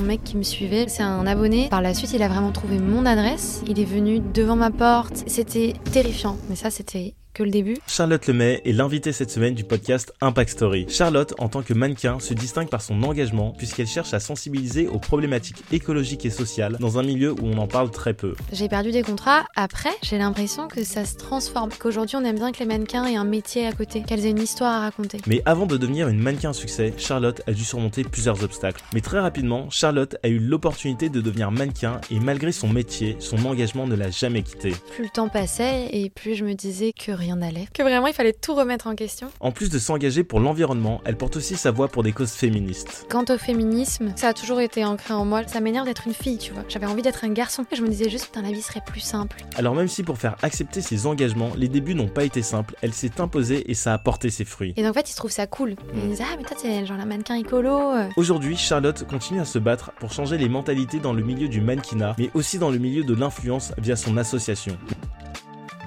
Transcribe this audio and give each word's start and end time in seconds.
mec 0.00 0.24
qui 0.24 0.36
me 0.36 0.42
suivait, 0.42 0.86
c'est 0.88 1.02
un 1.02 1.26
abonné. 1.26 1.68
Par 1.68 1.82
la 1.82 1.94
suite, 1.94 2.12
il 2.12 2.22
a 2.22 2.28
vraiment 2.28 2.52
trouvé 2.52 2.78
mon 2.78 3.06
adresse. 3.06 3.62
Il 3.66 3.80
est 3.80 3.84
venu 3.84 4.20
devant 4.20 4.56
ma 4.56 4.70
porte. 4.70 5.24
C'était 5.26 5.74
terrifiant, 5.92 6.36
mais 6.48 6.56
ça, 6.56 6.70
c'était 6.70 7.14
le 7.44 7.50
début? 7.50 7.76
Charlotte 7.86 8.26
Lemay 8.26 8.60
est 8.64 8.72
l'invitée 8.72 9.12
cette 9.12 9.30
semaine 9.30 9.54
du 9.54 9.64
podcast 9.64 10.12
Impact 10.20 10.50
Story. 10.50 10.86
Charlotte, 10.88 11.34
en 11.38 11.48
tant 11.48 11.62
que 11.62 11.74
mannequin, 11.74 12.18
se 12.20 12.34
distingue 12.34 12.68
par 12.68 12.82
son 12.82 13.02
engagement 13.02 13.54
puisqu'elle 13.56 13.86
cherche 13.86 14.14
à 14.14 14.20
sensibiliser 14.20 14.88
aux 14.88 14.98
problématiques 14.98 15.62
écologiques 15.72 16.26
et 16.26 16.30
sociales 16.30 16.76
dans 16.80 16.98
un 16.98 17.02
milieu 17.02 17.32
où 17.32 17.44
on 17.44 17.58
en 17.58 17.66
parle 17.66 17.90
très 17.90 18.14
peu. 18.14 18.34
J'ai 18.52 18.68
perdu 18.68 18.90
des 18.90 19.02
contrats. 19.02 19.44
Après, 19.56 19.90
j'ai 20.02 20.18
l'impression 20.18 20.68
que 20.68 20.84
ça 20.84 21.04
se 21.04 21.16
transforme, 21.16 21.70
qu'aujourd'hui 21.78 22.16
on 22.16 22.24
aime 22.24 22.36
bien 22.36 22.52
que 22.52 22.58
les 22.60 22.66
mannequins 22.66 23.06
aient 23.06 23.16
un 23.16 23.24
métier 23.24 23.66
à 23.66 23.72
côté, 23.72 24.02
qu'elles 24.02 24.26
aient 24.26 24.30
une 24.30 24.42
histoire 24.42 24.72
à 24.72 24.80
raconter. 24.80 25.18
Mais 25.26 25.42
avant 25.44 25.66
de 25.66 25.76
devenir 25.76 26.08
une 26.08 26.20
mannequin 26.20 26.50
à 26.50 26.54
succès, 26.54 26.92
Charlotte 26.96 27.42
a 27.46 27.52
dû 27.52 27.64
surmonter 27.64 28.04
plusieurs 28.04 28.42
obstacles. 28.42 28.82
Mais 28.94 29.00
très 29.00 29.20
rapidement, 29.20 29.70
Charlotte 29.70 30.16
a 30.22 30.28
eu 30.28 30.38
l'opportunité 30.38 31.08
de 31.08 31.20
devenir 31.20 31.50
mannequin 31.50 32.00
et 32.10 32.20
malgré 32.20 32.52
son 32.52 32.68
métier, 32.68 33.16
son 33.20 33.44
engagement 33.44 33.86
ne 33.86 33.94
l'a 33.94 34.10
jamais 34.10 34.42
quitté. 34.42 34.72
Plus 34.94 35.04
le 35.04 35.10
temps 35.10 35.28
passait 35.28 35.88
et 35.92 36.10
plus 36.10 36.34
je 36.34 36.44
me 36.44 36.54
disais 36.54 36.92
que 36.92 37.12
rien 37.12 37.27
n'allait, 37.36 37.66
que 37.72 37.82
vraiment 37.82 38.06
il 38.06 38.12
fallait 38.12 38.32
tout 38.32 38.54
remettre 38.54 38.86
en 38.86 38.94
question. 38.94 39.30
En 39.40 39.52
plus 39.52 39.70
de 39.70 39.78
s'engager 39.78 40.24
pour 40.24 40.40
l'environnement, 40.40 41.00
elle 41.04 41.16
porte 41.16 41.36
aussi 41.36 41.56
sa 41.56 41.70
voix 41.70 41.88
pour 41.88 42.02
des 42.02 42.12
causes 42.12 42.32
féministes. 42.32 43.06
Quant 43.08 43.24
au 43.28 43.38
féminisme, 43.38 44.12
ça 44.16 44.28
a 44.28 44.34
toujours 44.34 44.60
été 44.60 44.84
ancré 44.84 45.14
en 45.14 45.24
moi. 45.24 45.46
Ça 45.46 45.60
m'énerve 45.60 45.86
d'être 45.86 46.06
une 46.06 46.14
fille, 46.14 46.38
tu 46.38 46.52
vois. 46.52 46.64
J'avais 46.68 46.86
envie 46.86 47.02
d'être 47.02 47.24
un 47.24 47.32
garçon. 47.32 47.64
Je 47.72 47.82
me 47.82 47.88
disais 47.88 48.10
juste, 48.10 48.26
putain, 48.26 48.42
la 48.42 48.50
vie 48.50 48.62
serait 48.62 48.82
plus 48.84 49.00
simple. 49.00 49.44
Alors 49.56 49.74
même 49.74 49.88
si 49.88 50.02
pour 50.02 50.18
faire 50.18 50.36
accepter 50.42 50.80
ses 50.80 51.06
engagements, 51.06 51.50
les 51.56 51.68
débuts 51.68 51.94
n'ont 51.94 52.08
pas 52.08 52.24
été 52.24 52.42
simples, 52.42 52.74
elle 52.82 52.92
s'est 52.92 53.20
imposée 53.20 53.70
et 53.70 53.74
ça 53.74 53.94
a 53.94 53.98
porté 53.98 54.30
ses 54.30 54.44
fruits. 54.44 54.74
Et 54.76 54.82
donc 54.82 54.90
en 54.90 54.94
fait, 54.94 55.10
ils 55.10 55.14
trouvent 55.14 55.30
ça 55.30 55.46
cool. 55.46 55.76
Ils 55.94 56.10
disent, 56.10 56.22
ah 56.22 56.34
mais 56.36 56.44
toi, 56.44 56.56
t'es 56.60 56.86
genre 56.86 56.96
la 56.96 57.06
mannequin 57.06 57.34
écolo. 57.34 57.92
Aujourd'hui, 58.16 58.56
Charlotte 58.56 59.06
continue 59.06 59.40
à 59.40 59.44
se 59.44 59.58
battre 59.58 59.92
pour 60.00 60.12
changer 60.12 60.38
les 60.38 60.48
mentalités 60.48 60.98
dans 60.98 61.12
le 61.12 61.22
milieu 61.22 61.48
du 61.48 61.60
mannequinat, 61.60 62.14
mais 62.18 62.30
aussi 62.34 62.58
dans 62.58 62.70
le 62.70 62.78
milieu 62.78 63.04
de 63.04 63.14
l'influence 63.14 63.72
via 63.78 63.96
son 63.96 64.16
association. 64.16 64.76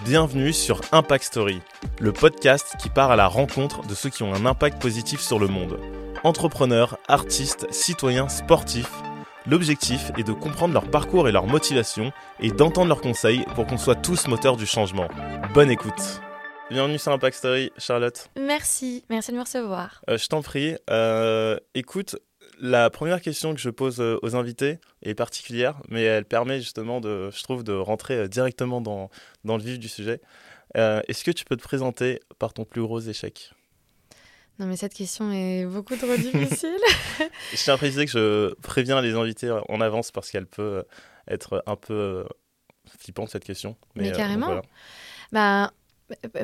Bienvenue 0.03 0.51
sur 0.51 0.81
Impact 0.91 1.25
Story, 1.25 1.61
le 1.99 2.11
podcast 2.11 2.75
qui 2.79 2.89
part 2.89 3.11
à 3.11 3.15
la 3.15 3.27
rencontre 3.27 3.85
de 3.85 3.93
ceux 3.93 4.09
qui 4.09 4.23
ont 4.23 4.33
un 4.33 4.47
impact 4.47 4.81
positif 4.81 5.19
sur 5.21 5.37
le 5.37 5.45
monde. 5.45 5.79
Entrepreneurs, 6.23 6.97
artistes, 7.07 7.71
citoyens, 7.71 8.27
sportifs, 8.27 8.91
l'objectif 9.45 10.11
est 10.17 10.23
de 10.23 10.33
comprendre 10.33 10.73
leur 10.73 10.89
parcours 10.89 11.29
et 11.29 11.31
leur 11.31 11.45
motivation 11.45 12.11
et 12.39 12.49
d'entendre 12.49 12.87
leurs 12.87 13.01
conseils 13.01 13.45
pour 13.53 13.67
qu'on 13.67 13.77
soit 13.77 13.93
tous 13.93 14.27
moteurs 14.27 14.57
du 14.57 14.65
changement. 14.65 15.07
Bonne 15.53 15.69
écoute 15.69 16.19
Bienvenue 16.71 16.97
sur 16.97 17.11
Impact 17.11 17.37
Story, 17.37 17.71
Charlotte. 17.77 18.29
Merci, 18.39 19.05
merci 19.09 19.31
de 19.31 19.35
me 19.35 19.41
recevoir. 19.41 20.01
Euh, 20.09 20.17
je 20.17 20.27
t'en 20.27 20.41
prie. 20.41 20.77
Euh, 20.89 21.57
écoute, 21.75 22.15
la 22.61 22.91
première 22.91 23.21
question 23.21 23.53
que 23.55 23.59
je 23.59 23.71
pose 23.71 23.99
euh, 23.99 24.19
aux 24.21 24.35
invités 24.35 24.77
est 25.01 25.15
particulière, 25.15 25.81
mais 25.89 26.03
elle 26.03 26.25
permet 26.25 26.59
justement, 26.59 27.01
de, 27.01 27.31
je 27.31 27.43
trouve, 27.43 27.63
de 27.63 27.73
rentrer 27.73 28.13
euh, 28.13 28.27
directement 28.27 28.81
dans, 28.81 29.09
dans 29.43 29.57
le 29.57 29.63
vif 29.63 29.79
du 29.79 29.89
sujet. 29.89 30.21
Euh, 30.77 31.01
est-ce 31.07 31.23
que 31.23 31.31
tu 31.31 31.43
peux 31.43 31.57
te 31.57 31.63
présenter 31.63 32.21
par 32.37 32.53
ton 32.53 32.63
plus 32.63 32.81
gros 32.81 32.99
échec? 32.99 33.51
Non, 34.59 34.67
mais 34.67 34.77
cette 34.77 34.93
question 34.93 35.31
est 35.31 35.65
beaucoup 35.65 35.95
trop 35.95 36.15
difficile. 36.15 36.77
je 37.51 37.57
tiens 37.57 37.73
à 37.73 37.77
préciser 37.77 38.05
que 38.05 38.11
je 38.11 38.53
préviens 38.61 39.01
les 39.01 39.15
invités 39.15 39.51
en 39.67 39.81
avance 39.81 40.11
parce 40.11 40.29
qu'elle 40.29 40.45
peut 40.45 40.83
être 41.27 41.63
un 41.65 41.75
peu 41.75 42.25
flippante, 42.99 43.29
cette 43.29 43.43
question. 43.43 43.75
Mais, 43.95 44.11
carrément. 44.11 44.61
bah, 45.31 45.73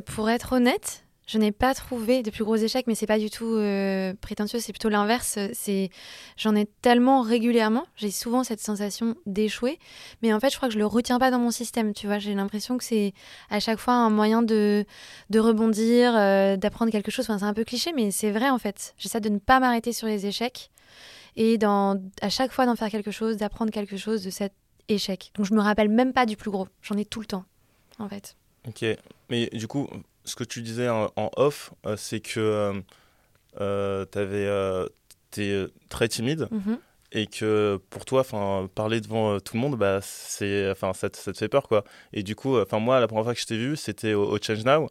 pour 0.07 0.31
être 0.31 0.53
honnête, 0.53 1.03
je 1.27 1.37
n'ai 1.37 1.51
pas 1.51 1.73
trouvé 1.73 2.23
de 2.23 2.31
plus 2.31 2.43
gros 2.43 2.55
échecs, 2.55 2.87
mais 2.87 2.95
c'est 2.95 3.05
pas 3.05 3.19
du 3.19 3.29
tout 3.29 3.45
euh, 3.45 4.13
prétentieux, 4.21 4.59
c'est 4.59 4.71
plutôt 4.71 4.89
l'inverse. 4.89 5.37
C'est, 5.53 5.89
j'en 6.37 6.55
ai 6.55 6.65
tellement 6.81 7.21
régulièrement, 7.21 7.85
j'ai 7.95 8.11
souvent 8.11 8.43
cette 8.43 8.61
sensation 8.61 9.15
d'échouer, 9.25 9.77
mais 10.21 10.33
en 10.33 10.39
fait, 10.39 10.49
je 10.49 10.55
crois 10.55 10.69
que 10.69 10.73
je 10.73 10.79
le 10.79 10.85
retiens 10.85 11.19
pas 11.19 11.29
dans 11.29 11.39
mon 11.39 11.51
système. 11.51 11.93
Tu 11.93 12.07
vois, 12.07 12.17
j'ai 12.17 12.33
l'impression 12.33 12.77
que 12.77 12.83
c'est 12.83 13.13
à 13.49 13.59
chaque 13.59 13.79
fois 13.79 13.93
un 13.93 14.09
moyen 14.09 14.41
de, 14.41 14.85
de 15.29 15.39
rebondir, 15.39 16.15
euh, 16.15 16.55
d'apprendre 16.55 16.91
quelque 16.91 17.11
chose. 17.11 17.25
Enfin, 17.25 17.39
c'est 17.39 17.45
un 17.45 17.53
peu 17.53 17.65
cliché, 17.65 17.91
mais 17.93 18.09
c'est 18.09 18.31
vrai 18.31 18.49
en 18.49 18.57
fait. 18.57 18.95
J'essaie 18.97 19.19
de 19.19 19.29
ne 19.29 19.39
pas 19.39 19.59
m'arrêter 19.59 19.91
sur 19.91 20.07
les 20.07 20.25
échecs 20.25 20.71
et 21.35 21.59
à 21.63 22.29
chaque 22.29 22.51
fois 22.51 22.65
d'en 22.65 22.75
faire 22.75 22.89
quelque 22.89 23.11
chose, 23.11 23.37
d'apprendre 23.37 23.71
quelque 23.71 23.97
chose 23.97 24.23
de 24.23 24.29
cet 24.29 24.53
échec. 24.87 25.31
Donc, 25.35 25.45
je 25.45 25.53
me 25.53 25.61
rappelle 25.61 25.89
même 25.89 26.13
pas 26.13 26.25
du 26.25 26.35
plus 26.35 26.49
gros. 26.49 26.67
J'en 26.81 26.97
ai 26.97 27.05
tout 27.05 27.19
le 27.19 27.27
temps, 27.27 27.45
en 27.99 28.09
fait. 28.09 28.35
Ok, 28.67 28.83
mais 29.29 29.47
du 29.53 29.67
coup, 29.67 29.87
ce 30.27 30.35
que 30.35 30.43
tu 30.43 30.61
disais 30.61 30.89
en, 30.89 31.09
off, 31.35 31.73
euh, 31.85 31.95
c'est 31.97 32.19
que 32.19 32.81
euh, 33.59 34.05
euh, 34.15 34.87
tu 35.31 35.41
es 35.41 35.67
très 35.89 36.07
timide. 36.07 36.47
Mhm. 36.51 36.77
Et 37.13 37.25
que 37.25 37.79
pour 37.89 38.03
toi, 38.03 38.19
enfin, 38.19 38.69
parler 38.75 38.99
devant 38.99 39.39
tout 39.39 39.55
le 39.55 39.61
monde, 39.61 39.77
bah, 39.77 39.99
c'est, 40.01 40.69
enfin, 40.69 40.91
ça, 40.93 41.09
te 41.09 41.31
fait 41.33 41.47
peur, 41.47 41.69
quoi. 41.69 41.85
Et 42.11 42.21
du 42.21 42.35
coup, 42.35 42.59
enfin, 42.59 42.79
moi, 42.79 42.99
la 42.99 43.07
première 43.07 43.23
fois 43.23 43.33
que 43.33 43.39
je 43.39 43.45
t'ai 43.45 43.57
vu, 43.57 43.77
c'était 43.77 44.13
au, 44.13 44.37
Change 44.41 44.65
Now, 44.65 44.89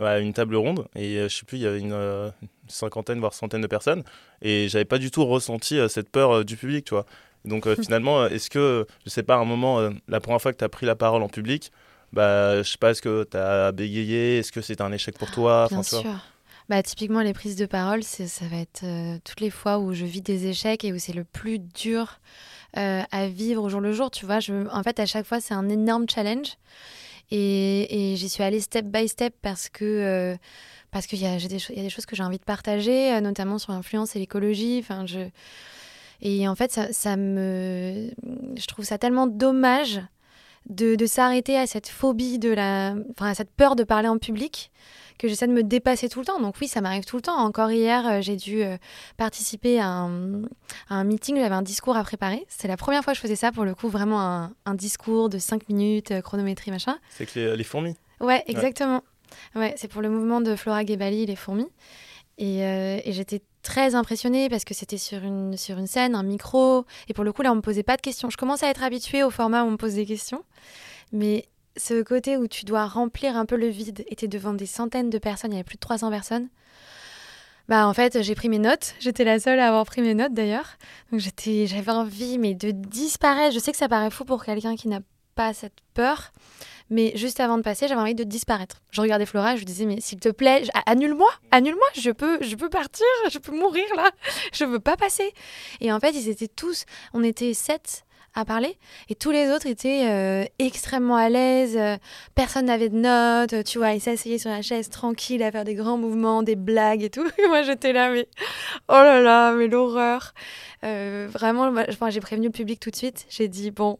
à 0.00 0.18
une 0.18 0.32
table 0.32 0.56
ronde, 0.56 0.88
et 0.96 1.20
je 1.22 1.28
sais 1.28 1.44
plus, 1.44 1.58
il 1.58 1.62
y 1.62 1.66
avait 1.68 1.78
une, 1.78 2.32
cinquantaine 2.66 3.20
voire 3.20 3.32
centaine 3.32 3.60
de 3.60 3.68
personnes, 3.68 4.02
et 4.42 4.68
j'avais 4.68 4.84
pas 4.84 4.98
du 4.98 5.12
tout 5.12 5.24
ressenti 5.24 5.78
cette 5.88 6.10
peur 6.10 6.44
du 6.44 6.56
public, 6.56 6.84
tu 6.84 6.94
vois. 6.94 7.06
Donc 7.44 7.72
finalement, 7.80 8.26
est-ce 8.26 8.50
que, 8.50 8.84
je 9.04 9.10
sais 9.10 9.22
pas, 9.22 9.36
à 9.36 9.38
un 9.38 9.44
moment, 9.44 9.88
la 10.08 10.18
première 10.18 10.42
fois 10.42 10.52
que 10.52 10.58
tu 10.58 10.64
as 10.64 10.68
pris 10.68 10.84
la 10.84 10.96
parole 10.96 11.22
en 11.22 11.28
public, 11.28 11.70
bah, 12.12 12.62
je 12.62 12.70
sais 12.70 12.78
pas, 12.78 12.90
est-ce 12.90 13.02
que 13.02 13.24
tu 13.24 13.36
as 13.36 13.72
bégayé? 13.72 14.38
Est-ce 14.38 14.52
que 14.52 14.60
c'est 14.60 14.80
un 14.80 14.92
échec 14.92 15.18
pour 15.18 15.30
toi? 15.30 15.66
Bien 15.70 15.82
sûr. 15.82 16.04
Bah, 16.68 16.82
typiquement, 16.82 17.20
les 17.20 17.32
prises 17.32 17.56
de 17.56 17.66
parole, 17.66 18.02
ça 18.02 18.44
va 18.50 18.56
être 18.56 18.84
euh, 18.84 19.18
toutes 19.24 19.40
les 19.40 19.50
fois 19.50 19.78
où 19.78 19.92
je 19.92 20.04
vis 20.04 20.22
des 20.22 20.46
échecs 20.46 20.84
et 20.84 20.92
où 20.92 20.98
c'est 20.98 21.12
le 21.12 21.24
plus 21.24 21.58
dur 21.58 22.20
euh, 22.76 23.02
à 23.10 23.26
vivre 23.26 23.62
au 23.62 23.68
jour 23.68 23.80
le 23.80 23.92
jour. 23.92 24.10
Tu 24.10 24.26
vois, 24.26 24.40
je, 24.40 24.68
en 24.70 24.82
fait, 24.82 25.00
à 25.00 25.06
chaque 25.06 25.26
fois, 25.26 25.40
c'est 25.40 25.54
un 25.54 25.68
énorme 25.68 26.06
challenge. 26.08 26.56
Et, 27.30 28.12
et 28.12 28.16
j'y 28.16 28.28
suis 28.28 28.42
allée 28.42 28.60
step 28.60 28.86
by 28.86 29.08
step 29.08 29.34
parce 29.42 29.68
que. 29.68 29.84
Euh, 29.84 30.36
parce 30.90 31.06
qu'il 31.06 31.18
y, 31.20 31.22
y, 31.22 31.26
a 31.26 31.38
des 31.38 31.88
choses 31.88 32.04
que 32.04 32.14
j'ai 32.14 32.22
envie 32.22 32.36
de 32.36 32.44
partager, 32.44 33.18
notamment 33.22 33.58
sur 33.58 33.72
l'influence 33.72 34.14
et 34.14 34.18
l'écologie. 34.18 34.78
Enfin, 34.82 35.06
je... 35.06 35.20
Et 36.20 36.46
en 36.46 36.54
fait, 36.54 36.70
ça, 36.70 36.92
ça, 36.92 37.16
me... 37.16 38.10
je 38.56 38.66
trouve 38.66 38.84
ça 38.84 38.98
tellement 38.98 39.26
dommage 39.26 40.02
de, 40.68 41.06
s'arrêter 41.06 41.58
à 41.58 41.66
cette 41.66 41.88
phobie, 41.88 42.38
de 42.38 42.50
la, 42.50 42.94
enfin, 43.10 43.30
à 43.30 43.34
cette 43.34 43.50
peur 43.50 43.76
de 43.76 43.84
parler 43.84 44.08
en 44.08 44.18
public, 44.18 44.70
que 45.18 45.28
j'essaie 45.28 45.46
de 45.46 45.52
me 45.52 45.62
dépasser 45.62 46.08
tout 46.08 46.20
le 46.20 46.24
temps. 46.24 46.40
Donc 46.40 46.56
oui, 46.60 46.68
ça 46.68 46.80
m'arrive 46.80 47.04
tout 47.04 47.16
le 47.16 47.22
temps. 47.22 47.36
Encore 47.36 47.70
hier, 47.70 48.06
euh, 48.06 48.20
j'ai 48.20 48.36
dû 48.36 48.62
euh, 48.62 48.76
participer 49.16 49.80
à 49.80 49.88
un, 49.88 51.04
meeting, 51.04 51.36
j'avais 51.36 51.54
un 51.54 51.62
discours 51.62 51.96
à 51.96 52.02
préparer. 52.02 52.44
C'est 52.48 52.68
la 52.68 52.76
première 52.76 53.04
fois 53.04 53.12
que 53.12 53.16
je 53.16 53.22
faisais 53.22 53.36
ça, 53.36 53.52
pour 53.52 53.64
le 53.64 53.74
coup, 53.74 53.88
vraiment 53.88 54.50
un, 54.64 54.74
discours 54.74 55.28
de 55.28 55.38
5 55.38 55.68
minutes, 55.68 56.10
euh, 56.10 56.20
chronométrie, 56.20 56.70
machin. 56.70 56.98
C'est 57.10 57.26
que 57.26 57.54
les, 57.54 57.64
fourmis 57.64 57.96
Ouais, 58.20 58.42
exactement. 58.46 59.02
Ouais, 59.54 59.74
c'est 59.76 59.88
pour 59.88 60.02
le 60.02 60.10
mouvement 60.10 60.40
de 60.40 60.56
Flora 60.56 60.84
Gebali, 60.84 61.26
les 61.26 61.36
fourmis. 61.36 61.68
Et, 62.38 62.60
et 62.60 63.12
j'étais 63.12 63.42
très 63.62 63.94
impressionnée 63.94 64.48
parce 64.48 64.64
que 64.64 64.74
c'était 64.74 64.98
sur 64.98 65.22
une, 65.22 65.56
sur 65.56 65.78
une 65.78 65.86
scène, 65.86 66.14
un 66.14 66.22
micro. 66.22 66.84
Et 67.08 67.14
pour 67.14 67.24
le 67.24 67.32
coup, 67.32 67.42
là, 67.42 67.52
on 67.52 67.56
me 67.56 67.60
posait 67.60 67.82
pas 67.82 67.96
de 67.96 68.02
questions. 68.02 68.30
Je 68.30 68.36
commence 68.36 68.62
à 68.62 68.68
être 68.68 68.82
habituée 68.82 69.22
au 69.22 69.30
format 69.30 69.62
où 69.62 69.68
on 69.68 69.72
me 69.72 69.76
pose 69.76 69.94
des 69.94 70.06
questions. 70.06 70.44
Mais 71.12 71.48
ce 71.76 72.02
côté 72.02 72.36
où 72.36 72.46
tu 72.48 72.64
dois 72.64 72.86
remplir 72.86 73.36
un 73.36 73.46
peu 73.46 73.56
le 73.56 73.68
vide 73.68 74.04
et 74.08 74.16
tu 74.16 74.26
es 74.26 74.28
devant 74.28 74.52
des 74.52 74.66
centaines 74.66 75.10
de 75.10 75.18
personnes, 75.18 75.52
il 75.52 75.54
y 75.54 75.58
avait 75.58 75.64
plus 75.64 75.76
de 75.76 75.80
300 75.80 76.10
personnes. 76.10 76.48
Bah 77.68 77.86
en 77.86 77.94
fait, 77.94 78.22
j'ai 78.22 78.34
pris 78.34 78.48
mes 78.48 78.58
notes. 78.58 78.94
J'étais 78.98 79.24
la 79.24 79.38
seule 79.38 79.60
à 79.60 79.68
avoir 79.68 79.86
pris 79.86 80.02
mes 80.02 80.14
notes 80.14 80.34
d'ailleurs. 80.34 80.76
Donc 81.10 81.20
j'étais, 81.20 81.66
j'avais 81.66 81.92
envie 81.92 82.38
mais 82.38 82.54
de 82.54 82.70
disparaître. 82.72 83.54
Je 83.54 83.60
sais 83.60 83.70
que 83.70 83.78
ça 83.78 83.88
paraît 83.88 84.10
fou 84.10 84.24
pour 84.24 84.44
quelqu'un 84.44 84.76
qui 84.76 84.88
n'a 84.88 85.00
pas 85.34 85.54
cette 85.54 85.80
peur. 85.94 86.32
Mais 86.92 87.12
juste 87.16 87.40
avant 87.40 87.56
de 87.56 87.62
passer, 87.62 87.88
j'avais 87.88 88.00
envie 88.00 88.14
de 88.14 88.22
disparaître. 88.22 88.82
Je 88.90 89.00
regardais 89.00 89.24
Flora, 89.24 89.54
je 89.54 89.60
lui 89.60 89.64
disais, 89.64 89.86
mais 89.86 90.00
s'il 90.00 90.20
te 90.20 90.28
plaît, 90.28 90.64
annule-moi, 90.84 91.30
annule-moi, 91.50 91.86
je 91.94 92.10
peux, 92.10 92.42
je 92.42 92.54
peux 92.54 92.68
partir, 92.68 93.06
je 93.30 93.38
peux 93.38 93.52
mourir 93.52 93.86
là, 93.96 94.10
je 94.52 94.66
veux 94.66 94.78
pas 94.78 94.98
passer. 94.98 95.32
Et 95.80 95.90
en 95.90 95.98
fait, 96.00 96.10
ils 96.10 96.28
étaient 96.28 96.48
tous, 96.48 96.84
on 97.14 97.24
était 97.24 97.54
sept 97.54 98.04
à 98.34 98.44
parler 98.44 98.78
et 99.10 99.14
tous 99.14 99.30
les 99.30 99.50
autres 99.50 99.66
étaient 99.66 100.08
euh, 100.08 100.44
extrêmement 100.58 101.16
à 101.16 101.28
l'aise 101.28 101.78
personne 102.34 102.64
n'avait 102.64 102.88
de 102.88 102.96
notes 102.96 103.62
tu 103.64 103.76
vois 103.76 103.92
ils 103.92 104.00
s'asseyaient 104.00 104.38
sur 104.38 104.48
la 104.48 104.62
chaise 104.62 104.88
tranquille 104.88 105.42
à 105.42 105.52
faire 105.52 105.64
des 105.64 105.74
grands 105.74 105.98
mouvements 105.98 106.42
des 106.42 106.56
blagues 106.56 107.02
et 107.02 107.10
tout 107.10 107.26
et 107.38 107.46
moi 107.48 107.62
j'étais 107.62 107.92
là 107.92 108.10
mais 108.10 108.26
oh 108.88 108.92
là 108.92 109.20
là 109.20 109.52
mais 109.52 109.68
l'horreur 109.68 110.32
euh, 110.82 111.28
vraiment 111.30 111.74
j'ai 112.08 112.20
prévenu 112.20 112.46
le 112.46 112.52
public 112.52 112.80
tout 112.80 112.90
de 112.90 112.96
suite 112.96 113.26
j'ai 113.28 113.48
dit 113.48 113.70
bon 113.70 113.98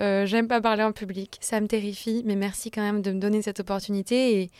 euh, 0.00 0.26
j'aime 0.26 0.48
pas 0.48 0.60
parler 0.60 0.82
en 0.82 0.92
public, 0.92 1.38
ça 1.40 1.60
me 1.60 1.66
terrifie, 1.66 2.22
mais 2.24 2.36
merci 2.36 2.70
quand 2.70 2.82
même 2.82 3.02
de 3.02 3.12
me 3.12 3.20
donner 3.20 3.42
cette 3.42 3.60
opportunité. 3.60 4.40
Et 4.40 4.50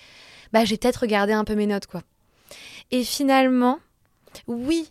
bah, 0.52 0.64
j'ai 0.64 0.76
peut-être 0.76 0.98
regardé 0.98 1.32
un 1.32 1.44
peu 1.44 1.54
mes 1.54 1.66
notes, 1.66 1.86
quoi. 1.86 2.02
Et 2.90 3.04
finalement, 3.04 3.78
oui, 4.46 4.90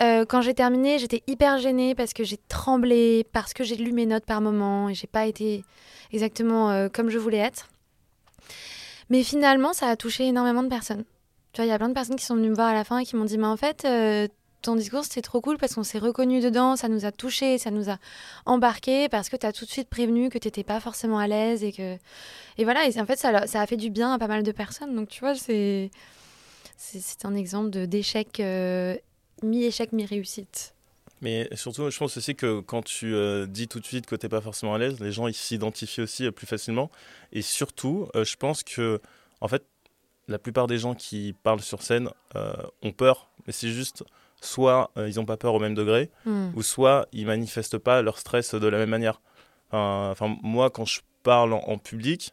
euh, 0.00 0.24
quand 0.24 0.40
j'ai 0.40 0.54
terminé, 0.54 0.98
j'étais 0.98 1.22
hyper 1.26 1.58
gênée 1.58 1.94
parce 1.94 2.12
que 2.12 2.24
j'ai 2.24 2.38
tremblé, 2.48 3.26
parce 3.32 3.52
que 3.52 3.64
j'ai 3.64 3.76
lu 3.76 3.92
mes 3.92 4.06
notes 4.06 4.24
par 4.24 4.40
moment 4.40 4.88
et 4.88 4.94
j'ai 4.94 5.06
pas 5.06 5.26
été 5.26 5.64
exactement 6.12 6.70
euh, 6.70 6.88
comme 6.88 7.10
je 7.10 7.18
voulais 7.18 7.38
être. 7.38 7.68
Mais 9.10 9.22
finalement, 9.22 9.72
ça 9.72 9.88
a 9.88 9.96
touché 9.96 10.26
énormément 10.26 10.62
de 10.62 10.68
personnes. 10.68 11.04
Tu 11.52 11.60
vois, 11.60 11.66
il 11.66 11.68
y 11.68 11.72
a 11.72 11.78
plein 11.78 11.88
de 11.88 11.94
personnes 11.94 12.16
qui 12.16 12.24
sont 12.24 12.36
venues 12.36 12.50
me 12.50 12.54
voir 12.54 12.68
à 12.68 12.74
la 12.74 12.84
fin 12.84 12.98
et 12.98 13.04
qui 13.04 13.16
m'ont 13.16 13.24
dit, 13.24 13.36
mais 13.36 13.46
en 13.46 13.56
fait, 13.56 13.84
ton 14.62 14.76
discours, 14.76 15.04
c'était 15.04 15.22
trop 15.22 15.40
cool 15.40 15.58
parce 15.58 15.74
qu'on 15.74 15.82
s'est 15.82 15.98
reconnu 15.98 16.40
dedans, 16.40 16.76
ça 16.76 16.88
nous 16.88 17.04
a 17.04 17.12
touché, 17.12 17.58
ça 17.58 17.70
nous 17.70 17.90
a 17.90 17.98
embarqué 18.46 19.08
parce 19.08 19.28
que 19.28 19.36
tu 19.36 19.46
as 19.46 19.52
tout 19.52 19.64
de 19.64 19.70
suite 19.70 19.88
prévenu 19.88 20.28
que 20.28 20.38
tu 20.38 20.48
n'étais 20.48 20.64
pas 20.64 20.80
forcément 20.80 21.18
à 21.18 21.26
l'aise 21.26 21.64
et 21.64 21.72
que. 21.72 21.96
Et 22.58 22.64
voilà, 22.64 22.86
et 22.86 23.00
en 23.00 23.06
fait, 23.06 23.18
ça, 23.18 23.30
a 23.30 23.66
fait 23.66 23.76
du 23.76 23.90
bien 23.90 24.12
à 24.12 24.18
pas 24.18 24.28
mal 24.28 24.42
de 24.42 24.52
personnes. 24.52 24.94
Donc, 24.94 25.08
tu 25.08 25.20
vois, 25.20 25.34
c'est. 25.34 25.90
C'est 26.76 27.26
un 27.26 27.34
exemple 27.34 27.68
d'échec, 27.86 28.40
euh, 28.40 28.96
mi-échec, 29.42 29.92
mi-réussite. 29.92 30.74
Mais 31.20 31.46
surtout, 31.54 31.90
je 31.90 31.98
pense 31.98 32.16
aussi 32.16 32.34
que 32.34 32.60
quand 32.60 32.82
tu 32.82 33.14
euh, 33.14 33.46
dis 33.46 33.68
tout 33.68 33.80
de 33.80 33.84
suite 33.84 34.06
que 34.06 34.16
tu 34.16 34.24
n'es 34.24 34.30
pas 34.30 34.40
forcément 34.40 34.74
à 34.74 34.78
l'aise, 34.78 34.98
les 34.98 35.12
gens 35.12 35.28
ils 35.28 35.34
s'identifient 35.34 36.00
aussi 36.00 36.24
euh, 36.24 36.30
plus 36.30 36.46
facilement. 36.46 36.90
Et 37.32 37.42
surtout, 37.42 38.08
je 38.14 38.34
pense 38.36 38.62
que, 38.62 38.98
en 39.42 39.48
fait, 39.48 39.62
la 40.26 40.38
plupart 40.38 40.68
des 40.68 40.78
gens 40.78 40.94
qui 40.94 41.34
parlent 41.42 41.60
sur 41.60 41.82
scène 41.82 42.08
ont 42.34 42.92
peur, 42.92 43.28
mais 43.46 43.52
c'est 43.52 43.68
juste 43.68 44.04
soit 44.40 44.90
ils 44.96 45.16
n'ont 45.16 45.24
pas 45.24 45.36
peur 45.36 45.54
au 45.54 45.58
même 45.58 45.74
degré, 45.74 46.10
hmm. 46.24 46.50
ou 46.54 46.62
soit 46.62 47.06
ils 47.12 47.26
manifestent 47.26 47.78
pas 47.78 48.02
leur 48.02 48.18
stress 48.18 48.54
de 48.54 48.66
la 48.66 48.78
même 48.78 48.90
manière. 48.90 49.20
Enfin, 49.72 50.36
moi, 50.42 50.70
quand 50.70 50.84
je 50.84 51.00
parle 51.22 51.52
en, 51.52 51.78
public, 51.78 52.32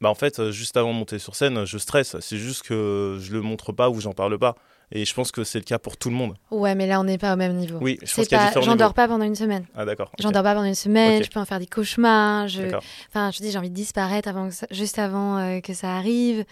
bah 0.00 0.10
en 0.10 0.14
fait, 0.14 0.50
juste 0.50 0.76
avant 0.76 0.92
de 0.92 0.98
monter 0.98 1.18
sur 1.18 1.36
scène, 1.36 1.64
je 1.64 1.78
stresse. 1.78 2.18
C'est 2.20 2.36
juste 2.36 2.62
que 2.62 3.18
je 3.20 3.32
le 3.32 3.40
montre 3.40 3.72
pas 3.72 3.88
ou 3.88 4.00
j'en 4.00 4.12
parle 4.12 4.38
pas. 4.38 4.56
Et 4.92 5.04
je 5.04 5.14
pense 5.14 5.30
que 5.30 5.44
c'est 5.44 5.58
le 5.58 5.64
cas 5.64 5.78
pour 5.78 5.96
tout 5.96 6.10
le 6.10 6.16
monde. 6.16 6.34
Ouais, 6.50 6.74
mais 6.74 6.86
là, 6.86 7.00
on 7.00 7.04
n'est 7.04 7.18
pas 7.18 7.34
au 7.34 7.36
même 7.36 7.54
niveau. 7.54 7.78
Oui, 7.80 7.98
je 8.02 8.12
pense 8.14 8.26
qu'il 8.26 8.36
y 8.36 8.40
a 8.40 8.60
J'en 8.60 8.74
dors 8.74 8.94
pas 8.94 9.06
pendant 9.06 9.24
une 9.24 9.36
semaine. 9.36 9.64
Ah, 9.74 9.84
d'accord. 9.84 10.10
J'en 10.18 10.32
dors 10.32 10.42
pas 10.42 10.54
pendant 10.54 10.66
une 10.66 10.74
semaine, 10.74 11.22
je 11.22 11.30
peux 11.30 11.38
en 11.38 11.44
faire 11.44 11.60
des 11.60 11.66
cauchemars. 11.66 12.48
Je... 12.48 12.62
Enfin, 13.08 13.30
je 13.30 13.38
dis, 13.38 13.50
j'ai 13.52 13.58
envie 13.58 13.70
de 13.70 13.74
disparaître 13.74 14.28
avant 14.28 14.48
juste 14.70 14.98
avant 14.98 15.38
euh, 15.38 15.60
que 15.60 15.74
ça 15.74 15.96
arrive. 15.96 16.44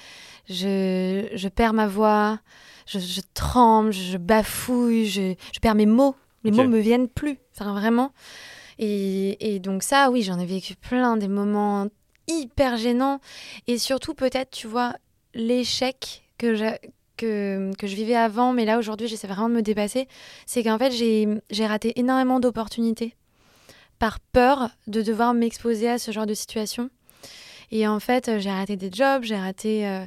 Je... 0.49 1.29
je 1.35 1.49
perds 1.49 1.73
ma 1.73 1.89
voix 1.89 2.39
je, 2.97 3.21
tremble, 3.35 3.93
je, 3.93 4.17
bafouille, 4.17 5.07
je, 5.07 5.35
perds 5.61 5.75
mes 5.75 5.87
mots. 5.87 6.15
Les 6.45 6.51
mots 6.51 6.65
me 6.65 6.79
viennent 6.79 7.09
plus, 7.09 7.39
enfin 7.53 7.73
vraiment. 7.73 8.13
Et, 8.79 9.59
donc 9.61 9.83
ça, 9.83 10.11
oui, 10.11 10.23
j'en 10.23 10.39
ai 10.39 10.47
vécu 10.47 10.77
plein 10.77 11.17
des 11.17 11.29
moments 11.29 11.89
hyper 12.29 12.77
gênants. 12.77 13.21
Et 13.67 13.79
surtout, 13.79 14.15
peut-être, 14.15 14.51
tu 14.51 14.67
vois, 14.67 14.95
l'échec 15.35 16.23
que 16.39 16.55
je, 16.55 16.65
que, 17.19 17.71
je 17.83 17.95
vivais 17.95 18.17
avant, 18.17 18.53
mais 18.53 18.65
là, 18.65 18.79
aujourd'hui, 18.79 19.09
j'essaie 19.09 19.27
vraiment 19.27 19.51
de 19.51 19.55
me 19.55 19.63
dépasser, 19.63 20.09
c'est 20.47 20.63
qu'en 20.63 20.79
fait, 20.79 20.93
j'ai 20.93 21.67
raté 21.67 21.99
énormément 21.99 22.41
d'opportunités 22.41 23.15
par 23.99 24.21
peur 24.21 24.71
de 24.87 25.03
devoir 25.03 25.35
m'exposer 25.35 25.89
à 25.89 25.99
ce 25.99 26.13
genre 26.13 26.27
de 26.27 26.35
situation. 26.35 26.89
Et 27.71 27.87
en 27.87 28.01
fait, 28.01 28.39
j'ai 28.39 28.51
raté 28.51 28.77
des 28.77 28.91
jobs, 28.93 29.25
j'ai 29.25 29.37
raté... 29.37 29.87
Euh, 29.87 30.07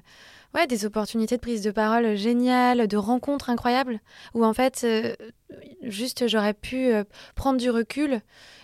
ouais, 0.54 0.68
des 0.68 0.86
opportunités 0.86 1.36
de 1.38 1.42
prise 1.42 1.62
de 1.62 1.72
parole 1.72 2.16
géniales, 2.16 2.88
de 2.88 2.98
rencontres 2.98 3.50
incroyables, 3.50 4.00
où 4.34 4.46
en 4.46 4.54
fait, 4.54 4.82
euh, 4.84 5.14
juste 5.82 6.28
j'aurais 6.28 6.54
pu 6.54 6.88
euh, 6.88 7.04
prendre 7.36 7.60
du 7.60 7.70
recul 7.70 8.22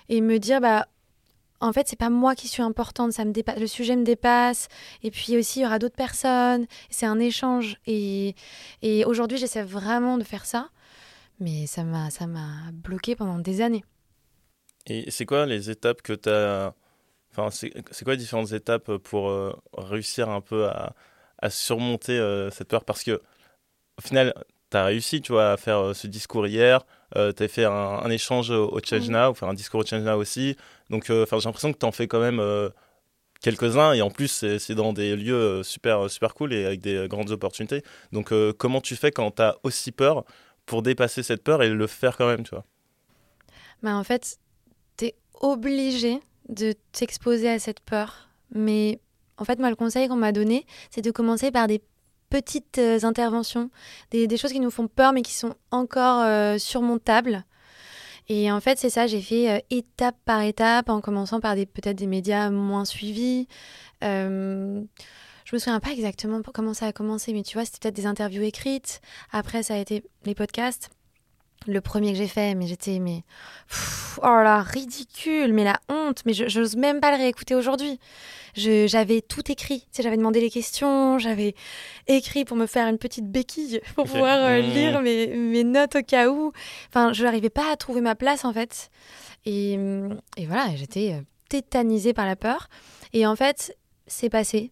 et 0.09 0.21
me 0.21 0.39
dire, 0.39 0.61
bah, 0.61 0.87
en 1.59 1.73
fait, 1.73 1.87
c'est 1.87 1.99
pas 1.99 2.09
moi 2.09 2.35
qui 2.35 2.47
suis 2.47 2.63
importante, 2.63 3.13
ça 3.13 3.25
me 3.25 3.31
dépasse, 3.31 3.59
le 3.59 3.67
sujet 3.67 3.95
me 3.95 4.03
dépasse, 4.03 4.67
et 5.03 5.11
puis 5.11 5.37
aussi 5.37 5.59
il 5.59 5.63
y 5.63 5.65
aura 5.65 5.79
d'autres 5.79 5.95
personnes, 5.95 6.67
c'est 6.89 7.05
un 7.05 7.19
échange. 7.19 7.77
Et, 7.85 8.35
et 8.81 9.05
aujourd'hui, 9.05 9.37
j'essaie 9.37 9.63
vraiment 9.63 10.17
de 10.17 10.23
faire 10.23 10.45
ça, 10.45 10.69
mais 11.39 11.67
ça 11.67 11.83
m'a, 11.83 12.09
ça 12.09 12.27
m'a 12.27 12.71
bloqué 12.73 13.15
pendant 13.15 13.39
des 13.39 13.61
années. 13.61 13.83
Et 14.87 15.11
c'est 15.11 15.25
quoi 15.25 15.45
les 15.45 15.69
étapes 15.69 16.01
que. 16.01 16.13
Enfin, 17.31 17.51
c'est, 17.51 18.03
quoi 18.03 18.15
différentes 18.15 18.51
étapes 18.51 18.97
pour 18.97 19.29
euh, 19.29 19.53
réussir 19.77 20.29
un 20.29 20.41
peu 20.41 20.67
à, 20.67 20.95
à 21.39 21.49
surmonter 21.49 22.17
euh, 22.17 22.49
cette 22.49 22.67
peur? 22.69 22.83
Parce 22.83 23.03
que 23.03 23.21
au 23.97 24.01
final, 24.01 24.33
tu 24.71 24.77
as 24.77 24.85
réussi, 24.85 25.21
tu 25.21 25.33
vois, 25.33 25.51
à 25.51 25.57
faire 25.57 25.77
euh, 25.77 25.93
ce 25.93 26.07
discours 26.07 26.47
hier. 26.47 26.85
Euh, 27.15 27.31
tu 27.31 27.43
as 27.43 27.47
fait 27.47 27.65
un, 27.65 28.09
échange 28.09 28.49
au 28.51 28.79
Change 28.83 29.09
Now, 29.09 29.33
faire 29.33 29.49
un 29.49 29.53
discours 29.53 29.81
au 29.81 29.85
Change 29.85 30.03
Now 30.03 30.17
aussi. 30.17 30.55
Donc, 30.89 31.05
j'ai 31.07 31.25
l'impression 31.31 31.71
que 31.71 31.77
tu 31.77 31.85
en 31.85 31.91
fais 31.91 32.07
quand 32.07 32.19
même 32.19 32.41
quelques-uns. 33.41 33.93
Et 33.93 34.01
en 34.01 34.09
plus, 34.09 34.45
c'est 34.59 34.75
dans 34.75 34.93
des 34.93 35.15
lieux 35.15 35.61
super, 35.63 36.09
super 36.09 36.33
cool 36.33 36.53
et 36.53 36.65
avec 36.65 36.81
des 36.81 37.07
grandes 37.07 37.31
opportunités. 37.31 37.83
Donc, 38.11 38.33
comment 38.57 38.81
tu 38.81 38.95
fais 38.95 39.11
quand 39.11 39.31
tu 39.31 39.41
as 39.41 39.55
aussi 39.63 39.91
peur 39.91 40.25
pour 40.65 40.81
dépasser 40.81 41.23
cette 41.23 41.43
peur 41.43 41.63
et 41.63 41.69
le 41.69 41.87
faire 41.87 42.17
quand 42.17 42.27
même, 42.27 42.43
tu 42.43 42.51
vois? 42.51 42.65
Bah, 43.81 43.95
En 43.95 44.03
fait, 44.03 44.37
tu 44.97 45.05
es 45.05 45.15
obligé 45.41 46.19
de 46.49 46.73
t'exposer 46.91 47.49
à 47.49 47.59
cette 47.59 47.79
peur. 47.79 48.29
Mais 48.53 48.99
en 49.37 49.45
fait, 49.45 49.59
moi, 49.59 49.69
le 49.69 49.75
conseil 49.75 50.07
qu'on 50.07 50.15
m'a 50.15 50.31
donné, 50.31 50.65
c'est 50.89 51.01
de 51.01 51.11
commencer 51.11 51.51
par 51.51 51.67
des 51.67 51.81
petites 52.29 52.77
euh, 52.77 52.99
interventions, 53.03 53.69
des, 54.11 54.37
choses 54.37 54.51
qui 54.51 54.59
nous 54.59 54.71
font 54.71 54.87
peur 54.87 55.13
mais 55.13 55.21
qui 55.21 55.33
sont 55.33 55.55
encore 55.71 56.21
euh, 56.21 56.57
surmontables. 56.57 57.45
Et 58.29 58.51
en 58.51 58.59
fait, 58.59 58.77
c'est 58.77 58.89
ça, 58.89 59.07
j'ai 59.07 59.21
fait 59.21 59.49
euh, 59.49 59.59
étape 59.69 60.17
par 60.25 60.41
étape, 60.41 60.89
en 60.89 60.99
commençant 60.99 61.39
par 61.39 61.55
peut-être 61.55 61.95
des 61.95 62.07
médias 62.07 62.49
moins 62.49 62.83
suivis. 62.83 63.47
je 64.01 64.85
me 65.53 65.59
souviens 65.59 65.79
pas 65.79 65.91
exactement 65.91 66.41
comment 66.53 66.73
ça 66.73 66.87
a 66.87 66.91
commencé, 66.91 67.31
mais 67.31 67.43
tu 67.43 67.53
vois, 67.53 67.65
c'était 67.65 67.79
peut-être 67.79 67.95
des 67.95 68.05
interviews 68.05 68.43
écrites. 68.43 69.01
Après, 69.31 69.63
ça 69.63 69.75
a 69.75 69.77
été 69.77 70.03
les 70.25 70.35
podcasts 70.35 70.89
le 71.65 71.81
premier 71.81 72.11
que 72.11 72.17
j'ai 72.17 72.27
fait, 72.27 72.55
mais 72.55 72.67
j'étais, 72.67 72.99
mais, 72.99 73.23
oh 74.19 74.25
là, 74.25 74.61
ridicule, 74.61 75.53
mais 75.53 75.63
la 75.63 75.79
honte, 75.89 76.23
mais 76.25 76.33
je 76.33 76.59
n'ose 76.59 76.75
même 76.75 76.99
pas 76.99 77.11
le 77.11 77.17
réécouter 77.17 77.55
aujourd'hui. 77.55 77.99
J'avais 78.55 79.21
tout 79.21 79.51
écrit, 79.51 79.81
tu 79.81 79.87
sais, 79.91 80.03
j'avais 80.03 80.17
demandé 80.17 80.39
les 80.39 80.49
questions, 80.49 81.19
j'avais 81.19 81.55
écrit 82.07 82.45
pour 82.45 82.57
me 82.57 82.65
faire 82.65 82.87
une 82.87 82.97
petite 82.97 83.29
béquille 83.29 83.81
pour 83.95 84.05
pouvoir 84.05 84.37
euh, 84.39 84.61
mmh. 84.61 84.65
lire 84.65 85.01
mes, 85.01 85.27
mes, 85.27 85.63
notes 85.63 85.95
au 85.95 86.01
cas 86.01 86.29
où. 86.29 86.51
Enfin, 86.89 87.13
je 87.13 87.23
n'arrivais 87.23 87.49
pas 87.49 87.71
à 87.71 87.75
trouver 87.75 88.01
ma 88.01 88.15
place 88.15 88.45
en 88.45 88.53
fait. 88.53 88.89
Et, 89.45 89.73
et 90.37 90.45
voilà, 90.45 90.75
j'étais 90.75 91.13
euh, 91.13 91.21
tétanisée 91.49 92.13
par 92.13 92.25
la 92.25 92.35
peur. 92.35 92.67
Et 93.13 93.27
en 93.27 93.35
fait, 93.35 93.77
c'est 94.07 94.29
passé. 94.29 94.71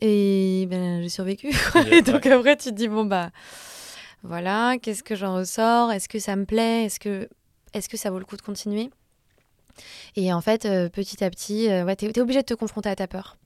Et 0.00 0.66
ben, 0.70 1.02
j'ai 1.02 1.08
survécu. 1.08 1.50
et 1.90 2.02
donc 2.02 2.26
après, 2.26 2.56
tu 2.56 2.70
te 2.70 2.74
dis, 2.74 2.88
bon, 2.88 3.04
bah 3.04 3.30
voilà, 4.26 4.76
qu'est-ce 4.78 5.02
que 5.02 5.14
j'en 5.14 5.36
ressors? 5.36 5.92
Est-ce 5.92 6.08
que 6.08 6.18
ça 6.18 6.36
me 6.36 6.44
plaît? 6.44 6.84
Est-ce 6.84 6.98
que, 6.98 7.28
est 7.72 7.88
que 7.88 7.96
ça 7.96 8.10
vaut 8.10 8.18
le 8.18 8.24
coup 8.24 8.36
de 8.36 8.42
continuer? 8.42 8.90
Et 10.16 10.32
en 10.32 10.40
fait, 10.40 10.64
euh, 10.64 10.88
petit 10.88 11.22
à 11.22 11.30
petit, 11.30 11.70
euh, 11.70 11.94
tu 11.96 12.06
es, 12.06 12.20
obligé 12.20 12.40
de 12.40 12.46
te 12.46 12.54
confronter 12.54 12.88
à 12.88 12.96
ta 12.96 13.06
peur. 13.06 13.36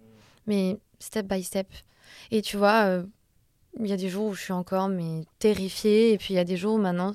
Mais 0.47 0.79
step 0.99 1.27
by 1.27 1.43
step. 1.43 1.67
Et 2.31 2.43
tu 2.43 2.57
vois, 2.57 2.85
euh, 2.85 3.03
il 3.79 3.87
y 3.87 3.93
a 3.93 3.97
des 3.97 4.09
jours 4.09 4.27
où 4.27 4.35
je 4.35 4.43
suis 4.43 4.53
encore 4.53 4.89
mais 4.89 5.25
terrifiée. 5.39 6.13
Et 6.13 6.19
puis 6.19 6.35
il 6.35 6.37
y 6.37 6.41
a 6.41 6.45
des 6.45 6.57
jours 6.57 6.75
où 6.75 6.79
maintenant, 6.79 7.15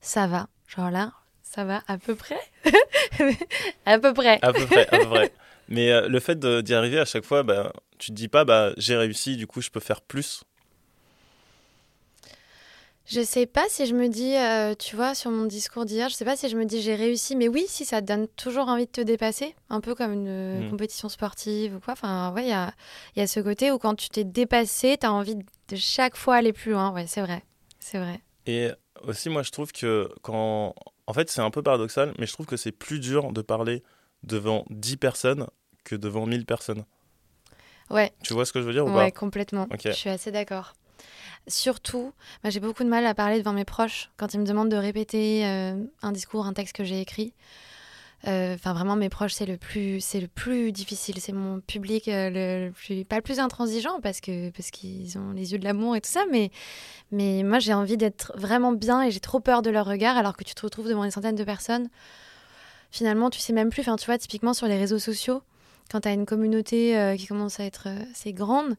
ça 0.00 0.26
va. 0.26 0.48
Genre 0.66 0.90
là, 0.90 1.12
ça 1.42 1.64
va 1.64 1.82
à 1.86 1.98
peu 1.98 2.14
près. 2.14 2.38
à 3.86 3.98
peu 3.98 4.12
près. 4.12 4.38
À 4.42 4.52
peu 4.52 4.66
près, 4.66 4.86
à 4.88 4.98
peu. 4.98 5.30
Mais 5.68 6.08
le 6.08 6.20
fait 6.20 6.38
d'y 6.38 6.74
arriver 6.74 6.98
à 6.98 7.04
chaque 7.04 7.24
fois, 7.24 7.42
bah, 7.42 7.72
tu 7.98 8.10
te 8.10 8.16
dis 8.16 8.28
pas, 8.28 8.44
bah, 8.44 8.72
j'ai 8.76 8.96
réussi, 8.96 9.36
du 9.36 9.46
coup, 9.46 9.60
je 9.60 9.70
peux 9.70 9.80
faire 9.80 10.00
plus. 10.00 10.44
Je 13.08 13.22
sais 13.22 13.46
pas 13.46 13.64
si 13.70 13.86
je 13.86 13.94
me 13.94 14.08
dis, 14.08 14.36
euh, 14.36 14.74
tu 14.74 14.94
vois, 14.94 15.14
sur 15.14 15.30
mon 15.30 15.46
discours 15.46 15.86
d'hier, 15.86 16.10
je 16.10 16.14
sais 16.14 16.26
pas 16.26 16.36
si 16.36 16.50
je 16.50 16.58
me 16.58 16.66
dis 16.66 16.82
j'ai 16.82 16.94
réussi, 16.94 17.36
mais 17.36 17.48
oui, 17.48 17.64
si 17.66 17.86
ça 17.86 18.02
te 18.02 18.06
donne 18.06 18.28
toujours 18.28 18.68
envie 18.68 18.84
de 18.84 18.90
te 18.90 19.00
dépasser, 19.00 19.54
un 19.70 19.80
peu 19.80 19.94
comme 19.94 20.12
une 20.12 20.66
mm. 20.66 20.70
compétition 20.70 21.08
sportive 21.08 21.76
ou 21.76 21.80
quoi. 21.80 21.94
Enfin, 21.94 22.34
ouais, 22.34 22.42
il 22.42 22.48
y 22.50 22.52
a, 22.52 22.74
y 23.16 23.22
a, 23.22 23.26
ce 23.26 23.40
côté 23.40 23.70
où 23.70 23.78
quand 23.78 23.94
tu 23.94 24.10
t'es 24.10 24.24
dépassé, 24.24 24.98
tu 25.00 25.06
as 25.06 25.12
envie 25.12 25.36
de 25.36 25.76
chaque 25.76 26.16
fois 26.16 26.36
aller 26.36 26.52
plus 26.52 26.72
loin. 26.72 26.92
Ouais, 26.92 27.06
c'est 27.06 27.22
vrai. 27.22 27.42
C'est 27.80 27.98
vrai. 27.98 28.20
Et 28.44 28.68
aussi, 29.06 29.30
moi, 29.30 29.42
je 29.42 29.52
trouve 29.52 29.72
que 29.72 30.10
quand. 30.20 30.74
En 31.06 31.14
fait, 31.14 31.30
c'est 31.30 31.40
un 31.40 31.50
peu 31.50 31.62
paradoxal, 31.62 32.12
mais 32.18 32.26
je 32.26 32.34
trouve 32.34 32.44
que 32.44 32.58
c'est 32.58 32.72
plus 32.72 33.00
dur 33.00 33.32
de 33.32 33.40
parler 33.40 33.82
devant 34.22 34.66
10 34.68 34.98
personnes 34.98 35.46
que 35.82 35.96
devant 35.96 36.26
1000 36.26 36.44
personnes. 36.44 36.84
Ouais. 37.88 38.12
Tu 38.22 38.34
vois 38.34 38.44
ce 38.44 38.52
que 38.52 38.60
je 38.60 38.66
veux 38.66 38.74
dire 38.74 38.84
ou 38.84 38.94
ouais, 38.94 39.12
complètement. 39.12 39.66
Je 39.82 39.92
suis 39.92 40.10
assez 40.10 40.30
d'accord. 40.30 40.74
Surtout, 41.46 42.12
j'ai 42.44 42.60
beaucoup 42.60 42.84
de 42.84 42.88
mal 42.88 43.06
à 43.06 43.14
parler 43.14 43.38
devant 43.38 43.52
mes 43.52 43.64
proches 43.64 44.10
quand 44.16 44.34
ils 44.34 44.40
me 44.40 44.46
demandent 44.46 44.70
de 44.70 44.76
répéter 44.76 45.46
euh, 45.46 45.82
un 46.02 46.12
discours, 46.12 46.46
un 46.46 46.52
texte 46.52 46.76
que 46.76 46.84
j'ai 46.84 47.00
écrit. 47.00 47.32
Euh, 48.26 48.54
enfin, 48.54 48.72
vraiment, 48.72 48.96
mes 48.96 49.08
proches, 49.08 49.34
c'est 49.34 49.46
le 49.46 49.56
plus, 49.56 50.00
c'est 50.00 50.20
le 50.20 50.26
plus 50.26 50.72
difficile. 50.72 51.20
C'est 51.20 51.32
mon 51.32 51.60
public 51.60 52.08
euh, 52.08 52.30
le, 52.30 52.72
plus, 52.72 53.04
pas 53.04 53.16
le 53.16 53.22
plus 53.22 53.38
intransigeant 53.38 54.00
parce 54.00 54.20
que 54.20 54.50
parce 54.50 54.70
qu'ils 54.70 55.16
ont 55.18 55.32
les 55.32 55.52
yeux 55.52 55.58
de 55.58 55.64
l'amour 55.64 55.94
et 55.94 56.00
tout 56.00 56.10
ça, 56.10 56.24
mais 56.30 56.50
mais 57.12 57.42
moi, 57.44 57.60
j'ai 57.60 57.74
envie 57.74 57.96
d'être 57.96 58.32
vraiment 58.36 58.72
bien 58.72 59.02
et 59.02 59.10
j'ai 59.10 59.20
trop 59.20 59.40
peur 59.40 59.62
de 59.62 59.70
leur 59.70 59.86
regard, 59.86 60.16
alors 60.16 60.36
que 60.36 60.44
tu 60.44 60.54
te 60.54 60.62
retrouves 60.62 60.88
devant 60.88 61.04
des 61.04 61.10
centaines 61.10 61.36
de 61.36 61.44
personnes. 61.44 61.88
Finalement, 62.90 63.30
tu 63.30 63.40
sais 63.40 63.52
même 63.52 63.70
plus. 63.70 63.82
Enfin, 63.82 63.96
tu 63.96 64.06
vois, 64.06 64.18
typiquement 64.18 64.54
sur 64.54 64.66
les 64.66 64.78
réseaux 64.78 64.98
sociaux, 64.98 65.42
quand 65.90 66.02
tu 66.02 66.08
as 66.08 66.12
une 66.12 66.26
communauté 66.26 66.96
euh, 66.96 67.16
qui 67.16 67.26
commence 67.26 67.60
à 67.60 67.64
être 67.64 67.84
euh, 67.86 68.10
assez 68.10 68.32
grande, 68.32 68.76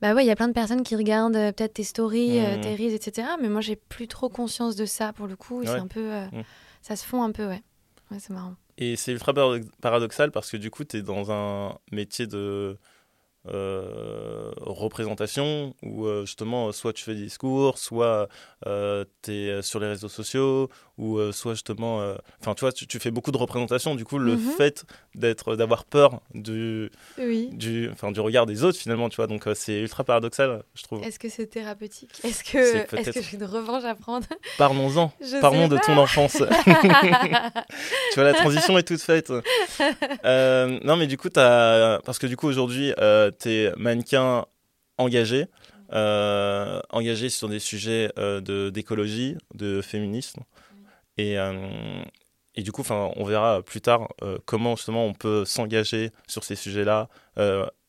bah 0.00 0.14
ouais, 0.14 0.24
il 0.24 0.28
y 0.28 0.30
a 0.30 0.36
plein 0.36 0.48
de 0.48 0.52
personnes 0.52 0.82
qui 0.82 0.96
regardent 0.96 1.36
euh, 1.36 1.52
peut-être 1.52 1.74
tes 1.74 1.84
stories, 1.84 2.40
mmh. 2.40 2.60
tes 2.60 2.74
reels, 2.74 2.94
etc. 2.94 3.28
Mais 3.40 3.48
moi, 3.48 3.60
j'ai 3.60 3.76
plus 3.76 4.08
trop 4.08 4.28
conscience 4.28 4.76
de 4.76 4.86
ça 4.86 5.12
pour 5.12 5.26
le 5.26 5.36
coup. 5.36 5.62
C'est 5.64 5.70
un 5.70 5.86
peu, 5.86 6.10
mmh. 6.10 6.42
ça 6.82 6.96
se 6.96 7.04
fond 7.04 7.22
un 7.22 7.32
peu, 7.32 7.46
ouais. 7.46 7.62
ouais 8.10 8.18
c'est 8.18 8.32
marrant. 8.32 8.54
Et 8.78 8.96
c'est 8.96 9.12
ultra 9.12 9.34
paradoxal 9.80 10.30
parce 10.30 10.50
que 10.50 10.56
du 10.56 10.70
coup, 10.70 10.84
tu 10.84 10.98
es 10.98 11.02
dans 11.02 11.30
un 11.30 11.78
métier 11.90 12.26
de 12.26 12.78
euh, 13.48 14.52
représentation 14.60 15.74
où 15.82 16.06
euh, 16.06 16.24
justement 16.24 16.70
soit 16.70 16.92
tu 16.92 17.02
fais 17.02 17.16
des 17.16 17.24
discours, 17.24 17.76
soit 17.76 18.28
euh, 18.66 19.04
tu 19.22 19.32
es 19.32 19.62
sur 19.62 19.80
les 19.80 19.88
réseaux 19.88 20.08
sociaux 20.08 20.70
ou 20.96 21.18
soit 21.32 21.54
justement 21.54 22.14
enfin 22.40 22.54
tu 22.54 22.60
vois 22.60 22.70
tu, 22.70 23.00
fais 23.00 23.10
beaucoup 23.10 23.32
de 23.32 23.36
représentations 23.36 23.96
du 23.96 24.04
coup 24.04 24.18
le 24.18 24.36
mhm. 24.36 24.50
fait 24.56 24.84
d'être 25.14 25.56
d'avoir 25.56 25.84
peur 25.84 26.20
du 26.34 26.90
du 27.18 27.90
enfin 27.90 28.12
du 28.12 28.20
regard 28.20 28.46
des 28.46 28.64
autres 28.64 28.78
finalement 28.78 29.08
tu 29.08 29.16
vois 29.16 29.26
donc 29.26 29.44
c'est 29.54 29.80
ultra 29.80 30.04
paradoxal 30.04 30.62
je 30.74 30.82
trouve. 30.82 31.02
Est-ce 31.02 31.18
que 31.18 31.28
c'est 31.28 31.46
thérapeutique? 31.46 32.20
Est-ce 32.24 32.44
que 32.44 32.96
est-ce 32.96 33.10
que 33.10 33.22
j'ai 33.22 33.36
une 33.36 33.44
revanche 33.44 33.84
à 33.84 33.94
prendre? 33.94 34.26
Parlons-en. 34.58 35.12
Parlons 35.40 35.68
de 35.68 35.78
ton 35.78 35.96
enfance. 35.98 36.32
tu 36.36 38.14
vois 38.14 38.24
la 38.24 38.34
transition 38.34 38.78
est 38.78 38.82
toute 38.82 39.02
faite. 39.02 39.30
non 40.24 40.96
mais 40.96 41.06
du 41.06 41.16
coup 41.16 41.28
as 41.36 42.00
parce 42.04 42.18
que 42.18 42.26
du 42.26 42.36
coup 42.36 42.46
aujourd'hui 42.46 42.92
tu 43.40 43.50
es 43.50 43.72
mannequin 43.76 44.46
engagé, 44.98 45.46
euh, 45.92 46.80
engagé 46.90 47.28
sur 47.28 47.48
des 47.48 47.58
sujets 47.58 48.10
euh, 48.18 48.40
de, 48.40 48.70
d'écologie, 48.70 49.36
de 49.54 49.82
féminisme. 49.82 50.42
Et, 51.18 51.38
euh, 51.38 52.02
et 52.54 52.62
du 52.62 52.72
coup, 52.72 52.82
on 52.90 53.24
verra 53.24 53.62
plus 53.62 53.80
tard 53.80 54.08
comment 54.44 54.76
justement 54.76 55.06
on 55.06 55.14
peut 55.14 55.44
s'engager 55.44 56.10
sur 56.26 56.44
ces 56.44 56.56
sujets-là, 56.56 57.08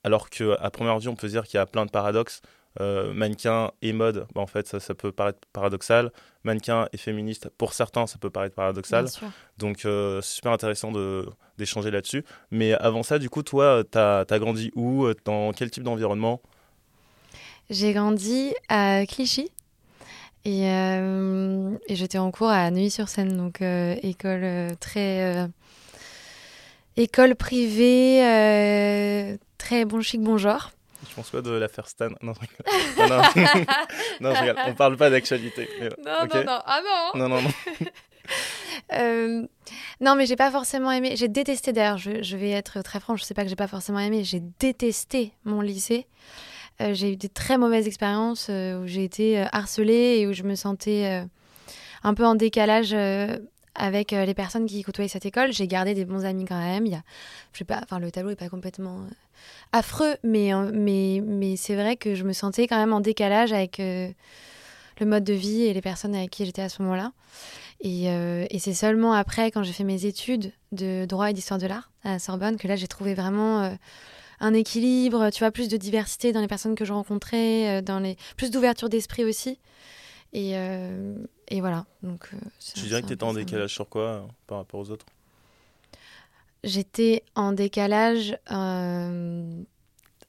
alors 0.03 0.29
qu'à 0.29 0.69
première 0.71 0.99
vue, 0.99 1.09
on 1.09 1.15
peut 1.15 1.27
dire 1.27 1.43
qu'il 1.43 1.57
y 1.57 1.61
a 1.61 1.65
plein 1.65 1.85
de 1.85 1.91
paradoxes. 1.91 2.41
mannequin 2.79 3.71
et 3.81 3.93
mode, 3.93 4.27
bah, 4.33 4.41
en 4.41 4.47
fait, 4.47 4.67
ça, 4.67 4.79
ça, 4.79 4.93
peut 4.95 5.11
paraître 5.11 5.39
paradoxal. 5.51 6.11
Mannequin 6.43 6.87
et 6.91 6.97
féministe, 6.97 7.49
pour 7.57 7.73
certains, 7.73 8.07
ça 8.07 8.17
peut 8.17 8.29
paraître 8.29 8.55
paradoxal. 8.55 9.07
Donc, 9.57 9.79
c'est 9.81 10.21
super 10.21 10.51
intéressant 10.51 10.91
d'échanger 11.57 11.91
là-dessus. 11.91 12.23
Mais 12.51 12.73
avant 12.73 13.03
ça, 13.03 13.19
du 13.19 13.29
coup, 13.29 13.43
toi, 13.43 13.83
tu 13.89 13.97
as, 13.97 14.25
grandi 14.39 14.71
où? 14.75 15.07
Dans 15.25 15.51
quel 15.51 15.71
type 15.71 15.83
d'environnement? 15.83 16.41
J'ai 17.69 17.93
grandi 17.93 18.53
à 18.67 19.05
Clichy. 19.05 19.49
Et, 20.45 20.69
euh, 20.69 21.77
et 21.87 21.95
j'étais 21.95 22.17
en 22.17 22.29
cours 22.31 22.49
à 22.49 22.69
Neuilly-sur-Seine, 22.69 23.37
donc 23.37 23.61
euh, 23.61 23.95
école 24.03 24.43
euh, 24.43 24.69
très. 24.79 25.49
école 26.97 27.35
privée, 27.35 28.19
très 29.57 29.85
bon 29.85 30.01
chic, 30.01 30.21
bon 30.21 30.37
genre. 30.37 30.71
Je 31.09 31.15
pense 31.15 31.29
quoi 31.29 31.41
de 31.41 31.51
l'affaire 31.51 31.87
Stan? 31.87 32.09
Non, 32.21 32.33
non, 32.97 33.07
non. 33.07 33.21
non, 34.21 34.33
je 34.35 34.41
regarde. 34.41 34.59
On 34.67 34.73
parle 34.73 34.97
pas 34.97 35.09
d'actualité. 35.09 35.69
Non, 36.03 36.25
non, 36.33 36.43
non. 36.43 36.61
Ah 36.65 36.81
non 37.13 37.19
Non, 37.19 37.29
non, 37.29 37.41
non. 37.41 37.51
Non, 39.99 40.15
mais 40.15 40.25
j'ai 40.25 40.35
pas 40.35 40.51
forcément 40.51 40.91
aimé. 40.91 41.15
J'ai 41.15 41.27
détesté 41.27 41.73
d'ailleurs. 41.73 41.97
Je, 41.97 42.37
vais 42.37 42.51
être 42.51 42.81
très 42.81 42.99
franche. 42.99 43.21
Je 43.21 43.25
sais 43.25 43.33
pas 43.33 43.43
que 43.43 43.49
j'ai 43.49 43.55
pas 43.55 43.67
forcément 43.67 43.99
aimé. 43.99 44.23
J'ai 44.23 44.41
détesté 44.59 45.33
mon 45.45 45.61
lycée. 45.61 46.07
Euh, 46.81 46.93
j'ai 46.93 47.13
eu 47.13 47.15
des 47.15 47.29
très 47.29 47.57
mauvaises 47.57 47.87
expériences 47.87 48.47
euh, 48.49 48.81
où 48.81 48.87
j'ai 48.87 49.03
été 49.03 49.39
harcelée 49.51 50.17
et 50.19 50.27
où 50.27 50.33
je 50.33 50.43
me 50.43 50.55
sentais 50.55 51.23
un 52.03 52.13
peu 52.13 52.25
en 52.25 52.35
décalage 52.35 52.95
avec 53.75 54.11
les 54.11 54.33
personnes 54.33 54.65
qui 54.65 54.83
côtoyaient 54.83 55.07
cette 55.07 55.25
école. 55.25 55.51
J'ai 55.51 55.67
gardé 55.67 55.93
des 55.93 56.05
bons 56.05 56.25
amis 56.25 56.45
quand 56.45 56.59
même. 56.59 56.85
Il 56.85 56.91
y 56.91 56.95
a, 56.95 57.03
je 57.53 57.59
sais 57.59 57.65
pas, 57.65 57.79
enfin 57.83 57.99
le 57.99 58.11
tableau 58.11 58.31
est 58.31 58.35
pas 58.35 58.49
complètement 58.49 59.01
affreux, 59.71 60.15
mais 60.23 60.51
mais 60.73 61.21
mais 61.25 61.55
c'est 61.55 61.75
vrai 61.75 61.95
que 61.95 62.15
je 62.15 62.23
me 62.23 62.33
sentais 62.33 62.67
quand 62.67 62.77
même 62.77 62.93
en 62.93 62.99
décalage 62.99 63.53
avec 63.53 63.77
le 63.79 65.05
mode 65.05 65.23
de 65.23 65.33
vie 65.33 65.63
et 65.63 65.73
les 65.73 65.81
personnes 65.81 66.15
avec 66.15 66.29
qui 66.29 66.45
j'étais 66.45 66.61
à 66.61 66.69
ce 66.69 66.81
moment-là. 66.81 67.11
Euh, 67.85 68.45
et, 68.49 68.59
c'est 68.59 68.73
seulement 68.73 69.13
après, 69.13 69.51
quand 69.51 69.63
j'ai 69.63 69.73
fait 69.73 69.83
mes 69.83 70.05
études 70.05 70.53
de 70.71 71.05
droit 71.05 71.29
et 71.29 71.33
d'histoire 71.33 71.59
de 71.59 71.67
l'art 71.67 71.91
à 72.03 72.19
Sorbonne, 72.19 72.57
que 72.57 72.67
là, 72.67 72.75
j'ai 72.75 72.87
trouvé 72.87 73.13
vraiment 73.13 73.61
euh, 73.61 73.75
un 74.43 74.53
équilibre, 74.53 75.29
tu 75.31 75.39
vois, 75.39 75.51
plus 75.51 75.69
de 75.69 75.77
diversité 75.77 76.31
dans 76.31 76.41
les 76.41 76.47
personnes 76.47 76.75
que 76.75 76.85
je 76.85 76.93
rencontrais, 76.93 77.79
euh, 77.79 77.81
dans 77.81 77.99
les... 77.99 78.17
plus 78.37 78.51
d'ouverture 78.51 78.89
d'esprit 78.89 79.23
aussi. 79.25 79.59
Et, 80.33 80.53
et 81.47 81.61
voilà. 81.61 81.85
Donc, 82.01 82.29
tu 82.73 82.87
dirais 82.87 83.03
que 83.03 83.07
tu 83.07 83.13
étais 83.13 83.23
en 83.23 83.33
décalage 83.33 83.71
sur 83.71 83.87
quoi 83.87 84.27
par 84.47 84.57
rapport 84.57 84.79
aux 84.79 84.89
autres? 84.89 85.05
J'étais 86.63 87.23
en 87.35 87.51
décalage. 87.51 88.35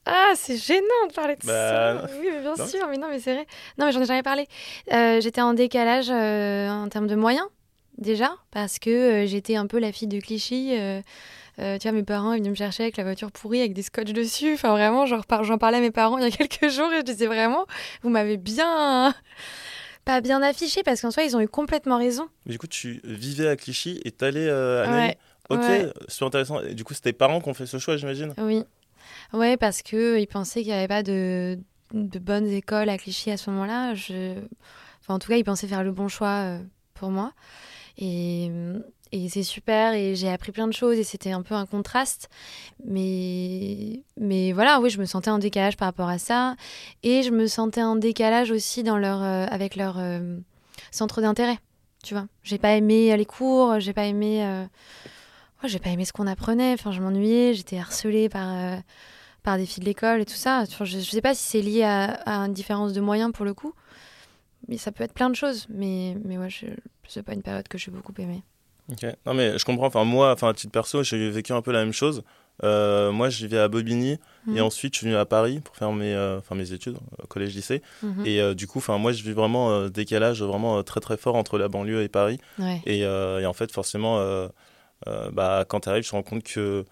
Ah, 0.07 0.33
c'est 0.35 0.57
gênant 0.57 1.07
de 1.09 1.13
parler 1.13 1.35
de 1.35 1.45
bah, 1.47 2.07
ça. 2.07 2.07
Oui, 2.19 2.29
bien 2.39 2.67
sûr, 2.67 2.87
mais 2.87 2.97
non, 2.97 3.07
mais 3.09 3.19
c'est 3.19 3.33
vrai. 3.33 3.47
Non, 3.79 3.87
mais 3.87 3.91
j'en 3.91 4.01
ai 4.01 4.05
jamais 4.05 4.21
parlé. 4.21 4.47
Euh, 4.93 5.19
j'étais 5.19 5.41
en 5.41 5.55
décalage 5.55 6.11
euh, 6.11 6.69
en 6.69 6.87
termes 6.89 7.07
de 7.07 7.15
moyens, 7.15 7.47
déjà, 7.97 8.35
parce 8.51 8.77
que 8.77 8.91
euh, 8.91 9.25
j'étais 9.25 9.55
un 9.55 9.65
peu 9.65 9.79
la 9.79 9.91
fille 9.91 10.07
de 10.07 10.19
Clichy. 10.19 10.77
Tu 11.57 11.63
vois, 11.63 11.91
mes 11.91 12.03
parents, 12.03 12.33
ils 12.33 12.39
venaient 12.39 12.49
me 12.49 12.55
chercher 12.55 12.83
avec 12.83 12.97
la 12.97 13.03
voiture 13.03 13.31
pourrie, 13.31 13.59
avec 13.59 13.73
des 13.73 13.81
scotch 13.81 14.11
dessus. 14.11 14.53
Enfin, 14.53 14.71
vraiment, 14.71 15.05
j'en 15.05 15.57
parlais 15.57 15.77
à 15.77 15.81
mes 15.81 15.91
parents 15.91 16.17
il 16.17 16.23
y 16.23 16.27
a 16.27 16.31
quelques 16.47 16.69
jours 16.69 16.91
et 16.93 16.97
je 16.97 17.03
disais 17.03 17.27
vraiment, 17.27 17.65
vous 18.01 18.09
m'avez 18.09 18.37
bien. 18.37 19.13
Pas 20.05 20.21
bien 20.21 20.43
affiché, 20.43 20.83
parce 20.83 21.01
qu'en 21.01 21.09
soi, 21.09 21.23
ils 21.23 21.35
ont 21.35 21.41
eu 21.41 21.47
complètement 21.47 21.97
raison. 21.97 22.27
Mais 22.45 22.51
du 22.51 22.59
coup, 22.59 22.67
tu 22.67 23.01
vivais 23.03 23.47
à 23.47 23.55
Clichy 23.55 23.99
et 24.05 24.11
t'allais 24.11 24.47
à 24.47 24.87
ouais. 24.87 25.17
Ok, 25.49 25.63
c'est 26.07 26.25
intéressant. 26.25 26.61
Et 26.61 26.73
du 26.73 26.83
coup, 26.83 26.93
c'est 26.93 27.01
tes 27.01 27.13
parents 27.13 27.41
qui 27.41 27.49
ont 27.49 27.53
fait 27.53 27.65
ce 27.65 27.77
choix, 27.77 27.97
j'imagine 27.97 28.33
Oui. 28.37 28.63
Ouais, 29.33 29.57
parce 29.57 29.81
qu'ils 29.81 30.27
pensaient 30.27 30.61
qu'il 30.61 30.71
n'y 30.71 30.77
avait 30.77 30.87
pas 30.87 31.03
de, 31.03 31.59
de, 31.93 32.19
bonnes 32.19 32.47
écoles 32.47 32.89
à 32.89 32.97
Clichy 32.97 33.31
à 33.31 33.37
ce 33.37 33.49
moment-là. 33.51 33.93
Je... 33.93 34.35
Enfin, 35.01 35.15
en 35.15 35.19
tout 35.19 35.29
cas, 35.29 35.37
ils 35.37 35.43
pensaient 35.43 35.67
faire 35.67 35.83
le 35.83 35.91
bon 35.91 36.07
choix 36.07 36.43
euh, 36.43 36.59
pour 36.93 37.09
moi. 37.09 37.33
Et, 37.97 38.49
et 39.15 39.29
c'est 39.29 39.43
super 39.43 39.93
et 39.93 40.15
j'ai 40.15 40.29
appris 40.29 40.51
plein 40.51 40.67
de 40.67 40.73
choses 40.73 40.97
et 40.97 41.03
c'était 41.03 41.31
un 41.31 41.41
peu 41.41 41.55
un 41.55 41.65
contraste. 41.65 42.29
Mais, 42.83 44.01
mais 44.19 44.51
voilà, 44.51 44.79
oui, 44.81 44.89
je 44.89 44.99
me 44.99 45.05
sentais 45.05 45.29
en 45.29 45.39
décalage 45.39 45.77
par 45.77 45.87
rapport 45.87 46.09
à 46.09 46.17
ça. 46.17 46.55
Et 47.03 47.23
je 47.23 47.31
me 47.31 47.47
sentais 47.47 47.81
en 47.81 47.95
décalage 47.95 48.51
aussi 48.51 48.83
dans 48.83 48.97
leur, 48.97 49.23
euh, 49.23 49.45
avec 49.49 49.75
leur 49.75 49.97
euh, 49.99 50.37
centre 50.91 51.21
d'intérêt. 51.21 51.59
Tu 52.03 52.13
vois, 52.13 52.27
j'ai 52.43 52.57
pas 52.57 52.75
aimé 52.75 53.15
les 53.15 53.25
cours, 53.25 53.79
j'ai 53.79 53.93
pas 53.93 54.05
aimé. 54.05 54.65
j'ai 55.63 55.79
pas 55.79 55.89
aimé 55.89 56.05
ce 56.05 56.13
qu'on 56.13 56.27
apprenait. 56.27 56.73
Enfin, 56.73 56.91
je 56.91 57.01
m'ennuyais, 57.01 57.53
j'étais 57.53 57.79
harcelée 57.79 58.29
par 58.29 58.77
par 59.45 59.57
des 59.57 59.65
filles 59.65 59.81
de 59.81 59.85
l'école 59.85 60.21
et 60.21 60.25
tout 60.25 60.33
ça. 60.33 60.65
je 60.65 60.97
ne 60.97 61.01
sais 61.01 61.21
pas 61.21 61.33
si 61.35 61.43
c'est 61.43 61.61
lié 61.61 61.83
à, 61.83 62.19
une 62.25 62.53
différence 62.53 62.91
de 62.91 62.99
moyens 62.99 63.31
pour 63.31 63.45
le 63.45 63.53
coup, 63.53 63.73
mais 64.67 64.77
ça 64.77 64.91
peut 64.91 65.03
être 65.03 65.13
plein 65.13 65.29
de 65.29 65.35
choses. 65.35 65.67
Mais, 65.69 66.17
mais 66.25 66.37
ouais, 66.37 66.49
je, 66.49 66.65
c'est 67.07 67.23
pas 67.23 67.33
une 67.33 67.43
période 67.43 67.67
que 67.67 67.77
j'ai 67.77 67.91
beaucoup 67.91 68.13
aimée. 68.17 68.43
Ok, 68.91 69.05
non 69.25 69.33
mais 69.33 69.57
je 69.57 69.65
comprends. 69.65 69.87
Enfin, 69.87 70.03
moi, 70.03 70.31
enfin, 70.31 70.49
à 70.49 70.53
titre 70.53 70.71
perso, 70.71 71.03
j'ai 71.03 71.29
vécu 71.29 71.53
un 71.53 71.61
peu 71.61 71.71
la 71.71 71.79
même 71.79 71.93
chose. 71.93 72.23
Euh, 72.63 73.11
moi, 73.11 73.29
je 73.29 73.37
vivais 73.37 73.57
à 73.57 73.67
Bobigny 73.67 74.11
et 74.11 74.19
mhm. 74.47 74.61
ensuite 74.61 74.93
je 74.93 74.99
suis 74.99 75.07
venu 75.07 75.17
à 75.17 75.25
Paris 75.25 75.59
pour 75.59 75.75
faire 75.75 75.91
mes, 75.91 76.13
euh, 76.13 76.37
enfin, 76.37 76.55
mes 76.55 76.71
études, 76.71 76.97
au 77.21 77.27
collège-lycée. 77.27 77.81
Mhm. 78.03 78.25
Et 78.25 78.39
euh, 78.39 78.53
du 78.53 78.67
coup, 78.67 78.77
enfin, 78.77 78.97
moi, 78.97 79.11
je 79.11 79.23
vis 79.23 79.33
vraiment 79.33 79.89
décalage 79.89 80.41
vraiment 80.41 80.81
très 80.83 81.01
très 81.01 81.17
fort 81.17 81.35
entre 81.35 81.57
la 81.57 81.67
banlieue 81.67 82.03
et 82.03 82.09
Paris. 82.09 82.39
Et, 82.85 82.99
et, 82.99 83.45
en 83.45 83.53
fait, 83.53 83.71
forcément, 83.71 84.47
bah, 85.31 85.65
quand 85.67 85.81
tu 85.81 85.89
arrives, 85.89 86.03
tu 86.03 86.11
te 86.11 86.15
rends 86.15 86.23
compte 86.23 86.43
que 86.43 86.85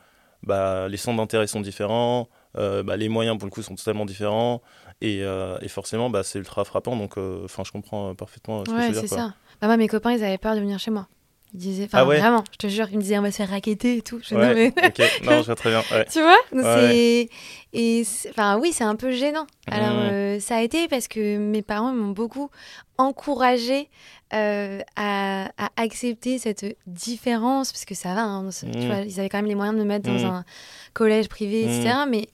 bah, 0.43 0.87
les 0.89 0.97
centres 0.97 1.17
d'intérêt 1.17 1.47
sont 1.47 1.61
différents, 1.61 2.27
euh, 2.57 2.83
bah, 2.83 2.97
les 2.97 3.09
moyens 3.09 3.37
pour 3.37 3.47
le 3.47 3.51
coup 3.51 3.63
sont 3.63 3.73
totalement 3.73 4.05
différents 4.05 4.61
et, 5.01 5.23
euh, 5.23 5.57
et 5.61 5.67
forcément 5.67 6.11
bah, 6.11 6.21
c'est 6.21 6.37
ultra 6.37 6.63
frappant 6.63 6.95
donc 6.95 7.17
euh, 7.17 7.45
enfin 7.45 7.63
je 7.65 7.71
comprends 7.71 8.13
parfaitement 8.13 8.63
ce 8.63 8.71
ouais, 8.71 8.89
que 8.89 8.93
c'est 8.93 9.07
ça 9.07 9.33
bah, 9.59 9.67
moi 9.67 9.77
mes 9.77 9.87
copains 9.87 10.11
ils 10.11 10.23
avaient 10.23 10.37
peur 10.37 10.53
de 10.53 10.59
venir 10.59 10.77
chez 10.77 10.91
moi 10.91 11.07
ils 11.53 11.59
disaient 11.59 11.85
enfin 11.85 11.99
ah 11.99 12.05
vraiment 12.05 12.43
je 12.51 12.57
te 12.57 12.67
jure 12.67 12.87
ils 12.91 12.97
me 12.97 13.01
disaient 13.01 13.17
on 13.19 13.21
va 13.21 13.31
se 13.31 13.37
faire 13.37 13.49
raqueter 13.49 13.97
et 13.97 14.01
tout 14.01 14.19
je 14.23 14.35
ouais, 14.35 14.53
mais... 14.53 14.87
ok 14.87 15.23
non 15.23 15.31
je 15.41 15.45
vois 15.45 15.55
très 15.55 15.69
bien 15.69 15.83
tu 16.11 16.21
vois? 16.21 16.37
C'est 16.51 17.29
et 17.73 18.03
enfin 18.29 18.59
oui 18.59 18.71
c'est 18.73 18.83
un 18.83 18.95
peu 18.95 19.11
gênant 19.11 19.47
alors 19.67 20.11
mmh. 20.11 20.39
ça 20.39 20.57
a 20.57 20.61
été 20.61 20.87
parce 20.87 21.07
que 21.07 21.37
mes 21.37 21.61
parents 21.61 21.93
m'ont 21.93 22.11
beaucoup 22.11 22.49
encouragé 22.97 23.89
à, 24.31 24.79
à, 24.95 25.69
accepter 25.77 26.39
cette 26.39 26.65
différence 26.87 27.71
parce 27.71 27.85
que 27.85 27.93
ça 27.93 28.15
va 28.15 28.23
hein, 28.23 28.43
mmh. 28.43 28.87
vois, 28.87 28.99
ils 29.01 29.19
avaient 29.19 29.29
quand 29.29 29.37
même 29.37 29.45
les 29.45 29.53
moyens 29.53 29.77
de 29.77 29.83
me 29.83 29.87
mettre 29.87 30.07
dans 30.07 30.17
mmh. 30.17 30.25
un 30.25 30.45
collège 30.93 31.27
privé, 31.27 31.63
etc. 31.63 32.05
Mm. 32.05 32.09
Mais, 32.09 32.27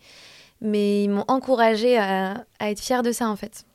mais 0.61 1.03
ils 1.03 1.09
m'ont 1.09 1.25
encouragé 1.27 1.97
à, 1.97 2.45
à, 2.59 2.69
être 2.69 2.79
fière 2.79 3.03
de 3.03 3.11
ça, 3.11 3.29
en 3.29 3.35
fait. 3.35 3.65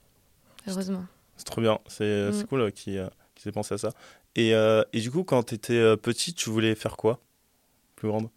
Heureusement. 0.68 1.04
C'est 1.36 1.44
trop 1.44 1.60
bien. 1.60 1.78
C'est 1.88 2.30
mm. 2.30 2.44
cool 2.44 2.60
euh, 2.60 2.70
qui, 2.70 2.98
euh, 2.98 3.08
qui 3.34 3.42
s'est 3.42 3.52
pensé 3.52 3.74
à 3.74 3.78
ça. 3.78 3.90
Et, 4.36 4.54
euh, 4.54 4.82
et, 4.92 5.00
du 5.00 5.10
coup, 5.10 5.24
quand 5.24 5.44
tu 5.44 5.54
étais 5.54 5.96
petite, 5.96 6.36
tu 6.36 6.50
voulais 6.50 6.74
faire 6.74 6.96
quoi? 6.96 7.20
Plus 7.96 8.08
grande? 8.08 8.30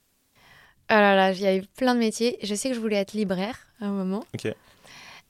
Oh 0.90 0.94
là 0.94 1.16
là, 1.16 1.32
il 1.32 1.42
y 1.42 1.48
a 1.48 1.56
eu 1.56 1.64
plein 1.64 1.96
de 1.96 2.00
métiers. 2.00 2.38
Je 2.44 2.56
sais 2.56 2.70
que 2.70 2.76
je 2.76 2.80
voulais 2.80 2.96
être 2.98 3.14
libraire 3.14 3.58
à 3.82 3.86
un 3.86 3.92
moment. 3.92 4.24
Ok. 4.34 4.54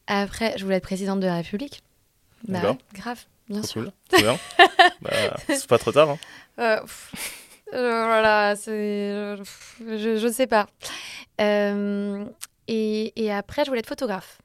Après, 0.08 0.58
je 0.58 0.64
voulais 0.64 0.78
être 0.78 0.84
présidente 0.84 1.20
de 1.20 1.26
la 1.26 1.36
République. 1.36 1.82
Bah, 2.48 2.78
grave, 2.94 3.26
bien 3.50 3.64
sûr. 3.64 3.84
Cool. 3.84 3.92
C'est 4.12 4.22
bien. 4.22 4.38
bah, 5.02 5.12
c'est 5.48 5.68
pas 5.68 5.80
trop 5.80 5.92
tard. 5.92 6.12
Hein. 6.12 6.18
Euh, 7.74 8.06
voilà, 8.06 8.56
c'est. 8.56 9.36
Je, 9.80 10.18
je 10.18 10.32
sais 10.32 10.48
pas. 10.48 10.68
Euh, 11.42 12.26
et, 12.68 13.14
et, 13.22 13.32
après, 13.32 13.66
je 13.66 13.70
voulais 13.70 13.80
être 13.80 13.88
photographe. 13.88 14.42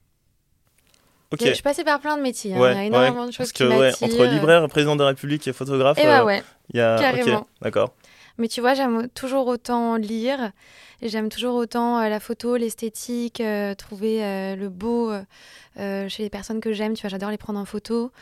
Ok. 1.32 1.40
Je 1.44 1.52
suis 1.52 1.62
passée 1.62 1.84
par 1.84 2.00
plein 2.00 2.16
de 2.16 2.22
métiers. 2.22 2.54
Hein. 2.54 2.72
il 2.72 2.76
y 2.76 2.78
a 2.78 2.84
énormément 2.84 3.26
de 3.26 3.30
choses 3.32 3.50
Parce 3.50 3.52
que, 3.52 3.64
ouais, 3.64 3.92
entre 4.02 4.26
libraire, 4.26 4.68
président 4.68 4.96
de 4.96 5.02
la 5.02 5.08
République 5.08 5.46
et 5.48 5.52
photographe. 5.52 5.98
Et 5.98 6.04
bah 6.04 6.24
ouais. 6.24 6.42
Il 6.72 6.76
y 6.76 6.80
a... 6.80 6.98
Carrément. 6.98 7.46
D'accord. 7.62 7.94
Mais 8.38 8.48
tu 8.48 8.60
vois, 8.60 8.74
j'aime 8.74 9.08
toujours 9.08 9.46
autant 9.46 9.96
lire. 9.96 10.52
J'aime 11.02 11.28
toujours 11.28 11.56
autant 11.56 12.00
la 12.00 12.20
photo, 12.20 12.56
l'esthétique, 12.56 13.42
trouver 13.76 14.54
le 14.56 14.68
beau 14.68 15.12
chez 15.76 16.22
les 16.22 16.30
personnes 16.30 16.60
que 16.60 16.72
j'aime. 16.72 16.94
Tu 16.94 17.02
vois, 17.02 17.10
j'adore 17.10 17.30
les 17.30 17.38
prendre 17.38 17.58
en 17.58 17.64
photo. 17.64 18.12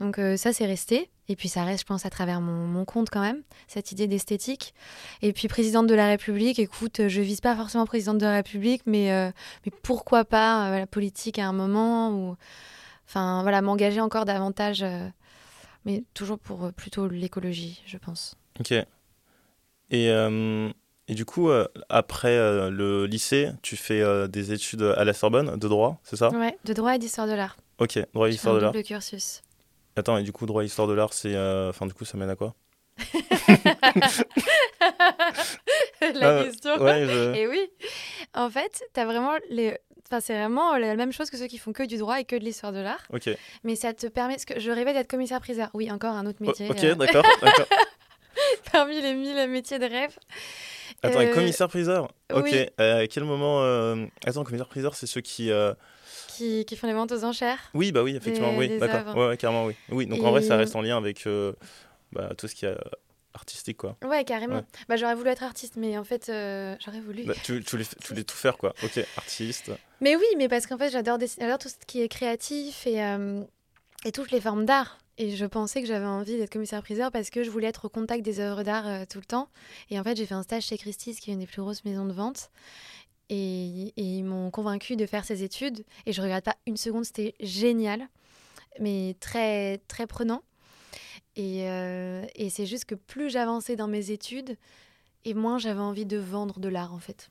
Donc 0.00 0.18
ça, 0.36 0.52
c'est 0.52 0.66
resté. 0.66 1.10
Et 1.30 1.36
puis 1.36 1.48
ça 1.48 1.62
reste, 1.62 1.82
je 1.82 1.86
pense, 1.86 2.04
à 2.04 2.10
travers 2.10 2.40
mon, 2.40 2.84
compte 2.84 3.08
quand 3.08 3.20
même, 3.20 3.42
cette 3.68 3.92
idée 3.92 4.08
d'esthétique. 4.08 4.74
Et 5.22 5.32
puis 5.32 5.46
présidente 5.46 5.86
de 5.86 5.94
la 5.94 6.08
République, 6.08 6.58
écoute, 6.58 7.06
je 7.06 7.20
vise 7.20 7.40
pas 7.40 7.54
forcément 7.54 7.86
présidente 7.86 8.18
de 8.18 8.26
la 8.26 8.34
République, 8.34 8.82
mais, 8.84 9.12
euh, 9.12 9.30
mais 9.64 9.70
pourquoi 9.84 10.24
pas 10.24 10.72
euh, 10.72 10.78
la 10.80 10.88
politique 10.88 11.38
à 11.38 11.46
un 11.46 11.52
moment 11.52 12.10
ou 12.10 12.36
enfin 13.06 13.42
voilà, 13.42 13.62
m'engager 13.62 14.00
encore 14.00 14.24
davantage, 14.24 14.82
euh, 14.82 15.06
mais 15.84 16.02
toujours 16.14 16.40
pour 16.40 16.72
plutôt 16.72 17.06
l'écologie, 17.06 17.80
je 17.86 17.96
pense. 17.96 18.34
Ok. 18.58 18.72
Et, 19.92 20.08
et 21.10 21.14
du 21.14 21.24
coup, 21.24 21.50
après 21.88 22.36
le 22.70 23.06
lycée, 23.06 23.50
tu 23.62 23.76
fais 23.76 24.02
des 24.28 24.52
études 24.52 24.82
à 24.82 25.04
la 25.04 25.12
Sorbonne 25.12 25.58
de 25.58 25.68
droit, 25.68 26.00
c'est 26.04 26.16
ça? 26.16 26.30
Ouais, 26.30 26.56
de 26.64 26.72
droit 26.72 26.94
et 26.94 26.98
d'histoire 26.98 27.26
de 27.26 27.32
l'art. 27.32 27.56
Ok, 27.78 27.98
droit 28.14 28.28
et 28.28 28.32
histoire 28.32 28.54
de 28.54 28.60
l'art. 28.60 28.72
Le 28.72 28.82
cursus. 28.82 29.42
Attends, 29.96 30.18
et 30.18 30.22
du 30.22 30.32
coup, 30.32 30.46
droit 30.46 30.64
histoire 30.64 30.86
de 30.86 30.92
l'art, 30.94 31.12
c'est. 31.12 31.34
Euh, 31.34 31.70
enfin, 31.70 31.86
du 31.86 31.94
coup, 31.94 32.04
ça 32.04 32.16
mène 32.16 32.30
à 32.30 32.36
quoi? 32.36 32.54
La 36.00 36.40
ah, 36.40 36.44
question. 36.44 36.82
Ouais, 36.82 37.38
Et 37.38 37.46
oui. 37.46 37.60
En 38.34 38.50
fait, 38.50 38.82
as 38.96 39.04
vraiment 39.04 39.34
les. 39.50 39.76
Enfin, 40.06 40.20
c'est 40.20 40.34
vraiment 40.34 40.76
la 40.76 40.96
même 40.96 41.12
chose 41.12 41.30
que 41.30 41.36
ceux 41.36 41.46
qui 41.46 41.58
font 41.58 41.72
que 41.72 41.82
du 41.82 41.98
droit 41.98 42.20
et 42.20 42.24
que 42.24 42.36
de 42.36 42.44
l'histoire 42.44 42.72
de 42.72 42.80
l'art. 42.80 43.02
Ok. 43.12 43.30
Mais 43.64 43.76
ça 43.76 43.92
te 43.94 44.06
permet. 44.06 44.34
Parce 44.34 44.44
que 44.44 44.58
je 44.58 44.70
rêvais 44.70 44.92
d'être 44.92 45.08
commissaire-priseur. 45.08 45.70
Oui, 45.74 45.90
encore 45.90 46.14
un 46.14 46.26
autre 46.26 46.42
métier. 46.42 46.68
ok, 46.68 46.84
euh. 46.84 46.94
d'accord. 46.94 47.24
Parmi 48.72 49.00
les 49.00 49.14
mille 49.14 49.48
métiers 49.48 49.78
de 49.78 49.86
rêve. 49.86 50.16
Attends, 51.02 51.20
euh... 51.20 51.34
commissaire-priseur 51.34 52.08
Ok. 52.32 52.50
Oui. 52.52 52.66
à 52.78 53.06
quel 53.06 53.24
moment. 53.24 53.62
Euh, 53.62 54.06
attends, 54.24 54.44
commissaire-priseur, 54.44 54.94
c'est 54.94 55.06
ceux 55.06 55.20
qui 55.20 55.50
qui, 56.64 56.76
font 56.76 56.86
les 56.86 56.92
ventes 56.92 57.12
aux 57.12 57.24
enchères. 57.24 57.58
Oui, 57.74 57.92
bah 57.92 58.02
oui, 58.02 58.16
effectivement, 58.16 58.56
oui, 58.56 58.78
d'accord. 58.78 59.16
Ouais, 59.16 59.36
carrément, 59.36 59.66
oui. 59.66 59.74
Oui, 59.90 60.06
donc 60.06 60.22
en 60.22 60.30
vrai, 60.30 60.42
ça 60.42 60.56
reste 60.56 60.74
en 60.76 60.82
lien 60.82 60.96
avec 60.96 61.26
euh, 61.26 61.52
bah, 62.12 62.30
tout 62.36 62.48
ce 62.48 62.54
qui 62.54 62.66
est 62.66 62.76
artistique, 63.34 63.76
quoi. 63.76 63.96
Ouais, 64.04 64.24
carrément. 64.24 64.64
Bah, 64.88 64.96
j'aurais 64.96 65.14
voulu 65.14 65.30
être 65.30 65.42
artiste, 65.42 65.74
mais 65.76 65.98
en 65.98 66.04
fait, 66.04 66.28
euh, 66.28 66.74
j'aurais 66.84 67.00
voulu. 67.00 67.24
Bah, 67.24 67.34
tu, 67.42 67.62
tu, 67.62 67.70
voulais, 67.70 67.84
tu, 67.84 68.08
voulais, 68.08 68.24
tout 68.24 68.36
faire, 68.36 68.56
quoi. 68.56 68.74
Ok, 68.82 69.04
artiste. 69.16 69.70
Mais 70.00 70.16
oui, 70.16 70.26
mais 70.36 70.48
parce 70.48 70.66
qu'en 70.66 70.78
fait, 70.78 70.90
j'adore 70.90 71.18
tout 71.18 71.68
ce 71.68 71.86
qui 71.86 72.02
est 72.02 72.08
créatif 72.08 72.86
et, 72.86 73.02
euh, 73.02 73.42
et 74.04 74.12
toutes 74.12 74.30
les 74.30 74.40
formes 74.40 74.64
d'art. 74.64 74.98
Et 75.20 75.36
je 75.36 75.44
pensais 75.44 75.82
que 75.82 75.86
j'avais 75.86 76.06
envie 76.06 76.38
d'être 76.38 76.50
commissaire-priseur 76.50 77.12
parce 77.12 77.28
que 77.28 77.42
je 77.42 77.50
voulais 77.50 77.66
être 77.66 77.84
au 77.84 77.88
contact 77.90 78.24
des 78.24 78.40
œuvres 78.40 78.62
d'art 78.62 79.06
tout 79.06 79.18
le 79.18 79.26
temps. 79.26 79.50
Et 79.90 80.00
en 80.00 80.02
fait, 80.02 80.16
j'ai 80.16 80.24
fait 80.24 80.34
un 80.34 80.42
stage 80.42 80.64
chez 80.64 80.78
Christie's, 80.78 81.20
qui 81.20 81.30
est 81.30 81.34
une 81.34 81.40
des 81.40 81.46
plus 81.46 81.60
grosses 81.60 81.84
maisons 81.84 82.06
de 82.06 82.12
vente. 82.14 82.50
Et, 83.28 83.92
ils 83.96 84.24
m'ont 84.24 84.50
convaincu 84.50 84.96
de 84.96 85.04
faire 85.04 85.26
ces 85.26 85.42
études. 85.42 85.84
Et 86.06 86.14
je 86.14 86.22
regrette 86.22 86.44
pas 86.44 86.56
une 86.66 86.78
seconde, 86.78 87.04
c'était 87.04 87.34
génial, 87.40 88.08
mais 88.80 89.14
très, 89.20 89.78
très 89.88 90.06
prenant. 90.06 90.42
Et, 91.36 91.68
euh, 91.68 92.24
et 92.34 92.48
c'est 92.48 92.66
juste 92.66 92.86
que 92.86 92.94
plus 92.94 93.28
j'avançais 93.28 93.76
dans 93.76 93.88
mes 93.88 94.10
études, 94.10 94.56
et 95.24 95.34
moins 95.34 95.58
j'avais 95.58 95.80
envie 95.80 96.06
de 96.06 96.16
vendre 96.16 96.60
de 96.60 96.68
l'art 96.68 96.94
en 96.94 96.98
fait. 96.98 97.30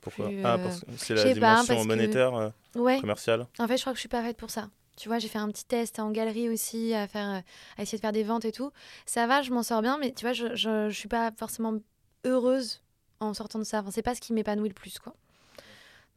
Pourquoi 0.00 0.26
Ah, 0.44 0.54
euh, 0.54 0.64
parce 0.64 0.80
que 0.80 0.86
c'est 0.96 1.14
la 1.14 1.32
dimension 1.32 1.84
monétaire, 1.84 2.34
euh, 2.34 3.00
commerciale 3.00 3.46
En 3.58 3.66
fait, 3.66 3.76
je 3.76 3.82
crois 3.82 3.92
que 3.92 3.96
je 3.96 4.00
suis 4.00 4.08
pas 4.08 4.22
faite 4.22 4.36
pour 4.36 4.50
ça. 4.50 4.68
Tu 4.98 5.08
vois, 5.08 5.18
j'ai 5.18 5.28
fait 5.28 5.38
un 5.38 5.48
petit 5.48 5.64
test 5.64 6.00
en 6.00 6.10
galerie 6.10 6.48
aussi, 6.48 6.92
à, 6.92 7.06
faire, 7.06 7.42
à 7.76 7.82
essayer 7.82 7.98
de 7.98 8.00
faire 8.02 8.12
des 8.12 8.24
ventes 8.24 8.44
et 8.44 8.52
tout. 8.52 8.72
Ça 9.06 9.28
va, 9.28 9.42
je 9.42 9.52
m'en 9.52 9.62
sors 9.62 9.80
bien, 9.80 9.96
mais 9.98 10.12
tu 10.12 10.22
vois, 10.22 10.32
je, 10.32 10.56
je, 10.56 10.88
je 10.88 10.98
suis 10.98 11.08
pas 11.08 11.30
forcément 11.30 11.78
heureuse 12.24 12.82
en 13.20 13.32
sortant 13.32 13.60
de 13.60 13.64
ça. 13.64 13.80
Enfin, 13.80 13.92
c'est 13.92 14.02
pas 14.02 14.16
ce 14.16 14.20
qui 14.20 14.32
m'épanouit 14.32 14.68
le 14.68 14.74
plus, 14.74 14.98
quoi. 14.98 15.14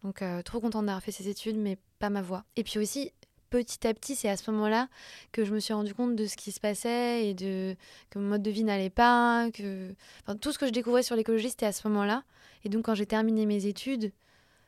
Donc, 0.04 0.24
euh, 0.24 0.42
trop 0.42 0.60
contente 0.60 0.88
d'avoir 0.88 1.04
fait 1.04 1.12
ces 1.12 1.30
études, 1.30 1.58
mais 1.58 1.78
pas 2.00 2.10
ma 2.10 2.24
voix. 2.24 2.44
Et 2.56 2.64
puis 2.64 2.80
aussi, 2.80 3.12
petit 3.52 3.86
à 3.86 3.94
petit, 3.94 4.16
c'est 4.16 4.30
à 4.30 4.36
ce 4.36 4.50
moment-là 4.50 4.88
que 5.32 5.46
je 5.46 5.54
me 5.54 5.60
suis 5.60 5.74
rendu 5.74 5.94
compte 5.94 6.16
de 6.16 6.26
ce 6.26 6.36
qui 6.36 6.52
se 6.52 6.60
passait 6.60 7.28
et 7.28 7.36
de 7.36 7.76
que 8.10 8.18
mon 8.18 8.30
mode 8.30 8.42
de 8.42 8.50
vie 8.50 8.64
n'allait 8.64 8.90
pas, 8.90 9.52
que 9.52 9.94
tout 10.42 10.52
ce 10.52 10.58
que 10.58 10.66
je 10.66 10.72
découvrais 10.72 11.04
sur 11.04 11.16
l'écologie, 11.16 11.52
c'était 11.52 11.68
à 11.68 11.72
ce 11.72 11.88
moment-là. 11.88 12.24
Et 12.64 12.70
donc, 12.70 12.86
quand 12.86 12.96
j'ai 12.96 13.06
terminé 13.06 13.46
mes 13.46 13.68
études, 13.68 14.12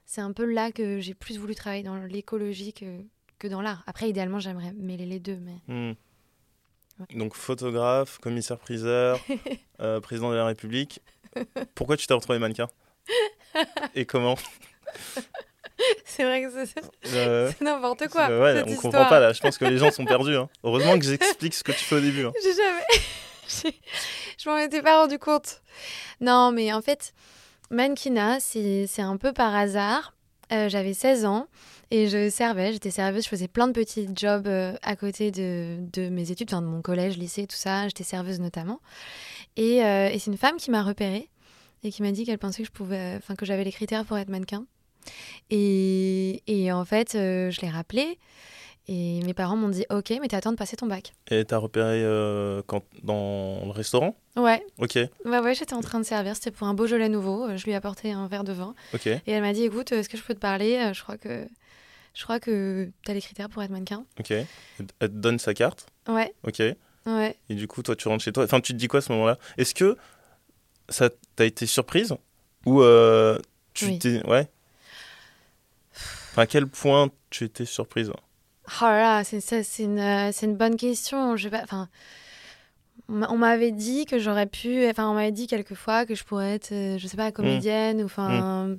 c'est 0.05 0.22
un 0.22 0.34
peu 0.34 0.46
là 0.46 0.71
que 0.71 0.99
j'ai 0.99 1.15
plus 1.15 1.39
voulu 1.39 1.56
travailler 1.56 1.84
dans 1.84 1.95
l'écologie 1.95 2.73
que, 2.73 2.99
que 3.43 3.47
dans 3.49 3.62
l'art. 3.62 3.84
Après, 3.88 4.10
idéalement, 4.10 4.39
j'aimerais 4.39 4.71
mêler 4.73 5.06
les 5.06 5.19
deux, 5.19 5.38
mais. 5.38 5.73
Hmm. 5.73 5.93
Donc, 7.13 7.36
photographe, 7.36 8.17
commissaire-priseur, 8.19 9.19
euh, 9.82 9.99
président 9.99 10.32
de 10.32 10.36
la 10.36 10.45
République. 10.45 11.01
Pourquoi 11.75 11.97
tu 11.97 12.08
t'es 12.08 12.13
retrouvé 12.13 12.39
mannequin? 12.39 12.69
Et 13.95 14.06
comment? 14.06 14.38
C'est 16.06 16.23
vrai 16.23 16.43
que 16.43 16.65
c'est 16.65 16.82
euh, 17.15 17.51
n'importe 17.60 18.08
quoi. 18.08 18.27
ouais, 18.29 18.63
on 18.65 18.75
comprend 18.75 19.06
pas 19.06 19.19
là. 19.19 19.34
Je 19.34 19.41
pense 19.41 19.58
que 19.58 19.65
les 19.65 19.77
gens 19.77 19.91
sont 19.91 20.06
perdus. 20.06 20.36
Hein. 20.36 20.47
Heureusement 20.63 20.97
que 20.97 21.03
j'explique 21.03 21.53
ce 21.53 21.63
que 21.63 21.71
tu 21.71 21.84
fais 21.84 21.95
au 21.95 21.99
début. 21.99 22.25
Hein. 22.25 22.32
J'ai 22.43 22.53
jamais. 22.53 23.75
je 24.38 24.49
m'en 24.49 24.58
étais 24.58 24.82
pas 24.82 25.01
rendu 25.01 25.19
compte. 25.19 25.62
Non, 26.21 26.51
mais 26.51 26.71
en 26.71 26.82
fait, 26.82 27.13
mannequinat, 27.71 28.39
c'est 28.39 28.88
un 28.99 29.17
peu 29.17 29.34
par 29.34 29.53
hasard. 29.53 30.13
Euh, 30.53 30.69
j'avais 30.69 30.93
16 30.93 31.25
ans 31.25 31.47
et 31.93 32.08
je 32.08 32.29
servais, 32.29 32.73
j'étais 32.73 32.91
serveuse, 32.91 33.23
je 33.23 33.29
faisais 33.29 33.47
plein 33.47 33.67
de 33.67 33.73
petits 33.73 34.10
jobs 34.15 34.47
euh, 34.47 34.73
à 34.82 34.95
côté 34.95 35.32
de, 35.32 35.77
de, 35.93 36.10
mes 36.10 36.32
études, 36.32 36.49
enfin 36.51 36.62
de 36.62 36.67
mon 36.67 36.82
collège, 36.82 37.17
lycée, 37.17 37.47
tout 37.47 37.56
ça. 37.56 37.88
J'étais 37.88 38.03
serveuse 38.03 38.39
notamment. 38.39 38.82
Et, 39.56 39.77
et 39.77 40.17
c'est 40.19 40.32
une 40.32 40.38
femme 40.38 40.58
qui 40.58 40.71
m'a 40.71 40.82
repérée 40.82 41.29
et 41.84 41.91
qui 41.91 42.01
m'a 42.01 42.12
dit 42.12 42.25
qu'elle 42.25 42.39
pensait 42.39 42.63
que 42.63 42.67
je 42.67 42.71
pouvais, 42.71 43.15
enfin 43.17 43.36
que 43.36 43.45
j'avais 43.45 43.63
les 43.63 43.71
critères 43.71 44.06
pour 44.06 44.17
être 44.17 44.29
mannequin. 44.29 44.65
Et, 45.49 46.41
et 46.47 46.71
en 46.71 46.86
fait, 46.86 47.15
euh, 47.15 47.51
je 47.51 47.62
l'ai 47.62 47.69
rappelé. 47.69 48.19
Et 48.89 49.21
mes 49.23 49.34
parents 49.34 49.56
m'ont 49.56 49.69
dit 49.69 49.86
Ok, 49.89 50.12
mais 50.21 50.27
t'es 50.27 50.39
temps 50.41 50.51
de 50.51 50.58
passer 50.58 50.75
ton 50.75 50.88
bac. 50.88 51.13
Et 51.32 51.45
t'as 51.45 51.58
repéré 51.58 52.03
euh, 52.03 52.62
quand, 52.67 52.84
dans 53.01 53.62
le 53.63 53.71
restaurant? 53.71 54.17
Ouais. 54.36 54.65
Ok. 54.77 54.99
Bah 55.23 55.41
ouais, 55.41 55.56
j'étais 55.56 55.73
en 55.73 55.82
train 55.82 55.99
de 55.99 56.06
servir. 56.06 56.36
C'était 56.36 56.51
pour 56.51 56.67
un 56.67 56.73
Beaujolais 56.73 57.08
nouveau. 57.08 57.45
Euh, 57.45 57.58
je 57.58 57.63
lui 57.63 57.71
ai 57.71 57.75
apporté 57.75 58.12
un 58.12 58.27
verre 58.27 58.43
de 58.43 58.51
vin. 58.51 58.75
Ok. 58.93 59.08
Et 59.08 59.21
elle 59.27 59.41
m'a 59.41 59.53
dit 59.53 59.63
Écoute, 59.63 59.93
est-ce 59.93 60.10
que 60.10 60.17
je 60.17 60.23
peux 60.23 60.34
te 60.34 60.39
parler? 60.39 60.91
Je 60.93 61.01
crois 61.01 61.17
que. 61.17 61.47
Je 62.13 62.23
crois 62.23 62.39
que 62.39 62.91
t'as 63.06 63.13
les 63.13 63.21
critères 63.21 63.49
pour 63.49 63.63
être 63.63 63.71
mannequin. 63.71 64.06
Ok. 64.19 64.32
Elle 64.32 64.47
te 64.99 65.06
donne 65.06 65.39
sa 65.39 65.54
carte 65.54 65.88
Ouais. 66.08 66.34
Ok. 66.43 66.62
Ouais. 67.06 67.36
Et 67.49 67.56
du 67.56 67.67
coup, 67.67 67.82
toi, 67.82 67.95
tu 67.95 68.08
rentres 68.08 68.23
chez 68.23 68.32
toi. 68.32 68.43
Enfin, 68.43 68.62
tu 68.62 68.73
te 68.73 68.78
dis 68.78 68.88
quoi 68.88 68.99
à 68.99 69.02
ce 69.02 69.12
moment-là? 69.12 69.38
Est-ce 69.58 69.73
que 69.73 69.97
ça 70.89 71.10
t'a 71.36 71.45
été 71.45 71.65
surprise 71.65 72.15
Ou 72.65 72.84
tu 73.73 73.97
t'es. 73.97 74.26
Ouais 74.28 74.49
à 76.38 76.47
quel 76.47 76.67
point 76.67 77.10
tu 77.30 77.45
étais 77.45 77.65
surprise? 77.65 78.12
Oh 78.82 78.86
là, 78.86 79.23
c'est 79.23 79.39
une, 79.80 79.99
euh, 79.99 80.32
une, 80.41 80.56
bonne 80.56 80.78
question. 80.78 81.36
Je 81.36 81.49
enfin, 81.49 81.89
on 83.10 83.38
m'avait 83.38 83.71
dit 83.71 84.06
que 84.06 84.19
j'aurais 84.19 84.45
pu, 84.45 84.88
enfin, 84.88 85.10
on 85.10 85.13
m'avait 85.13 85.32
dit 85.32 85.47
quelquefois 85.47 86.06
que 86.06 86.15
je 86.15 86.23
pourrais 86.23 86.56
être, 86.56 86.71
euh, 86.71 86.97
je 86.97 87.08
sais 87.08 87.17
pas, 87.17 87.32
comédienne 87.32 88.02
ou 88.02 88.06
enfin. 88.06 88.67
Hmm. 88.67 88.78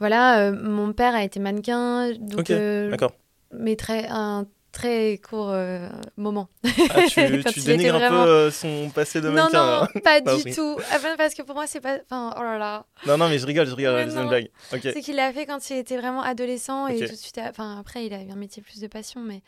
Voilà, 0.00 0.40
euh, 0.40 0.52
mon 0.52 0.92
père 0.92 1.14
a 1.14 1.22
été 1.22 1.38
mannequin, 1.38 2.12
donc. 2.18 2.50
d'accord. 2.50 3.12
Mais 3.52 3.76
très, 3.76 4.06
un 4.08 4.46
très 4.72 5.18
court 5.18 5.50
euh, 5.50 5.88
moment. 6.16 6.48
Ah, 6.90 7.02
tu, 7.08 7.44
tu 7.52 7.60
dénigres 7.60 7.96
un 7.96 8.08
peu 8.08 8.14
euh, 8.14 8.50
son 8.50 8.90
passé 8.90 9.20
de 9.20 9.28
mannequin 9.28 9.80
Non, 9.80 9.80
non, 9.94 10.00
pas 10.04 10.20
du 10.20 10.52
tout. 10.52 10.78
Ah, 10.90 10.98
ben, 11.02 11.16
parce 11.16 11.34
que 11.34 11.42
pour 11.42 11.54
moi, 11.54 11.66
c'est 11.66 11.80
pas. 11.80 11.98
Enfin, 12.04 12.34
oh 12.36 12.42
là 12.42 12.58
là. 12.58 12.86
Non, 13.06 13.18
non, 13.18 13.28
mais 13.28 13.38
je 13.38 13.46
rigole, 13.46 13.66
je 13.66 13.74
rigole, 13.74 14.10
c'est 14.10 14.20
une 14.20 14.28
blague. 14.28 14.50
C'est 14.70 15.00
qu'il 15.00 15.16
l'a 15.16 15.32
fait 15.32 15.46
quand 15.46 15.70
il 15.70 15.76
était 15.76 15.96
vraiment 15.96 16.22
adolescent 16.22 16.86
et 16.86 16.98
tout 16.98 17.12
de 17.12 17.16
suite. 17.16 17.40
Enfin, 17.48 17.78
après, 17.78 18.06
il 18.06 18.14
a 18.14 18.22
eu 18.22 18.30
un 18.30 18.36
métier 18.36 18.62
plus 18.62 18.80
de 18.80 18.86
passion, 18.86 19.20
mais. 19.20 19.42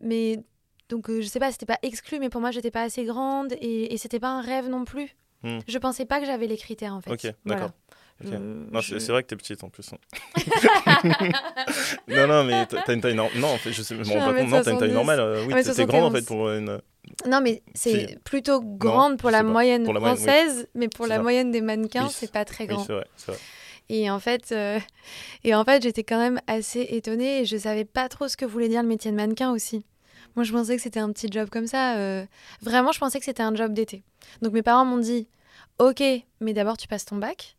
Mais. 0.00 0.40
Donc, 0.88 1.08
euh, 1.08 1.22
je 1.22 1.26
sais 1.26 1.38
pas, 1.38 1.50
c'était 1.50 1.64
pas 1.64 1.78
exclu, 1.82 2.18
mais 2.18 2.28
pour 2.28 2.42
moi, 2.42 2.50
j'étais 2.50 2.70
pas 2.70 2.82
assez 2.82 3.04
grande 3.04 3.54
et, 3.62 3.94
et 3.94 3.96
c'était 3.96 4.20
pas 4.20 4.28
un 4.28 4.42
rêve 4.42 4.68
non 4.68 4.84
plus. 4.84 5.16
Hmm. 5.42 5.60
Je 5.66 5.78
pensais 5.78 6.04
pas 6.04 6.20
que 6.20 6.26
j'avais 6.26 6.46
les 6.46 6.58
critères, 6.58 6.92
en 6.92 7.00
fait. 7.00 7.10
Ok, 7.10 7.34
d'accord. 7.46 7.70
Euh, 8.24 8.80
c'est 8.80 9.08
vrai 9.08 9.22
que 9.22 9.28
t'es 9.28 9.36
petite 9.36 9.64
en 9.64 9.70
plus. 9.70 9.90
Hein. 9.92 9.98
non, 12.08 12.26
non, 12.26 12.44
mais 12.44 12.66
t'as 12.66 12.92
une 12.92 13.00
taille 13.00 13.14
normale. 13.14 13.40
Non, 13.40 13.48
en 13.48 13.58
fait, 13.58 13.72
je 13.72 13.82
sais, 13.82 13.96
je 13.96 14.10
rends 14.10 14.18
pas 14.18 14.34
compte. 14.34 14.48
Non, 14.48 14.62
t'as 14.62 14.72
une 14.72 14.78
taille 14.78 14.92
normale. 14.92 15.20
Euh, 15.20 15.44
oui, 15.46 15.54
t'es 15.62 15.86
grande 15.86 16.04
en 16.04 16.10
fait 16.10 16.26
pour 16.26 16.50
une. 16.50 16.80
Non, 17.26 17.40
mais 17.40 17.62
c'est 17.74 18.18
plutôt 18.24 18.60
grande 18.60 19.18
pour, 19.18 19.30
la 19.30 19.42
moyenne 19.42 19.84
française, 19.84 20.68
mais 20.74 20.88
pour 20.88 21.06
la 21.06 21.20
moyenne 21.20 21.50
des 21.50 21.60
mannequins, 21.60 22.08
c'est 22.08 22.32
pas 22.32 22.44
très 22.44 22.66
grand. 22.66 22.84
c'est 22.84 22.92
vrai, 22.92 23.06
vrai. 23.26 23.36
Et 23.88 24.10
en 24.10 24.20
fait, 24.20 24.52
euh, 24.52 24.78
et 25.44 25.54
en 25.54 25.64
fait 25.64 25.82
j'étais 25.82 26.04
quand 26.04 26.18
même 26.18 26.40
assez 26.46 26.80
étonnée 26.80 27.40
et 27.40 27.44
je 27.44 27.56
savais 27.56 27.84
pas 27.84 28.08
trop 28.08 28.28
ce 28.28 28.36
que 28.36 28.44
voulait 28.44 28.68
dire 28.68 28.80
le 28.80 28.88
métier 28.88 29.10
de 29.10 29.16
mannequin 29.16 29.50
aussi. 29.50 29.84
Moi, 30.34 30.44
je 30.44 30.52
pensais 30.52 30.76
que 30.76 30.82
c'était 30.82 31.00
un 31.00 31.12
petit 31.12 31.26
job 31.30 31.50
comme 31.50 31.66
ça. 31.66 32.24
Vraiment, 32.62 32.92
je 32.92 32.98
pensais 32.98 33.18
que 33.18 33.24
c'était 33.24 33.42
un 33.42 33.54
job 33.54 33.74
d'été. 33.74 34.02
Donc 34.40 34.52
mes 34.54 34.62
parents 34.62 34.86
m'ont 34.86 34.98
dit, 34.98 35.28
ok, 35.78 36.02
mais 36.40 36.52
d'abord 36.52 36.76
tu 36.76 36.88
passes 36.88 37.04
ton 37.04 37.16
bac. 37.16 37.56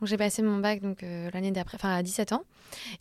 Donc 0.00 0.08
j'ai 0.08 0.16
passé 0.16 0.42
mon 0.42 0.58
bac 0.58 0.80
donc 0.80 1.02
euh, 1.02 1.30
l'année 1.32 1.50
d'après, 1.50 1.76
enfin 1.76 1.94
à 1.94 2.02
17 2.02 2.32
ans. 2.32 2.44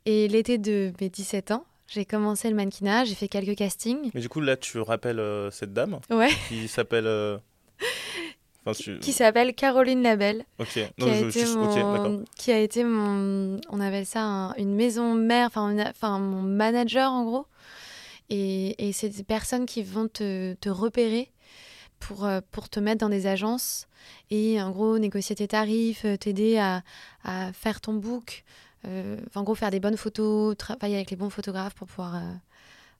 Et 0.05 0.27
l'été 0.27 0.57
de 0.57 0.93
mes 1.01 1.09
17 1.09 1.51
ans, 1.51 1.65
j'ai 1.87 2.05
commencé 2.05 2.49
le 2.49 2.55
mannequinat, 2.55 3.05
j'ai 3.05 3.15
fait 3.15 3.27
quelques 3.27 3.57
castings. 3.57 4.11
Mais 4.13 4.21
du 4.21 4.29
coup 4.29 4.41
là 4.41 4.55
tu 4.55 4.79
rappelles 4.79 5.19
euh, 5.19 5.51
cette 5.51 5.73
dame 5.73 5.99
ouais. 6.09 6.29
qui 6.47 6.67
s'appelle. 6.67 7.07
Euh, 7.07 7.37
qui 9.01 9.11
s'appelle 9.11 9.53
Caroline 9.53 10.01
Labelle. 10.01 10.43
Ok, 10.57 10.67
qui, 10.67 10.81
a 11.03 11.19
été 11.19 11.45
mon... 11.45 12.23
qui 12.35 12.51
a 12.51 12.59
été 12.59 12.83
mon. 12.83 13.59
On 13.69 13.79
appelle 13.79 14.07
ça 14.07 14.53
une 14.57 14.73
maison 14.73 15.13
mère, 15.13 15.47
enfin, 15.47 15.75
enfin 15.87 16.17
mon 16.17 16.41
manager 16.41 17.11
en 17.11 17.25
gros. 17.25 17.45
Et, 18.31 18.87
et 18.87 18.91
c'est 18.91 19.09
des 19.09 19.23
personnes 19.23 19.67
qui 19.67 19.83
vont 19.83 20.07
te, 20.07 20.55
te 20.55 20.69
repérer 20.69 21.29
pour, 21.99 22.25
euh, 22.25 22.41
pour 22.51 22.69
te 22.69 22.79
mettre 22.79 22.99
dans 22.99 23.09
des 23.09 23.27
agences 23.27 23.87
et 24.29 24.61
en 24.61 24.71
gros 24.71 24.97
négocier 24.99 25.35
tes 25.35 25.47
tarifs, 25.47 26.05
euh, 26.05 26.17
t'aider 26.17 26.57
à, 26.57 26.83
à, 27.23 27.51
faire 27.53 27.81
ton 27.81 27.93
book, 27.93 28.43
euh, 28.85 29.17
en 29.33 29.43
gros 29.43 29.55
faire 29.55 29.71
des 29.71 29.79
bonnes 29.79 29.97
photos, 29.97 30.55
travailler 30.57 30.95
avec 30.95 31.09
les 31.11 31.17
bons 31.17 31.29
photographes 31.29 31.73
pour 31.73 31.87
pouvoir, 31.87 32.21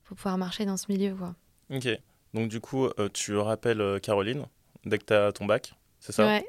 pour 0.04 0.16
pouvoir 0.16 0.38
marcher 0.38 0.64
dans 0.64 0.76
ce 0.76 0.90
milieu. 0.90 1.14
Quoi. 1.14 1.34
Ok, 1.70 1.88
donc 2.34 2.48
du 2.48 2.60
coup 2.60 2.88
tu 3.12 3.36
rappelles 3.36 4.00
Caroline 4.02 4.46
dès 4.84 4.98
que 4.98 5.04
tu 5.04 5.14
as 5.14 5.32
ton 5.32 5.46
bac, 5.46 5.74
c'est 6.00 6.12
ça? 6.12 6.26
Ouais. 6.26 6.46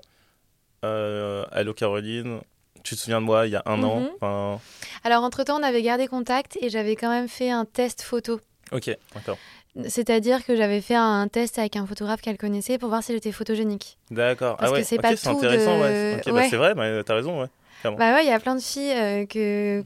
Hello 0.83 1.73
Caroline, 1.73 2.39
tu 2.83 2.95
te 2.95 2.99
souviens 3.01 3.21
de 3.21 3.25
moi 3.25 3.45
il 3.47 3.51
y 3.51 3.55
a 3.55 3.63
un 3.65 3.83
an? 3.83 3.99
Mhm. 3.99 4.59
Alors 5.03 5.23
entre-temps 5.23 5.59
on 5.59 5.63
avait 5.63 5.81
gardé 5.81 6.07
contact 6.07 6.57
et 6.61 6.69
j'avais 6.69 6.95
quand 6.95 7.09
même 7.09 7.27
fait 7.27 7.51
un 7.51 7.65
test 7.65 8.01
photo. 8.01 8.39
Ok, 8.71 8.95
d'accord. 9.13 9.37
C'est-à-dire 9.87 10.45
que 10.45 10.55
j'avais 10.55 10.81
fait 10.81 10.95
un 10.95 11.27
test 11.27 11.59
avec 11.59 11.75
un 11.75 11.85
photographe 11.85 12.21
qu'elle 12.21 12.37
connaissait 12.37 12.77
pour 12.77 12.89
voir 12.89 13.03
s'il 13.03 13.15
était 13.15 13.31
photogénique. 13.31 13.97
D'accord. 14.11 14.57
Ah 14.59 14.71
ouais, 14.71 14.83
c'est 14.83 14.97
pas 14.97 15.15
tout 15.15 15.29
intéressant, 15.29 15.79
ouais. 15.81 16.21
Bah, 16.25 16.43
c'est 16.49 16.57
vrai, 16.57 16.73
mais 16.75 17.03
t'as 17.03 17.15
raison, 17.15 17.41
ouais. 17.41 17.47
Bah 17.83 18.13
ouais, 18.13 18.25
il 18.25 18.27
y 18.27 18.31
a 18.31 18.39
plein 18.39 18.55
de 18.55 18.61
filles 18.61 18.91
euh, 18.91 19.25
que, 19.25 19.81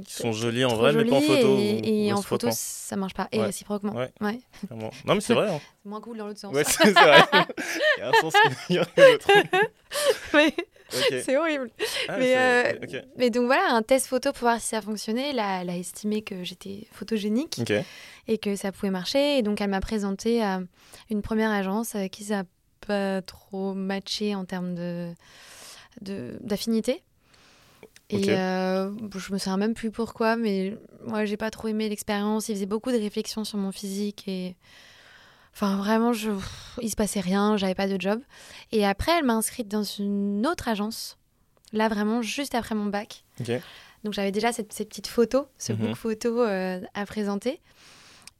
qui 0.00 0.14
sont 0.14 0.32
jolies 0.32 0.64
en 0.64 0.74
vrai, 0.74 0.92
mais 0.92 1.04
pas 1.04 1.16
en 1.16 1.20
photo. 1.20 1.58
Et, 1.58 2.12
en 2.12 2.22
photo, 2.22 2.48
ça 2.50 2.96
marche 2.96 3.14
pas. 3.14 3.28
Et 3.32 3.40
réciproquement. 3.40 3.94
Ouais. 3.94 4.10
Non, 4.70 4.90
mais 5.14 5.20
c'est 5.20 5.34
vrai. 5.34 5.48
Hein. 5.50 5.60
c'est 5.82 5.88
moins 5.88 6.00
cool 6.00 6.16
dans 6.16 6.26
l'autre 6.26 6.40
sens. 6.40 6.54
Ouais, 6.54 6.64
c'est 6.64 6.90
vrai. 6.90 7.22
il 7.98 8.00
y 8.00 8.02
a 8.02 8.08
un 8.08 8.12
sens 8.20 8.34
qui 8.66 8.76
est 8.76 8.78
l'autre. 8.78 9.28
C'est 11.22 11.36
horrible. 11.36 11.70
Ah, 12.08 12.18
mais, 12.18 12.36
euh, 12.36 12.72
mais, 13.16 13.30
donc 13.30 13.46
voilà, 13.46 13.72
un 13.72 13.82
test 13.82 14.06
photo 14.06 14.32
pour 14.32 14.42
voir 14.42 14.60
si 14.60 14.68
ça 14.68 14.80
fonctionnait. 14.80 15.30
Elle 15.30 15.38
a, 15.38 15.62
elle 15.62 15.70
a 15.70 15.76
estimé 15.76 16.22
que 16.22 16.44
j'étais 16.44 16.86
photogénique 16.92 17.60
et 18.28 18.38
que 18.38 18.56
ça 18.56 18.72
pouvait 18.72 18.90
marcher. 18.90 19.38
Et 19.38 19.42
donc 19.42 19.60
elle 19.60 19.70
m'a 19.70 19.80
présenté 19.80 20.42
à 20.42 20.60
une 21.10 21.22
première 21.22 21.50
agence 21.50 21.94
avec 21.94 22.12
qui 22.12 22.24
ça 22.24 22.42
n'a 22.42 22.44
pas 22.86 23.22
trop 23.22 23.74
matché 23.74 24.34
en 24.34 24.44
termes 24.44 24.74
de 24.74 25.12
d'affinité. 26.00 27.02
Et 28.08 28.30
euh, 28.30 28.92
je 29.16 29.32
me 29.32 29.38
souviens 29.38 29.56
même 29.56 29.74
plus 29.74 29.90
pourquoi, 29.90 30.36
mais 30.36 30.76
moi 31.04 31.24
j'ai 31.24 31.36
pas 31.36 31.50
trop 31.50 31.68
aimé 31.68 31.88
l'expérience. 31.88 32.48
Il 32.48 32.54
faisait 32.54 32.66
beaucoup 32.66 32.92
de 32.92 32.98
réflexions 32.98 33.44
sur 33.44 33.58
mon 33.58 33.72
physique 33.72 34.28
et 34.28 34.54
Enfin, 35.56 35.78
vraiment, 35.78 36.12
je... 36.12 36.32
il 36.82 36.90
se 36.90 36.96
passait 36.96 37.20
rien, 37.20 37.56
j'avais 37.56 37.74
pas 37.74 37.88
de 37.88 37.98
job. 37.98 38.20
Et 38.72 38.84
après, 38.84 39.12
elle 39.18 39.24
m'a 39.24 39.32
inscrite 39.32 39.68
dans 39.68 39.84
une 39.84 40.46
autre 40.46 40.68
agence, 40.68 41.16
là 41.72 41.88
vraiment 41.88 42.20
juste 42.20 42.54
après 42.54 42.74
mon 42.74 42.84
bac. 42.84 43.24
Donc 44.04 44.12
j'avais 44.12 44.32
déjà 44.32 44.52
cette, 44.52 44.74
ces 44.74 44.84
petites 44.84 45.06
photos, 45.06 45.46
ce 45.56 45.72
mhm. 45.72 45.78
book 45.78 45.94
photo 45.96 46.42
euh, 46.42 46.82
à 46.92 47.06
présenter. 47.06 47.62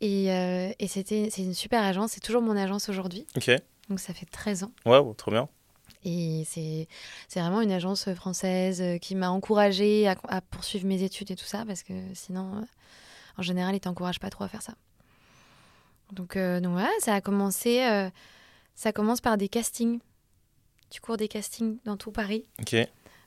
Et, 0.02 0.31
euh, 0.31 0.70
et 0.79 0.88
c'était, 0.88 1.29
c'est 1.31 1.40
une 1.40 1.55
super 1.55 1.83
agence, 1.83 2.12
c'est 2.12 2.20
toujours 2.20 2.42
mon 2.42 2.55
agence 2.55 2.90
aujourd'hui. 2.90 3.26
Donc 3.88 3.98
ça 3.98 4.12
fait 4.12 4.26
13 4.26 4.64
ans. 4.64 4.72
Ouais, 4.85 5.00
trop 5.16 5.31
bien. 5.31 5.48
Et 6.05 6.44
c'est, 6.46 6.87
c'est 7.29 7.40
vraiment 7.40 7.62
une 7.62 7.72
agence 7.72 8.12
française 8.12 8.83
euh, 8.83 8.98
qui 8.98 9.14
m'a 9.14 9.31
encouragée 9.31 10.07
à, 10.07 10.16
à, 10.29 10.42
poursuivre 10.42 10.87
mes 10.87 11.02
études 11.02 11.31
et 11.31 11.37
tout 11.37 11.46
ça, 11.46 11.64
parce 11.66 11.83
que 11.83 11.94
sinon, 12.12 12.62
en 13.38 13.42
général, 13.42 13.74
ils 13.74 13.81
t'encouragent 13.81 14.20
pas 14.20 14.29
trop 14.29 14.44
à 14.44 14.48
faire 14.48 14.61
ça. 14.61 14.74
Donc, 16.12 16.37
euh, 16.37 16.61
donc 16.61 16.73
voilà, 16.73 16.90
ça 17.01 17.14
a 17.14 17.21
commencé. 17.21 17.83
Euh, 17.85 18.09
ça 18.75 18.92
commence 18.92 19.21
par 19.21 19.37
des 19.37 19.49
castings. 19.49 20.01
Tu 20.90 21.01
cours 21.01 21.16
des 21.16 21.29
castings 21.29 21.79
dans 21.85 21.97
tout 21.97 22.12
Paris. 22.12 22.45
Ok. 22.61 22.77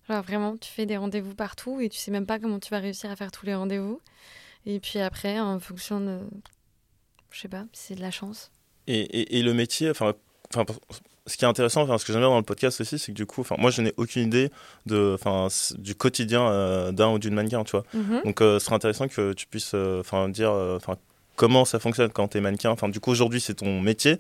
Genre 0.08 0.24
vraiment, 0.24 0.58
tu 0.58 0.72
fais 0.72 0.86
des 0.86 0.98
rendez-vous 0.98 1.36
partout 1.36 1.82
et 1.82 1.90
tu 1.90 1.98
sais 1.98 2.12
même 2.12 2.26
pas 2.26 2.40
comment 2.40 2.60
tu 2.60 2.70
vas 2.72 2.80
réussir 2.80 3.12
à 3.12 3.16
faire 3.16 3.32
tous 3.32 3.46
les 3.46 3.56
rendez-vous. 3.56 4.00
Et 4.66 4.80
puis 4.80 5.00
après, 5.00 5.40
en 5.40 5.60
fonction 5.60 6.00
de. 6.00 6.20
Je 7.32 7.42
sais 7.42 7.48
pas, 7.48 7.66
c'est 7.74 7.96
de 7.96 8.02
la 8.02 8.12
chance. 8.12 8.52
Et, 8.88 9.00
et, 9.02 9.38
et 9.38 9.44
le 9.44 9.54
métier, 9.54 9.90
enfin, 9.90 10.14
enfin, 10.56 10.66
ce 11.28 11.38
qui 11.38 11.46
est 11.46 11.48
intéressant, 11.48 11.84
enfin, 11.84 11.98
ce 12.00 12.06
que 12.06 12.12
j'aime 12.12 12.22
bien 12.22 12.30
dans 12.30 12.38
le 12.38 12.44
podcast 12.44 12.82
aussi, 12.82 12.98
c'est 12.98 13.12
que 13.12 13.18
du 13.18 13.28
coup, 13.28 13.42
enfin, 13.42 13.56
moi, 13.60 13.70
je 13.70 13.82
n'ai 13.82 13.94
aucune 13.98 14.24
idée 14.24 14.50
de, 14.88 15.14
enfin, 15.14 15.48
du 15.78 15.94
quotidien 15.94 16.48
euh, 16.48 16.92
d'un 16.92 17.12
ou 17.12 17.20
d'une 17.20 17.36
mannequin, 17.36 17.64
tu 17.64 17.72
vois. 17.72 17.84
Mhm. 17.94 18.22
Donc, 18.26 18.40
ce 18.40 18.58
serait 18.60 18.76
intéressant 18.76 19.08
que 19.08 19.34
tu 19.34 19.46
puisses, 19.46 19.76
enfin, 19.76 20.28
dire, 20.30 20.52
enfin, 20.52 20.98
comment 21.40 21.64
ça 21.64 21.80
fonctionne 21.80 22.12
quand 22.12 22.28
tu 22.28 22.38
es 22.38 22.42
mannequin. 22.42 22.70
Enfin, 22.70 22.90
du 22.90 23.00
coup, 23.00 23.12
aujourd'hui, 23.12 23.40
c'est 23.40 23.54
ton 23.54 23.80
métier. 23.80 24.18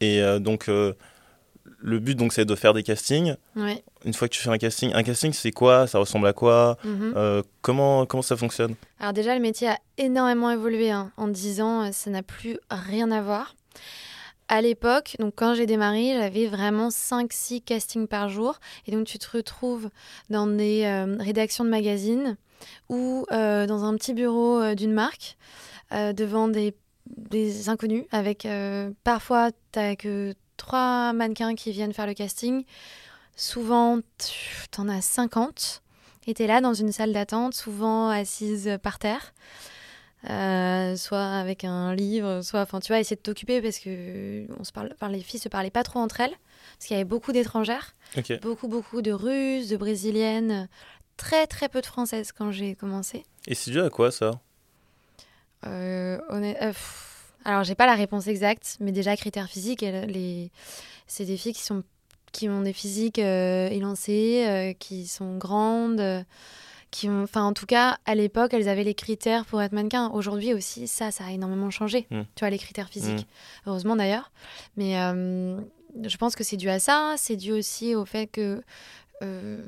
Et 0.00 0.22
euh, 0.22 0.38
donc, 0.38 0.70
euh, 0.70 0.94
le 1.78 1.98
but, 1.98 2.14
donc, 2.14 2.32
c'est 2.32 2.46
de 2.46 2.54
faire 2.54 2.72
des 2.72 2.82
castings. 2.82 3.36
Une 3.54 4.14
fois 4.14 4.28
que 4.28 4.32
tu 4.34 4.40
fais 4.40 4.48
un 4.48 4.56
casting, 4.56 4.90
un 4.94 5.02
casting, 5.02 5.34
c'est 5.34 5.50
quoi? 5.50 5.86
Ça 5.86 5.98
ressemble 5.98 6.26
à 6.26 6.32
quoi? 6.32 6.78
Mhm. 6.84 7.12
euh, 7.16 7.42
comment, 7.60 8.06
comment 8.06 8.22
ça 8.22 8.34
fonctionne? 8.34 8.76
Alors, 8.98 9.12
déjà, 9.12 9.34
le 9.34 9.42
métier 9.42 9.68
a 9.68 9.78
énormément 9.98 10.50
évolué. 10.50 10.90
Hein. 10.90 11.12
En 11.18 11.28
10 11.28 11.60
ans, 11.60 11.92
ça 11.92 12.08
n'a 12.08 12.22
plus 12.22 12.58
rien 12.70 13.10
à 13.10 13.20
voir. 13.20 13.54
À 14.50 14.62
l'époque, 14.62 15.16
donc 15.18 15.34
quand 15.36 15.54
j'ai 15.54 15.66
démarré, 15.66 16.14
j'avais 16.18 16.46
vraiment 16.46 16.88
5-6 16.88 17.62
castings 17.62 18.08
par 18.08 18.30
jour. 18.30 18.58
Et 18.86 18.92
donc, 18.92 19.06
tu 19.06 19.18
te 19.18 19.36
retrouves 19.36 19.90
dans 20.30 20.46
des 20.46 21.04
rédactions 21.20 21.64
de 21.64 21.68
magazines 21.68 22.38
ou 22.88 23.26
dans 23.30 23.84
un 23.84 23.94
petit 23.96 24.14
bureau 24.14 24.74
d'une 24.74 24.94
marque. 24.94 25.36
Euh, 25.92 26.12
devant 26.12 26.48
des, 26.48 26.74
des, 27.06 27.70
inconnus 27.70 28.04
avec 28.10 28.44
euh, 28.44 28.90
parfois 29.04 29.52
t'as 29.72 29.96
que 29.96 30.34
trois 30.58 31.14
mannequins 31.14 31.54
qui 31.54 31.72
viennent 31.72 31.94
faire 31.94 32.06
le 32.06 32.12
casting. 32.12 32.64
Souvent, 33.36 34.00
t'en 34.70 34.88
as 34.88 35.00
50 35.00 35.82
et 36.26 36.34
t'es 36.34 36.46
là 36.46 36.60
dans 36.60 36.74
une 36.74 36.92
salle 36.92 37.14
d'attente, 37.14 37.54
souvent 37.54 38.10
assise 38.10 38.78
par 38.82 38.98
terre. 38.98 39.32
Euh, 40.28 40.96
soit 40.96 41.24
avec 41.24 41.64
un 41.64 41.94
livre, 41.94 42.42
soit, 42.42 42.60
enfin, 42.60 42.80
tu 42.80 42.88
vois, 42.88 42.98
essayer 42.98 43.16
de 43.16 43.22
t'occuper 43.22 43.62
parce 43.62 43.78
que 43.78 44.46
on 44.58 44.64
se 44.64 44.72
parle, 44.72 44.90
enfin, 44.92 45.08
les 45.08 45.20
filles 45.20 45.38
se 45.38 45.48
parlaient 45.48 45.70
pas 45.70 45.84
trop 45.84 46.00
entre 46.00 46.20
elles 46.20 46.34
parce 46.76 46.86
qu'il 46.86 46.96
y 46.96 47.00
avait 47.00 47.08
beaucoup 47.08 47.32
d'étrangères, 47.32 47.94
beaucoup, 48.42 48.66
beaucoup 48.66 49.00
de 49.00 49.12
Russes, 49.12 49.68
de 49.68 49.76
Brésiliennes, 49.76 50.68
très, 51.16 51.46
très 51.46 51.68
peu 51.68 51.80
de 51.80 51.86
Françaises 51.86 52.32
quand 52.32 52.50
j'ai 52.50 52.74
commencé. 52.74 53.24
Et 53.46 53.54
c'est 53.54 53.70
dû 53.70 53.80
à 53.80 53.90
quoi 53.90 54.10
ça? 54.10 54.40
Euh, 55.66 56.18
euh 56.30 56.72
Alors, 57.44 57.64
j'ai 57.64 57.74
pas 57.74 57.86
la 57.86 57.94
réponse 57.94 58.26
exacte, 58.26 58.76
mais 58.80 58.92
déjà, 58.92 59.16
critères 59.16 59.48
physiques, 59.48 59.82
les... 59.82 60.50
c'est 61.06 61.24
des 61.24 61.36
filles 61.36 61.54
qui, 61.54 61.62
sont... 61.62 61.82
qui 62.32 62.48
ont 62.48 62.62
des 62.62 62.72
physiques 62.72 63.18
euh, 63.18 63.68
élancés, 63.68 64.44
euh, 64.46 64.72
qui 64.72 65.06
sont 65.06 65.36
grandes, 65.36 66.24
qui 66.90 67.08
ont... 67.08 67.22
Enfin, 67.22 67.44
en 67.44 67.52
tout 67.52 67.66
cas, 67.66 67.98
à 68.06 68.14
l'époque, 68.14 68.54
elles 68.54 68.68
avaient 68.68 68.84
les 68.84 68.94
critères 68.94 69.44
pour 69.46 69.62
être 69.62 69.72
mannequin. 69.72 70.10
Aujourd'hui 70.10 70.54
aussi, 70.54 70.86
ça, 70.86 71.10
ça 71.10 71.24
a 71.26 71.30
énormément 71.30 71.70
changé, 71.70 72.06
hmm. 72.10 72.22
tu 72.34 72.40
vois, 72.40 72.50
les 72.50 72.58
critères 72.58 72.88
physiques. 72.88 73.26
Hmm. 73.64 73.70
Heureusement, 73.70 73.96
d'ailleurs. 73.96 74.30
Mais 74.76 74.94
je 76.04 76.16
pense 76.16 76.36
que 76.36 76.44
c'est 76.44 76.56
dû 76.56 76.68
à 76.68 76.78
ça. 76.78 77.14
C'est 77.16 77.36
dû 77.36 77.52
aussi 77.52 77.94
au 77.94 78.04
fait 78.04 78.26
que 78.26 78.62
euh, 79.22 79.62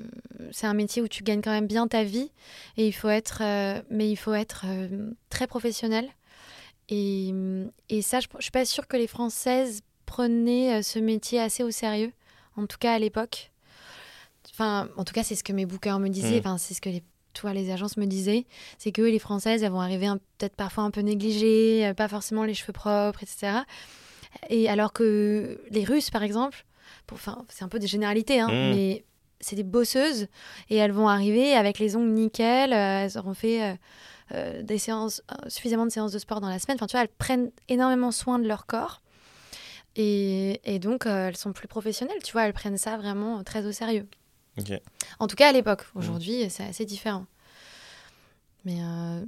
c'est 0.53 0.67
un 0.67 0.75
métier 0.75 1.03
où 1.03 1.09
tu 1.09 1.23
gagnes 1.23 1.41
quand 1.41 1.51
même 1.51 1.67
bien 1.67 1.89
ta 1.89 2.05
vie 2.05 2.31
et 2.77 2.87
il 2.87 2.93
faut 2.93 3.09
être, 3.09 3.43
euh, 3.43 3.81
mais 3.91 4.11
il 4.11 4.17
faut 4.17 4.35
être 4.35 4.65
euh, 4.67 5.11
très 5.29 5.47
professionnel. 5.47 6.09
Et, 6.89 7.33
et 7.89 8.03
ça, 8.03 8.21
je, 8.21 8.27
je 8.39 8.43
suis 8.43 8.51
pas 8.51 8.65
sûre 8.65 8.89
que 8.89 8.97
les 8.97 9.07
Françaises 9.07 9.83
prenaient 10.07 10.83
ce 10.83 10.99
métier 10.99 11.39
assez 11.39 11.63
au 11.63 11.71
sérieux, 11.71 12.13
en 12.57 12.67
tout 12.67 12.79
cas 12.79 12.95
à 12.95 12.99
l'époque. 12.99 13.53
Enfin, 14.53 14.89
en 14.97 15.05
tout 15.05 15.15
cas, 15.15 15.23
c'est 15.23 15.37
ce 15.37 15.45
que 15.45 15.53
mes 15.53 15.67
bookers 15.67 16.01
me 16.01 16.09
disaient. 16.09 16.37
Mm. 16.37 16.41
Enfin, 16.41 16.59
c'est 16.59 16.75
ce 16.75 16.81
que 16.81 16.89
les, 16.89 17.05
toi, 17.33 17.55
les 17.55 17.71
agences 17.71 17.97
me 17.97 18.07
disaient. 18.07 18.45
C'est 18.79 18.91
que 18.91 19.03
les 19.03 19.21
Françaises, 19.21 19.63
elles 19.63 19.71
vont 19.71 19.81
arriver 19.81 20.09
peut-être 20.39 20.57
parfois 20.57 20.83
un 20.83 20.91
peu 20.91 21.01
négligées, 21.01 21.93
pas 21.97 22.09
forcément 22.09 22.43
les 22.43 22.55
cheveux 22.55 22.73
propres, 22.73 23.23
etc. 23.23 23.61
Et 24.49 24.69
alors 24.69 24.93
que 24.93 25.61
les 25.71 25.85
Russes, 25.85 26.11
par 26.11 26.25
exemple, 26.25 26.65
enfin, 27.13 27.45
c'est 27.49 27.63
un 27.63 27.69
peu 27.69 27.79
des 27.79 27.87
généralités, 27.87 28.41
hein, 28.41 28.49
mm. 28.49 28.75
mais 28.75 29.05
c'est 29.41 29.57
des 29.57 29.65
bosseuses 29.65 30.29
et 30.69 30.77
elles 30.77 30.93
vont 30.93 31.09
arriver 31.09 31.55
avec 31.55 31.79
les 31.79 31.97
ongles 31.97 32.13
nickel. 32.13 32.73
Euh, 32.73 33.05
elles 33.05 33.19
auront 33.19 33.35
fait 33.35 33.63
euh, 33.63 33.75
euh, 34.33 34.63
des 34.63 34.79
séances, 34.79 35.23
suffisamment 35.49 35.87
de 35.87 35.91
séances 35.91 36.13
de 36.13 36.19
sport 36.19 36.41
dans 36.41 36.49
la 36.49 36.59
semaine. 36.59 36.77
Enfin, 36.77 36.87
tu 36.87 36.93
vois, 36.93 37.03
elles 37.03 37.09
prennent 37.09 37.51
énormément 37.69 38.13
soin 38.13 38.39
de 38.39 38.47
leur 38.47 38.67
corps. 38.67 39.03
Et, 39.97 40.61
et 40.65 40.79
donc, 40.79 41.07
elles 41.07 41.37
sont 41.37 41.53
plus 41.53 41.67
professionnelles. 41.67 42.23
Tu 42.23 42.33
vois, 42.33 42.43
elles 42.43 42.53
prennent 42.53 42.79
ça 42.79 42.97
vraiment 42.97 43.43
très 43.43 43.67
au 43.67 43.73
sérieux. 43.73 44.07
En 45.19 45.27
tout 45.27 45.37
cas, 45.37 45.49
à 45.49 45.53
l'époque. 45.53 45.85
Aujourd'hui, 45.95 46.49
c'est 46.49 46.65
assez 46.65 46.85
différent. 46.85 47.27
Mais, 48.65 48.79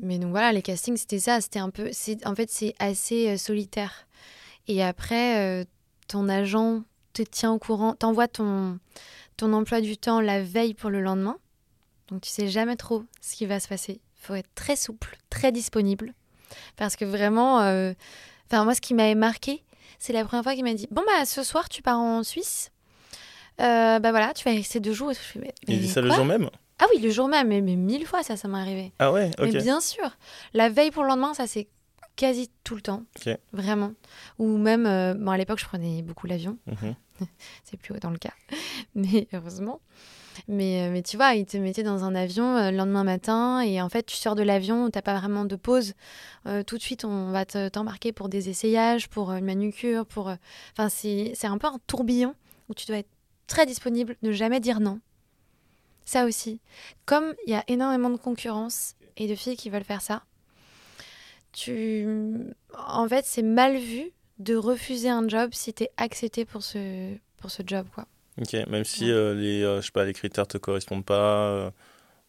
mais 0.03 0.19
donc 0.19 0.31
voilà, 0.31 0.53
les 0.53 0.63
castings, 0.63 0.97
c'était 0.97 1.19
ça. 1.19 1.41
C'était 1.41 1.59
un 1.59 1.71
peu. 1.71 1.91
En 2.25 2.35
fait, 2.37 2.49
c'est 2.49 2.75
assez 2.79 3.37
solitaire. 3.39 4.07
Et 4.69 4.85
après, 4.85 5.67
ton 6.07 6.29
agent 6.29 6.83
te 7.13 7.23
tient 7.23 7.53
au 7.53 7.59
courant, 7.59 7.95
t'envoie 7.95 8.29
ton 8.29 8.79
ton 9.37 9.53
emploi 9.53 9.81
du 9.81 9.97
temps 9.97 10.21
la 10.21 10.43
veille 10.43 10.75
pour 10.75 10.91
le 10.91 11.01
lendemain. 11.01 11.39
Donc 12.09 12.23
tu 12.23 12.31
sais 12.31 12.49
jamais 12.49 12.77
trop 12.77 13.05
ce 13.21 13.37
qui 13.37 13.47
va 13.47 13.61
se 13.61 13.69
passer. 13.69 14.01
Il 14.17 14.27
faut 14.27 14.35
être 14.35 14.55
très 14.55 14.77
souple, 14.77 15.17
très 15.31 15.53
disponible. 15.53 16.15
Parce 16.77 16.97
que 16.97 17.05
vraiment, 17.05 17.61
euh, 17.63 17.93
enfin 18.47 18.65
moi 18.65 18.75
ce 18.75 18.81
qui 18.81 18.95
m'avait 18.95 19.15
marqué, 19.15 19.63
c'est 19.99 20.13
la 20.13 20.25
première 20.25 20.43
fois 20.43 20.55
qu'il 20.55 20.65
m'a 20.65 20.75
dit 20.75 20.89
Bon 20.91 21.03
bah 21.07 21.25
ce 21.25 21.43
soir 21.43 21.69
tu 21.69 21.83
pars 21.83 21.99
en 21.99 22.23
Suisse. 22.23 22.71
bah 23.59 23.99
voilà, 24.01 24.33
tu 24.35 24.45
vas 24.45 24.53
y 24.53 24.57
rester 24.59 24.81
deux 24.81 24.93
jours. 24.93 25.13
il 25.69 25.81
dit 25.81 25.89
ça 25.89 26.01
le 26.01 26.11
jour 26.11 26.25
même? 26.25 26.51
Ah 26.79 26.87
oui, 26.93 27.01
le 27.01 27.11
jour 27.11 27.29
même, 27.29 27.49
mais, 27.49 27.61
mille 27.61 28.07
fois 28.07 28.23
ça, 28.25 28.37
ça 28.37 28.49
m'est 28.49 28.59
arrivé. 28.59 28.93
Ah 28.99 29.13
ouais. 29.13 29.31
Mais 29.41 29.53
bien 29.53 29.81
sûr. 29.81 30.11
La 30.53 30.69
veille 30.69 30.91
pour 30.91 31.05
le 31.05 31.09
lendemain, 31.11 31.33
ça 31.33 31.47
c'est 31.47 31.69
quasi 32.17 32.51
tout 32.65 32.75
le 32.75 32.83
temps. 32.83 33.05
Vraiment. 33.53 33.93
Ou 34.39 34.59
même, 34.59 34.85
bon, 35.19 35.31
à 35.31 35.39
l'époque, 35.39 35.61
je 35.61 35.65
prenais 35.65 36.03
beaucoup 36.03 36.27
l'avion. 36.27 36.59
Mhm. 36.67 36.95
c'est 37.65 37.77
plus 37.77 37.99
dans 38.01 38.11
le 38.11 38.19
cas. 38.19 38.35
Mais 38.95 39.29
heureusement. 39.33 39.81
Mais, 40.49 40.83
euh, 40.83 40.91
mais 40.91 41.03
tu 41.03 41.17
vois, 41.17 41.35
ils 41.35 41.47
te 41.47 41.57
mettaient 41.57 41.83
dans 41.83 42.05
un 42.05 42.15
avion 42.15 42.57
euh, 42.57 42.71
le 42.71 42.77
lendemain 42.77 43.05
matin 43.05 43.61
et 43.61 43.81
en 43.81 43.89
fait, 43.89 44.05
tu 44.05 44.17
sors 44.17 44.35
de 44.35 44.43
l'avion, 44.43 44.91
tu 44.91 44.97
n'as 44.97 45.03
pas 45.03 45.19
vraiment 45.19 45.45
de 45.45 45.57
pause. 45.57 45.95
Euh, 46.47 46.63
tout 46.63 46.79
de 46.79 46.83
suite, 46.83 47.05
on 47.05 47.31
va 47.31 47.45
t'embarquer 47.45 48.13
pour 48.13 48.29
des 48.29 48.49
essayages, 48.49 49.09
pour 49.09 49.33
une 49.33 49.45
manucure, 49.45 50.07
pour... 50.07 50.35
Enfin, 50.73 50.89
c'est 50.89 51.45
un 51.45 51.59
peu 51.59 51.67
un 51.67 51.79
tourbillon 51.87 52.35
où 52.69 52.75
tu 52.75 52.87
dois 52.87 52.99
être 52.99 53.11
très 53.47 53.67
disponible, 53.67 54.17
ne 54.23 54.33
jamais 54.33 54.61
dire 54.61 54.81
non. 54.81 55.01
Ça 56.05 56.25
aussi. 56.25 56.61
Comme 57.05 57.35
il 57.47 57.53
y 57.53 57.57
a 57.57 57.65
énormément 57.69 58.11
de 58.11 58.17
concurrence 58.17 58.95
et 59.17 59.29
de 59.29 59.35
filles 59.35 59.57
qui 59.57 59.71
veulent 59.71 59.85
faire 59.85 60.03
ça, 60.03 60.23
tu... 61.53 62.09
En 62.77 63.07
fait, 63.07 63.25
c'est 63.27 63.43
mal 63.43 63.77
vu 63.77 64.11
de 64.43 64.57
refuser 64.57 65.09
un 65.09 65.27
job 65.29 65.51
si 65.53 65.73
tu 65.73 65.85
es 65.85 65.91
accepté 65.97 66.45
pour 66.45 66.63
ce, 66.63 67.15
pour 67.39 67.51
ce 67.51 67.63
job, 67.67 67.87
quoi. 67.95 68.07
Ok, 68.41 68.55
même 68.69 68.85
si 68.85 69.11
euh, 69.11 69.35
les, 69.35 69.63
euh, 69.63 69.81
je 69.81 69.87
sais 69.87 69.93
pas, 69.93 70.05
les 70.05 70.15
critères 70.15 70.47
te 70.47 70.57
correspondent 70.57 71.05
pas, 71.05 71.71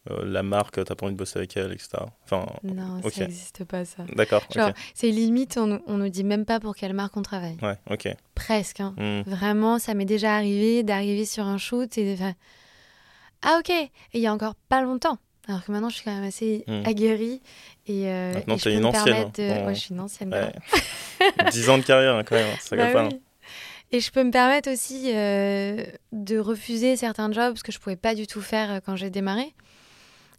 euh, 0.10 0.26
la 0.26 0.44
marque, 0.44 0.84
t'as 0.84 0.96
pas 0.96 1.06
envie 1.06 1.14
de 1.14 1.18
bosser 1.18 1.40
avec 1.40 1.56
elle, 1.56 1.72
etc. 1.72 1.92
Enfin, 2.26 2.46
non, 2.64 3.02
ça 3.10 3.22
n'existe 3.22 3.64
pas 3.64 3.86
ça. 3.86 4.04
D'accord. 4.14 4.44
C'est 4.94 5.10
limite, 5.10 5.58
on, 5.58 5.82
on 5.88 5.98
nous 5.98 6.10
dit 6.10 6.26
même 6.26 6.46
pas 6.46 6.60
pour 6.60 6.76
quelle 6.76 6.94
marque 6.94 7.16
on 7.16 7.22
travaille. 7.22 7.58
Ouais, 7.62 7.78
ok. 7.90 8.10
Presque. 8.36 8.82
Hein. 8.82 8.96
Hmm. 8.98 9.22
Vraiment, 9.30 9.80
ça 9.80 9.94
m'est 9.94 10.06
déjà 10.06 10.36
arrivé 10.36 10.84
d'arriver 10.84 11.26
sur 11.26 11.46
un 11.46 11.58
shoot 11.58 11.98
et 11.98 12.12
de 12.12 12.18
faire 12.18 12.34
Ah, 13.42 13.58
ok. 13.60 13.70
Et 13.70 13.90
il 14.14 14.22
y 14.22 14.28
a 14.28 14.34
encore 14.34 14.56
pas 14.56 14.82
longtemps. 14.82 15.18
Alors 15.48 15.64
que 15.66 15.72
maintenant, 15.72 15.90
je 15.90 15.96
suis 15.96 16.04
quand 16.06 16.16
même 16.16 16.24
assez 16.24 16.64
hmm. 16.68 16.84
aguerrie. 16.86 17.42
Et, 17.88 18.06
maintenant, 18.06 18.58
tu 18.58 18.70
es 18.70 18.76
une 18.76 18.86
ancienne. 18.86 19.32
Hein. 19.38 19.66
Ouais, 19.66 19.76
je 19.76 19.80
suis 19.80 19.94
une 19.94 20.00
ancienne. 20.00 20.34
Ouais. 20.34 21.52
10 21.52 21.70
ans 21.70 21.78
de 21.78 21.84
carrière, 21.84 22.16
hein, 22.16 22.24
quand 22.24 22.36
même. 22.36 22.56
Ça 22.60 22.76
bah 22.76 22.92
pas. 22.92 23.10
Et 23.94 24.00
je 24.00 24.12
peux 24.12 24.24
me 24.24 24.32
permettre 24.32 24.72
aussi 24.72 25.12
euh, 25.14 25.86
de 26.12 26.40
refuser 26.40 26.96
certains 26.96 27.32
jobs 27.32 27.60
que 27.60 27.72
je 27.72 27.78
pouvais 27.78 27.96
pas 27.96 28.16
du 28.16 28.26
tout 28.26 28.42
faire 28.42 28.72
euh, 28.72 28.80
quand 28.84 28.96
j'ai 28.96 29.12
démarré. 29.12 29.54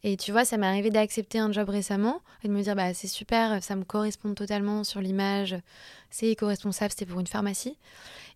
Et 0.02 0.16
tu 0.16 0.32
vois, 0.32 0.44
ça 0.44 0.56
m'est 0.56 0.66
arrivé 0.66 0.90
d'accepter 0.90 1.38
un 1.38 1.52
job 1.52 1.68
récemment 1.68 2.20
et 2.42 2.48
de 2.48 2.52
me 2.52 2.60
dire, 2.60 2.74
bah, 2.74 2.92
c'est 2.94 3.06
super, 3.06 3.62
ça 3.62 3.76
me 3.76 3.84
correspond 3.84 4.34
totalement 4.34 4.82
sur 4.82 5.00
l'image, 5.00 5.54
c'est 6.10 6.26
éco-responsable, 6.26 6.90
c'était 6.90 7.06
pour 7.06 7.20
une 7.20 7.28
pharmacie. 7.28 7.78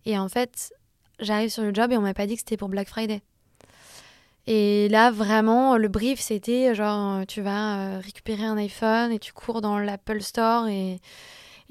Et 0.05 0.17
en 0.17 0.29
fait, 0.29 0.73
j'arrive 1.19 1.49
sur 1.49 1.63
le 1.63 1.73
job 1.73 1.91
et 1.91 1.97
on 1.97 2.01
m'a 2.01 2.13
pas 2.13 2.25
dit 2.25 2.35
que 2.35 2.39
c'était 2.39 2.57
pour 2.57 2.69
Black 2.69 2.87
Friday. 2.87 3.21
Et 4.51 4.89
là, 4.89 5.11
vraiment, 5.11 5.77
le 5.77 5.87
brief, 5.89 6.19
c'était 6.19 6.73
genre, 6.73 7.23
tu 7.27 7.39
vas 7.41 7.77
euh, 7.77 7.99
récupérer 8.03 8.45
un 8.45 8.57
iPhone 8.57 9.11
et 9.11 9.19
tu 9.19 9.31
cours 9.31 9.61
dans 9.61 9.77
l'Apple 9.77 10.21
Store 10.21 10.67
et 10.67 10.99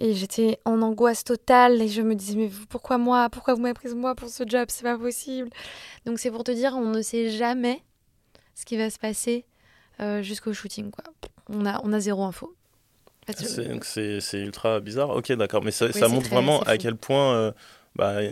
et 0.01 0.15
j'étais 0.15 0.61
en 0.65 0.81
angoisse 0.81 1.25
totale 1.25 1.83
et 1.83 1.89
je 1.89 2.03
me 2.03 2.15
disais, 2.15 2.37
mais 2.37 2.49
pourquoi 2.69 2.99
moi? 2.99 3.29
Pourquoi 3.31 3.55
vous 3.55 3.61
m'avez 3.61 3.75
prise 3.75 3.97
moi 3.97 4.15
pour 4.15 4.29
ce 4.29 4.45
job? 4.47 4.67
C'est 4.69 4.85
pas 4.85 4.97
possible. 4.97 5.51
Donc 6.07 6.21
c'est 6.21 6.31
pour 6.31 6.45
te 6.45 6.53
dire, 6.53 6.75
on 6.77 6.91
ne 6.91 7.03
sait 7.03 7.31
jamais 7.31 7.83
ce 8.55 8.65
qui 8.65 8.77
va 8.77 8.91
se 8.91 8.99
passer 9.01 9.45
euh, 10.01 10.23
jusqu'au 10.23 10.53
shooting. 10.53 10.93
Quoi. 10.93 11.03
On, 11.49 11.67
a, 11.67 11.81
on 11.83 11.93
a 11.93 11.99
zéro 11.99 12.23
info. 12.23 12.55
C'est 13.83 14.39
ultra 14.39 14.79
bizarre. 14.79 15.11
Ok, 15.11 15.33
d'accord. 15.33 15.65
Mais 15.65 15.73
ça, 15.73 15.93
ça 15.93 16.07
montre 16.07 16.31
vraiment 16.31 16.61
à 16.61 16.79
quel 16.79 16.95
point 16.95 17.35
euh, 17.35 17.53
bah, 17.99 18.23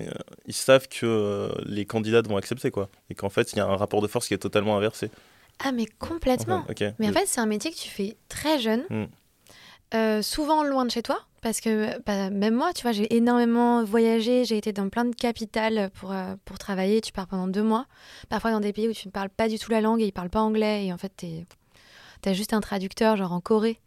ils 0.47 0.55
savent 0.55 0.89
que 0.89 1.05
euh, 1.05 1.49
les 1.67 1.85
candidats 1.85 2.23
vont 2.23 2.37
accepter. 2.37 2.71
quoi. 2.71 2.89
Et 3.11 3.15
qu'en 3.15 3.29
fait, 3.29 3.53
il 3.53 3.57
y 3.57 3.61
a 3.61 3.67
un 3.67 3.77
rapport 3.77 4.01
de 4.01 4.07
force 4.07 4.29
qui 4.29 4.35
est 4.35 4.39
totalement 4.39 4.77
inversé. 4.77 5.11
Ah, 5.59 5.73
mais 5.73 5.87
complètement. 5.99 6.65
Mais 6.99 7.09
en 7.09 7.13
fait, 7.13 7.27
c'est 7.27 7.41
un 7.41 7.47
métier 7.47 7.71
que 7.73 7.77
tu 7.77 7.89
fais 7.89 8.17
très 8.29 8.59
jeune. 8.59 8.85
Hmm. 8.91 10.23
souvent 10.23 10.63
loin 10.63 10.85
de 10.85 10.91
chez 10.91 11.03
toi, 11.03 11.19
parce 11.47 11.61
que 11.61 12.01
bah, 12.03 12.31
même 12.31 12.55
moi, 12.55 12.73
tu 12.73 12.83
vois, 12.83 12.93
j'ai 12.93 13.15
énormément 13.15 13.85
voyagé, 13.85 14.45
j'ai 14.45 14.57
été 14.57 14.73
dans 14.73 14.89
plein 14.89 15.05
de 15.05 15.15
capitales 15.15 15.91
pour, 15.95 16.13
euh, 16.13 16.35
pour 16.45 16.59
travailler. 16.59 17.01
Tu 17.01 17.13
pars 17.13 17.27
pendant 17.27 17.47
deux 17.47 17.63
mois, 17.63 17.87
parfois 18.29 18.51
dans 18.51 18.61
des 18.61 18.73
pays 18.73 18.89
où 18.89 18.93
tu 18.93 19.09
ne 19.09 19.13
parles 19.13 19.31
pas 19.31 19.49
du 19.49 19.59
tout 19.59 19.71
la 19.71 19.81
langue 19.81 20.01
et 20.01 20.05
ils 20.05 20.09
ne 20.09 20.13
parlent 20.13 20.31
pas 20.31 20.41
anglais. 20.41 20.87
Et 20.87 20.93
en 20.93 20.99
fait, 20.99 21.13
tu 21.17 22.29
as 22.29 22.33
juste 22.33 22.53
un 22.53 22.61
traducteur, 22.61 23.17
genre 23.17 23.33
en 23.33 23.41
Corée. 23.41 23.81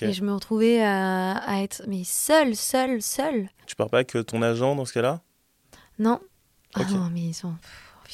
Et 0.00 0.12
je 0.12 0.22
me 0.22 0.32
retrouvais 0.32 0.82
à, 0.82 1.62
être 1.62 1.82
mais 1.86 2.04
seule, 2.04 2.56
seule, 2.56 3.02
seule. 3.02 3.48
Tu 3.66 3.76
pars 3.76 3.90
pas 3.90 3.98
avec 3.98 4.16
ton 4.26 4.42
agent 4.42 4.76
dans 4.76 4.84
ce 4.84 4.92
cas-là? 4.92 5.20
Non. 5.98 6.20
Ah 6.74 6.84
non, 6.90 7.08
mais 7.12 7.20
ils 7.20 7.34
sont. 7.34 7.54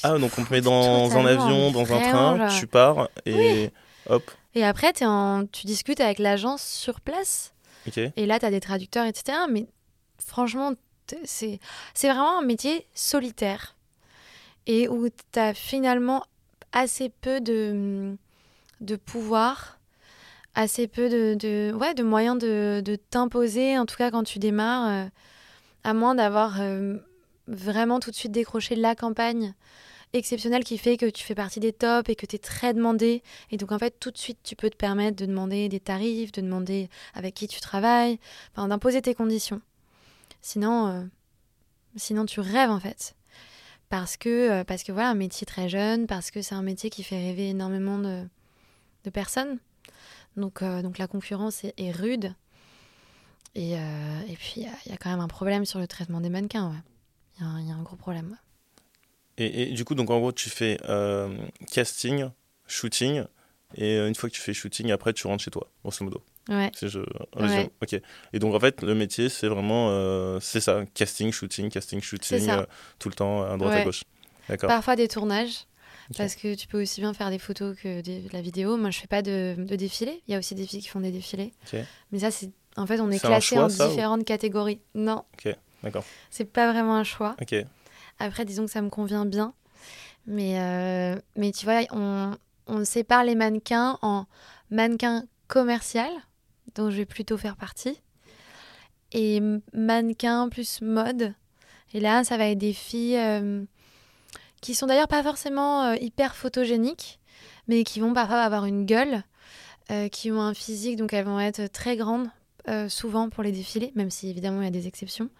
Ah, 0.02 0.18
donc 0.18 0.32
on 0.38 0.44
te 0.44 0.52
met 0.52 0.60
dans 0.60 1.16
un 1.16 1.26
avion, 1.26 1.70
dans 1.70 1.92
un 1.92 2.00
train, 2.00 2.48
tu 2.58 2.66
pars 2.66 3.08
et 3.26 3.70
hop. 4.08 4.30
Et 4.54 4.64
après, 4.64 4.92
es 5.00 5.04
en... 5.04 5.46
tu 5.46 5.66
discutes 5.66 6.00
avec 6.00 6.18
l'agence 6.18 6.62
sur 6.62 7.00
place. 7.00 7.54
Et 8.16 8.26
là, 8.26 8.38
tu 8.38 8.46
as 8.46 8.50
des 8.50 8.60
traducteurs, 8.60 9.06
etc. 9.06 9.38
Mais 9.50 9.66
franchement, 10.24 10.72
c'est 11.24 11.58
vraiment 12.02 12.38
un 12.38 12.44
métier 12.44 12.86
solitaire 12.94 13.76
et 14.66 14.88
où 14.88 15.08
tu 15.08 15.38
as 15.38 15.54
finalement 15.54 16.22
assez 16.72 17.08
peu 17.08 17.40
de, 17.40 18.16
de 18.80 18.96
pouvoir, 18.96 19.79
assez 20.54 20.88
peu 20.88 21.08
de, 21.08 21.34
de, 21.34 21.72
ouais, 21.74 21.94
de 21.94 22.02
moyens 22.02 22.38
de, 22.38 22.82
de 22.84 22.96
t'imposer, 22.96 23.78
en 23.78 23.86
tout 23.86 23.96
cas 23.96 24.10
quand 24.10 24.24
tu 24.24 24.38
démarres, 24.38 24.88
euh, 24.88 25.08
à 25.84 25.94
moins 25.94 26.14
d'avoir 26.14 26.60
euh, 26.60 26.96
vraiment 27.46 28.00
tout 28.00 28.10
de 28.10 28.16
suite 28.16 28.32
décroché 28.32 28.74
la 28.74 28.94
campagne 28.94 29.54
exceptionnel 30.12 30.64
qui 30.64 30.76
fait 30.76 30.96
que 30.96 31.08
tu 31.08 31.22
fais 31.22 31.36
partie 31.36 31.60
des 31.60 31.72
tops 31.72 32.08
et 32.08 32.16
que 32.16 32.26
tu 32.26 32.34
es 32.36 32.38
très 32.38 32.74
demandé. 32.74 33.22
Et 33.52 33.56
donc, 33.56 33.70
en 33.70 33.78
fait, 33.78 33.94
tout 34.00 34.10
de 34.10 34.18
suite, 34.18 34.38
tu 34.42 34.56
peux 34.56 34.68
te 34.68 34.76
permettre 34.76 35.16
de 35.16 35.24
demander 35.24 35.68
des 35.68 35.78
tarifs, 35.78 36.32
de 36.32 36.40
demander 36.40 36.88
avec 37.14 37.34
qui 37.34 37.46
tu 37.46 37.60
travailles, 37.60 38.18
enfin, 38.52 38.66
d'imposer 38.66 39.02
tes 39.02 39.14
conditions. 39.14 39.60
Sinon, 40.42 40.88
euh, 40.88 41.04
sinon, 41.94 42.26
tu 42.26 42.40
rêves, 42.40 42.70
en 42.70 42.80
fait. 42.80 43.14
Parce 43.88 44.16
que, 44.16 44.64
parce 44.64 44.82
que 44.82 44.90
voilà, 44.90 45.10
un 45.10 45.14
métier 45.14 45.46
très 45.46 45.68
jeune, 45.68 46.08
parce 46.08 46.32
que 46.32 46.42
c'est 46.42 46.56
un 46.56 46.62
métier 46.62 46.90
qui 46.90 47.04
fait 47.04 47.18
rêver 47.18 47.50
énormément 47.50 47.98
de, 47.98 48.24
de 49.04 49.10
personnes. 49.10 49.58
Donc, 50.36 50.62
euh, 50.62 50.82
donc 50.82 50.98
la 50.98 51.06
concurrence 51.06 51.64
est, 51.64 51.92
rude. 51.92 52.34
Et, 53.54 53.72
et 53.72 54.36
puis, 54.38 54.54
il 54.58 54.62
y, 54.62 54.92
a 54.92 54.96
quand 54.96 55.10
même 55.10 55.20
un 55.20 55.28
problème 55.28 55.64
sur 55.64 55.80
le 55.80 55.88
traitement 55.88 56.20
des 56.20 56.28
mannequins. 56.28 56.72
Il 57.40 57.46
y, 57.46 57.66
y, 57.66 57.72
a 57.72 57.74
un 57.74 57.82
gros 57.82 57.96
problème. 57.96 58.36
Et, 59.40 59.66
du 59.72 59.84
coup, 59.84 59.94
donc 59.94 60.10
en 60.10 60.18
gros, 60.18 60.32
tu 60.32 60.50
fais 60.50 60.78
euh, 60.88 61.34
casting, 61.70 62.28
shooting, 62.66 63.24
et 63.74 63.96
euh, 63.96 64.08
une 64.08 64.14
fois 64.14 64.28
que 64.28 64.34
tu 64.34 64.40
fais 64.40 64.52
shooting, 64.52 64.90
après 64.90 65.12
tu 65.12 65.26
rentres 65.26 65.42
chez 65.42 65.50
toi, 65.50 65.70
grosso 65.82 66.04
modo. 66.04 66.22
Ouais. 66.48 66.70
je 66.82 67.00
Ok. 67.80 68.00
Et 68.32 68.38
donc 68.38 68.54
en 68.54 68.60
fait, 68.60 68.82
le 68.82 68.94
métier, 68.94 69.28
c'est 69.28 69.46
vraiment, 69.46 69.88
euh, 69.90 70.38
c'est 70.40 70.60
ça, 70.60 70.84
casting, 70.92 71.32
shooting, 71.32 71.70
casting, 71.70 72.02
shooting, 72.02 72.50
tout 72.98 73.08
le 73.08 73.14
temps, 73.14 73.42
à 73.42 73.56
droite 73.56 73.78
à 73.78 73.84
gauche. 73.84 74.04
Parfois 74.60 74.96
des 74.96 75.08
tournages. 75.08 75.66
Parce 76.16 76.34
que 76.34 76.54
tu 76.54 76.66
peux 76.66 76.82
aussi 76.82 77.00
bien 77.00 77.14
faire 77.14 77.30
des 77.30 77.38
photos 77.38 77.76
que 77.76 78.00
de 78.00 78.32
la 78.32 78.40
vidéo. 78.40 78.76
Moi, 78.76 78.90
je 78.90 78.98
fais 78.98 79.06
pas 79.06 79.22
de, 79.22 79.54
de 79.56 79.76
défilé. 79.76 80.22
Il 80.26 80.32
y 80.32 80.34
a 80.34 80.38
aussi 80.38 80.54
des 80.54 80.66
filles 80.66 80.82
qui 80.82 80.88
font 80.88 81.00
des 81.00 81.12
défilés. 81.12 81.52
Mais 82.12 82.18
ça, 82.18 82.30
c'est 82.30 82.50
en 82.76 82.86
fait, 82.86 83.00
on 83.00 83.10
est, 83.10 83.18
classé 83.18 83.58
en 83.58 83.66
différentes 83.66 84.24
catégories. 84.24 84.80
Non. 84.94 85.24
Ok, 85.34 85.54
d'accord. 85.82 86.04
C'est 86.30 86.44
pas 86.44 86.72
vraiment 86.72 86.94
un 86.94 87.04
choix. 87.04 87.36
Ok. 87.40 87.54
Après, 88.18 88.44
disons 88.44 88.66
que 88.66 88.70
ça 88.70 88.82
me 88.82 88.90
convient 88.90 89.26
bien. 89.26 89.54
Mais, 90.26 90.60
euh, 90.60 91.18
mais 91.36 91.50
tu 91.50 91.64
vois, 91.64 91.80
on, 91.90 92.36
on 92.66 92.84
sépare 92.84 93.24
les 93.24 93.34
mannequins 93.34 93.98
en 94.02 94.26
mannequins 94.70 95.24
commercial, 95.48 96.10
dont 96.74 96.90
je 96.90 96.96
vais 96.96 97.06
plutôt 97.06 97.36
faire 97.36 97.56
partie, 97.56 98.00
et 99.12 99.40
mannequins 99.72 100.48
plus 100.48 100.80
mode. 100.80 101.34
Et 101.92 102.00
là, 102.00 102.22
ça 102.22 102.36
va 102.36 102.48
être 102.48 102.58
des 102.58 102.72
filles 102.72 103.16
euh, 103.16 103.64
qui 104.60 104.74
sont 104.74 104.86
d'ailleurs 104.86 105.08
pas 105.08 105.22
forcément 105.22 105.84
euh, 105.84 105.96
hyper 106.00 106.34
photogéniques, 106.34 107.18
mais 107.68 107.84
qui 107.84 108.00
vont 108.00 108.12
parfois 108.12 108.40
avoir 108.40 108.64
une 108.66 108.86
gueule, 108.86 109.22
qui 110.12 110.30
ont 110.30 110.40
un 110.40 110.54
physique, 110.54 110.94
donc 110.94 111.12
elles 111.12 111.24
vont 111.24 111.40
être 111.40 111.66
très 111.66 111.96
grandes, 111.96 112.28
souvent 112.88 113.28
pour 113.28 113.42
les 113.42 113.50
défilés, 113.50 113.90
même 113.96 114.08
si 114.08 114.30
évidemment 114.30 114.60
il 114.60 114.64
y 114.64 114.68
a 114.68 114.70
des 114.70 114.86
exceptions. 114.86 115.30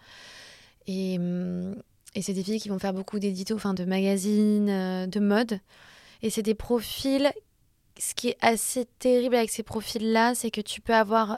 Et, 0.87 1.17
hum, 1.17 1.75
et 2.15 2.21
c'est 2.21 2.33
des 2.33 2.43
filles 2.43 2.59
qui 2.59 2.69
vont 2.69 2.79
faire 2.79 2.93
beaucoup 2.93 3.19
d'éditos, 3.19 3.55
enfin 3.55 3.73
de 3.73 3.85
magazines, 3.85 4.69
euh, 4.69 5.07
de 5.07 5.19
mode. 5.19 5.59
Et 6.21 6.29
c'est 6.29 6.41
des 6.41 6.55
profils. 6.55 7.31
Ce 8.03 8.15
qui 8.15 8.29
est 8.29 8.37
assez 8.41 8.85
terrible 8.97 9.35
avec 9.35 9.51
ces 9.51 9.61
profils-là, 9.61 10.33
c'est 10.33 10.49
que 10.49 10.59
tu 10.59 10.81
peux 10.81 10.95
avoir 10.95 11.37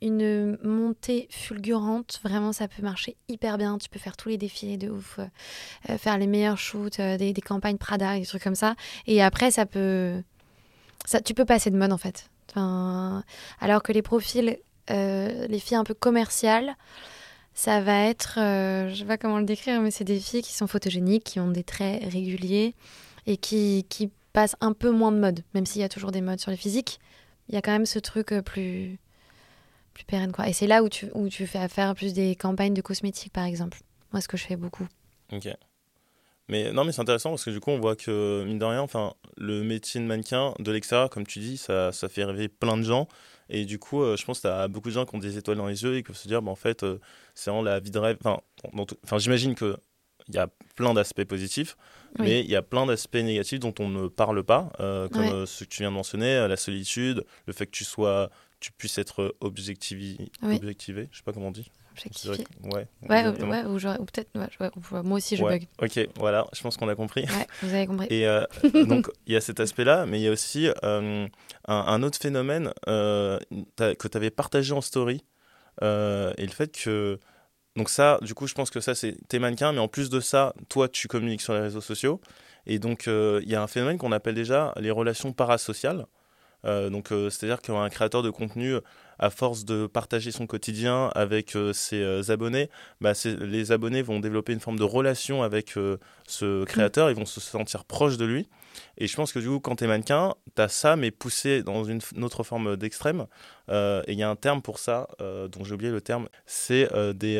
une 0.00 0.56
montée 0.62 1.26
fulgurante. 1.28 2.20
Vraiment, 2.22 2.52
ça 2.52 2.68
peut 2.68 2.82
marcher 2.82 3.16
hyper 3.26 3.58
bien. 3.58 3.78
Tu 3.78 3.88
peux 3.88 3.98
faire 3.98 4.16
tous 4.16 4.28
les 4.28 4.38
défilés 4.38 4.76
de 4.76 4.90
ouf, 4.90 5.18
euh, 5.18 5.26
euh, 5.90 5.98
faire 5.98 6.16
les 6.16 6.28
meilleurs 6.28 6.56
shoots, 6.56 7.00
des, 7.00 7.32
des, 7.32 7.40
campagnes 7.40 7.78
Prada, 7.78 8.16
des 8.16 8.26
trucs 8.26 8.44
comme 8.44 8.54
ça. 8.54 8.76
Et 9.08 9.24
après, 9.24 9.50
ça 9.50 9.66
peut. 9.66 10.22
Ça, 11.04 11.20
tu 11.20 11.34
peux 11.34 11.44
passer 11.44 11.70
de 11.72 11.76
mode 11.76 11.92
en 11.92 11.98
fait. 11.98 12.30
Alors 12.54 13.82
que 13.82 13.90
les 13.90 14.02
profils, 14.02 14.56
les 14.88 15.58
filles 15.58 15.76
un 15.76 15.82
peu 15.82 15.94
commerciales, 15.94 16.76
ça 17.54 17.80
va 17.80 18.04
être, 18.04 18.34
je 18.36 18.90
je 18.90 18.98
sais 19.00 19.04
pas 19.04 19.18
comment 19.18 19.38
le 19.38 19.44
décrire, 19.44 19.80
mais 19.80 19.90
c'est 19.90 20.04
des 20.04 20.20
filles 20.20 20.42
qui 20.42 20.52
sont 20.52 20.68
photogéniques, 20.68 21.24
qui 21.24 21.40
ont 21.40 21.50
des 21.50 21.64
traits 21.64 22.04
réguliers 22.04 22.76
et 23.26 23.36
qui, 23.36 23.84
qui 23.88 24.12
passent 24.34 24.56
un 24.60 24.74
peu 24.74 24.90
moins 24.90 25.12
de 25.12 25.18
mode, 25.18 25.42
même 25.54 25.64
s'il 25.64 25.80
y 25.80 25.84
a 25.84 25.88
toujours 25.88 26.10
des 26.10 26.20
modes 26.20 26.40
sur 26.40 26.50
les 26.50 26.58
physiques. 26.58 27.00
Il 27.48 27.54
y 27.54 27.58
a 27.58 27.62
quand 27.62 27.72
même 27.72 27.86
ce 27.86 27.98
truc 27.98 28.34
plus, 28.44 28.98
plus 29.94 30.04
pérenne. 30.04 30.32
Quoi. 30.32 30.48
Et 30.48 30.52
c'est 30.52 30.66
là 30.66 30.82
où 30.82 30.90
tu, 30.90 31.08
où 31.14 31.28
tu 31.28 31.46
fais 31.46 31.58
affaire 31.58 31.94
plus 31.94 32.12
des 32.12 32.36
campagnes 32.36 32.74
de 32.74 32.82
cosmétiques, 32.82 33.32
par 33.32 33.44
exemple. 33.44 33.78
Moi, 34.12 34.20
ce 34.20 34.28
que 34.28 34.36
je 34.36 34.44
fais 34.44 34.56
beaucoup. 34.56 34.86
Ok. 35.32 35.48
Mais 36.48 36.72
non, 36.72 36.84
mais 36.84 36.92
c'est 36.92 37.00
intéressant 37.00 37.30
parce 37.30 37.44
que 37.44 37.50
du 37.50 37.60
coup, 37.60 37.70
on 37.70 37.78
voit 37.78 37.96
que, 37.96 38.44
mine 38.44 38.58
de 38.58 38.64
rien, 38.64 38.82
enfin, 38.82 39.14
le 39.38 39.62
métier 39.62 40.00
de 40.00 40.04
mannequin 40.04 40.52
de 40.58 40.72
l'extérieur, 40.72 41.08
comme 41.08 41.26
tu 41.26 41.38
dis, 41.38 41.56
ça, 41.56 41.90
ça 41.92 42.08
fait 42.08 42.24
rêver 42.24 42.48
plein 42.48 42.76
de 42.76 42.82
gens. 42.82 43.08
Et 43.48 43.64
du 43.64 43.78
coup, 43.78 44.02
euh, 44.02 44.16
je 44.16 44.24
pense 44.24 44.40
que 44.40 44.66
tu 44.66 44.72
beaucoup 44.72 44.88
de 44.88 44.94
gens 44.94 45.06
qui 45.06 45.14
ont 45.14 45.18
des 45.18 45.38
étoiles 45.38 45.56
dans 45.56 45.66
les 45.66 45.82
yeux 45.84 45.96
et 45.96 46.02
qui 46.02 46.08
peuvent 46.08 46.16
se 46.16 46.28
dire, 46.28 46.42
bah, 46.42 46.50
en 46.50 46.56
fait, 46.56 46.82
euh, 46.82 46.98
c'est 47.34 47.50
vraiment 47.50 47.62
la 47.62 47.80
vie 47.80 47.90
de 47.90 47.98
rêve. 47.98 48.18
Enfin, 48.24 49.18
j'imagine 49.18 49.54
qu'il 50.24 50.34
y 50.34 50.38
a 50.38 50.48
plein 50.74 50.94
d'aspects 50.94 51.24
positifs, 51.24 51.76
mais 52.18 52.40
il 52.40 52.50
y 52.50 52.56
a 52.56 52.62
plein 52.62 52.86
d'aspects 52.86 53.16
négatifs 53.16 53.60
dont 53.60 53.74
on 53.78 53.88
ne 53.88 54.08
parle 54.08 54.42
pas, 54.44 54.70
euh, 54.80 55.08
comme 55.08 55.46
ce 55.46 55.64
que 55.64 55.68
tu 55.68 55.82
viens 55.82 55.90
de 55.90 55.96
mentionner, 55.96 56.46
la 56.48 56.56
solitude, 56.56 57.24
le 57.46 57.52
fait 57.52 57.66
que 57.66 57.72
tu 57.72 57.84
sois 57.84 58.30
tu 58.64 58.72
puisses 58.72 58.96
être 58.96 59.36
objectivé, 59.40 60.16
objectivé, 60.42 61.08
je 61.12 61.18
sais 61.18 61.22
pas 61.22 61.34
comment 61.34 61.48
on 61.48 61.50
dit. 61.50 61.70
Objectifié. 61.92 62.46
Ouais, 62.62 62.88
ouais, 63.02 63.26
ouais, 63.42 63.64
ou, 63.66 64.04
peut-être, 64.06 64.30
moi 65.04 65.18
aussi 65.18 65.36
je 65.36 65.44
bug. 65.44 65.66
Ok, 65.82 66.08
voilà, 66.16 66.46
je 66.54 66.62
pense 66.62 66.78
qu'on 66.78 66.88
a 66.88 66.94
compris. 66.94 67.26
Vous 67.62 67.74
avez 67.74 67.86
compris. 67.86 68.06
Et 68.08 68.26
euh, 68.26 68.46
donc, 68.88 69.10
il 69.26 69.34
y 69.34 69.36
a 69.36 69.42
cet 69.42 69.60
aspect-là, 69.60 70.06
mais 70.06 70.18
il 70.18 70.22
y 70.22 70.28
a 70.28 70.32
aussi 70.32 70.70
euh, 70.82 71.28
un, 71.68 72.02
autre 72.02 72.18
phénomène 72.18 72.72
euh, 72.88 73.38
que 73.76 74.08
tu 74.08 74.16
avais 74.16 74.30
partagé 74.30 74.72
en 74.72 74.80
story, 74.80 75.22
et 75.82 75.84
le 76.46 76.52
fait 76.52 76.72
que. 76.72 77.20
Donc, 77.76 77.88
ça, 77.88 78.18
du 78.22 78.34
coup, 78.34 78.46
je 78.46 78.54
pense 78.54 78.70
que 78.70 78.80
ça, 78.80 78.94
c'est 78.94 79.16
tes 79.28 79.38
mannequins, 79.38 79.72
mais 79.72 79.80
en 79.80 79.88
plus 79.88 80.10
de 80.10 80.20
ça, 80.20 80.54
toi, 80.68 80.88
tu 80.88 81.08
communiques 81.08 81.40
sur 81.40 81.54
les 81.54 81.60
réseaux 81.60 81.80
sociaux. 81.80 82.20
Et 82.66 82.78
donc, 82.78 83.06
il 83.06 83.48
y 83.48 83.54
a 83.54 83.62
un 83.62 83.66
phénomène 83.66 83.98
qu'on 83.98 84.12
appelle 84.12 84.34
déjà 84.34 84.72
les 84.76 84.90
relations 84.90 85.32
parasociales. 85.32 86.06
Euh, 86.64 86.90
donc, 86.90 87.12
euh, 87.12 87.30
c'est-à-dire 87.30 87.60
qu'un 87.60 87.88
créateur 87.88 88.22
de 88.22 88.30
contenu, 88.30 88.76
à 89.18 89.30
force 89.30 89.64
de 89.64 89.86
partager 89.86 90.32
son 90.32 90.46
quotidien 90.46 91.10
avec 91.14 91.56
euh, 91.56 91.72
ses 91.72 92.30
abonnés, 92.30 92.70
bah, 93.00 93.12
les 93.24 93.72
abonnés 93.72 94.02
vont 94.02 94.20
développer 94.20 94.52
une 94.52 94.60
forme 94.60 94.78
de 94.78 94.84
relation 94.84 95.42
avec 95.42 95.74
ce 96.26 96.64
créateur, 96.64 97.10
ils 97.10 97.16
vont 97.16 97.26
se 97.26 97.40
sentir 97.40 97.84
proches 97.84 98.16
de 98.16 98.24
lui. 98.24 98.48
Et 98.98 99.06
je 99.06 99.14
pense 99.14 99.32
que 99.32 99.38
du 99.38 99.48
coup, 99.48 99.60
quand 99.60 99.76
tu 99.76 99.84
es 99.84 99.86
mannequin, 99.86 100.34
tu 100.56 100.62
as 100.62 100.68
ça, 100.68 100.96
mais 100.96 101.10
poussé 101.10 101.62
dans 101.62 101.84
une, 101.84 102.00
autre 102.22 102.42
forme 102.42 102.76
d'extrême. 102.76 103.26
Et 103.68 104.12
il 104.12 104.18
y 104.18 104.22
a 104.22 104.28
un 104.28 104.36
terme 104.36 104.62
pour 104.62 104.78
ça, 104.78 105.08
dont 105.18 105.64
j'ai 105.64 105.74
oublié 105.74 105.90
le 105.90 106.00
terme, 106.00 106.28
c'est 106.46 106.88
des 107.14 107.38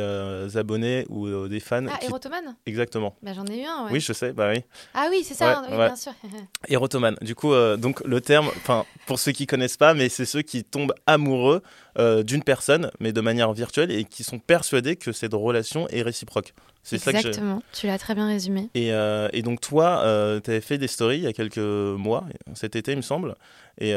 abonnés 0.57 1.07
ou 1.09 1.49
des 1.49 1.61
fans. 1.61 1.87
Ah, 1.89 1.99
qui... 1.99 2.07
Érotomane 2.07 2.57
Exactement. 2.67 3.15
Bah, 3.23 3.33
J'en 3.35 3.47
ai 3.47 3.63
eu 3.63 3.65
un, 3.65 3.85
ouais. 3.85 3.93
Oui, 3.93 4.01
je 4.01 4.13
sais, 4.13 4.33
bah 4.33 4.51
oui. 4.55 4.63
Ah 4.95 5.09
oui, 5.11 5.25
c'est 5.25 5.35
ça, 5.35 5.63
oui, 5.69 5.77
bien 5.77 5.97
sûr. 5.97 6.13
Érotomane. 6.69 7.17
Du 7.21 7.35
coup, 7.35 7.53
donc 7.77 8.03
le 8.05 8.21
terme, 8.21 8.49
enfin, 8.57 8.85
pour 9.07 9.19
ceux 9.19 9.33
qui 9.33 9.47
connaissent 9.47 9.77
pas, 9.77 9.95
mais 9.95 10.09
c'est 10.09 10.25
ceux 10.25 10.43
qui 10.43 10.65
tombent 10.65 10.95
amoureux 11.07 11.63
euh, 11.99 12.25
d'une 12.25 12.43
personne, 12.43 12.91
mais 12.99 13.13
de 13.13 13.21
manière 13.21 13.53
virtuelle, 13.53 13.93
et 13.93 14.05
qui 14.05 14.25
sont 14.25 14.41
persuadés 14.41 14.97
que 14.97 15.13
cette 15.13 15.33
relation 15.33 15.87
est 15.89 16.03
réciproque. 16.03 16.53
C'est 16.83 16.97
Exactement, 17.07 17.63
tu 17.73 17.87
l'as 17.87 17.99
très 17.99 18.15
bien 18.15 18.27
résumé. 18.27 18.69
Et, 18.75 18.93
euh, 18.93 19.29
et 19.33 19.43
donc 19.43 19.61
toi, 19.61 20.03
euh, 20.05 20.41
tu 20.41 20.51
avais 20.51 20.61
fait 20.61 20.77
des 20.77 20.89
stories 20.89 21.19
il 21.19 21.23
y 21.23 21.27
a 21.27 21.33
quelques 21.33 21.59
mois, 21.59 22.25
cet 22.55 22.77
été 22.77 22.93
il 22.93 22.97
me 22.97 23.03
semble, 23.03 23.37
et, 23.79 23.93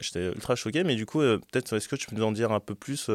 j'étais 0.00 0.26
ultra 0.26 0.56
choqué, 0.56 0.84
mais 0.84 0.94
du 0.94 1.06
coup, 1.06 1.20
peut-être 1.20 1.76
est-ce 1.76 1.88
que 1.88 1.96
tu 1.96 2.06
peux 2.06 2.16
nous 2.16 2.24
en 2.24 2.32
dire 2.32 2.52
un 2.52 2.60
peu 2.60 2.74
plus 2.74 3.10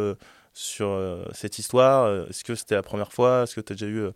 sur 0.53 1.25
cette 1.33 1.59
histoire 1.59 2.27
Est-ce 2.29 2.43
que 2.43 2.55
c'était 2.55 2.75
la 2.75 2.83
première 2.83 3.13
fois 3.13 3.43
Est-ce 3.43 3.55
que 3.55 3.61
tu 3.61 3.73
as 3.73 3.75
déjà 3.75 3.87
eu 3.87 4.09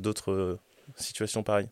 d'autres 0.00 0.58
situations 0.96 1.42
pareilles? 1.42 1.70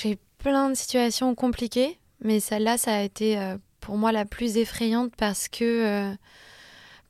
J'ai 0.00 0.18
plein 0.38 0.70
de 0.70 0.74
situations 0.74 1.34
compliquées. 1.34 1.98
Mais 2.24 2.40
celle-là, 2.40 2.78
ça 2.78 2.94
a 2.94 3.02
été 3.02 3.38
euh, 3.38 3.56
pour 3.80 3.96
moi 3.96 4.10
la 4.10 4.24
plus 4.24 4.56
effrayante 4.56 5.12
parce 5.16 5.48
que. 5.48 5.64
Euh, 5.64 6.14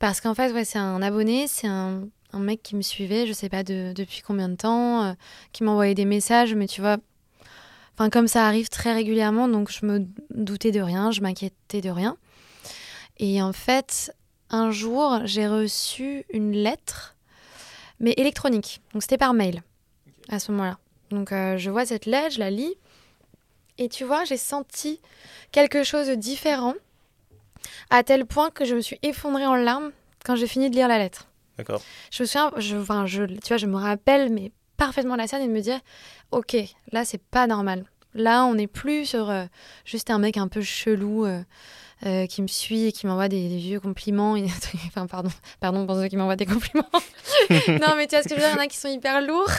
parce 0.01 0.21
qu'en 0.21 0.35
fait, 0.35 0.53
ouais, 0.53 0.65
c'est 0.65 0.79
un 0.79 1.01
abonné, 1.01 1.47
c'est 1.47 1.69
un, 1.69 2.03
mec 2.35 2.63
qui 2.65 2.75
me 2.75 2.83
suivait, 2.83 3.29
je 3.29 3.33
sais 3.33 3.49
pas 3.49 3.63
depuis 3.63 4.23
combien 4.27 4.49
de 4.49 4.57
temps, 4.57 5.05
euh, 5.05 5.13
qui 5.53 5.63
m'envoyait 5.63 5.95
des 5.95 6.05
messages, 6.05 6.55
mais 6.55 6.67
tu 6.67 6.81
vois. 6.81 6.99
Enfin, 7.95 8.11
comme 8.11 8.27
ça 8.29 8.47
arrive 8.47 8.69
très 8.69 8.93
régulièrement, 8.93 9.49
donc 9.49 9.71
je 9.71 9.87
me 9.87 10.07
doutais 10.31 10.73
de 10.73 10.81
rien, 10.81 11.11
je 11.11 11.21
m'inquiétais 11.21 11.81
de 11.81 11.91
rien. 11.91 12.17
Et 13.19 13.41
en 13.41 13.53
fait, 13.53 14.13
un 14.51 14.71
jour, 14.71 15.21
j'ai 15.25 15.47
reçu 15.47 16.25
une 16.31 16.53
lettre, 16.53 17.15
mais 18.01 18.13
électronique. 18.17 18.81
Donc 18.93 19.03
c'était 19.03 19.19
par 19.19 19.33
mail 19.33 19.63
à 20.29 20.41
ce 20.41 20.51
moment-là. 20.53 20.79
Donc 21.11 21.31
je 21.31 21.71
vois 21.71 21.87
cette 21.87 22.07
lettre, 22.07 22.35
je 22.35 22.41
la 22.41 22.51
lis. 22.51 22.75
Et 23.79 23.89
tu 23.89 24.05
vois, 24.05 24.25
j'ai 24.25 24.37
senti 24.37 25.01
quelque 25.53 25.83
chose 25.83 26.09
de 26.09 26.15
différent, 26.15 26.75
à 27.91 28.03
tel 28.03 28.27
point 28.27 28.51
que 28.51 28.65
je 28.65 28.75
me 28.75 28.81
suis 28.81 28.99
effondrée 29.03 29.47
en 29.47 29.57
larmes 29.57 29.91
quand 30.25 30.37
j'ai 30.37 30.47
fini 30.47 30.71
de 30.71 30.77
lire 30.77 30.89
la 30.89 30.99
lettre. 30.99 31.29
D'accord. 31.59 31.83
Je 32.11 32.23
me 32.23 32.27
souviens, 32.27 32.53
je, 32.57 32.77
enfin, 32.77 33.07
je, 33.07 33.25
tu 33.25 33.49
vois, 33.49 33.57
je 33.57 33.67
me 33.67 33.77
rappelle 33.77 34.33
mais 34.33 34.53
parfaitement 34.77 35.17
la 35.17 35.27
scène 35.27 35.43
et 35.43 35.49
de 35.49 35.53
me 35.53 35.61
dire, 35.61 35.81
ok, 36.31 36.57
là 36.93 37.05
c'est 37.05 37.23
pas 37.23 37.47
normal. 37.47 37.85
Là, 38.17 38.45
on 38.45 38.55
n'est 38.55 38.69
plus 38.69 39.07
sur 39.07 39.29
euh, 39.29 39.45
juste 39.85 40.09
un 40.09 40.19
mec 40.19 40.37
un 40.37 40.47
peu 40.47 40.63
chelou. 40.63 41.25
Euh, 41.25 41.43
euh, 42.07 42.27
qui 42.27 42.43
me 42.43 42.49
suit 42.49 42.87
et 42.87 42.93
qui 42.93 43.07
m'envoie 43.07 43.29
des, 43.29 43.49
vieux 43.49 43.81
compliments. 43.81 44.37
enfin, 44.89 45.07
pardon, 45.07 45.31
pardon 45.61 45.87
pour 45.87 45.97
ceux 45.97 46.09
qui 46.09 46.19
m'envoient 46.19 46.37
des 46.37 46.45
compliments. 46.45 46.85
non, 47.51 47.95
mais 47.97 48.07
tu 48.07 48.15
vois 48.15 48.23
ce 48.23 48.29
que 48.29 48.35
je 48.35 48.35
veux 48.35 48.41
dire, 48.41 48.51
il 48.51 48.57
y 48.57 48.59
en 48.59 48.63
a 48.63 48.67
qui 48.67 48.77
sont 48.77 48.89
hyper 48.89 49.23
lourds 49.23 49.51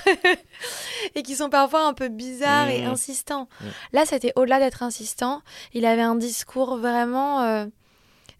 et 1.15 1.23
qui 1.23 1.36
sont 1.36 1.49
parfois 1.49 1.88
un 1.88 1.93
peu 1.93 2.08
bizarres 2.08 2.69
et 2.69 2.84
mmh. 2.84 2.91
insistants. 2.91 3.47
Mmh. 3.62 3.65
Là, 3.93 4.06
c'était 4.06 4.32
au-delà 4.36 4.60
d'être 4.60 4.84
insistant. 4.84 5.41
Il 5.73 5.88
avait 5.88 6.04
un 6.04 6.13
discours 6.13 6.78
vraiment 6.78 7.41
euh, 7.41 7.65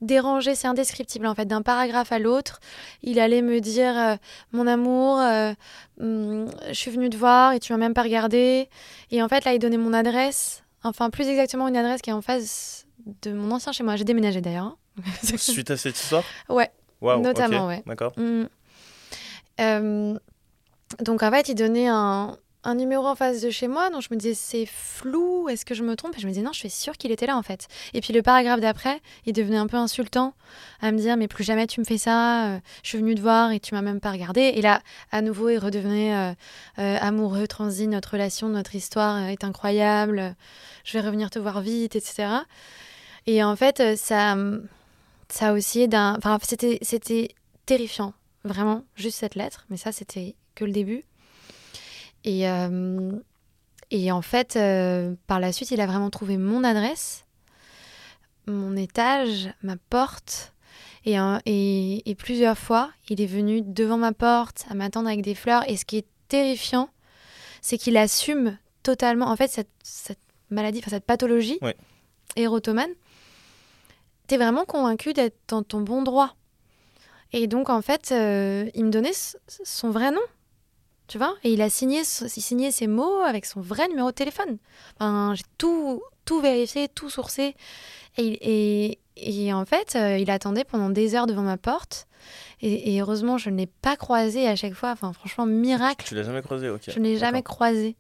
dérangé, 0.02 0.56
c'est 0.56 0.68
indescriptible 0.68 1.28
en 1.28 1.36
fait, 1.36 1.46
d'un 1.46 1.62
paragraphe 1.62 2.12
à 2.12 2.20
l'autre. 2.20 2.60
Il 3.04 3.20
allait 3.20 3.42
me 3.42 3.60
dire 3.60 3.98
euh, 3.98 4.16
Mon 4.52 4.68
amour, 4.68 5.18
hmm, 6.00 6.46
je 6.68 6.74
suis 6.74 6.92
venue 6.92 7.10
te 7.10 7.18
voir 7.18 7.54
et 7.54 7.60
tu 7.60 7.74
m'as 7.74 7.80
même 7.80 7.94
pas 7.94 8.04
regardé. 8.04 8.70
Et 9.12 9.22
en 9.22 9.28
fait, 9.28 9.46
là, 9.46 9.54
il 9.54 9.60
donnait 9.60 9.78
mon 9.78 9.94
adresse. 9.94 10.64
Enfin, 10.84 11.10
plus 11.10 11.28
exactement, 11.28 11.68
une 11.68 11.78
adresse 11.78 12.02
qui 12.02 12.12
est 12.12 12.14
en 12.14 12.22
face 12.22 12.86
de 13.22 13.34
mon 13.34 13.52
ancien 13.52 13.72
chez 13.72 13.84
moi. 13.84 13.96
J'ai 13.96 14.04
déménagé 14.04 14.42
d'ailleurs. 14.42 14.78
Suite 15.38 15.72
à 15.72 15.78
cette 15.78 16.00
histoire? 16.00 16.24
Ouais. 16.50 16.70
notamment, 17.02 17.68
ouais. 17.68 17.84
D'accord. 17.86 18.14
Mm. 18.18 18.44
Euh, 19.62 20.20
donc 21.00 21.24
en 21.24 21.32
fait, 21.32 21.50
il 21.50 21.56
donnait 21.56 21.88
un, 21.88 22.38
un, 22.66 22.76
numéro 22.76 23.08
en 23.08 23.16
face 23.16 23.42
de 23.42 23.50
chez 23.50 23.68
moi, 23.68 23.90
donc 23.90 24.02
je 24.02 24.08
me 24.12 24.18
disais 24.18 24.34
c'est 24.34 24.66
flou, 24.66 25.48
est-ce 25.50 25.66
que 25.66 25.74
je 25.74 25.84
me 25.84 25.96
trompe? 25.96 26.18
Et 26.18 26.20
je 26.20 26.26
me 26.26 26.32
disais 26.32 26.44
non, 26.44 26.52
je 26.54 26.60
suis 26.60 26.70
sûre 26.70 26.98
qu'il 26.98 27.12
était 27.12 27.26
là 27.26 27.38
en 27.38 27.44
fait. 27.44 27.68
Et 27.94 28.02
puis 28.02 28.14
le 28.14 28.22
paragraphe 28.22 28.60
d'après, 28.60 29.02
il 29.26 29.34
devenait 29.34 29.58
un 29.58 29.68
peu 29.68 29.78
insultant, 29.78 30.34
à 30.82 30.92
me 30.92 30.98
dire 30.98 31.18
mais 31.18 31.28
plus 31.28 31.44
jamais 31.44 31.68
tu 31.68 31.80
me 31.80 31.86
fais 31.86 31.98
ça, 31.98 32.48
euh, 32.48 32.60
je 32.84 32.90
suis 32.90 32.98
venue 32.98 33.16
te 33.16 33.22
voir 33.22 33.52
et 33.52 33.60
tu 33.60 33.74
m'as 33.74 33.82
même 33.82 34.00
pas 34.00 34.12
regardé. 34.12 34.42
Et 34.42 34.62
là, 34.62 34.82
à 35.12 35.22
nouveau, 35.22 35.50
il 35.50 35.58
redevenait 35.58 36.36
euh, 36.80 36.98
amoureux, 37.02 37.48
transi, 37.48 37.88
notre 37.88 38.12
relation, 38.12 38.50
notre 38.50 38.76
histoire 38.76 39.24
est 39.30 39.44
incroyable, 39.44 40.36
je 40.84 40.94
vais 40.98 41.06
revenir 41.06 41.30
te 41.30 41.40
voir 41.40 41.62
vite, 41.62 41.96
etc. 41.96 42.28
Et 43.28 43.44
en 43.44 43.56
fait, 43.56 43.80
euh, 43.80 43.96
ça, 43.96 44.36
ça 45.30 45.54
aussi 45.54 45.88
d'un. 45.88 46.16
Enfin, 46.18 46.38
c'était 46.42 47.30
terrifiant, 47.66 48.14
vraiment, 48.44 48.84
juste 48.96 49.20
cette 49.20 49.36
lettre. 49.36 49.66
Mais 49.70 49.78
ça, 49.78 49.92
c'était 49.92 50.36
que 50.54 50.66
le 50.66 50.72
début. 50.72 51.04
Et, 52.26 52.50
euh, 52.50 53.12
et 53.92 54.12
en 54.12 54.22
fait, 54.22 54.58
euh, 54.58 55.16
par 55.28 55.40
la 55.40 55.54
suite, 55.54 55.72
il 55.72 55.80
a 55.80 55.86
vraiment 55.86 56.10
trouvé 56.10 56.38
mon 56.38 56.66
adresse, 56.66 57.24
mon 58.48 58.76
étage, 58.76 59.50
ma 59.64 59.78
porte. 59.78 60.54
Et, 61.06 61.16
et, 61.46 62.10
et, 62.10 62.16
plusieurs 62.16 62.58
fois, 62.58 62.92
il 63.10 63.22
est 63.22 63.28
venu 63.28 63.62
devant 63.62 63.98
ma 63.98 64.12
porte 64.12 64.66
à 64.70 64.74
m'attendre 64.74 65.08
avec 65.08 65.22
des 65.22 65.36
fleurs. 65.36 65.64
Et 65.70 65.78
ce 65.78 65.86
qui 65.86 65.98
est 65.98 66.08
terrifiant, 66.28 66.90
c'est 67.62 67.78
qu'il 67.78 67.96
assume 67.96 68.58
totalement, 68.82 69.28
en 69.28 69.36
fait, 69.36 69.48
cette, 69.48 69.70
cette 69.84 70.20
maladie, 70.50 70.80
enfin, 70.80 70.90
cette 70.90 71.06
pathologie 71.06 71.60
ouais. 71.62 71.78
érotomane 72.36 72.90
t'es 74.28 74.38
vraiment 74.38 74.66
convaincu 74.66 75.14
d'être 75.14 75.38
dans 75.48 75.64
ton 75.64 75.82
bon 75.82 76.04
droit. 76.04 76.36
Et 77.32 77.48
donc, 77.48 77.70
en 77.70 77.82
fait, 77.82 78.12
euh, 78.12 78.70
il 78.74 78.86
me 78.86 78.92
donnait 78.92 79.14
son 79.48 79.90
vrai 79.90 80.12
nom, 80.12 80.22
tu 81.08 81.18
vois, 81.18 81.36
et 81.44 81.54
il 81.54 81.62
a 81.62 81.70
signé, 81.70 82.04
signé 82.04 82.72
ses 82.72 82.88
mots 82.88 83.20
avec 83.20 83.46
son 83.46 83.62
vrai 83.62 83.88
numéro 83.88 84.10
de 84.10 84.16
téléphone. 84.16 84.58
j'ai 85.00 85.44
tout, 85.58 86.02
tout 86.26 86.42
vérifié, 86.42 86.88
tout 86.88 87.10
sourcé. 87.10 87.56
Et, 88.18 89.00
et, 89.18 89.54
en 89.54 89.66
fait, 89.66 89.96
euh, 89.96 90.18
il 90.18 90.30
attendait 90.32 90.64
pendant 90.64 90.90
des 90.90 91.16
heures 91.16 91.28
devant 91.28 91.44
ma 91.44 91.58
porte. 91.58 92.08
Et, 92.62 93.00
heureusement, 93.00 93.38
je 93.38 93.50
ne 93.50 93.58
l'ai 93.58 93.68
pas 93.68 93.96
croisé 93.96 94.48
à 94.48 94.56
chaque 94.56 94.74
fois. 94.74 94.92
Enfin, 94.92 95.14
franchement, 95.14 95.46
miracle. 95.46 96.08
Tu 96.08 96.16
l'as 96.16 96.24
jamais 96.24 96.42
croisé, 96.42 96.70
ok. 96.70 96.82
Je 96.88 97.00
ne 97.00 97.04
l'ai 97.04 97.18
jamais 97.18 97.44
croisé. 97.44 97.96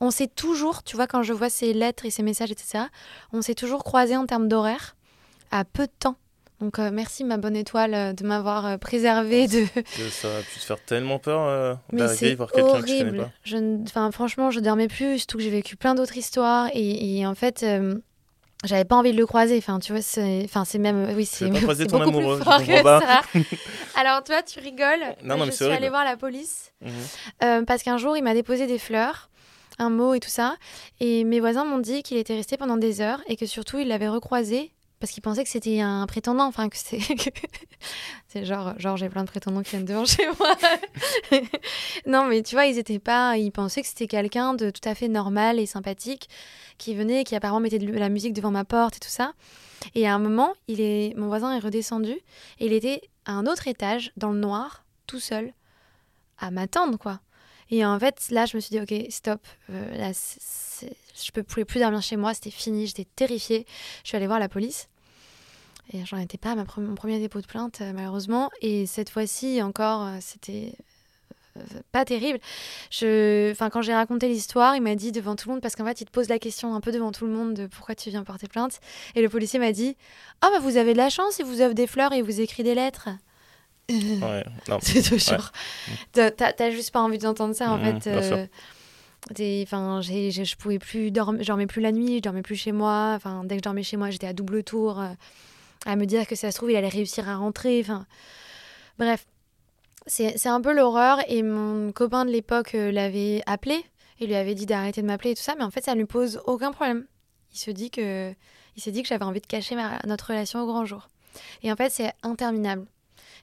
On 0.00 0.10
s'est 0.10 0.28
toujours, 0.28 0.82
tu 0.82 0.96
vois, 0.96 1.06
quand 1.06 1.22
je 1.22 1.32
vois 1.32 1.50
ses 1.50 1.74
lettres 1.74 2.06
et 2.06 2.10
ses 2.10 2.22
messages, 2.22 2.50
etc., 2.50 2.84
on 3.32 3.42
s'est 3.42 3.54
toujours 3.54 3.84
croisé 3.84 4.16
en 4.16 4.26
termes 4.26 4.48
d'horaire 4.48 4.96
à 5.50 5.64
peu 5.64 5.86
de 5.86 5.92
temps. 5.98 6.16
Donc 6.62 6.78
merci 6.78 7.24
ma 7.24 7.36
bonne 7.36 7.56
étoile 7.56 8.14
de 8.14 8.24
m'avoir 8.24 8.78
préservé 8.78 9.48
de. 9.48 9.64
Ça 10.10 10.28
a 10.28 10.40
pu 10.42 10.58
te 10.60 10.64
faire 10.64 10.80
tellement 10.80 11.18
peur 11.18 11.78
d'arriver 11.92 12.34
voir 12.36 12.52
quelqu'un 12.52 12.80
que 12.80 12.86
tu 12.86 13.04
connais 13.04 13.18
pas. 13.18 13.30
Je, 13.42 13.82
enfin, 13.82 14.10
franchement, 14.12 14.50
je 14.50 14.60
dormais 14.60 14.88
plus, 14.88 15.18
surtout 15.18 15.38
que 15.38 15.42
j'ai 15.42 15.50
vécu 15.50 15.76
plein 15.76 15.94
d'autres 15.94 16.16
histoires 16.16 16.68
et, 16.72 17.26
en 17.26 17.34
fait 17.34 17.64
j'avais 18.64 18.84
pas 18.84 18.96
envie 18.96 19.12
de 19.12 19.16
le 19.16 19.26
croiser. 19.26 19.58
Enfin 19.58 19.78
tu 19.78 19.92
vois 19.92 20.02
c'est 20.02 20.42
enfin 20.44 20.64
c'est 20.64 20.78
même 20.78 21.08
oui 21.16 21.26
c'est 21.26 21.46
beaucoup 21.50 21.96
amoureux, 21.96 22.36
plus 22.36 22.44
fort 22.44 22.64
que 22.64 22.82
ça. 22.82 23.22
Alors 24.00 24.22
toi 24.24 24.42
tu 24.42 24.60
rigoles. 24.60 25.16
Non, 25.24 25.36
non, 25.36 25.46
je 25.46 25.50
suis 25.50 25.64
allée 25.64 25.88
voir 25.88 26.04
la 26.04 26.16
police. 26.16 26.72
Mhm. 26.80 26.90
euh, 27.44 27.64
parce 27.64 27.82
qu'un 27.82 27.98
jour 27.98 28.16
il 28.16 28.22
m'a 28.22 28.34
déposé 28.34 28.66
des 28.66 28.78
fleurs 28.78 29.28
un 29.78 29.90
mot 29.90 30.14
et 30.14 30.20
tout 30.20 30.28
ça. 30.28 30.56
Et 31.00 31.24
mes 31.24 31.40
voisins 31.40 31.64
m'ont 31.64 31.78
dit 31.78 32.02
qu'il 32.02 32.18
était 32.18 32.36
resté 32.36 32.56
pendant 32.56 32.76
des 32.76 33.00
heures 33.00 33.20
et 33.26 33.36
que 33.36 33.46
surtout 33.46 33.78
il 33.78 33.88
l'avait 33.88 34.08
recroisé 34.08 34.70
parce 35.02 35.12
qu'ils 35.12 35.22
pensaient 35.22 35.42
que 35.42 35.50
c'était 35.50 35.80
un 35.80 36.06
prétendant 36.06 36.46
enfin 36.46 36.68
que 36.68 36.76
c'est 36.76 37.00
c'est 38.28 38.44
genre 38.44 38.78
genre 38.78 38.96
j'ai 38.96 39.08
plein 39.08 39.24
de 39.24 39.28
prétendants 39.28 39.62
qui 39.62 39.70
viennent 39.70 39.84
devant 39.84 40.04
chez 40.04 40.26
moi 40.38 40.54
non 42.06 42.26
mais 42.26 42.42
tu 42.42 42.54
vois 42.54 42.66
ils 42.66 42.78
étaient 42.78 43.00
pas 43.00 43.36
ils 43.36 43.50
pensaient 43.50 43.82
que 43.82 43.88
c'était 43.88 44.06
quelqu'un 44.06 44.54
de 44.54 44.70
tout 44.70 44.88
à 44.88 44.94
fait 44.94 45.08
normal 45.08 45.58
et 45.58 45.66
sympathique 45.66 46.28
qui 46.82 46.94
venait, 46.94 47.24
qui 47.24 47.36
apparemment 47.36 47.60
mettait 47.60 47.78
de 47.78 47.92
la 47.92 48.08
musique 48.08 48.32
devant 48.32 48.50
ma 48.50 48.64
porte 48.64 48.96
et 48.96 49.00
tout 49.00 49.08
ça. 49.08 49.34
Et 49.94 50.06
à 50.06 50.14
un 50.14 50.18
moment, 50.18 50.52
il 50.66 50.80
est, 50.80 51.14
mon 51.16 51.28
voisin 51.28 51.56
est 51.56 51.60
redescendu 51.60 52.12
et 52.12 52.66
il 52.66 52.72
était 52.72 53.02
à 53.24 53.32
un 53.32 53.46
autre 53.46 53.68
étage, 53.68 54.12
dans 54.16 54.32
le 54.32 54.38
noir, 54.38 54.84
tout 55.06 55.20
seul, 55.20 55.52
à 56.38 56.50
m'attendre, 56.50 56.98
quoi. 56.98 57.20
Et 57.70 57.86
en 57.86 57.98
fait, 57.98 58.26
là, 58.30 58.46
je 58.46 58.56
me 58.56 58.60
suis 58.60 58.76
dit, 58.76 58.80
ok, 58.80 59.10
stop. 59.10 59.40
Euh, 59.70 60.12
je 60.80 61.30
ne 61.36 61.42
pouvais 61.42 61.64
plus 61.64 61.80
dormir 61.80 62.02
chez 62.02 62.16
moi, 62.16 62.34
c'était 62.34 62.50
fini, 62.50 62.86
j'étais 62.86 63.06
terrifiée. 63.16 63.64
Je 64.02 64.08
suis 64.08 64.16
allée 64.16 64.26
voir 64.26 64.40
la 64.40 64.48
police. 64.48 64.88
Et 65.94 66.04
j'en 66.06 66.18
étais 66.18 66.38
pas 66.38 66.52
à 66.52 66.54
ma 66.54 66.64
mon 66.78 66.94
premier 66.94 67.18
dépôt 67.18 67.40
de 67.40 67.46
plainte, 67.46 67.80
euh, 67.80 67.92
malheureusement. 67.94 68.50
Et 68.60 68.86
cette 68.86 69.10
fois-ci, 69.10 69.62
encore, 69.62 70.06
euh, 70.06 70.16
c'était 70.20 70.72
pas 71.90 72.04
terrible. 72.04 72.38
Je, 72.90 73.50
enfin, 73.50 73.70
quand 73.70 73.82
j'ai 73.82 73.94
raconté 73.94 74.28
l'histoire, 74.28 74.74
il 74.74 74.82
m'a 74.82 74.94
dit 74.94 75.12
devant 75.12 75.36
tout 75.36 75.48
le 75.48 75.54
monde, 75.54 75.62
parce 75.62 75.76
qu'en 75.76 75.84
fait, 75.84 76.00
il 76.00 76.06
te 76.06 76.10
pose 76.10 76.28
la 76.28 76.38
question 76.38 76.74
un 76.74 76.80
peu 76.80 76.92
devant 76.92 77.12
tout 77.12 77.26
le 77.26 77.32
monde 77.32 77.54
de 77.54 77.66
pourquoi 77.66 77.94
tu 77.94 78.10
viens 78.10 78.24
porter 78.24 78.48
plainte. 78.48 78.80
Et 79.14 79.22
le 79.22 79.28
policier 79.28 79.58
m'a 79.58 79.72
dit 79.72 79.96
Ah, 80.40 80.48
bah 80.50 80.58
vous 80.60 80.76
avez 80.76 80.92
de 80.92 80.98
la 80.98 81.10
chance, 81.10 81.38
il 81.38 81.44
vous 81.44 81.60
offre 81.60 81.74
des 81.74 81.86
fleurs 81.86 82.12
et 82.12 82.18
il 82.18 82.24
vous 82.24 82.40
écrit 82.40 82.62
des 82.62 82.74
lettres. 82.74 83.08
Ouais, 83.90 84.44
non. 84.68 84.78
C'est 84.80 85.02
toujours. 85.02 85.50
Ouais. 86.16 86.30
T'as 86.56 86.70
juste 86.70 86.92
pas 86.92 87.00
envie 87.00 87.18
d'entendre 87.18 87.54
ça, 87.54 87.70
en 87.70 87.78
mmh, 87.78 88.00
fait. 88.00 88.10
Euh, 88.10 88.46
enfin, 89.64 90.00
je 90.00 90.56
pouvais 90.56 90.78
plus 90.78 91.10
dormir, 91.10 91.42
je 91.42 91.48
dormais 91.48 91.66
plus 91.66 91.82
la 91.82 91.92
nuit, 91.92 92.16
je 92.16 92.22
dormais 92.22 92.42
plus 92.42 92.56
chez 92.56 92.72
moi. 92.72 93.12
Enfin, 93.16 93.42
dès 93.44 93.56
que 93.56 93.58
je 93.58 93.64
dormais 93.64 93.82
chez 93.82 93.96
moi, 93.96 94.08
j'étais 94.10 94.28
à 94.28 94.32
double 94.32 94.62
tour 94.62 95.00
euh, 95.00 95.08
à 95.86 95.96
me 95.96 96.04
dire 96.04 96.26
que 96.26 96.34
ça 96.34 96.50
se 96.50 96.56
trouve, 96.56 96.70
il 96.70 96.76
allait 96.76 96.88
réussir 96.88 97.28
à 97.28 97.36
rentrer. 97.36 97.80
Enfin, 97.80 98.06
bref, 98.98 99.26
c'est 100.06 100.46
un 100.46 100.60
peu 100.60 100.72
l'horreur 100.72 101.18
et 101.28 101.42
mon 101.42 101.92
copain 101.92 102.24
de 102.24 102.30
l'époque 102.30 102.74
euh, 102.74 102.90
l'avait 102.90 103.42
appelé 103.46 103.84
et 104.20 104.26
lui 104.26 104.34
avait 104.34 104.54
dit 104.54 104.66
d'arrêter 104.66 105.02
de 105.02 105.06
m'appeler 105.06 105.30
et 105.30 105.34
tout 105.34 105.42
ça, 105.42 105.54
mais 105.56 105.64
en 105.64 105.70
fait 105.70 105.84
ça 105.84 105.94
ne 105.94 106.00
lui 106.00 106.06
pose 106.06 106.40
aucun 106.46 106.72
problème. 106.72 107.06
Il 107.52 107.58
se 107.58 107.70
dit 107.70 107.90
que 107.90 108.32
il 108.76 108.82
s'est 108.82 108.90
dit 108.90 109.02
que 109.02 109.08
j'avais 109.08 109.24
envie 109.24 109.40
de 109.40 109.46
cacher 109.46 109.76
notre 110.06 110.28
relation 110.28 110.62
au 110.62 110.66
grand 110.66 110.84
jour. 110.84 111.08
Et 111.62 111.70
en 111.70 111.76
fait 111.76 111.90
c'est 111.90 112.12
interminable. 112.22 112.86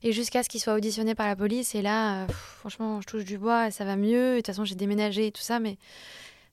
Et 0.02 0.14
jusqu'à 0.14 0.44
ce 0.44 0.50
qu'il 0.50 0.62
soit 0.62 0.74
auditionné 0.74 1.14
par 1.14 1.28
la 1.28 1.36
police 1.36 1.76
et 1.76 1.82
là, 1.82 2.24
euh, 2.24 2.28
franchement, 2.30 3.02
je 3.02 3.08
touche 3.08 3.26
du 3.26 3.38
bois, 3.38 3.70
ça 3.70 3.84
va 3.84 3.98
mieux. 3.98 4.34
de 4.34 4.38
toute 4.38 4.48
façon, 4.48 4.64
j'ai 4.64 4.76
déménagé 4.76 5.28
et 5.28 5.32
tout 5.32 5.42
ça, 5.42 5.60
mais 5.60 5.78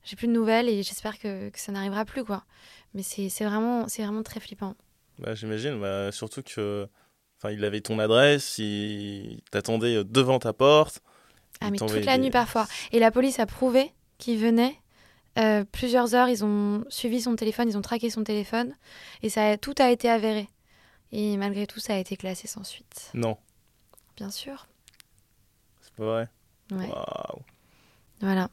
j'ai 0.02 0.16
plus 0.16 0.26
de 0.26 0.32
nouvelles 0.32 0.68
et 0.68 0.82
j'espère 0.82 1.18
que, 1.18 1.50
ça 1.54 1.70
n'arrivera 1.70 2.04
plus 2.04 2.24
quoi. 2.24 2.44
Mais 2.94 3.02
c'est 3.02 3.28
vraiment, 3.44 3.86
vraiment 3.86 4.22
très 4.24 4.40
flippant. 4.40 4.74
Bah, 5.18 5.34
J'imagine, 5.34 5.80
bah, 5.80 6.12
surtout 6.12 6.42
que 6.42 6.88
Enfin, 7.38 7.50
il 7.50 7.64
avait 7.64 7.80
ton 7.80 7.98
adresse, 7.98 8.58
il 8.58 9.42
t'attendait 9.50 9.96
euh, 9.96 10.04
devant 10.04 10.38
ta 10.38 10.52
porte. 10.52 11.00
Ah, 11.60 11.70
mais 11.70 11.78
toute 11.78 12.04
la 12.04 12.18
nuit 12.18 12.30
parfois. 12.30 12.66
Et 12.92 12.98
la 12.98 13.10
police 13.10 13.38
a 13.38 13.46
prouvé 13.46 13.92
qu'il 14.18 14.38
venait. 14.38 14.74
Euh, 15.38 15.64
plusieurs 15.70 16.14
heures, 16.14 16.28
ils 16.28 16.44
ont 16.44 16.84
suivi 16.88 17.20
son 17.20 17.36
téléphone, 17.36 17.68
ils 17.68 17.76
ont 17.76 17.82
traqué 17.82 18.08
son 18.08 18.24
téléphone. 18.24 18.74
Et 19.22 19.28
ça 19.28 19.58
tout 19.58 19.74
a 19.78 19.90
été 19.90 20.08
avéré. 20.08 20.48
Et 21.12 21.36
malgré 21.36 21.66
tout, 21.66 21.78
ça 21.78 21.94
a 21.94 21.98
été 21.98 22.16
classé 22.16 22.46
sans 22.46 22.64
suite. 22.64 23.10
Non. 23.12 23.36
Bien 24.16 24.30
sûr. 24.30 24.66
C'est 25.82 25.94
pas 25.94 26.04
vrai? 26.04 26.28
Ouais. 26.70 26.88
Voilà. 28.20 28.48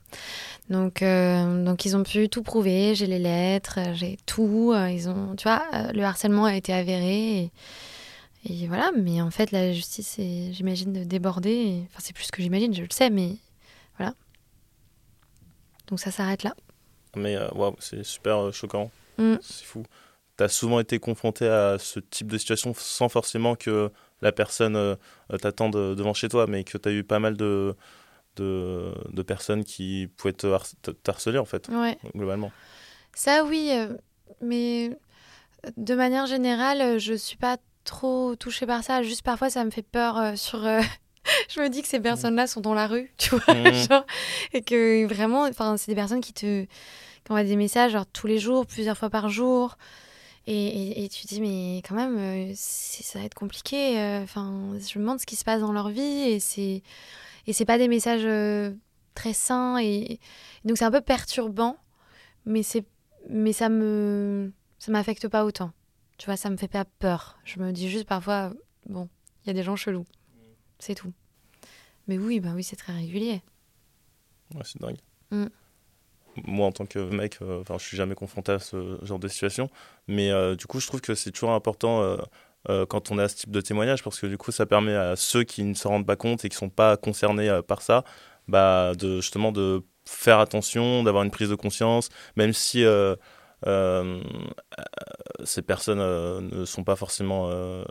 Donc, 0.69 1.01
euh, 1.01 1.63
donc 1.63 1.85
ils 1.85 1.95
ont 1.95 2.03
pu 2.03 2.29
tout 2.29 2.43
prouver. 2.43 2.95
J'ai 2.95 3.07
les 3.07 3.19
lettres, 3.19 3.79
j'ai 3.93 4.17
tout. 4.25 4.73
Ils 4.73 5.09
ont, 5.09 5.35
tu 5.35 5.43
vois, 5.43 5.63
le 5.93 6.03
harcèlement 6.03 6.45
a 6.45 6.55
été 6.55 6.73
avéré. 6.73 7.43
Et, 7.43 7.51
et 8.45 8.67
voilà, 8.67 8.91
mais 8.97 9.21
en 9.21 9.31
fait, 9.31 9.51
la 9.51 9.71
justice 9.71 10.17
est, 10.19 10.51
j'imagine, 10.51 11.05
débordée. 11.05 11.83
Enfin, 11.85 11.99
c'est 11.99 12.13
plus 12.13 12.29
que 12.29 12.41
j'imagine, 12.41 12.73
je 12.73 12.81
le 12.81 12.87
sais, 12.91 13.09
mais 13.09 13.37
voilà. 13.97 14.13
Donc 15.87 15.99
ça 15.99 16.11
s'arrête 16.11 16.43
là. 16.43 16.53
Mais 17.15 17.35
euh, 17.35 17.47
c'est 17.79 18.03
super 18.03 18.45
euh, 18.45 18.51
choquant. 18.51 18.91
Mm. 19.17 19.35
C'est 19.41 19.65
fou. 19.65 19.83
Tu 20.37 20.43
as 20.43 20.49
souvent 20.49 20.79
été 20.79 20.99
confronté 20.99 21.47
à 21.47 21.77
ce 21.79 21.99
type 21.99 22.31
de 22.31 22.37
situation 22.37 22.73
sans 22.75 23.09
forcément 23.09 23.55
que 23.55 23.91
la 24.21 24.31
personne 24.31 24.75
euh, 24.75 24.95
t'attende 25.41 25.95
devant 25.95 26.13
chez 26.13 26.29
toi, 26.29 26.47
mais 26.47 26.63
que 26.63 26.77
tu 26.77 26.89
as 26.89 26.91
eu 26.91 27.03
pas 27.03 27.19
mal 27.19 27.37
de, 27.37 27.75
de, 28.35 28.93
de, 29.11 29.21
personnes 29.21 29.63
qui 29.63 30.09
pouvaient 30.17 30.33
te 30.33 30.47
harceler, 31.07 31.37
en 31.37 31.45
fait, 31.45 31.69
globalement. 32.15 32.51
Ça, 33.13 33.43
oui, 33.43 33.71
mais 34.41 34.91
de 35.77 35.95
manière 35.95 36.25
générale, 36.25 36.99
je 36.99 37.13
suis 37.13 37.37
pas 37.37 37.57
trop 37.83 38.35
touchée 38.35 38.65
par 38.65 38.83
ça. 38.83 39.03
Juste 39.03 39.21
parfois, 39.21 39.49
ça 39.49 39.63
me 39.63 39.71
fait 39.71 39.83
peur 39.83 40.17
euh, 40.17 40.35
sur. 40.35 40.65
Euh, 40.65 40.81
je 41.49 41.61
me 41.61 41.69
dis 41.69 41.81
que 41.81 41.87
ces 41.87 41.99
mm. 41.99 42.03
personnes-là 42.03 42.47
sont 42.47 42.61
dans 42.61 42.73
la 42.73 42.87
rue, 42.87 43.13
tu 43.17 43.35
vois, 43.35 43.53
mm. 43.53 43.73
genre, 43.89 44.05
et 44.53 44.61
que 44.61 45.05
vraiment, 45.05 45.43
enfin, 45.43 45.77
c'est 45.77 45.91
des 45.91 45.95
personnes 45.95 46.21
qui 46.21 46.33
te, 46.33 46.63
qui 46.63 46.69
envoient 47.29 47.43
des 47.43 47.55
messages 47.55 47.93
genre 47.93 48.05
tous 48.05 48.27
les 48.27 48.39
jours, 48.39 48.65
plusieurs 48.65 48.97
fois 48.97 49.09
par 49.09 49.29
jour, 49.29 49.77
et, 50.45 51.05
et, 51.05 51.07
tu 51.07 51.21
te 51.21 51.27
dis 51.29 51.39
mais 51.39 51.77
quand 51.87 51.95
même, 51.95 52.17
euh, 52.17 52.51
ça 52.53 53.17
va 53.17 53.23
être 53.23 53.33
compliqué. 53.33 53.97
Enfin, 54.21 54.73
je 54.77 54.99
me 54.99 55.03
demande 55.03 55.21
ce 55.21 55.25
qui 55.25 55.37
se 55.37 55.45
passe 55.45 55.61
dans 55.61 55.71
leur 55.71 55.87
vie, 55.87 56.01
et 56.01 56.41
c'est, 56.41 56.83
et 57.47 57.53
c'est 57.53 57.65
pas 57.65 57.77
des 57.77 57.87
messages 57.87 58.27
très 59.13 59.33
sains, 59.33 59.77
et, 59.79 60.19
donc 60.65 60.77
c'est 60.77 60.85
un 60.85 60.91
peu 60.91 61.01
perturbant, 61.01 61.77
mais 62.45 62.63
c'est, 62.63 62.85
mais 63.29 63.53
ça 63.53 63.69
me, 63.69 64.51
ça 64.79 64.91
m'affecte 64.91 65.27
pas 65.27 65.45
autant. 65.45 65.71
Tu 66.17 66.25
vois, 66.25 66.37
ça 66.37 66.49
me 66.49 66.57
fait 66.57 66.67
pas 66.67 66.85
peur. 66.85 67.39
Je 67.43 67.59
me 67.59 67.71
dis 67.71 67.89
juste 67.89 68.07
parfois, 68.07 68.53
bon, 68.87 69.09
il 69.43 69.47
y 69.47 69.49
a 69.49 69.53
des 69.53 69.63
gens 69.63 69.75
chelous. 69.75 70.05
C'est 70.79 70.95
tout. 70.95 71.13
Mais 72.07 72.17
oui, 72.17 72.39
bah 72.39 72.51
oui, 72.53 72.63
c'est 72.63 72.75
très 72.75 72.93
régulier. 72.93 73.41
Ouais, 74.53 74.61
c'est 74.63 74.81
dingue. 74.81 74.97
Mm. 75.31 75.45
Moi, 76.45 76.67
en 76.67 76.71
tant 76.71 76.85
que 76.85 76.99
mec, 76.99 77.37
euh, 77.41 77.61
enfin, 77.61 77.77
je 77.77 77.85
suis 77.85 77.97
jamais 77.97 78.15
confronté 78.15 78.51
à 78.51 78.59
ce 78.59 78.97
genre 79.03 79.19
de 79.19 79.27
situation. 79.27 79.69
Mais 80.07 80.31
euh, 80.31 80.55
du 80.55 80.65
coup, 80.65 80.79
je 80.79 80.87
trouve 80.87 81.01
que 81.01 81.15
c'est 81.15 81.31
toujours 81.31 81.51
important 81.51 82.17
euh, 82.69 82.85
quand 82.85 83.11
on 83.11 83.17
a 83.17 83.27
ce 83.27 83.35
type 83.35 83.51
de 83.51 83.61
témoignage 83.61 84.03
parce 84.03 84.19
que 84.19 84.27
du 84.27 84.37
coup, 84.37 84.51
ça 84.51 84.65
permet 84.65 84.95
à 84.95 85.15
ceux 85.15 85.43
qui 85.43 85.63
ne 85.63 85.73
se 85.73 85.87
rendent 85.87 86.05
pas 86.05 86.15
compte 86.15 86.45
et 86.45 86.49
qui 86.49 86.57
sont 86.57 86.69
pas 86.69 86.97
concernés 86.97 87.59
par 87.67 87.81
ça, 87.81 88.03
bah, 88.47 88.93
de 88.95 89.17
justement 89.17 89.51
de 89.51 89.83
faire 90.05 90.39
attention, 90.39 91.03
d'avoir 91.03 91.23
une 91.23 91.31
prise 91.31 91.49
de 91.49 91.55
conscience, 91.55 92.09
même 92.35 92.53
si 92.53 92.83
euh, 93.67 94.21
ces 95.45 95.61
personnes 95.61 96.01
euh, 96.01 96.41
ne 96.41 96.65
sont 96.65 96.83
pas 96.83 96.95
forcément 96.95 97.49
euh, 97.49 97.83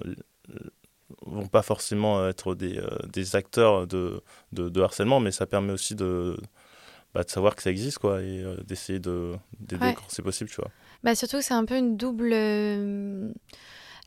vont 1.22 1.46
pas 1.46 1.62
forcément 1.62 2.26
être 2.28 2.54
des, 2.54 2.80
des 3.10 3.36
acteurs 3.36 3.86
de, 3.86 4.22
de, 4.52 4.80
harcèlement, 4.80 5.20
mais 5.20 5.30
ça 5.30 5.46
permet 5.46 5.72
aussi 5.72 5.94
de, 5.94 6.36
bah, 7.14 7.22
de 7.22 7.30
savoir 7.30 7.54
que 7.54 7.62
ça 7.62 7.70
existe 7.70 7.98
quoi, 7.98 8.22
et 8.22 8.44
d'essayer 8.66 8.98
d'aider 8.98 9.36
de, 9.60 9.94
quand 9.94 10.04
c'est 10.08 10.22
possible. 10.22 10.50
Tu 10.50 10.56
vois. 10.56 10.70
Bah, 11.04 11.14
surtout 11.14 11.38
que 11.38 11.44
c'est 11.44 11.54
un 11.54 11.64
peu 11.64 11.76
une 11.76 11.96
double. 11.96 12.32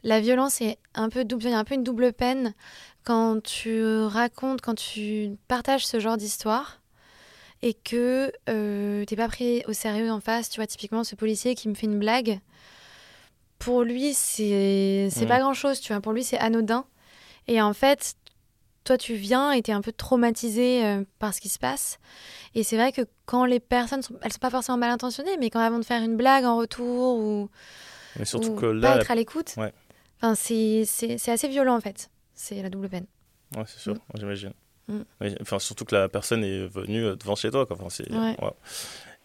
La 0.06 0.20
violence 0.20 0.62
est 0.62 0.78
un 0.94 1.10
peu 1.10 1.26
double, 1.26 1.46
il 1.46 1.50
y 1.50 1.54
a 1.54 1.58
un 1.58 1.64
peu 1.64 1.74
une 1.74 1.84
double 1.84 2.14
peine 2.14 2.54
quand 3.04 3.42
tu 3.42 3.84
racontes, 3.84 4.62
quand 4.62 4.76
tu 4.76 5.32
partages 5.48 5.86
ce 5.86 6.00
genre 6.00 6.16
d'histoire 6.16 6.80
et 7.64 7.74
que 7.74 8.32
euh, 8.48 9.04
t'es 9.06 9.16
pas 9.16 9.28
pris 9.28 9.64
au 9.68 9.74
sérieux 9.74 10.12
en 10.12 10.20
face. 10.20 10.50
Tu 10.50 10.60
vois, 10.60 10.68
typiquement, 10.68 11.04
ce 11.04 11.16
policier 11.16 11.56
qui 11.56 11.68
me 11.68 11.74
fait 11.74 11.88
une 11.88 11.98
blague, 11.98 12.40
pour 13.58 13.82
lui, 13.82 14.14
c'est 14.14 15.10
pas 15.28 15.40
grand 15.40 15.56
chose, 15.56 15.80
tu 15.80 15.92
vois. 15.92 16.02
Pour 16.02 16.14
lui, 16.14 16.24
c'est 16.24 16.38
anodin. 16.38 16.86
Et 17.48 17.60
en 17.60 17.74
fait, 17.74 18.14
toi, 18.84 19.00
tu 19.00 19.16
viens 19.16 19.54
et 19.54 19.64
t'es 19.64 19.72
un 19.72 19.82
peu 19.82 19.92
traumatisé 19.92 20.86
euh, 20.86 21.04
par 21.18 21.34
ce 21.34 21.42
qui 21.42 21.50
se 21.50 21.58
passe. 21.58 21.98
Et 22.54 22.62
c'est 22.62 22.76
vrai 22.76 22.92
que 22.92 23.02
quand 23.26 23.46
les 23.46 23.60
personnes, 23.60 24.04
sont, 24.04 24.14
elles 24.22 24.32
sont 24.32 24.38
pas 24.38 24.52
forcément 24.52 24.78
mal 24.78 24.92
intentionnées, 24.92 25.38
mais 25.40 25.50
quand 25.50 25.66
elles 25.66 25.72
vont 25.72 25.80
te 25.80 25.86
faire 25.88 26.04
une 26.04 26.16
blague 26.16 26.46
en 26.46 26.58
retour 26.58 27.18
ou, 27.18 27.50
mais 28.20 28.26
surtout 28.26 28.54
que 28.54 28.68
là, 28.68 28.94
pas 28.94 29.02
être 29.02 29.12
à 29.12 29.16
l'écoute, 29.16 29.56
enfin, 30.22 30.36
c'est 30.36 31.30
assez 31.30 31.48
violent 31.48 31.76
en 31.76 31.82
fait. 31.82 32.10
C'est 32.34 32.62
la 32.62 32.70
double 32.70 32.90
peine. 32.90 33.06
Ouais, 33.56 33.64
c'est 33.68 33.80
sûr, 33.80 33.94
mm. 33.94 34.00
j'imagine. 34.16 34.54
Mm. 34.88 35.02
Enfin, 35.42 35.60
surtout 35.60 35.86
que 35.86 35.96
la 35.96 36.10
personne 36.10 36.44
est 36.44 36.68
venue 36.68 37.04
euh, 37.04 37.16
devant 37.16 37.36
chez 37.36 37.50
toi. 37.52 37.66
Quoi. 37.66 37.78
Enfin, 37.80 37.90
c'est, 37.90 38.08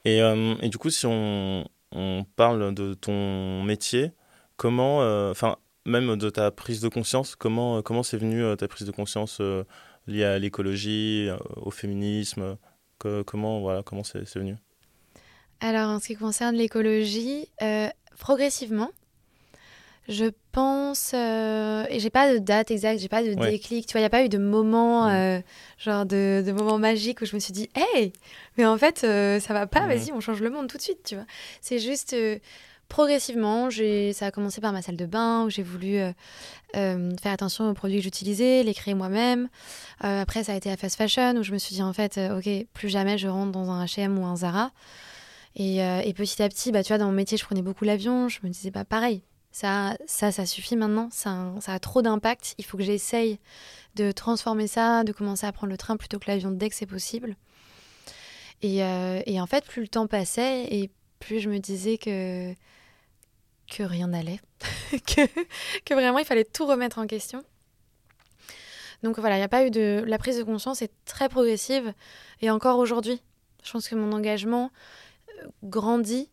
Et, 0.04 0.22
euh, 0.22 0.54
et, 0.62 0.68
du 0.68 0.78
coup, 0.78 0.90
si 0.90 1.06
on, 1.06 1.68
on, 1.92 2.24
parle 2.36 2.74
de 2.74 2.94
ton 2.94 3.62
métier, 3.62 4.12
comment, 4.56 5.02
euh, 5.02 5.30
enfin, 5.30 5.56
même 5.86 6.16
de 6.16 6.30
ta 6.30 6.50
prise 6.50 6.80
de 6.80 6.88
conscience, 6.88 7.36
comment 7.36 7.82
comment 7.82 8.02
c'est 8.02 8.18
venu 8.18 8.56
ta 8.56 8.68
prise 8.68 8.86
de 8.86 8.92
conscience 8.92 9.40
liée 10.06 10.24
à 10.24 10.38
l'écologie, 10.38 11.28
au 11.56 11.70
féminisme 11.70 12.56
Comment 12.98 13.60
voilà 13.60 13.82
comment 13.82 14.04
c'est 14.04 14.36
venu? 14.36 14.56
Alors 15.60 15.88
en 15.88 15.98
ce 15.98 16.08
qui 16.08 16.16
concerne 16.16 16.54
l'écologie, 16.54 17.48
progressivement. 18.18 18.90
Je 20.10 20.24
pense, 20.50 21.12
euh, 21.14 21.84
et 21.88 22.00
j'ai 22.00 22.10
pas 22.10 22.32
de 22.32 22.38
date 22.38 22.72
exacte, 22.72 23.00
j'ai 23.00 23.08
pas 23.08 23.22
de 23.22 23.32
déclic, 23.34 23.86
tu 23.86 23.92
vois, 23.92 24.00
il 24.00 24.02
n'y 24.02 24.06
a 24.06 24.10
pas 24.10 24.24
eu 24.24 24.28
de 24.28 24.38
moment, 24.38 25.06
euh, 25.06 25.38
genre 25.78 26.04
de, 26.04 26.42
de, 26.44 26.50
moment 26.50 26.78
magique 26.78 27.20
où 27.20 27.26
je 27.26 27.36
me 27.36 27.38
suis 27.38 27.52
dit, 27.52 27.70
hey, 27.76 28.12
mais 28.56 28.66
en 28.66 28.76
fait, 28.76 29.04
euh, 29.04 29.38
ça 29.38 29.54
va 29.54 29.68
pas, 29.68 29.86
vas-y, 29.86 30.10
on 30.10 30.18
change 30.18 30.42
le 30.42 30.50
monde 30.50 30.66
tout 30.66 30.78
de 30.78 30.82
suite, 30.82 31.04
tu 31.04 31.14
vois. 31.14 31.26
C'est 31.60 31.78
juste 31.78 32.16
progressivement, 32.88 33.68
ça 33.70 34.26
a 34.26 34.30
commencé 34.32 34.60
par 34.60 34.72
ma 34.72 34.82
salle 34.82 34.96
de 34.96 35.06
bain 35.06 35.44
où 35.44 35.50
j'ai 35.50 35.62
voulu 35.62 36.00
faire 36.72 37.32
attention 37.32 37.70
aux 37.70 37.74
produits 37.74 37.98
que 37.98 38.02
j'utilisais, 38.02 38.64
les 38.64 38.74
créer 38.74 38.94
moi-même. 38.94 39.48
après, 40.00 40.42
ça 40.42 40.54
a 40.54 40.56
été 40.56 40.70
la 40.70 40.76
fast 40.76 40.96
fashion 40.96 41.36
où 41.36 41.44
je 41.44 41.52
me 41.52 41.58
suis 41.58 41.76
dit, 41.76 41.82
en 41.82 41.92
fait, 41.92 42.18
ok, 42.36 42.48
plus 42.74 42.88
jamais 42.88 43.16
je 43.16 43.28
rentre 43.28 43.52
dans 43.52 43.70
un 43.70 43.84
HM 43.84 44.18
ou 44.18 44.26
un 44.26 44.34
Zara. 44.34 44.72
Et, 45.54 45.76
et, 45.78 46.12
petit 46.14 46.42
à 46.42 46.48
petit, 46.48 46.72
bah, 46.72 46.82
tu 46.82 46.88
vois, 46.88 46.98
dans 46.98 47.06
mon 47.06 47.12
métier, 47.12 47.38
je 47.38 47.44
prenais 47.44 47.62
beaucoup 47.62 47.84
l'avion. 47.84 48.28
Je 48.28 48.40
me 48.42 48.48
disais, 48.48 48.70
bah, 48.72 48.84
pareil, 48.84 49.22
ça, 49.52 49.96
ça, 50.06 50.30
ça 50.32 50.46
suffit 50.46 50.76
maintenant. 50.76 51.08
Ça, 51.12 51.52
ça 51.60 51.74
a 51.74 51.78
trop 51.78 52.02
d'impact. 52.02 52.54
Il 52.58 52.64
faut 52.64 52.76
que 52.76 52.84
j'essaye 52.84 53.38
de 53.96 54.12
transformer 54.12 54.66
ça, 54.66 55.04
de 55.04 55.12
commencer 55.12 55.46
à 55.46 55.52
prendre 55.52 55.70
le 55.70 55.76
train 55.76 55.96
plutôt 55.96 56.18
que 56.18 56.30
l'avion 56.30 56.50
dès 56.50 56.68
que 56.68 56.74
c'est 56.74 56.86
possible. 56.86 57.36
Et, 58.62 58.84
euh, 58.84 59.22
en 59.28 59.46
fait, 59.46 59.64
plus 59.64 59.82
le 59.82 59.88
temps 59.88 60.06
passait 60.06 60.64
et 60.64 60.90
plus 61.18 61.40
je 61.40 61.48
me 61.48 61.58
disais 61.58 61.98
que, 61.98 62.54
rien 63.78 64.08
n'allait, 64.08 64.40
que, 65.86 65.94
vraiment 65.94 66.18
il 66.18 66.24
fallait 66.24 66.44
tout 66.44 66.66
remettre 66.66 66.98
en 66.98 67.06
question. 67.06 67.42
Donc 69.02 69.18
voilà, 69.18 69.36
il 69.36 69.38
n'y 69.38 69.44
a 69.44 69.48
pas 69.48 69.64
eu 69.64 69.70
de. 69.70 70.04
La 70.06 70.18
prise 70.18 70.36
de 70.36 70.42
conscience 70.42 70.82
est 70.82 70.92
très 71.06 71.30
progressive 71.30 71.94
et 72.42 72.50
encore 72.50 72.78
aujourd'hui, 72.78 73.22
je 73.64 73.72
pense 73.72 73.88
que 73.88 73.94
mon 73.94 74.12
engagement 74.12 74.70
euh, 75.38 75.46
grandit 75.62 76.28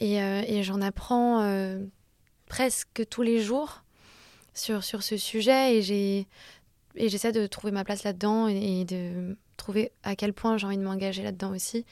euh, 0.00 0.42
et 0.46 0.62
j'en 0.62 0.80
apprends 0.80 1.42
presque 2.48 3.02
tous 3.08 3.22
les 3.22 3.40
jours 3.40 3.82
sur, 4.54 4.82
sur 4.82 5.02
ce 5.02 5.16
sujet 5.16 5.76
et 5.76 5.82
j'ai 5.82 6.26
et 6.96 7.08
j'essaie 7.08 7.32
de 7.32 7.46
trouver 7.46 7.72
ma 7.72 7.84
place 7.84 8.02
là-dedans 8.02 8.48
et, 8.48 8.84
de 8.84 9.36
trouver 9.56 9.92
à 10.02 10.16
quel 10.16 10.32
point 10.32 10.56
j'ai 10.56 10.66
envie 10.66 10.78
de 10.78 10.82
m'engager 10.82 11.22
là-dedans 11.22 11.54
aussi. 11.54 11.84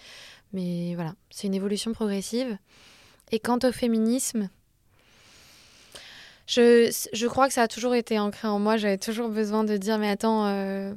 Mais 0.52 0.94
voilà, 0.94 1.14
c'est 1.30 1.46
une 1.46 1.54
évolution 1.54 1.92
progressive. 1.92 2.58
Et 3.30 3.38
quant 3.38 3.58
au 3.62 3.70
féminisme, 3.70 4.48
je, 6.46 6.92
je 7.12 7.26
crois 7.26 7.46
que 7.46 7.54
ça 7.54 7.62
a 7.62 7.68
toujours 7.68 7.94
été 7.94 8.18
ancré 8.18 8.48
en 8.48 8.58
moi. 8.58 8.76
J'avais 8.76 8.98
toujours 8.98 9.28
besoin 9.28 9.64
de 9.64 9.76
dire, 9.76 9.98
mais 9.98 10.08
attends, 10.08 10.46
euh, 10.46 10.92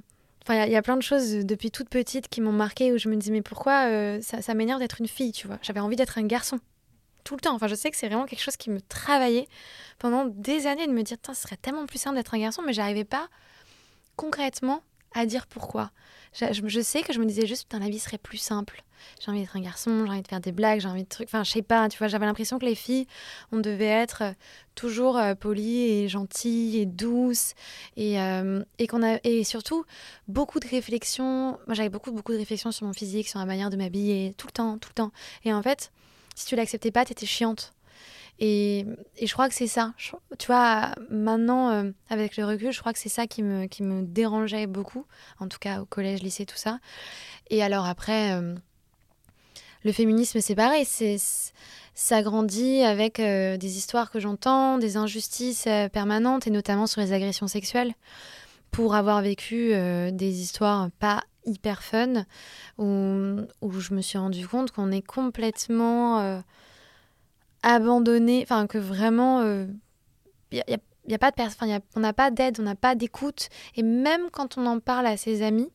il 0.50 0.72
y, 0.72 0.76
a 0.76 0.82
plein 0.82 0.98
de 0.98 1.04
choses 1.04 1.46
depuis 1.46 1.70
toute 1.70 1.90
petite 1.90 2.28
qui 2.28 2.42
m'ont 2.42 2.52
marqué 2.52 2.92
où 2.92 2.98
je 2.98 3.10
me 3.10 3.16
dis 3.16 3.32
mais 3.32 3.44
pourquoi 3.44 3.88
euh, 3.88 4.20
ça, 4.22 4.42
ça 4.42 4.54
m'énerve 4.56 4.80
d'être 4.80 5.00
une 5.00 5.08
fille, 5.08 5.32
tu 5.32 5.46
vois? 5.46 5.60
J'avais 5.62 5.80
envie 5.80 5.96
d'être 5.96 6.18
un 6.18 6.26
garçon 6.26 6.60
tout 7.24 7.36
le 7.36 7.42
temps. 7.42 7.56
Enfin, 7.56 7.68
je 7.68 7.76
sais 7.76 7.92
que 7.92 7.98
c'est 7.98 8.08
vraiment 8.08 8.26
quelque 8.26 8.42
chose 8.42 8.58
qui 8.58 8.70
me 8.70 8.82
travaillait 8.82 9.48
pendant 9.98 10.26
des 10.26 10.68
années 10.68 10.88
de 10.88 10.94
me 10.94 11.04
dire, 11.04 11.18
ce 11.26 11.34
serait 11.34 11.58
tellement 11.58 11.86
plus 11.86 12.00
simple 12.00 12.16
d'être 12.16 12.34
un 12.34 12.40
garçon, 12.40 12.62
mais 12.66 12.74
j'arrivais 12.74 13.04
pas 13.04 13.28
concrètement 14.16 14.82
à 15.14 15.26
dire 15.26 15.48
pourquoi. 15.48 15.92
Je, 16.34 16.82
sais 16.82 17.02
que 17.02 17.14
je 17.14 17.20
me 17.20 17.26
disais 17.26 17.48
juste, 17.48 17.64
putain, 17.64 17.80
la 17.80 17.90
vie 17.90 18.00
serait 18.00 18.18
plus 18.20 18.38
simple. 18.38 18.84
J'ai 19.20 19.32
envie 19.32 19.42
d'être 19.42 19.56
un 19.56 19.62
garçon, 19.62 20.06
j'ai 20.06 20.12
envie 20.12 20.22
de 20.22 20.28
faire 20.28 20.42
des 20.42 20.52
blagues, 20.52 20.82
j'ai 20.82 20.88
envie 20.88 21.04
de 21.04 21.10
trucs. 21.10 21.28
Enfin, 21.28 21.44
je 21.44 21.52
sais 21.52 21.62
pas, 21.62 21.90
tu 21.90 21.98
vois, 21.98 22.08
j'avais 22.08 22.26
l'impression 22.26 22.60
que 22.60 22.66
les 22.66 22.76
filles, 22.76 23.08
on 23.52 23.60
devait 23.60 23.86
être 23.86 24.24
euh, 24.24 24.32
toujours 24.76 25.18
euh, 25.18 25.36
polies 25.36 25.90
et 25.90 26.08
gentilles 26.08 26.78
et 26.78 26.86
douces. 26.86 27.54
Et, 27.98 28.22
euh, 28.22 28.64
et, 28.78 28.88
qu'on 28.88 29.02
a, 29.02 29.20
et 29.24 29.44
surtout, 29.44 29.86
beaucoup 30.28 30.60
de 30.60 30.68
réflexions. 30.68 31.58
Moi, 31.66 31.74
j'avais 31.74 31.90
beaucoup, 31.90 32.12
beaucoup 32.12 32.34
de 32.34 32.38
réflexions 32.38 32.72
sur 32.72 32.86
mon 32.86 32.94
physique, 32.94 33.28
sur 33.28 33.40
la 33.40 33.46
manière 33.46 33.70
de 33.70 33.78
m'habiller, 33.78 34.36
tout 34.38 34.48
le 34.48 34.54
temps, 34.54 34.78
tout 34.78 34.90
le 34.90 34.96
temps. 34.96 35.12
Et 35.46 35.54
en 35.54 35.64
fait, 35.64 35.92
si 36.40 36.46
tu 36.46 36.56
l'acceptais 36.56 36.92
pas, 36.92 37.04
t'étais 37.04 37.26
chiante. 37.26 37.74
Et, 38.40 38.86
et, 39.18 39.28
je 39.28 39.34
crois 39.34 39.50
que 39.50 39.54
c'est 39.54 39.68
ça. 39.68 39.94
tu 39.98 40.48
vois, 40.48 40.94
maintenant, 41.10 41.72
euh, 41.72 41.92
avec 42.10 42.38
le 42.38 42.46
recul, 42.46 42.72
je 42.72 42.80
crois 42.80 42.94
que 42.94 43.00
c'est 43.00 43.10
ça 43.10 43.28
qui 43.28 43.44
me, 43.44 43.68
dérangeait 44.04 44.66
beaucoup, 44.66 45.06
en 45.42 45.50
tout 45.50 45.60
cas 45.60 45.82
au 45.82 45.86
collège, 45.86 46.24
lycée, 46.24 46.46
tout 46.46 46.56
ça. 46.56 46.80
Et 47.50 47.62
alors 47.62 47.86
après, 47.86 48.32
euh, 48.32 48.56
le 49.84 49.92
féminisme, 49.92 50.40
c'est 50.40 50.56
pareil. 50.56 50.86
C'est, 50.86 51.18
ça 51.94 52.22
grandit 52.22 52.84
avec 52.84 53.20
euh, 53.20 53.58
des 53.58 53.78
histoires 53.78 54.10
que 54.10 54.22
j'entends, 54.22 54.78
des 54.78 54.96
injustices 54.96 55.68
permanentes, 55.92 56.48
et 56.48 56.52
notamment 56.52 56.88
sur 56.88 57.02
les 57.02 57.12
agressions 57.12 57.48
sexuelles. 57.48 57.94
Pour 58.72 58.96
avoir 58.96 59.22
vécu 59.22 59.74
des 60.12 60.42
histoires 60.42 60.90
pas 61.00 61.24
hyper 61.46 61.82
fun 61.82 62.26
où, 62.78 63.38
où, 63.62 63.72
je 63.80 63.94
me 63.94 64.02
suis 64.02 64.18
rendu 64.18 64.48
compte 64.48 64.72
qu'on 64.72 64.92
est 64.92 65.02
complètement 65.02 66.20
euh, 66.20 66.40
abandonné, 67.64 68.42
enfin 68.44 68.68
que 68.68 68.78
vraiment 68.78 69.42
il 69.42 69.46
euh, 70.60 70.62
a, 70.68 71.14
a, 71.14 71.18
pas 71.18 71.32
de 71.32 71.42
enfin, 71.42 71.80
on 71.96 72.00
n'a 72.00 72.14
pas 72.14 72.32
d'aide, 72.32 72.58
on 72.60 72.64
n'a 72.64 72.76
pas 72.76 72.96
d'écoute 72.96 73.50
et 73.76 73.84
même 73.84 74.30
quand 74.32 74.58
on 74.58 74.66
en 74.66 74.80
parle 74.80 75.08
à 75.08 75.18
ses 75.18 75.42
amis 75.42 75.70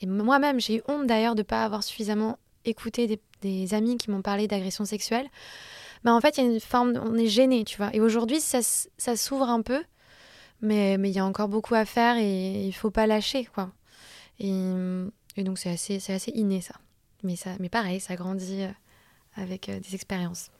et 0.00 0.06
moi-même 0.06 0.60
j'ai 0.60 0.82
honte 0.88 1.06
d'ailleurs 1.06 1.34
de 1.34 1.42
pas 1.42 1.64
avoir 1.64 1.82
suffisamment 1.82 2.38
écouté 2.64 3.20
des, 3.40 3.74
amis 3.74 3.96
qui 3.96 4.10
m'ont 4.10 4.22
parlé 4.22 4.48
d'agression 4.48 4.84
sexuelle. 4.84 5.28
Mais 6.04 6.10
en 6.10 6.20
fait, 6.20 6.36
il 6.36 6.44
y 6.44 6.46
a 6.46 6.50
une 6.50 6.60
forme, 6.60 6.94
on 7.02 7.14
est 7.14 7.26
gêné, 7.26 7.64
tu 7.64 7.76
vois. 7.76 7.90
Et 7.94 8.00
aujourd'hui, 8.00 8.40
ça, 8.40 8.60
ça 8.62 9.16
s'ouvre 9.16 9.48
un 9.48 9.62
peu, 9.62 9.82
mais 10.60 10.94
il 10.94 11.10
y 11.10 11.18
a 11.18 11.24
encore 11.24 11.48
beaucoup 11.48 11.74
à 11.74 11.84
faire 11.84 12.16
et 12.16 12.66
il 12.66 12.72
faut 12.72 12.90
pas 12.90 13.06
lâcher, 13.06 13.44
quoi. 13.44 13.70
Et, 14.40 15.42
donc 15.42 15.58
c'est 15.58 15.70
assez, 15.70 16.00
c'est 16.00 16.12
assez 16.12 16.30
inné 16.32 16.60
ça. 16.60 16.74
Mais, 17.22 17.36
ça. 17.36 17.50
mais 17.58 17.68
pareil, 17.68 18.00
ça 18.00 18.16
grandit 18.16 18.62
euh, 18.62 18.70
avec 19.36 19.68
euh, 19.68 19.80
des 19.80 19.94
expériences. 19.94 20.50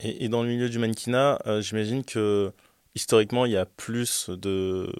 Et, 0.00 0.28
dans 0.28 0.42
le 0.42 0.48
milieu 0.48 0.68
du 0.68 0.78
mannequinat, 0.78 1.40
euh, 1.46 1.60
j'imagine 1.60 2.04
que 2.04 2.52
historiquement, 2.94 3.46
il 3.46 3.52
y 3.52 3.56
a 3.56 3.66
plus 3.66 4.30
de... 4.30 4.92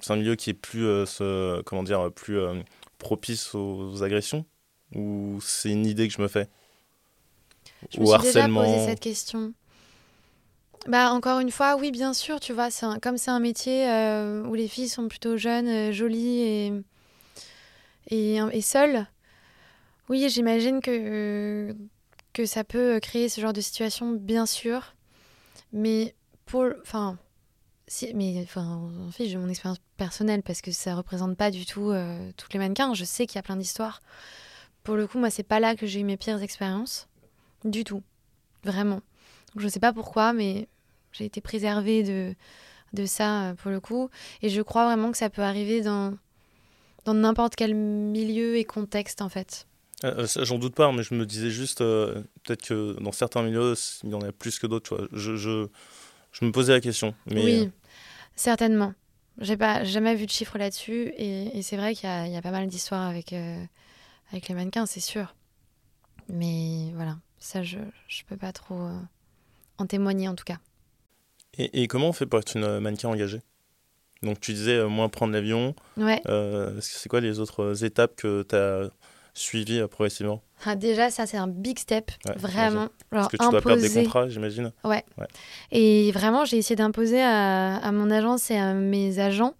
C'est 0.00 0.12
un 0.12 0.16
milieu 0.16 0.36
qui 0.36 0.50
est 0.50 0.54
plus, 0.54 0.84
comment 1.64 1.82
dire, 1.82 2.10
plus 2.12 2.38
propice 2.98 3.54
aux, 3.54 4.02
agressions? 4.02 4.44
Ou 4.94 5.38
c'est 5.40 5.70
une 5.70 5.86
idée 5.86 6.08
que 6.08 6.14
je 6.14 6.20
me 6.20 6.28
fais? 6.28 6.48
Je 7.90 8.00
me 8.00 8.06
suis 8.06 8.14
harcèlement. 8.14 8.62
déjà 8.62 8.74
posé 8.74 8.86
cette 8.86 9.00
question. 9.00 9.52
Bah 10.88 11.12
encore 11.12 11.38
une 11.38 11.52
fois, 11.52 11.76
oui, 11.76 11.92
bien 11.92 12.14
sûr, 12.14 12.40
tu 12.40 12.52
vois, 12.52 12.70
c'est 12.70 12.86
comme 13.00 13.16
c'est 13.16 13.30
un 13.30 13.38
métier 13.38 13.86
où 14.44 14.54
les 14.54 14.66
filles 14.66 14.88
sont 14.88 15.06
plutôt 15.06 15.36
jeunes, 15.36 15.92
jolies 15.92 16.40
et, 16.40 16.72
et, 18.08 18.60
seule, 18.60 19.06
oui, 20.08 20.28
j'imagine 20.28 20.80
que, 20.80 21.74
que 22.32 22.46
ça 22.46 22.64
peut 22.64 22.98
créer 23.00 23.28
ce 23.28 23.40
genre 23.40 23.52
de 23.52 23.60
situation, 23.60 24.12
bien 24.12 24.46
sûr. 24.46 24.94
Mais 25.72 26.14
pour. 26.46 26.66
Enfin. 26.82 27.18
Si, 27.88 28.14
mais 28.14 28.40
enfin, 28.42 28.90
en 29.06 29.10
fait, 29.10 29.26
j'ai 29.26 29.36
mon 29.36 29.48
expérience 29.48 29.80
personnelle 29.98 30.42
parce 30.42 30.62
que 30.62 30.70
ça 30.70 30.94
représente 30.94 31.36
pas 31.36 31.50
du 31.50 31.66
tout 31.66 31.90
euh, 31.90 32.30
toutes 32.36 32.52
les 32.54 32.58
mannequins. 32.58 32.94
Je 32.94 33.04
sais 33.04 33.26
qu'il 33.26 33.36
y 33.36 33.38
a 33.38 33.42
plein 33.42 33.56
d'histoires. 33.56 34.00
Pour 34.82 34.94
le 34.96 35.06
coup, 35.06 35.18
moi, 35.18 35.30
c'est 35.30 35.42
pas 35.42 35.60
là 35.60 35.76
que 35.76 35.86
j'ai 35.86 36.00
eu 36.00 36.04
mes 36.04 36.16
pires 36.16 36.40
expériences. 36.42 37.08
Du 37.64 37.84
tout. 37.84 38.02
Vraiment. 38.64 39.02
Donc, 39.54 39.58
je 39.58 39.68
sais 39.68 39.80
pas 39.80 39.92
pourquoi, 39.92 40.32
mais 40.32 40.68
j'ai 41.12 41.26
été 41.26 41.40
préservée 41.40 42.02
de, 42.02 42.34
de 42.92 43.04
ça 43.04 43.50
euh, 43.50 43.54
pour 43.54 43.70
le 43.70 43.80
coup. 43.80 44.08
Et 44.40 44.48
je 44.48 44.62
crois 44.62 44.86
vraiment 44.86 45.10
que 45.10 45.18
ça 45.18 45.28
peut 45.28 45.42
arriver 45.42 45.82
dans 45.82 46.14
dans 47.04 47.14
n'importe 47.14 47.56
quel 47.56 47.74
milieu 47.74 48.56
et 48.56 48.64
contexte 48.64 49.22
en 49.22 49.28
fait. 49.28 49.66
Euh, 50.04 50.26
euh, 50.36 50.44
j'en 50.44 50.58
doute 50.58 50.74
pas, 50.74 50.90
mais 50.92 51.02
je 51.02 51.14
me 51.14 51.26
disais 51.26 51.50
juste, 51.50 51.80
euh, 51.80 52.22
peut-être 52.42 52.62
que 52.62 52.96
dans 53.00 53.12
certains 53.12 53.42
milieux, 53.42 53.74
il 54.02 54.10
y 54.10 54.14
en 54.14 54.20
a 54.20 54.32
plus 54.32 54.58
que 54.58 54.66
d'autres. 54.66 55.08
Je, 55.12 55.36
je, 55.36 55.68
je, 56.32 56.44
me 56.44 56.50
posais 56.50 56.72
la 56.72 56.80
question. 56.80 57.14
Mais... 57.26 57.44
Oui, 57.44 57.70
certainement. 58.34 58.94
J'ai 59.38 59.56
pas 59.56 59.84
jamais 59.84 60.14
vu 60.14 60.26
de 60.26 60.30
chiffres 60.30 60.58
là-dessus, 60.58 61.12
et, 61.16 61.56
et 61.56 61.62
c'est 61.62 61.76
vrai 61.76 61.94
qu'il 61.94 62.08
y, 62.08 62.30
y, 62.30 62.36
a 62.36 62.42
pas 62.42 62.50
mal 62.50 62.66
d'histoires 62.66 63.08
avec, 63.08 63.32
avec 64.30 64.48
les 64.48 64.54
mannequins, 64.54 64.86
c'est 64.86 65.00
sûr. 65.00 65.34
Mais 66.28 66.92
voilà, 66.94 67.16
ça, 67.38 67.62
je 67.62 67.78
ne 67.78 68.28
peux 68.28 68.36
pas 68.36 68.52
trop 68.52 68.88
en 69.78 69.86
témoigner 69.86 70.28
en 70.28 70.34
tout 70.34 70.44
cas. 70.44 70.58
Et, 71.56 71.82
et, 71.82 71.88
comment 71.88 72.08
on 72.08 72.12
fait 72.12 72.26
pour 72.26 72.38
être 72.38 72.56
une 72.56 72.78
mannequin 72.80 73.08
engagée? 73.08 73.40
Donc 74.22 74.40
tu 74.40 74.52
disais 74.52 74.76
euh, 74.76 74.88
moins 74.88 75.08
prendre 75.08 75.32
l'avion. 75.32 75.74
Ouais. 75.96 76.20
Euh, 76.26 76.78
c'est 76.80 77.08
quoi 77.08 77.20
les 77.20 77.40
autres 77.40 77.84
étapes 77.84 78.16
que 78.16 78.42
tu 78.48 78.54
as 78.54 78.90
suivies 79.34 79.80
euh, 79.80 79.88
progressivement? 79.88 80.42
Ah, 80.64 80.76
Déjà, 80.76 81.10
ça 81.10 81.26
c'est 81.26 81.36
un 81.36 81.48
big 81.48 81.78
step, 81.78 82.10
vraiment. 82.36 82.88
Parce 83.10 83.28
que 83.28 83.36
tu 83.36 83.48
dois 83.48 83.60
perdre 83.60 83.82
des 83.82 83.90
contrats, 83.90 84.28
j'imagine. 84.28 84.72
Ouais. 84.84 85.04
Et 85.72 86.12
vraiment, 86.12 86.44
j'ai 86.44 86.58
essayé 86.58 86.76
d'imposer 86.76 87.20
à, 87.20 87.76
à, 87.76 87.92
mon 87.92 88.10
agence 88.10 88.50
et 88.50 88.56
à 88.56 88.74
mes 88.74 89.18
agents 89.18 89.54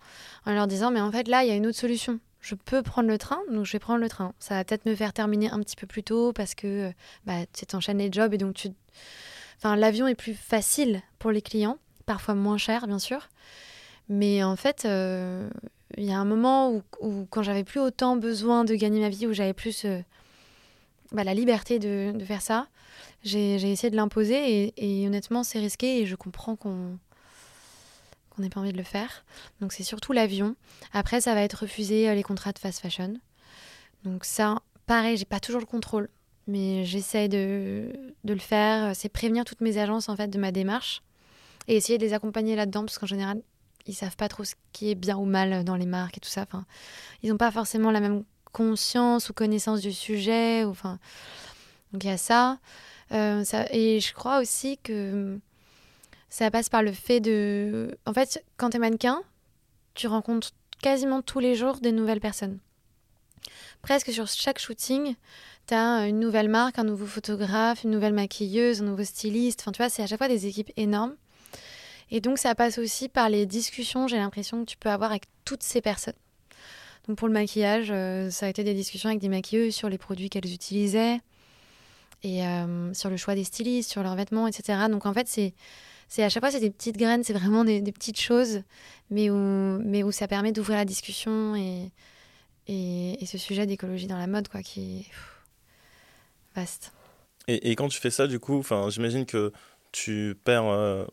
en 0.47 0.53
leur 0.53 0.67
disant, 0.67 0.91
mais 0.91 1.01
en 1.01 1.11
fait 1.11 1.29
là, 1.29 1.45
il 1.45 1.49
y 1.49 1.53
a 1.53 1.57
une 1.57 1.67
autre 1.67 1.79
solution. 1.79 2.21
Je 2.41 2.57
peux 2.57 2.83
prendre 2.83 3.09
le 3.09 3.19
train, 3.19 3.39
donc 3.53 3.67
je 3.67 3.73
vais 3.73 3.79
prendre 3.79 4.01
le 4.01 4.09
train. 4.09 4.33
Ça 4.41 4.57
va 4.57 4.65
peut-être 4.65 4.85
me 4.87 4.97
faire 4.97 5.13
terminer 5.13 5.49
un 5.51 5.61
petit 5.61 5.77
peu 5.77 5.87
plus 5.87 6.03
tôt 6.03 6.33
parce 6.33 6.57
que 6.57 6.93
bah, 7.25 7.47
tu 7.53 7.77
enchaînes 7.77 7.99
les 7.99 8.11
jobs 8.11 8.35
et 8.35 8.39
donc 8.39 8.55
tu... 8.55 8.69
Enfin, 9.59 9.77
l'avion 9.77 10.09
est 10.09 10.17
plus 10.17 10.35
facile 10.35 11.03
pour 11.21 11.31
les 11.31 11.41
clients 11.41 11.79
parfois 12.05 12.35
moins 12.35 12.59
cher, 12.59 12.87
bien 12.87 12.99
sûr. 12.99 13.29
Mais 14.09 14.43
en 14.43 14.57
fait, 14.57 14.85
euh, 14.85 15.49
il 15.97 16.05
y 16.05 16.13
a 16.13 16.19
un 16.19 16.25
moment 16.25 16.83
où, 17.01 17.27
quand 17.31 17.43
j'avais 17.43 17.65
plus 17.65 17.81
autant 17.81 18.17
besoin 18.17 18.65
de 18.65 18.75
gagner 18.75 19.01
ma 19.01 19.09
vie, 19.09 19.27
où 19.27 19.33
j'avais 19.33 19.53
plus 19.53 19.85
euh, 19.85 20.01
bah, 21.13 21.25
la 21.25 21.35
liberté 21.35 21.79
de, 21.79 22.13
faire 22.25 22.43
ça, 22.43 22.69
j'ai 23.23 23.55
essayé 23.55 23.91
de 23.91 23.97
l'imposer 23.97 24.73
et, 24.77 25.07
honnêtement, 25.07 25.43
c'est 25.43 25.59
risqué 25.59 26.01
et 26.01 26.07
je 26.07 26.17
comprends 26.17 26.57
qu'on 26.57 26.99
qu'on 28.31 28.41
n'ait 28.41 28.49
pas 28.49 28.61
envie 28.61 28.73
de 28.73 28.79
le 28.79 28.83
faire. 28.83 29.27
Donc 29.61 29.75
c'est 29.75 29.83
surtout 29.83 30.15
l'avion. 30.15 30.57
Après, 30.95 31.21
ça 31.21 31.35
va 31.35 31.43
être 31.43 31.61
refusé 31.65 32.09
euh, 32.09 32.15
les 32.15 32.23
contrats 32.23 32.53
de 32.53 32.59
fast 32.59 32.81
fashion. 32.81 33.13
Donc 34.05 34.25
ça, 34.25 34.63
pareil, 34.87 35.19
j'ai 35.19 35.27
pas 35.27 35.39
toujours 35.39 35.61
le 35.61 35.67
contrôle, 35.67 36.09
mais 36.47 36.87
j'essaie 36.87 37.29
de, 37.29 37.93
de, 38.25 38.33
le 38.33 38.41
faire. 38.41 38.97
C'est 38.97 39.11
prévenir 39.11 39.45
toutes 39.45 39.61
mes 39.61 39.77
agences 39.77 40.09
en 40.09 40.17
fait 40.17 40.29
de 40.29 40.39
ma 40.39 40.51
démarche 40.51 41.03
et 41.69 41.77
essayer 41.77 41.99
de 41.99 42.05
les 42.07 42.15
accompagner 42.15 42.57
là-dedans 42.57 42.87
parce 42.87 42.99
qu'en 42.99 43.07
général, 43.07 43.43
ils 43.87 43.95
savent 43.95 44.17
pas 44.17 44.29
trop 44.29 44.45
ce 44.45 44.55
qui 44.73 44.91
est 44.91 44.95
bien 44.95 45.17
ou 45.17 45.25
mal 45.25 45.65
dans 45.65 45.77
les 45.77 45.87
marques 45.87 46.17
et 46.17 46.21
tout 46.21 46.29
ça. 46.29 46.43
Enfin, 46.43 46.65
ils 47.23 47.31
n'ont 47.31 47.37
pas 47.37 47.51
forcément 47.51 47.91
la 47.91 48.01
même 48.01 48.25
conscience 48.53 49.31
ou 49.31 49.33
connaissance 49.33 49.81
du 49.81 49.93
sujet. 49.93 50.65
Enfin, 50.65 50.99
donc 51.93 52.05
il 52.05 52.09
y 52.09 52.11
a 52.11 52.19
ça. 52.19 52.59
Euh, 53.13 53.45
ça. 53.45 53.67
Et 53.71 54.01
je 54.01 54.13
crois 54.15 54.41
aussi 54.41 54.79
que 54.79 55.39
ça 56.29 56.51
passe 56.51 56.69
par 56.69 56.83
le 56.83 56.93
fait 56.93 57.21
de... 57.21 57.97
En 58.07 58.15
fait, 58.15 58.45
quand 58.57 58.71
tu 58.71 58.77
es 58.77 58.81
mannequin, 58.81 59.23
tu 59.95 60.07
rencontres 60.07 60.53
quasiment 60.81 61.23
tous 61.23 61.41
les 61.41 61.55
jours 61.55 61.79
des 61.81 61.93
nouvelles 61.93 62.21
personnes. 62.21 62.59
Presque 63.83 64.13
sur 64.13 64.27
chaque 64.29 64.59
shooting, 64.59 65.15
tu 65.67 65.75
as 65.75 66.07
une 66.07 66.21
nouvelle 66.21 66.49
marque, 66.49 66.79
un 66.79 66.85
nouveau 66.85 67.07
photographe, 67.07 67.85
une 67.85 67.91
nouvelle 67.91 68.15
maquilleuse, 68.15 68.81
un 68.81 68.87
nouveau 68.87 69.05
styliste. 69.05 69.61
Enfin, 69.61 69.73
tu 69.73 69.79
vois, 69.79 69.89
c'est 69.89 70.03
à 70.03 70.07
chaque 70.07 70.19
fois 70.19 70.29
des 70.29 70.47
équipes 70.47 70.71
énormes. 70.77 71.15
Et 72.15 72.21
donc, 72.21 72.39
ça 72.39 72.55
passe 72.55 72.77
aussi 72.77 73.09
par 73.09 73.31
les 73.31 73.47
discussions, 73.47 74.07
j'ai 74.07 74.19
l'impression, 74.19 74.61
que 74.61 74.71
tu 74.71 74.77
peux 74.77 74.91
avoir 74.91 75.11
avec 75.11 75.25
toutes 75.47 75.63
ces 75.63 75.81
personnes. 75.81 76.15
Donc, 77.09 77.17
pour 77.17 77.27
le 77.27 77.33
maquillage, 77.33 77.89
euh, 77.91 78.29
ça 78.31 78.45
a 78.45 78.49
été 78.51 78.63
des 78.65 78.75
discussions 78.75 79.09
avec 79.09 79.19
des 79.19 79.31
maquilleuses 79.31 79.75
sur 79.75 79.89
les 79.89 79.97
produits 79.97 80.29
qu'elles 80.29 80.53
utilisaient 80.53 81.21
et 82.23 82.47
euh, 82.47 82.93
sur 82.93 83.09
le 83.09 83.17
choix 83.17 83.35
des 83.35 83.45
stylistes, 83.45 83.91
sur 83.91 84.03
leurs 84.03 84.15
vêtements, 84.15 84.47
etc. 84.47 84.79
Donc, 84.91 85.07
en 85.07 85.13
fait, 85.15 85.27
c'est. 85.27 85.55
C'est 86.09 86.23
à 86.23 86.29
chaque 86.29 86.43
fois, 86.43 86.51
c'est 86.51 86.61
des 86.61 86.69
petites 86.69 86.99
graines, 86.99 87.25
c'est 87.25 87.33
vraiment 87.33 87.65
des, 87.65 87.81
petites 87.81 88.21
choses, 88.21 88.61
mais 89.09 89.31
où, 89.31 89.35
mais 89.83 90.03
où 90.03 90.13
ça 90.13 90.29
permet 90.29 90.53
d'ouvrir 90.53 90.77
la 90.77 90.85
discussion 90.85 91.57
et, 91.57 91.91
et, 92.69 93.25
ce 93.25 93.39
sujet 93.39 93.65
d'écologie 93.65 94.09
dans 94.09 94.19
la 94.19 94.27
mode, 94.27 94.49
quoi, 94.49 94.63
qui 94.63 94.99
est 94.99 95.05
vaste. 96.55 96.93
Et, 97.49 97.71
et, 97.71 97.77
quand 97.77 97.89
tu 97.89 97.99
fais 97.99 98.11
ça, 98.11 98.27
du 98.27 98.39
coup, 98.39 98.63
j'imagine 98.91 99.25
que 99.25 99.55
tu 99.91 100.37
perds 100.45 100.67
euh, 100.67 101.07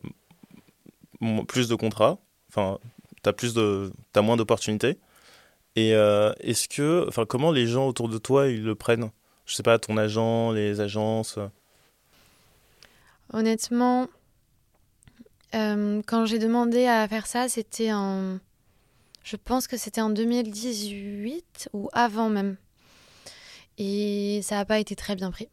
plus 1.46 1.68
de 1.68 1.74
contrats, 1.74 2.18
enfin, 2.48 2.78
tu 3.22 3.28
as, 3.28 3.32
plus 3.32 3.54
de, 3.54 3.92
as 4.14 4.22
moins 4.22 4.36
d'opportunités. 4.36 4.98
Et 5.76 5.94
euh, 5.94 6.32
est-ce 6.40 6.68
que, 6.68 7.06
enfin, 7.08 7.26
comment 7.26 7.52
les 7.52 7.66
gens 7.66 7.86
autour 7.86 8.08
de 8.08 8.18
toi, 8.18 8.48
ils 8.48 8.64
le 8.64 8.74
prennent? 8.74 9.10
Je 9.46 9.54
sais 9.54 9.62
pas, 9.62 9.78
ton 9.78 9.96
agent, 9.96 10.52
les 10.52 10.80
agences 10.80 11.38
Honnêtement, 13.32 14.08
euh, 15.54 16.02
quand 16.06 16.26
j'ai 16.26 16.38
demandé 16.38 16.86
à 16.86 17.06
faire 17.06 17.26
ça, 17.26 17.48
c'était 17.48 17.92
en. 17.92 18.38
Je 19.22 19.36
pense 19.36 19.66
que 19.68 19.76
c'était 19.76 20.00
en 20.00 20.10
2018 20.10 21.68
ou 21.72 21.88
avant 21.92 22.28
même. 22.28 22.56
Et 23.78 24.40
ça 24.42 24.56
n'a 24.56 24.64
pas 24.64 24.78
été 24.78 24.96
très 24.96 25.14
bien 25.14 25.30
pris. 25.30 25.48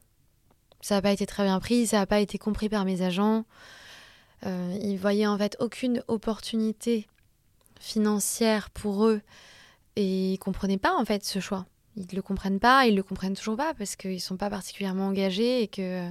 Ça 0.81 0.95
n'a 0.95 1.01
pas 1.01 1.11
été 1.11 1.25
très 1.25 1.43
bien 1.43 1.59
pris, 1.59 1.87
ça 1.87 1.97
n'a 1.97 2.05
pas 2.05 2.19
été 2.19 2.37
compris 2.37 2.69
par 2.69 2.85
mes 2.85 3.01
agents. 3.01 3.45
Euh, 4.45 4.77
ils 4.81 4.97
voyaient 4.97 5.27
en 5.27 5.37
fait 5.37 5.55
aucune 5.59 6.03
opportunité 6.07 7.07
financière 7.79 8.69
pour 8.69 9.05
eux 9.05 9.21
et 9.95 10.33
ils 10.33 10.37
comprenaient 10.37 10.77
pas 10.77 10.95
en 10.95 11.05
fait 11.05 11.25
ce 11.25 11.39
choix. 11.39 11.65
Ils 11.95 12.07
le 12.15 12.21
comprennent 12.21 12.59
pas, 12.59 12.85
ils 12.85 12.95
le 12.95 13.03
comprennent 13.03 13.35
toujours 13.35 13.57
pas 13.57 13.73
parce 13.73 13.95
qu'ils 13.95 14.21
sont 14.21 14.37
pas 14.37 14.49
particulièrement 14.49 15.07
engagés 15.07 15.63
et 15.63 15.67
que 15.67 16.07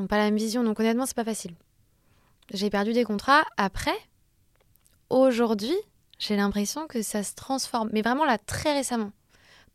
n'ont 0.00 0.06
pas 0.06 0.18
la 0.18 0.24
même 0.24 0.36
vision. 0.36 0.64
Donc 0.64 0.80
honnêtement, 0.80 1.06
c'est 1.06 1.16
pas 1.16 1.24
facile. 1.24 1.54
J'ai 2.52 2.70
perdu 2.70 2.92
des 2.92 3.04
contrats. 3.04 3.44
Après, 3.56 3.96
aujourd'hui, 5.08 5.76
j'ai 6.18 6.36
l'impression 6.36 6.86
que 6.86 7.02
ça 7.02 7.22
se 7.22 7.34
transforme. 7.34 7.90
Mais 7.92 8.02
vraiment 8.02 8.24
là, 8.24 8.38
très 8.38 8.72
récemment. 8.72 9.12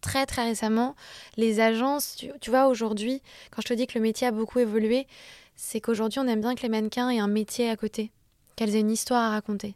Très 0.01 0.26
très 0.26 0.43
récemment, 0.43 0.95
les 1.38 1.59
agences, 1.59 2.17
tu 2.39 2.49
vois, 2.49 2.67
aujourd'hui, 2.67 3.21
quand 3.49 3.61
je 3.63 3.69
te 3.69 3.73
dis 3.73 3.88
que 3.88 3.97
le 3.97 4.03
métier 4.03 4.28
a 4.28 4.32
beaucoup 4.32 4.59
évolué, 4.59 5.07
c'est 5.56 5.82
qu'aujourd'hui, 5.82 6.20
on 6.20 6.28
aime 6.28 6.41
bien 6.41 6.56
que 6.56 6.62
les 6.62 6.70
mannequins 6.70 7.10
aient 7.10 7.20
un 7.20 7.28
métier 7.28 7.70
à 7.70 7.76
côté, 7.76 8.12
qu'elles 8.56 8.76
aient 8.76 8.82
une 8.82 8.91
histoire 8.91 9.24
à 9.24 9.30
raconter. 9.30 9.76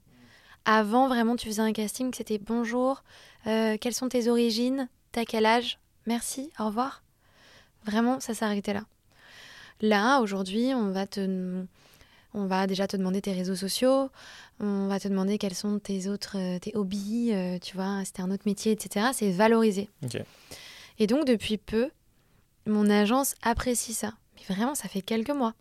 Avant, 0.65 1.07
vraiment, 1.07 1.35
tu 1.35 1.47
faisais 1.47 1.61
un 1.61 1.73
casting, 1.73 2.13
c'était 2.13 2.37
bonjour, 2.37 3.03
euh, 3.47 3.77
quelles 3.79 3.93
sont 3.93 4.09
tes 4.09 4.27
origines, 4.27 4.89
t'as 5.11 5.25
quel 5.25 5.45
âge, 5.45 5.79
merci, 6.05 6.51
au 6.59 6.65
revoir. 6.65 7.03
Vraiment, 7.85 8.19
ça 8.19 8.33
s'arrêtait 8.33 8.73
là. 8.73 8.83
Là, 9.81 10.19
aujourd'hui, 10.19 10.73
on 10.75 10.91
va 10.91 11.07
te, 11.07 11.63
on 12.33 12.45
va 12.45 12.67
déjà 12.67 12.87
te 12.87 12.97
demander 12.97 13.21
tes 13.21 13.31
réseaux 13.31 13.55
sociaux, 13.55 14.09
on 14.59 14.87
va 14.87 14.99
te 14.99 15.07
demander 15.07 15.37
quels 15.37 15.55
sont 15.55 15.79
tes 15.79 16.07
autres, 16.07 16.37
euh, 16.37 16.59
tes 16.59 16.75
hobbies, 16.75 17.31
euh, 17.33 17.57
tu 17.59 17.75
vois, 17.75 18.03
c'était 18.03 18.21
un 18.21 18.29
autre 18.29 18.43
métier, 18.45 18.73
etc. 18.73 19.07
C'est 19.13 19.31
valorisé. 19.31 19.89
Okay. 20.03 20.23
Et 20.99 21.07
donc, 21.07 21.25
depuis 21.25 21.57
peu, 21.57 21.89
mon 22.65 22.89
agence 22.89 23.35
apprécie 23.41 23.93
ça. 23.93 24.13
Mais 24.35 24.53
vraiment, 24.53 24.75
ça 24.75 24.89
fait 24.89 25.01
quelques 25.01 25.29
mois. 25.29 25.53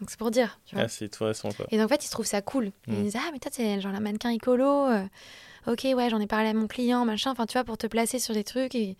Donc 0.00 0.10
c'est 0.10 0.18
pour 0.18 0.30
dire. 0.30 0.58
Tu 0.64 0.74
vois. 0.74 0.84
Ah, 0.84 0.88
c'est 0.88 1.08
tout 1.08 1.24
récent, 1.24 1.50
quoi. 1.52 1.66
Et 1.70 1.76
donc 1.76 1.86
en 1.86 1.88
fait, 1.88 2.04
ils 2.04 2.10
trouvent 2.10 2.26
ça 2.26 2.42
cool. 2.42 2.66
Mm. 2.86 2.92
Ils 2.92 3.02
disent 3.04 3.16
Ah, 3.16 3.30
mais 3.32 3.38
toi, 3.38 3.50
c'est 3.54 3.80
genre 3.80 3.92
la 3.92 4.00
mannequin 4.00 4.30
écolo. 4.30 4.86
Euh, 4.86 5.04
ok, 5.66 5.86
ouais, 5.94 6.08
j'en 6.10 6.20
ai 6.20 6.26
parlé 6.26 6.48
à 6.48 6.54
mon 6.54 6.66
client, 6.66 7.04
machin. 7.04 7.30
Enfin, 7.30 7.46
tu 7.46 7.52
vois, 7.52 7.64
pour 7.64 7.78
te 7.78 7.86
placer 7.86 8.18
sur 8.18 8.34
des 8.34 8.44
trucs. 8.44 8.74
Et, 8.74 8.96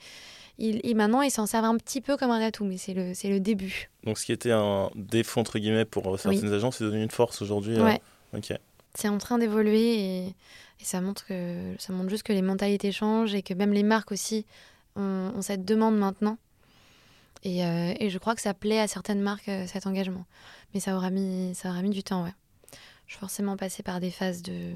et 0.59 0.95
maintenant, 0.95 1.23
ils 1.23 1.31
s'en 1.31 1.47
servent 1.47 1.65
un 1.65 1.77
petit 1.77 2.03
peu 2.03 2.17
comme 2.17 2.31
un 2.31 2.41
atout, 2.41 2.65
mais 2.65 2.77
c'est 2.77 2.93
le, 2.93 3.13
le 3.25 3.41
début. 3.41 3.91
Donc 4.05 4.19
ce 4.19 4.27
qui 4.27 4.33
était 4.33 4.53
un 4.53 4.91
défaut, 4.95 5.41
entre 5.41 5.59
guillemets, 5.59 5.87
pour 5.87 6.19
certaines 6.19 6.49
oui. 6.49 6.55
agences, 6.55 6.77
c'est 6.79 6.85
devenu 6.85 7.03
une 7.03 7.11
force 7.11 7.41
aujourd'hui. 7.41 7.81
Ouais. 7.81 8.01
Euh... 8.35 8.39
Ok. 8.39 8.53
C'est 8.95 9.09
en 9.09 9.19
train 9.19 9.39
d'évoluer 9.39 10.01
et, 10.01 10.27
et, 10.27 10.85
ça, 10.85 11.01
montre 11.01 11.25
que, 11.27 11.75
ça 11.79 11.93
montre 11.93 12.11
juste 12.11 12.25
que 12.25 12.33
les 12.33 12.43
mentalités 12.43 12.93
changent 12.93 13.35
et 13.35 13.43
que 13.43 13.55
même 13.55 13.73
les 13.73 13.85
marques 13.85 14.13
aussi 14.13 14.45
ont, 14.97 15.33
ont 15.35 15.43
cette 15.43 15.65
demande 15.65 15.97
maintenant. 15.97 16.37
Et, 17.43 17.65
euh, 17.65 17.95
et, 17.99 18.11
je 18.11 18.19
crois 18.19 18.35
que 18.35 18.43
ça 18.43 18.53
plaît 18.53 18.81
à 18.81 18.87
certaines 18.87 19.21
marques, 19.21 19.49
euh, 19.49 19.67
cet 19.67 19.87
engagement. 19.87 20.27
Mais 20.75 20.81
ça 20.81 20.95
aura 20.95 21.11
mis, 21.11 21.55
ça 21.55 21.71
aura 21.71 21.81
mis 21.83 21.91
du 21.91 22.03
temps, 22.03 22.25
ouais. 22.25 22.35
Je 23.07 23.13
suis 23.13 23.21
forcément 23.21 23.57
passée 23.57 23.83
par 23.83 23.99
des 23.99 24.11
phases 24.11 24.43
de 24.43 24.75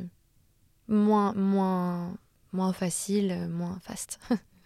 moins, 0.88 1.32
moins, 1.34 2.16
moins 2.52 2.72
facile, 2.72 3.48
moins 3.48 3.78
fast. 3.82 4.18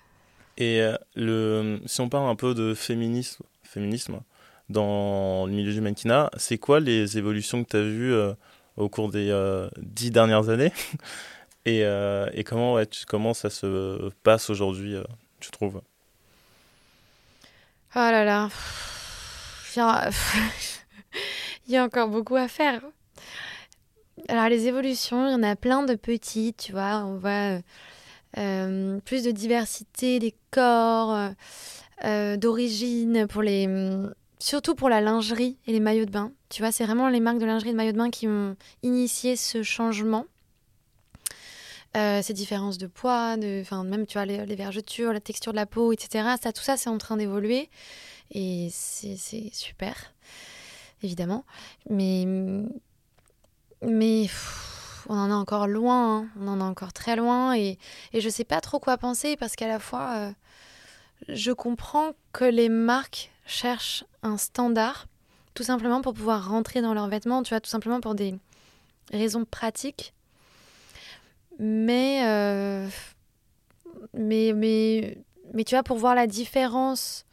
et 0.57 0.81
euh, 0.81 0.97
le, 1.15 1.81
si 1.87 2.01
on 2.01 2.09
parle 2.09 2.29
un 2.29 2.37
peu 2.37 2.55
de 2.55 2.75
féminisme, 2.75 3.45
féminisme 3.63 4.21
dans 4.69 5.47
le 5.47 5.53
milieu 5.53 5.73
du 5.73 5.81
mannequinat, 5.81 6.31
c'est 6.37 6.59
quoi 6.59 6.81
les 6.81 7.19
évolutions 7.19 7.65
que 7.65 7.71
tu 7.71 7.77
as 7.77 7.83
vues 7.83 8.15
euh, 8.15 8.35
au 8.77 8.89
cours 8.89 9.11
des 9.11 9.31
euh, 9.31 9.69
dix 9.79 10.11
dernières 10.11 10.49
années? 10.49 10.73
Et, 11.65 11.81
et, 11.83 12.45
comment, 12.45 12.75
ouais, 12.75 12.89
comment 13.07 13.35
ça 13.35 13.51
se 13.51 14.09
passe 14.23 14.49
aujourd'hui, 14.49 14.95
tu 15.39 15.51
trouves? 15.51 15.83
Oh 17.95 17.99
là 17.99 18.25
là. 18.25 18.49
il 21.67 21.73
y 21.73 21.77
a 21.77 21.85
encore 21.85 22.09
beaucoup 22.09 22.37
à 22.37 22.49
faire. 22.49 22.83
Alors 24.29 24.49
les 24.49 24.67
évolutions, 24.67 25.29
il 25.29 25.33
y 25.33 25.35
en 25.35 25.43
a 25.43 25.57
plein 25.57 25.85
de 25.85 25.95
petites, 25.95 26.57
tu 26.57 26.73
vois, 26.73 27.05
on 27.05 27.17
voit 27.17 27.61
euh, 28.37 28.99
plus 29.05 29.23
de 29.23 29.31
diversité 29.31 30.19
des 30.19 30.35
corps, 30.51 31.31
euh, 32.05 32.37
d'origine 32.37 33.27
pour 33.27 33.43
les 33.43 33.67
surtout 34.39 34.75
pour 34.75 34.89
la 34.89 35.01
lingerie 35.01 35.57
et 35.67 35.73
les 35.73 35.81
maillots 35.81 36.05
de 36.05 36.11
bain. 36.11 36.33
Tu 36.49 36.63
vois, 36.63 36.73
c'est 36.73 36.85
vraiment 36.85 37.09
les 37.09 37.21
marques 37.21 37.39
de 37.39 37.47
lingerie 37.47 37.71
et 37.71 37.73
de 37.73 37.77
maillots 37.77 37.93
de 37.93 37.99
bain 37.99 38.11
qui 38.11 38.29
ont 38.29 38.57
initié 38.83 39.37
ce 39.37 39.63
changement. 39.63 40.25
Euh, 41.97 42.21
ces 42.21 42.35
différences 42.35 42.77
de 42.77 42.87
poids, 42.87 43.39
de, 43.39 43.65
même 43.85 44.07
tu 44.07 44.19
vois, 44.19 44.27
les, 44.27 44.55
vergetures, 44.55 45.13
la 45.13 45.21
texture 45.21 45.53
de 45.53 45.57
la 45.57 45.65
peau, 45.65 45.93
etc. 45.93 46.29
Ça, 46.41 46.53
tout 46.53 46.63
ça, 46.63 46.77
c'est 46.77 46.91
en 46.91 46.99
train 46.99 47.17
d'évoluer 47.17 47.71
et 48.31 48.69
c'est 48.71 49.17
super 49.53 50.13
évidemment. 51.03 51.45
Mais, 51.89 52.27
mais 53.83 54.27
on 55.09 55.15
en 55.15 55.31
est 55.31 55.33
encore 55.33 55.67
loin, 55.67 56.19
hein. 56.19 56.29
on 56.39 56.49
en 56.49 56.61
est 56.61 56.63
encore 56.63 56.93
très 56.93 57.17
loin 57.17 57.57
et, 57.57 57.79
et 58.13 58.21
je 58.21 58.29
sais 58.29 58.45
pas 58.45 58.61
trop 58.61 58.79
quoi 58.79 58.99
penser 58.99 59.37
parce 59.37 59.57
qu'à 59.57 59.69
la 59.69 59.79
fois, 59.79 60.13
euh, 60.17 60.33
je 61.29 61.53
comprends 61.53 62.13
que 62.33 62.45
les 62.45 62.69
marques 62.69 63.31
cherchent 63.47 64.05
un 64.23 64.37
standard 64.37 65.07
tout 65.55 65.65
simplement 65.65 66.03
pour 66.03 66.15
pouvoir 66.15 66.49
rentrer 66.49 66.83
dans 66.83 66.95
leurs 66.95 67.09
vêtements, 67.09 67.43
tu 67.43 67.49
vois, 67.49 67.61
tout 67.61 67.71
simplement 67.71 68.01
pour 68.01 68.15
des 68.15 68.35
raisons 69.11 69.45
pratiques. 69.45 70.13
Mais, 71.59 72.23
euh, 72.25 72.89
mais, 74.15 74.53
mais, 74.55 75.19
mais 75.53 75.65
tu 75.65 75.75
vois, 75.75 75.83
pour 75.83 75.99
voir 75.99 76.15
la 76.15 76.27
différence 76.27 77.25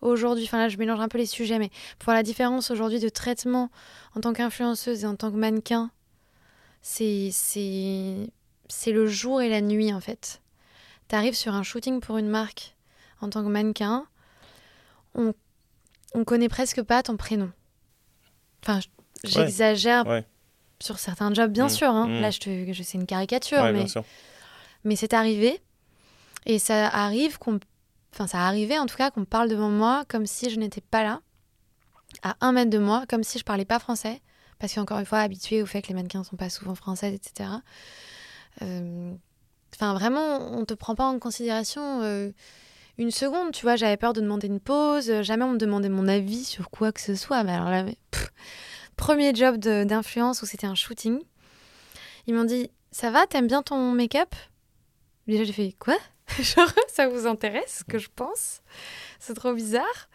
aujourd'hui, 0.00 0.44
enfin 0.44 0.58
là 0.58 0.68
je 0.68 0.76
mélange 0.76 1.00
un 1.00 1.08
peu 1.08 1.18
les 1.18 1.26
sujets, 1.26 1.58
mais 1.58 1.70
pour 1.98 2.06
voir 2.06 2.16
la 2.16 2.22
différence 2.22 2.70
aujourd'hui 2.70 3.00
de 3.00 3.08
traitement 3.08 3.70
en 4.14 4.20
tant 4.20 4.32
qu'influenceuse 4.32 5.04
et 5.04 5.06
en 5.06 5.16
tant 5.16 5.30
que 5.30 5.36
mannequin 5.36 5.90
c'est 6.82 7.30
c'est 7.32 8.92
le 8.92 9.06
jour 9.06 9.40
et 9.40 9.48
la 9.48 9.60
nuit 9.60 9.92
en 9.92 10.00
fait. 10.00 10.42
Tu 11.08 11.14
arrives 11.14 11.34
sur 11.34 11.54
un 11.54 11.62
shooting 11.62 12.00
pour 12.00 12.18
une 12.18 12.28
marque 12.28 12.76
en 13.20 13.30
tant 13.30 13.42
que 13.42 13.48
mannequin, 13.48 14.06
on, 15.14 15.32
on 16.14 16.24
connaît 16.24 16.48
presque 16.48 16.82
pas 16.82 17.02
ton 17.02 17.16
prénom. 17.16 17.50
Enfin, 18.62 18.80
j'exagère 19.24 20.04
sur 20.84 20.98
certains 20.98 21.32
jobs, 21.32 21.50
bien 21.50 21.66
mm. 21.66 21.70
sûr. 21.70 21.88
Hein. 21.88 22.06
Mm. 22.06 22.20
Là, 22.20 22.30
je, 22.30 22.38
te, 22.38 22.72
je 22.72 22.82
c'est 22.82 22.98
une 22.98 23.06
caricature, 23.06 23.64
mais, 23.72 23.86
mais 24.84 24.96
c'est 24.96 25.14
arrivé. 25.14 25.60
Et 26.46 26.58
ça 26.58 26.88
arrive 26.88 27.38
qu'on. 27.38 27.58
Enfin, 28.12 28.26
ça 28.26 28.46
arrivait 28.46 28.78
en 28.78 28.86
tout 28.86 28.96
cas 28.96 29.10
qu'on 29.10 29.24
parle 29.24 29.48
devant 29.48 29.70
moi 29.70 30.04
comme 30.06 30.26
si 30.26 30.48
je 30.48 30.60
n'étais 30.60 30.82
pas 30.82 31.02
là, 31.02 31.20
à 32.22 32.36
un 32.40 32.52
mètre 32.52 32.70
de 32.70 32.78
moi, 32.78 33.04
comme 33.08 33.24
si 33.24 33.38
je 33.38 33.44
parlais 33.44 33.64
pas 33.64 33.80
français, 33.80 34.20
parce 34.60 34.74
qu'encore 34.74 34.98
une 34.98 35.06
fois, 35.06 35.18
habitué 35.18 35.62
au 35.62 35.66
fait 35.66 35.82
que 35.82 35.88
les 35.88 35.94
mannequins 35.94 36.20
ne 36.20 36.24
sont 36.24 36.36
pas 36.36 36.50
souvent 36.50 36.76
françaises, 36.76 37.14
etc. 37.14 37.50
Euh, 38.62 39.12
enfin, 39.74 39.94
vraiment, 39.94 40.52
on 40.52 40.64
te 40.64 40.74
prend 40.74 40.94
pas 40.94 41.06
en 41.06 41.18
considération 41.18 42.02
euh, 42.02 42.30
une 42.98 43.10
seconde, 43.10 43.50
tu 43.50 43.62
vois. 43.62 43.74
J'avais 43.74 43.96
peur 43.96 44.12
de 44.12 44.20
demander 44.20 44.46
une 44.46 44.60
pause, 44.60 45.22
jamais 45.22 45.44
on 45.44 45.52
me 45.52 45.58
demandait 45.58 45.88
mon 45.88 46.06
avis 46.06 46.44
sur 46.44 46.70
quoi 46.70 46.92
que 46.92 47.00
ce 47.00 47.16
soit. 47.16 47.42
Mais 47.42 47.52
alors 47.52 47.70
là, 47.70 47.84
premier 48.96 49.34
job 49.34 49.56
d'influence 49.58 50.42
où 50.42 50.46
c'était 50.46 50.66
un 50.66 50.74
shooting, 50.74 51.20
ils 52.26 52.34
m'ont 52.34 52.44
dit 52.44 52.70
Ça 52.90 53.10
va, 53.10 53.26
t'aimes 53.26 53.46
bien 53.46 53.62
ton 53.62 53.92
make-up? 53.92 54.34
Déjà, 55.26 55.44
j'ai 55.44 55.52
fait 55.52 55.74
Quoi? 55.78 55.96
Genre, 56.40 56.70
ça 56.88 57.08
vous 57.08 57.26
intéresse 57.26 57.78
ce 57.80 57.84
que 57.84 57.98
je 57.98 58.08
pense? 58.14 58.62
C'est 59.18 59.34
trop 59.34 59.52
bizarre. 59.52 60.08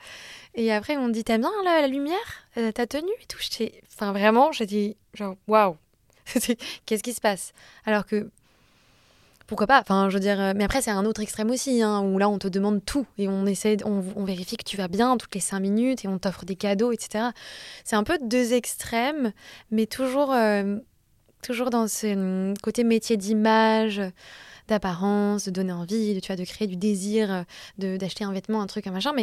Et 0.56 0.72
après, 0.72 0.94
ils 0.94 1.00
m'ont 1.00 1.10
dit 1.10 1.24
T'aimes 1.24 1.42
bien 1.42 1.52
la, 1.64 1.82
la 1.82 1.88
lumière? 1.88 2.48
Euh, 2.58 2.72
Ta 2.72 2.88
tenue 2.88 3.12
et 3.22 3.26
tout? 3.26 3.40
Enfin, 3.94 4.12
vraiment, 4.12 4.52
j'ai 4.52 4.66
dit 4.66 4.98
Genre, 5.14 5.36
waouh. 5.48 5.78
Qu'est-ce 6.86 7.04
qui 7.04 7.14
se 7.14 7.22
passe? 7.22 7.54
Alors 7.86 8.06
que 8.06 8.30
pourquoi 9.50 9.66
pas 9.66 9.82
Enfin, 9.82 10.10
je 10.10 10.14
veux 10.14 10.20
dire, 10.20 10.40
euh, 10.40 10.54
mais 10.56 10.64
après, 10.64 10.82
c'est 10.82 10.92
un 10.92 11.06
autre 11.06 11.22
extrême 11.22 11.50
aussi, 11.50 11.82
hein, 11.82 12.02
où 12.02 12.20
là, 12.20 12.30
on 12.30 12.38
te 12.38 12.48
demande 12.48 12.86
tout 12.86 13.08
et 13.18 13.28
on 13.28 13.48
essaie, 13.48 13.78
on, 13.84 14.24
vérifie 14.24 14.58
que 14.58 14.64
tu 14.64 14.78
vas 14.78 14.88
bien 14.88 15.18
toutes 15.18 15.34
les 15.34 15.42
cinq 15.42 15.60
minutes 15.60 16.06
et 16.06 16.08
on 16.08 16.20
t'offre 16.20 16.46
des 16.46 16.56
cadeaux, 16.56 16.92
etc. 16.92 17.30
C'est 17.84 17.96
un 17.96 18.04
peu 18.04 18.20
deux 18.22 18.54
extrêmes, 18.54 19.34
mais 19.72 19.88
toujours, 19.88 20.32
euh, 20.32 20.78
toujours 21.42 21.72
dans 21.72 21.88
ce 21.88 22.14
hum, 22.14 22.54
côté 22.62 22.84
métier 22.84 23.18
d'image, 23.18 24.00
d'apparence, 24.68 25.46
de 25.46 25.52
donner 25.52 25.74
envie, 25.74 26.14
de, 26.14 26.36
de 26.36 26.46
créer 26.46 26.68
du 26.68 26.78
désir, 26.78 27.44
de 27.80 27.98
d'acheter 27.98 28.24
un 28.24 28.32
vêtement, 28.32 28.62
un 28.62 28.68
truc, 28.68 28.86
un 28.86 28.92
machin. 28.92 29.14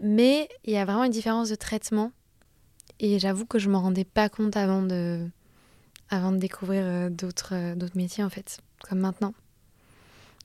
Mais 0.00 0.48
il 0.64 0.72
y 0.72 0.76
a 0.76 0.84
vraiment 0.84 1.04
une 1.04 1.12
différence 1.12 1.48
de 1.48 1.54
traitement. 1.54 2.10
Et 2.98 3.20
j'avoue 3.20 3.46
que 3.46 3.60
je 3.60 3.70
m'en 3.70 3.80
rendais 3.80 4.04
pas 4.04 4.28
compte 4.28 4.56
avant 4.56 4.82
de, 4.82 5.28
avant 6.10 6.32
de 6.32 6.38
découvrir 6.38 6.82
euh, 6.84 7.08
d'autres 7.08 7.96
métiers, 7.96 8.24
en 8.24 8.30
fait, 8.30 8.58
comme 8.88 8.98
maintenant. 8.98 9.32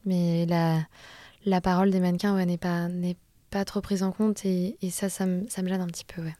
Mais 0.05 0.45
la, 0.45 0.79
la 1.45 1.61
parole 1.61 1.91
des 1.91 1.99
mannequins 1.99 2.35
ouais, 2.35 2.45
n'est 2.45 2.57
pas, 2.57 2.87
pas 3.49 3.65
trop 3.65 3.81
prise 3.81 4.03
en 4.03 4.11
compte 4.11 4.45
et, 4.45 4.77
et 4.81 4.89
ça, 4.89 5.09
ça 5.09 5.25
me, 5.25 5.47
ça 5.49 5.61
me 5.61 5.67
gêne 5.69 5.81
un 5.81 5.87
petit 5.87 6.05
peu. 6.05 6.21
Ouais. 6.21 6.35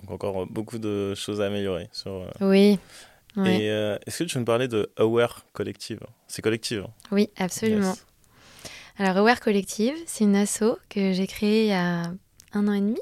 Donc 0.00 0.10
encore 0.10 0.46
beaucoup 0.46 0.78
de 0.78 1.14
choses 1.14 1.40
à 1.40 1.46
améliorer. 1.46 1.88
Sur, 1.92 2.12
euh, 2.12 2.30
Oui. 2.40 2.78
Et 3.44 3.70
euh, 3.70 3.96
est-ce 4.06 4.20
que 4.20 4.24
tu 4.24 4.34
veux 4.34 4.40
me 4.40 4.46
parler 4.46 4.66
de 4.66 4.90
Aware 4.96 5.44
Collective? 5.52 6.00
C'est 6.26 6.42
collective 6.42 6.84
hein 6.88 6.92
Oui, 7.12 7.30
absolument. 7.36 7.94
Alors 8.96 9.16
Aware 9.18 9.38
Collective, 9.38 9.94
c'est 10.06 10.24
une 10.24 10.34
asso 10.34 10.78
que 10.88 11.12
j'ai 11.12 11.26
créée 11.28 11.64
il 11.64 11.68
y 11.68 11.72
a 11.72 12.12
un 12.52 12.68
an 12.68 12.72
et 12.72 12.80
demi 12.80 13.00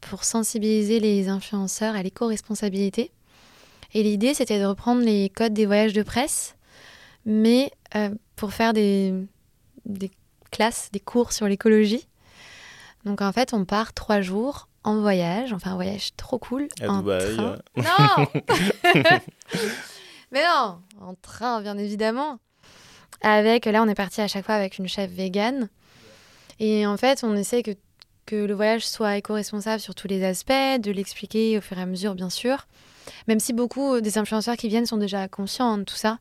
pour 0.00 0.24
sensibiliser 0.24 0.98
les 0.98 1.28
influenceurs 1.28 1.94
à 1.94 2.02
l'éco-responsabilité. 2.02 3.12
Et 3.94 4.02
l'idée, 4.02 4.34
c'était 4.34 4.58
de 4.58 4.64
reprendre 4.64 5.02
les 5.02 5.28
codes 5.30 5.54
des 5.54 5.66
voyages 5.66 5.92
de 5.92 6.02
presse, 6.02 6.56
mais 7.24 7.70
euh, 7.94 8.10
pour 8.36 8.52
faire 8.52 8.72
des, 8.72 9.14
des 9.84 10.10
classes, 10.50 10.90
des 10.92 11.00
cours 11.00 11.32
sur 11.32 11.48
l'écologie. 11.48 12.06
Donc 13.04 13.22
en 13.22 13.32
fait, 13.32 13.54
on 13.54 13.64
part 13.64 13.92
trois 13.92 14.20
jours 14.20 14.68
en 14.84 15.00
voyage, 15.00 15.52
enfin 15.52 15.72
un 15.72 15.74
voyage 15.74 16.14
trop 16.16 16.38
cool. 16.38 16.68
À 16.80 16.88
en 16.88 16.98
Dubaï. 16.98 17.34
Train. 17.34 17.58
Non 17.76 18.26
Mais 20.32 20.42
non, 20.42 20.80
en 21.00 21.14
train, 21.20 21.60
bien 21.62 21.78
évidemment. 21.78 22.38
Avec, 23.22 23.64
là, 23.64 23.82
on 23.82 23.88
est 23.88 23.94
parti 23.94 24.20
à 24.20 24.28
chaque 24.28 24.44
fois 24.44 24.54
avec 24.54 24.78
une 24.78 24.88
chef 24.88 25.10
végane. 25.10 25.68
Et 26.58 26.86
en 26.86 26.96
fait, 26.96 27.22
on 27.24 27.34
essaie 27.36 27.62
que, 27.62 27.72
que 28.26 28.36
le 28.36 28.54
voyage 28.54 28.86
soit 28.86 29.16
éco-responsable 29.16 29.80
sur 29.80 29.94
tous 29.94 30.08
les 30.08 30.24
aspects, 30.24 30.52
de 30.80 30.90
l'expliquer 30.90 31.58
au 31.58 31.60
fur 31.60 31.78
et 31.78 31.82
à 31.82 31.86
mesure, 31.86 32.14
bien 32.14 32.30
sûr. 32.30 32.66
Même 33.28 33.40
si 33.40 33.52
beaucoup 33.52 34.00
des 34.00 34.18
influenceurs 34.18 34.56
qui 34.56 34.68
viennent 34.68 34.86
sont 34.86 34.96
déjà 34.96 35.28
conscients 35.28 35.78
de 35.78 35.84
tout 35.84 35.94
ça, 35.94 36.18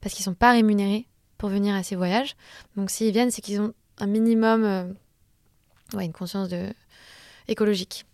parce 0.00 0.14
qu'ils 0.14 0.22
ne 0.22 0.32
sont 0.32 0.34
pas 0.34 0.52
rémunérés 0.52 1.06
pour 1.38 1.48
venir 1.48 1.74
à 1.74 1.82
ces 1.82 1.96
voyages. 1.96 2.36
Donc 2.76 2.90
s'ils 2.90 3.12
viennent, 3.12 3.30
c'est 3.30 3.40
qu'ils 3.40 3.60
ont 3.60 3.72
un 4.00 4.06
minimum, 4.06 4.64
euh, 4.64 4.84
ouais, 5.94 6.04
une 6.04 6.12
conscience 6.12 6.48
de... 6.48 6.66
écologique. 7.46 8.04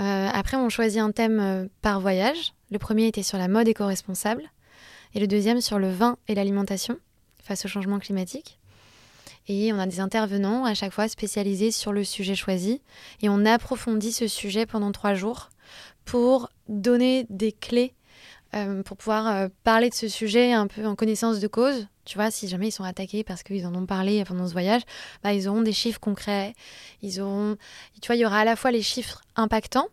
Euh, 0.00 0.28
après, 0.32 0.56
on 0.56 0.68
choisit 0.68 1.00
un 1.00 1.12
thème 1.12 1.40
euh, 1.40 1.66
par 1.80 2.00
voyage. 2.00 2.54
Le 2.70 2.78
premier 2.78 3.06
était 3.06 3.22
sur 3.22 3.38
la 3.38 3.48
mode 3.48 3.68
éco-responsable 3.68 4.44
et 5.14 5.20
le 5.20 5.26
deuxième 5.26 5.60
sur 5.60 5.78
le 5.78 5.90
vin 5.90 6.16
et 6.28 6.34
l'alimentation 6.34 6.98
face 7.42 7.64
au 7.64 7.68
changement 7.68 7.98
climatique. 7.98 8.58
Et 9.48 9.72
on 9.72 9.78
a 9.78 9.86
des 9.86 10.00
intervenants 10.00 10.64
à 10.64 10.74
chaque 10.74 10.92
fois 10.92 11.08
spécialisés 11.08 11.72
sur 11.72 11.92
le 11.92 12.04
sujet 12.04 12.36
choisi 12.36 12.80
et 13.20 13.28
on 13.28 13.44
approfondit 13.44 14.12
ce 14.12 14.28
sujet 14.28 14.66
pendant 14.66 14.92
trois 14.92 15.14
jours 15.14 15.50
pour 16.04 16.48
donner 16.68 17.26
des 17.28 17.52
clés 17.52 17.94
pour 18.84 18.98
pouvoir 18.98 19.48
parler 19.64 19.88
de 19.88 19.94
ce 19.94 20.08
sujet 20.08 20.52
un 20.52 20.66
peu 20.66 20.86
en 20.86 20.94
connaissance 20.94 21.40
de 21.40 21.48
cause. 21.48 21.88
Tu 22.04 22.18
vois, 22.18 22.30
si 22.30 22.48
jamais 22.48 22.68
ils 22.68 22.72
sont 22.72 22.84
attaqués 22.84 23.22
parce 23.22 23.42
qu'ils 23.42 23.66
en 23.66 23.74
ont 23.74 23.86
parlé 23.86 24.24
pendant 24.24 24.46
ce 24.46 24.52
voyage, 24.52 24.82
bah, 25.22 25.32
ils 25.32 25.48
auront 25.48 25.62
des 25.62 25.72
chiffres 25.72 26.00
concrets. 26.00 26.54
Ils 27.00 27.20
auront, 27.20 27.56
tu 28.00 28.06
vois, 28.06 28.16
il 28.16 28.20
y 28.20 28.26
aura 28.26 28.40
à 28.40 28.44
la 28.44 28.56
fois 28.56 28.70
les 28.70 28.82
chiffres 28.82 29.22
impactants. 29.36 29.88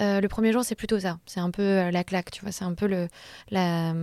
Euh, 0.00 0.20
le 0.20 0.28
premier 0.28 0.52
jour, 0.52 0.64
c'est 0.64 0.74
plutôt 0.74 0.98
ça. 0.98 1.18
C'est 1.26 1.40
un 1.40 1.50
peu 1.50 1.90
la 1.90 2.04
claque, 2.04 2.30
tu 2.30 2.42
vois. 2.42 2.52
C'est 2.52 2.64
un 2.64 2.74
peu 2.74 2.86
le, 2.86 3.08
la, 3.50 3.94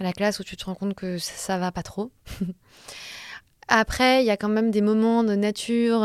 la 0.00 0.12
classe 0.12 0.38
où 0.40 0.44
tu 0.44 0.56
te 0.56 0.64
rends 0.64 0.74
compte 0.74 0.94
que 0.94 1.18
ça, 1.18 1.32
ça 1.34 1.58
va 1.58 1.72
pas 1.72 1.82
trop. 1.82 2.10
Après, 3.68 4.22
il 4.22 4.26
y 4.26 4.30
a 4.30 4.38
quand 4.38 4.48
même 4.48 4.70
des 4.70 4.80
moments 4.80 5.22
de 5.22 5.34
nature 5.34 6.00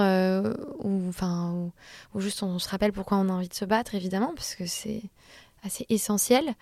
où, 0.80 1.08
enfin, 1.08 1.72
où, 2.14 2.20
juste 2.20 2.44
on 2.44 2.60
se 2.60 2.68
rappelle 2.68 2.92
pourquoi 2.92 3.18
on 3.18 3.30
a 3.30 3.32
envie 3.32 3.48
de 3.48 3.54
se 3.54 3.64
battre, 3.64 3.96
évidemment, 3.96 4.34
parce 4.36 4.56
que 4.56 4.66
c'est 4.66 5.02
assez 5.64 5.86
essentiel 5.88 6.56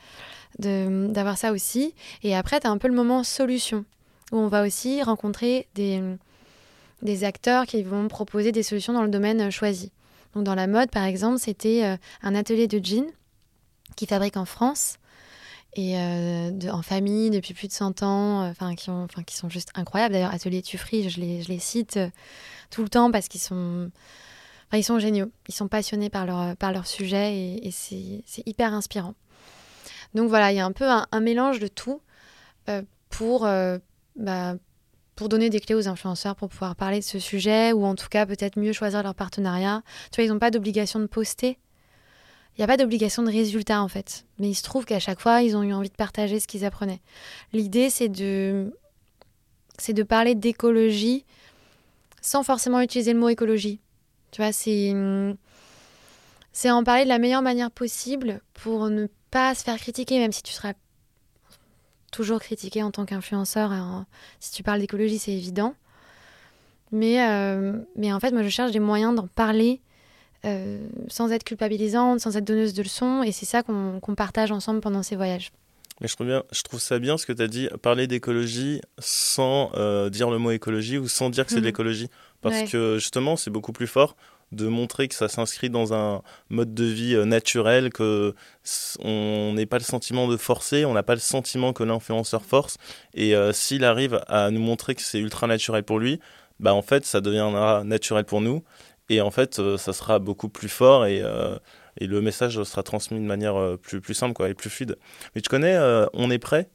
d'avoir 0.59 1.39
ça 1.39 1.53
aussi. 1.53 1.95
Et 2.21 2.35
après, 2.35 2.59
tu 2.59 2.67
as 2.67 2.69
un 2.69 2.77
peu 2.77 2.87
le 2.87 2.93
moment 2.93 3.23
solution, 3.23 3.83
où 4.31 4.37
on 4.37 4.47
va 4.47 4.63
aussi 4.63 5.01
rencontrer 5.03 5.67
des, 5.75 6.01
des 7.01 7.23
acteurs 7.23 7.65
qui 7.65 7.83
vont 7.83 8.07
proposer 8.07 8.51
des 8.51 8.63
solutions 8.63 8.93
dans 8.93 9.03
le 9.03 9.09
domaine 9.09 9.51
choisi. 9.51 9.91
Donc 10.33 10.43
dans 10.43 10.55
la 10.55 10.67
mode, 10.67 10.89
par 10.91 11.03
exemple, 11.03 11.39
c'était 11.39 11.83
euh, 11.83 11.97
un 12.21 12.35
atelier 12.35 12.67
de 12.67 12.83
jeans 12.83 13.09
qui 13.95 14.05
fabrique 14.05 14.37
en 14.37 14.45
France 14.45 14.97
et 15.73 15.97
euh, 15.97 16.51
en 16.71 16.81
famille 16.81 17.29
depuis 17.29 17.53
plus 17.53 17.67
de 17.67 17.73
100 17.73 18.03
ans, 18.03 18.43
euh, 18.43 18.51
enfin 18.51 18.75
qui, 18.75 18.89
qui 19.25 19.35
sont 19.35 19.49
juste 19.49 19.69
incroyables. 19.75 20.13
D'ailleurs, 20.13 20.33
Atelier 20.33 20.61
Tuffry, 20.61 21.09
je 21.09 21.19
les, 21.19 21.59
cite 21.59 21.99
tout 22.69 22.83
le 22.83 22.89
temps 22.89 23.11
parce 23.11 23.27
qu'ils 23.27 23.41
sont 23.41 23.91
géniaux, 24.99 25.31
ils 25.47 25.53
sont 25.53 25.67
passionnés 25.67 26.09
par 26.09 26.25
leur, 26.25 26.55
par 26.57 26.71
leur 26.71 26.87
sujet 26.87 27.35
et, 27.35 27.71
c'est 27.71 28.23
hyper 28.45 28.73
inspirant. 28.73 29.15
Donc 30.13 30.29
voilà, 30.29 30.51
il 30.51 30.55
y 30.57 30.59
a 30.59 30.65
un 30.65 30.71
peu 30.71 30.85
un, 30.87 31.19
mélange 31.21 31.59
de 31.59 31.67
tout 31.67 32.01
euh, 32.69 32.81
pour, 33.09 33.45
euh, 33.45 33.77
bah, 34.15 34.55
pour 35.15 35.29
donner 35.29 35.49
des 35.49 35.59
clés 35.59 35.75
aux 35.75 35.87
influenceurs 35.87 36.35
pour 36.35 36.49
pouvoir 36.49 36.75
parler 36.75 36.99
de 36.99 37.03
ce 37.03 37.19
sujet 37.19 37.73
ou 37.73 37.85
en 37.85 37.95
tout 37.95 38.07
cas 38.09 38.25
peut-être 38.25 38.57
mieux 38.57 38.73
choisir 38.73 39.03
leur 39.03 39.15
partenariat. 39.15 39.83
Tu 40.11 40.15
vois, 40.15 40.25
ils 40.25 40.31
n'ont 40.33 40.39
pas 40.39 40.51
d'obligation 40.51 40.99
de 40.99 41.05
poster. 41.05 41.59
Il 42.55 42.61
n'y 42.61 42.63
a 42.63 42.67
pas 42.67 42.77
d'obligation 42.77 43.23
de 43.23 43.31
résultat 43.31 43.81
en 43.81 43.87
fait. 43.87 44.25
Mais 44.39 44.49
il 44.49 44.55
se 44.55 44.63
trouve 44.63 44.85
qu'à 44.85 44.99
chaque 44.99 45.19
fois, 45.19 45.41
ils 45.41 45.55
ont 45.55 45.63
eu 45.63 45.73
envie 45.73 45.89
de 45.89 45.95
partager 45.95 46.39
ce 46.39 46.47
qu'ils 46.47 46.65
apprenaient. 46.65 47.01
L'idée, 47.53 47.89
c'est 47.89 48.09
de, 48.09 48.75
c'est 49.77 49.93
de 49.93 50.03
parler 50.03 50.35
d'écologie 50.35 51.25
sans 52.21 52.43
forcément 52.43 52.81
utiliser 52.81 53.13
le 53.13 53.19
mot 53.19 53.29
écologie. 53.29 53.79
Tu 54.31 54.41
vois, 54.41 54.51
c'est 54.51 54.93
c'est 56.53 56.69
en 56.69 56.83
parler 56.83 57.03
de 57.03 57.09
la 57.09 57.19
meilleure 57.19 57.41
manière 57.41 57.71
possible 57.71 58.41
pour 58.53 58.89
ne 58.89 59.07
pas 59.29 59.55
se 59.55 59.63
faire 59.63 59.77
critiquer, 59.77 60.19
même 60.19 60.31
si 60.31 60.43
tu 60.43 60.51
seras 60.51 60.73
toujours 62.11 62.39
critiqué 62.39 62.83
en 62.83 62.91
tant 62.91 63.05
qu'influenceur. 63.05 63.71
Si 64.39 64.51
tu 64.51 64.63
parles 64.63 64.79
d'écologie, 64.79 65.17
c'est 65.17 65.31
évident. 65.31 65.73
Mais, 66.91 67.25
euh, 67.27 67.73
mais 67.95 68.11
en 68.11 68.19
fait, 68.19 68.31
moi, 68.31 68.43
je 68.43 68.49
cherche 68.49 68.71
des 68.71 68.79
moyens 68.79 69.15
d'en 69.15 69.27
parler 69.27 69.79
euh, 70.45 70.85
sans 71.07 71.31
être 71.31 71.43
culpabilisante, 71.43 72.19
sans 72.19 72.35
être 72.35 72.43
donneuse 72.43 72.73
de 72.73 72.83
leçons. 72.83 73.23
Et 73.23 73.31
c'est 73.31 73.45
ça 73.45 73.63
qu'on 73.63 74.15
partage 74.15 74.51
ensemble 74.51 74.81
pendant 74.81 75.03
ces 75.03 75.15
voyages. 75.15 75.51
Mais 76.01 76.07
je 76.07 76.15
trouve, 76.15 76.27
bien, 76.27 76.43
je 76.51 76.63
trouve 76.63 76.79
ça 76.79 76.97
bien 76.97 77.17
ce 77.17 77.27
que 77.27 77.33
tu 77.33 77.43
as 77.43 77.47
dit, 77.47 77.69
parler 77.81 78.07
d'écologie 78.07 78.81
sans 78.97 79.71
euh, 79.75 80.09
dire 80.09 80.31
le 80.31 80.39
mot 80.39 80.49
écologie 80.49 80.97
ou 80.97 81.07
sans 81.07 81.29
dire 81.29 81.45
que 81.45 81.51
c'est 81.51 81.57
de 81.57 81.61
mhm. 81.61 81.67
l'écologie. 81.67 82.09
Parce 82.41 82.71
que 82.71 82.97
justement, 82.97 83.35
c'est 83.35 83.51
beaucoup 83.51 83.71
plus 83.71 83.85
fort 83.85 84.15
de 84.51 84.67
montrer 84.67 85.07
que 85.07 85.15
ça 85.15 85.27
s'inscrit 85.27 85.69
dans 85.69 85.93
un 85.93 86.21
mode 86.49 86.73
de 86.73 86.85
vie 86.85 87.15
naturel, 87.25 87.91
que 87.91 88.35
on 88.99 89.53
n'ait 89.55 89.65
pas 89.65 89.77
le 89.77 89.83
sentiment 89.83 90.27
de 90.27 90.37
forcer, 90.37 90.85
on 90.85 90.93
n'a 90.93 91.03
pas 91.03 91.15
le 91.15 91.21
sentiment 91.21 91.73
que 91.73 91.83
l'influenceur 91.83 92.43
force. 92.43 92.77
Et 93.13 93.33
s'il 93.53 93.83
arrive 93.85 94.21
à 94.27 94.51
nous 94.51 94.61
montrer 94.61 94.95
que 94.95 95.01
c'est 95.01 95.19
ultra 95.19 95.47
naturel 95.47 95.83
pour 95.83 95.99
lui, 95.99 96.19
bah 96.59 96.73
en 96.73 96.81
fait, 96.81 97.05
ça 97.05 97.21
deviendra 97.21 97.83
naturel 97.83 98.25
pour 98.25 98.41
nous. 98.41 98.63
Et 99.09 99.21
en 99.21 99.31
fait, 99.31 99.61
ça 99.77 99.93
sera 99.93 100.19
beaucoup 100.19 100.49
plus 100.49 100.69
fort 100.69 101.05
et 101.05 101.23
et 101.99 102.07
le 102.07 102.21
message 102.21 102.61
sera 102.63 102.83
transmis 102.83 103.19
de 103.19 103.25
manière 103.25 103.55
euh, 103.55 103.77
plus, 103.77 104.01
plus 104.01 104.13
simple 104.13 104.33
quoi, 104.33 104.49
et 104.49 104.53
plus 104.53 104.69
fluide. 104.69 104.97
Mais 105.35 105.41
tu 105.41 105.49
connais 105.49 105.75
euh, 105.75 106.05
On 106.13 106.31
est 106.31 106.39
prêt? 106.39 106.69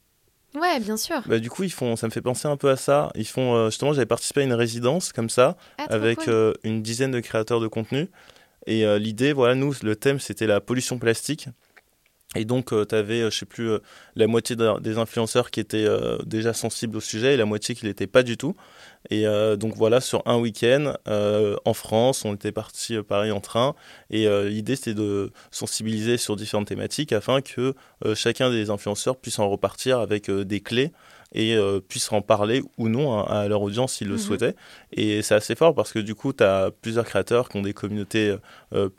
Ouais, 0.56 0.80
bien 0.80 0.96
sûr. 0.96 1.22
Bah, 1.26 1.38
du 1.38 1.50
coup, 1.50 1.62
ils 1.62 1.72
font, 1.72 1.94
ça 1.96 2.06
me 2.06 2.12
fait 2.12 2.22
penser 2.22 2.48
un 2.48 2.56
peu 2.56 2.70
à 2.70 2.76
ça. 2.76 3.10
Ils 3.14 3.26
font, 3.26 3.54
euh, 3.54 3.66
justement, 3.66 3.92
j'avais 3.92 4.06
participé 4.06 4.40
à 4.40 4.44
une 4.44 4.54
résidence 4.54 5.12
comme 5.12 5.28
ça, 5.28 5.56
ah, 5.78 5.84
avec 5.88 6.28
une 6.64 6.82
dizaine 6.82 7.12
de 7.12 7.20
créateurs 7.20 7.60
de 7.60 7.68
contenu. 7.68 8.08
Et 8.66 8.84
l'idée, 8.98 9.32
voilà, 9.32 9.54
nous, 9.54 9.74
le 9.82 9.94
thème, 9.94 10.18
c'était 10.18 10.46
la 10.48 10.60
pollution 10.60 10.98
plastique. 10.98 11.48
Et 12.36 12.44
donc, 12.44 12.72
tu 12.88 12.94
avais, 12.94 13.22
je 13.22 13.36
sais 13.36 13.46
plus, 13.46 13.70
la 14.14 14.26
moitié 14.26 14.56
des 14.80 14.98
influenceurs 14.98 15.50
qui 15.50 15.60
étaient 15.60 15.86
déjà 16.24 16.52
sensibles 16.52 16.96
au 16.96 17.00
sujet 17.00 17.34
et 17.34 17.36
la 17.36 17.46
moitié 17.46 17.74
qui 17.74 17.86
l'étaient 17.86 18.06
pas 18.06 18.22
du 18.22 18.36
tout. 18.36 18.54
Et 19.10 19.26
euh, 19.26 19.56
donc 19.56 19.74
voilà, 19.76 20.00
sur 20.00 20.22
un 20.26 20.36
week-end 20.36 20.94
euh, 21.08 21.56
en 21.64 21.74
France, 21.74 22.24
on 22.24 22.34
était 22.34 22.52
parti 22.52 22.96
euh, 22.96 23.02
pareil 23.02 23.30
en 23.30 23.40
train. 23.40 23.74
Et 24.10 24.26
l'idée 24.48 24.76
c'était 24.76 24.94
de 24.94 25.32
sensibiliser 25.50 26.16
sur 26.16 26.36
différentes 26.36 26.68
thématiques 26.68 27.12
afin 27.12 27.40
que 27.40 27.74
chacun 28.14 28.50
des 28.50 28.70
influenceurs 28.70 29.16
puisse 29.16 29.38
en 29.38 29.48
repartir 29.48 29.98
avec 29.98 30.30
des 30.30 30.60
clés 30.60 30.92
et 31.32 31.58
puisse 31.88 32.10
en 32.12 32.22
parler 32.22 32.62
ou 32.78 32.88
non 32.88 33.22
à 33.22 33.48
leur 33.48 33.60
audience 33.60 33.94
s'ils 33.94 34.08
le 34.08 34.14
mhm. 34.14 34.20
souhaitaient. 34.20 34.54
Et 34.92 35.22
c'est 35.22 35.34
assez 35.34 35.54
fort 35.54 35.74
parce 35.74 35.92
que 35.92 35.98
du 35.98 36.14
coup, 36.14 36.32
tu 36.32 36.44
as 36.44 36.70
plusieurs 36.80 37.04
créateurs 37.04 37.48
qui 37.48 37.58
ont 37.58 37.62
des 37.62 37.74
communautés 37.74 38.36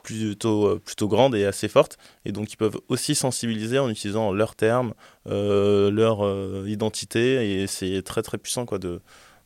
plutôt, 0.04 0.78
plutôt 0.80 1.08
grandes 1.08 1.36
et 1.36 1.46
assez 1.46 1.68
fortes. 1.68 1.98
Et 2.26 2.32
donc, 2.32 2.52
ils 2.52 2.58
peuvent 2.58 2.78
aussi 2.90 3.16
sensibiliser 3.16 3.80
en 3.80 3.90
utilisant 3.90 4.32
leurs 4.34 4.56
termes, 4.56 4.94
leur 5.26 6.68
identité. 6.68 7.62
Et 7.62 7.68
c'est 7.68 8.02
très, 8.04 8.22
très 8.22 8.38
puissant 8.38 8.66
quoi, 8.66 8.78
de, 8.78 9.02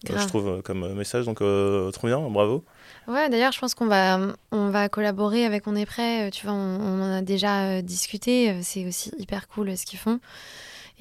je 0.09 0.27
trouve, 0.27 0.47
euh, 0.47 0.61
comme 0.61 0.83
euh, 0.83 0.93
message. 0.93 1.25
Donc, 1.25 1.41
euh, 1.41 1.91
trop 1.91 2.07
bien, 2.07 2.19
bravo. 2.19 2.63
Ouais, 3.07 3.29
d'ailleurs, 3.29 3.51
je 3.51 3.59
pense 3.59 3.75
qu'on 3.75 3.87
va, 3.87 4.19
on 4.51 4.69
va 4.69 4.89
collaborer 4.89 5.45
avec 5.45 5.67
On 5.67 5.75
est 5.75 5.85
prêt. 5.85 6.31
Tu 6.31 6.45
vois, 6.45 6.55
on, 6.55 7.01
en 7.01 7.17
a 7.17 7.21
déjà 7.21 7.81
discuté. 7.81 8.61
C'est 8.63 8.85
aussi 8.87 9.11
hyper 9.17 9.47
cool 9.47 9.77
ce 9.77 9.85
qu'ils 9.85 9.99
font. 9.99 10.19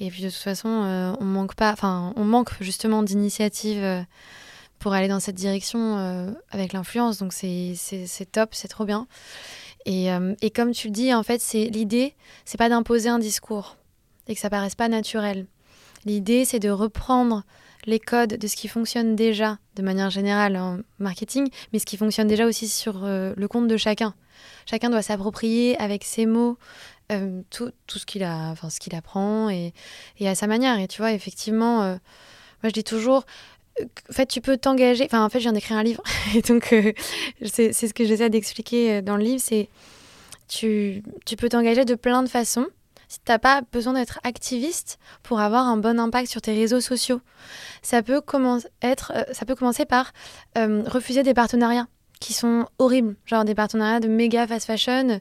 Et 0.01 0.09
puis, 0.09 0.23
de 0.23 0.29
toute 0.29 0.37
façon, 0.37 0.67
on 0.67 1.23
manque 1.23 1.55
pas, 1.55 1.71
enfin, 1.71 2.11
on 2.15 2.25
manque 2.25 2.51
justement 2.59 3.03
d'initiatives 3.03 4.05
pour 4.79 4.93
aller 4.93 5.07
dans 5.07 5.19
cette 5.19 5.35
direction 5.35 6.33
avec 6.49 6.73
l'influence. 6.73 7.19
Donc, 7.19 7.33
c'est 7.33 8.31
top, 8.31 8.49
c'est 8.53 8.67
trop 8.67 8.85
bien. 8.85 9.07
Et, 9.85 10.09
comme 10.55 10.71
tu 10.71 10.87
le 10.87 10.91
dis, 10.91 11.13
en 11.13 11.21
fait, 11.21 11.39
c'est 11.39 11.65
l'idée, 11.65 12.15
c'est 12.45 12.57
pas 12.57 12.67
d'imposer 12.67 13.09
un 13.09 13.19
discours 13.19 13.77
et 14.27 14.33
que 14.33 14.41
ça 14.41 14.49
paraisse 14.49 14.75
pas 14.75 14.89
naturel. 14.89 15.45
L'idée, 16.05 16.45
c'est 16.45 16.59
de 16.59 16.69
reprendre 16.69 17.43
les 17.85 17.99
codes 17.99 18.37
de 18.37 18.47
ce 18.47 18.55
qui 18.55 18.67
fonctionne 18.67 19.15
déjà 19.15 19.57
de 19.75 19.81
manière 19.81 20.09
générale 20.09 20.57
en 20.57 20.79
marketing, 20.99 21.49
mais 21.71 21.79
ce 21.79 21.85
qui 21.85 21.97
fonctionne 21.97 22.27
déjà 22.27 22.45
aussi 22.45 22.67
sur 22.67 23.03
euh, 23.03 23.33
le 23.35 23.47
compte 23.47 23.67
de 23.67 23.77
chacun. 23.77 24.13
Chacun 24.65 24.89
doit 24.89 25.01
s'approprier 25.01 25.79
avec 25.79 26.03
ses 26.03 26.25
mots 26.25 26.57
euh, 27.11 27.41
tout, 27.49 27.71
tout, 27.87 27.99
ce 27.99 28.05
qu'il 28.05 28.23
a, 28.23 28.49
enfin 28.49 28.69
ce 28.69 28.79
qu'il 28.79 28.95
apprend 28.95 29.49
et, 29.49 29.73
et, 30.19 30.29
à 30.29 30.35
sa 30.35 30.47
manière. 30.47 30.79
Et 30.79 30.87
tu 30.87 31.01
vois, 31.01 31.11
effectivement, 31.11 31.83
euh, 31.83 31.95
moi 32.63 32.69
je 32.69 32.71
dis 32.71 32.83
toujours, 32.83 33.25
en 33.79 34.13
fait, 34.13 34.27
tu 34.27 34.41
peux 34.41 34.57
t'engager. 34.57 35.05
Enfin, 35.05 35.23
en 35.23 35.29
fait, 35.29 35.39
je 35.39 35.43
viens 35.43 35.53
d'écrire 35.53 35.77
un 35.77 35.83
livre, 35.83 36.03
et 36.35 36.41
donc 36.41 36.75
c'est 37.43 37.73
ce 37.73 37.93
que 37.93 38.05
j'essaie 38.05 38.29
d'expliquer 38.29 39.01
dans 39.01 39.17
le 39.17 39.23
livre, 39.23 39.41
c'est 39.43 39.69
tu, 40.47 41.03
tu 41.25 41.35
peux 41.35 41.49
t'engager 41.49 41.85
de 41.85 41.95
plein 41.95 42.23
de 42.23 42.29
façons 42.29 42.67
si 43.11 43.19
tu 43.19 43.29
n'as 43.29 43.39
pas 43.39 43.61
besoin 43.73 43.91
d'être 43.91 44.21
activiste 44.23 44.97
pour 45.21 45.41
avoir 45.41 45.67
un 45.67 45.75
bon 45.75 45.99
impact 45.99 46.29
sur 46.29 46.41
tes 46.41 46.53
réseaux 46.53 46.79
sociaux. 46.79 47.19
Ça 47.81 48.01
peut, 48.01 48.21
être, 48.81 49.11
euh, 49.13 49.23
ça 49.33 49.45
peut 49.45 49.55
commencer 49.55 49.83
par 49.83 50.13
euh, 50.57 50.83
refuser 50.87 51.21
des 51.21 51.33
partenariats 51.33 51.87
qui 52.21 52.31
sont 52.31 52.67
horribles, 52.79 53.17
genre 53.25 53.43
des 53.43 53.53
partenariats 53.53 53.99
de 53.99 54.07
méga 54.07 54.47
fast 54.47 54.65
fashion. 54.65 55.19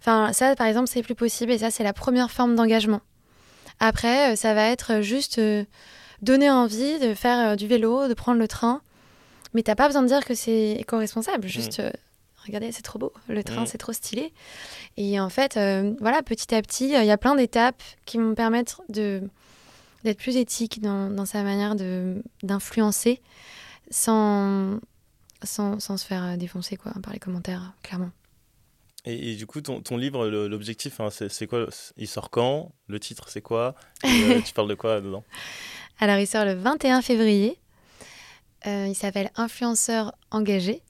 Enfin, 0.00 0.32
ça, 0.32 0.56
par 0.56 0.66
exemple, 0.66 0.88
c'est 0.88 1.02
plus 1.02 1.14
possible 1.14 1.52
et 1.52 1.58
ça, 1.58 1.70
c'est 1.70 1.84
la 1.84 1.92
première 1.92 2.30
forme 2.30 2.56
d'engagement. 2.56 3.00
Après, 3.78 4.32
euh, 4.32 4.36
ça 4.36 4.54
va 4.54 4.64
être 4.66 5.00
juste 5.00 5.40
donner 6.22 6.50
envie 6.50 6.98
de 6.98 7.14
faire 7.14 7.56
du 7.56 7.66
vélo, 7.66 8.08
de 8.08 8.14
prendre 8.14 8.38
le 8.38 8.48
train. 8.48 8.82
Mais 9.54 9.62
t'as 9.62 9.74
pas 9.74 9.86
besoin 9.86 10.02
de 10.02 10.06
dire 10.06 10.24
que 10.24 10.34
c'est 10.34 10.76
éco-responsable, 10.78 11.46
mmh. 11.46 11.48
juste 11.48 11.82
regardez, 12.46 12.72
c'est 12.72 12.82
trop 12.82 12.98
beau, 12.98 13.12
le 13.28 13.42
train, 13.44 13.62
mm. 13.62 13.66
c'est 13.66 13.78
trop 13.78 13.92
stylé. 13.92 14.32
Et 14.96 15.20
en 15.20 15.28
fait, 15.28 15.56
euh, 15.56 15.94
voilà, 16.00 16.22
petit 16.22 16.54
à 16.54 16.62
petit, 16.62 16.86
il 16.86 17.04
y 17.04 17.10
a 17.10 17.18
plein 17.18 17.34
d'étapes 17.34 17.82
qui 18.06 18.18
vont 18.18 18.34
permettre 18.34 18.82
de 18.88 19.22
d'être 20.02 20.16
plus 20.16 20.38
éthique 20.38 20.80
dans, 20.80 21.10
dans 21.10 21.26
sa 21.26 21.42
manière 21.42 21.74
d'influencer 22.42 23.20
sans, 23.90 24.80
sans, 25.42 25.78
sans, 25.78 25.98
se 25.98 26.06
faire 26.06 26.38
défoncer 26.38 26.78
quoi, 26.78 26.92
par 27.02 27.12
les 27.12 27.18
commentaires, 27.18 27.74
clairement. 27.82 28.08
Et, 29.06 29.34
du 29.34 29.46
coup, 29.46 29.60
ton, 29.60 29.80
ton 29.80 29.96
livre, 29.96 30.26
l'objectif, 30.26 31.00
hein, 31.00 31.08
c'est 31.10 31.46
quoi 31.46 31.66
Il 31.96 32.06
sort 32.06 32.30
quand? 32.30 32.72
Le 32.86 33.00
titre, 33.00 33.28
c'est 33.28 33.40
quoi? 33.40 33.74
Euh, 34.04 34.40
Tu 34.44 34.52
parles 34.52 34.68
de 34.68 34.74
quoi 34.74 35.00
dedans? 35.00 35.24
Alors, 35.98 36.18
il 36.18 36.26
sort 36.26 36.44
le 36.44 36.54
21 36.54 37.00
février. 37.00 37.58
Euh, 38.66 38.86
il 38.88 38.94
s'appelle 38.94 39.30
Influenceur 39.36 40.12
engagé. 40.30 40.82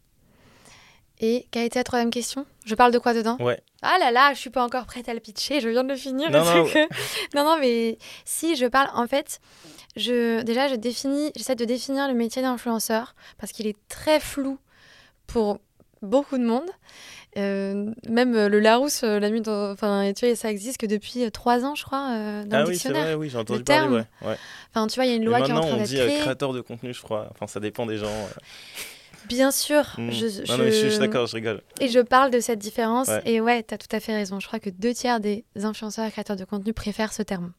Et 1.21 1.47
quelle 1.51 1.67
était 1.67 1.79
la 1.79 1.85
troisième 1.85 2.11
question? 2.11 2.47
Je 2.65 2.75
parle 2.75 2.93
de 2.93 2.99
quoi 2.99 3.13
dedans? 3.13 3.37
Ouais. 3.41 3.61
Ah 3.83 3.97
là 4.01 4.11
là, 4.11 4.33
je 4.33 4.39
suis 4.39 4.51
pas 4.51 4.65
encore 4.65 4.87
prête 4.87 5.09
à 5.09 5.15
le 5.15 5.21
pitcher, 5.21 5.61
je 5.61 5.69
viens 5.69 5.85
de 5.85 5.91
le 5.91 5.97
finir. 5.97 6.31
Non, 6.31 6.45
non, 6.45 6.65
non, 7.35 7.45
non, 7.45 7.59
mais 7.61 7.99
si 8.25 8.57
je 8.57 8.67
parle, 8.67 8.89
en 8.95 9.07
fait, 9.07 9.41
je, 9.97 10.43
déjà, 10.43 10.69
je 10.69 10.77
définis, 10.77 11.31
j'essaie 11.37 11.57
de 11.57 11.65
définir 11.67 12.09
le 12.09 12.15
métier 12.15 12.41
d'influenceur 12.41 13.15
parce 13.39 13.53
qu'il 13.53 13.67
est 13.67 13.77
très 13.89 14.19
flou 14.19 14.59
pour 15.27 15.61
beaucoup 16.01 16.39
de 16.39 16.45
monde. 16.45 16.69
Euh, 17.37 17.93
même 18.09 18.33
le 18.33 18.59
Larousse 18.59 19.03
euh, 19.05 19.21
la 19.21 19.31
nuit, 19.31 19.43
enfin, 19.47 20.13
tu 20.17 20.27
vois, 20.27 20.35
ça 20.35 20.51
existe 20.51 20.79
que 20.79 20.87
depuis 20.87 21.25
euh, 21.25 21.31
trois 21.31 21.65
ans, 21.65 21.77
je 21.77 21.85
crois, 21.85 22.09
dans 22.45 22.59
ah 22.59 22.63
le 22.65 22.73
dictionnaire. 22.73 23.07
Ah 23.07 23.11
oui, 23.11 23.27
oui, 23.27 23.31
j'ai 23.31 23.39
entendu 23.39 23.63
parler, 23.63 23.89
ouais, 23.89 24.05
ouais. 24.27 24.37
Enfin, 24.75 24.87
tu 24.89 24.97
vois, 24.97 25.05
il 25.05 25.11
y 25.11 25.13
a 25.13 25.17
une 25.17 25.25
loi 25.25 25.41
qui 25.43 25.51
est 25.51 25.55
en 25.55 25.61
train 25.61 25.77
d'être 25.77 25.87
créée. 25.87 25.99
Maintenant, 25.99 26.13
on 26.13 26.17
dit 26.17 26.21
créateur 26.23 26.53
de 26.53 26.61
contenu, 26.61 26.93
je 26.93 27.03
crois. 27.03 27.29
Enfin, 27.31 27.47
ça 27.47 27.61
dépend 27.61 27.87
des 27.87 27.99
gens. 27.99 28.13
Bien 29.27 29.53
sûr. 29.53 29.85
Hmm. 29.97 30.11
Je, 30.11 30.27
je... 30.27 30.89
suis 30.89 30.99
d'accord, 30.99 31.27
je 31.27 31.37
rigole. 31.37 31.63
Et 31.81 31.89
je 31.89 32.01
parle 32.01 32.31
de 32.33 32.41
cette 32.41 32.59
différence. 32.59 33.09
Et 33.25 33.41
ouais, 33.41 33.63
tu 33.63 33.75
as 33.75 33.79
tout 33.79 33.95
à 33.95 34.01
fait 34.01 34.15
raison. 34.15 34.41
Je 34.41 34.47
crois 34.47 34.59
que 34.59 34.71
deux 34.71 34.93
tiers 34.93 35.21
des 35.21 35.45
influenceurs 35.63 36.07
et 36.07 36.11
créateurs 36.11 36.37
de 36.37 36.45
contenu 36.45 36.73
préfèrent 36.73 37.13
ce 37.13 37.23
terme. 37.23 37.53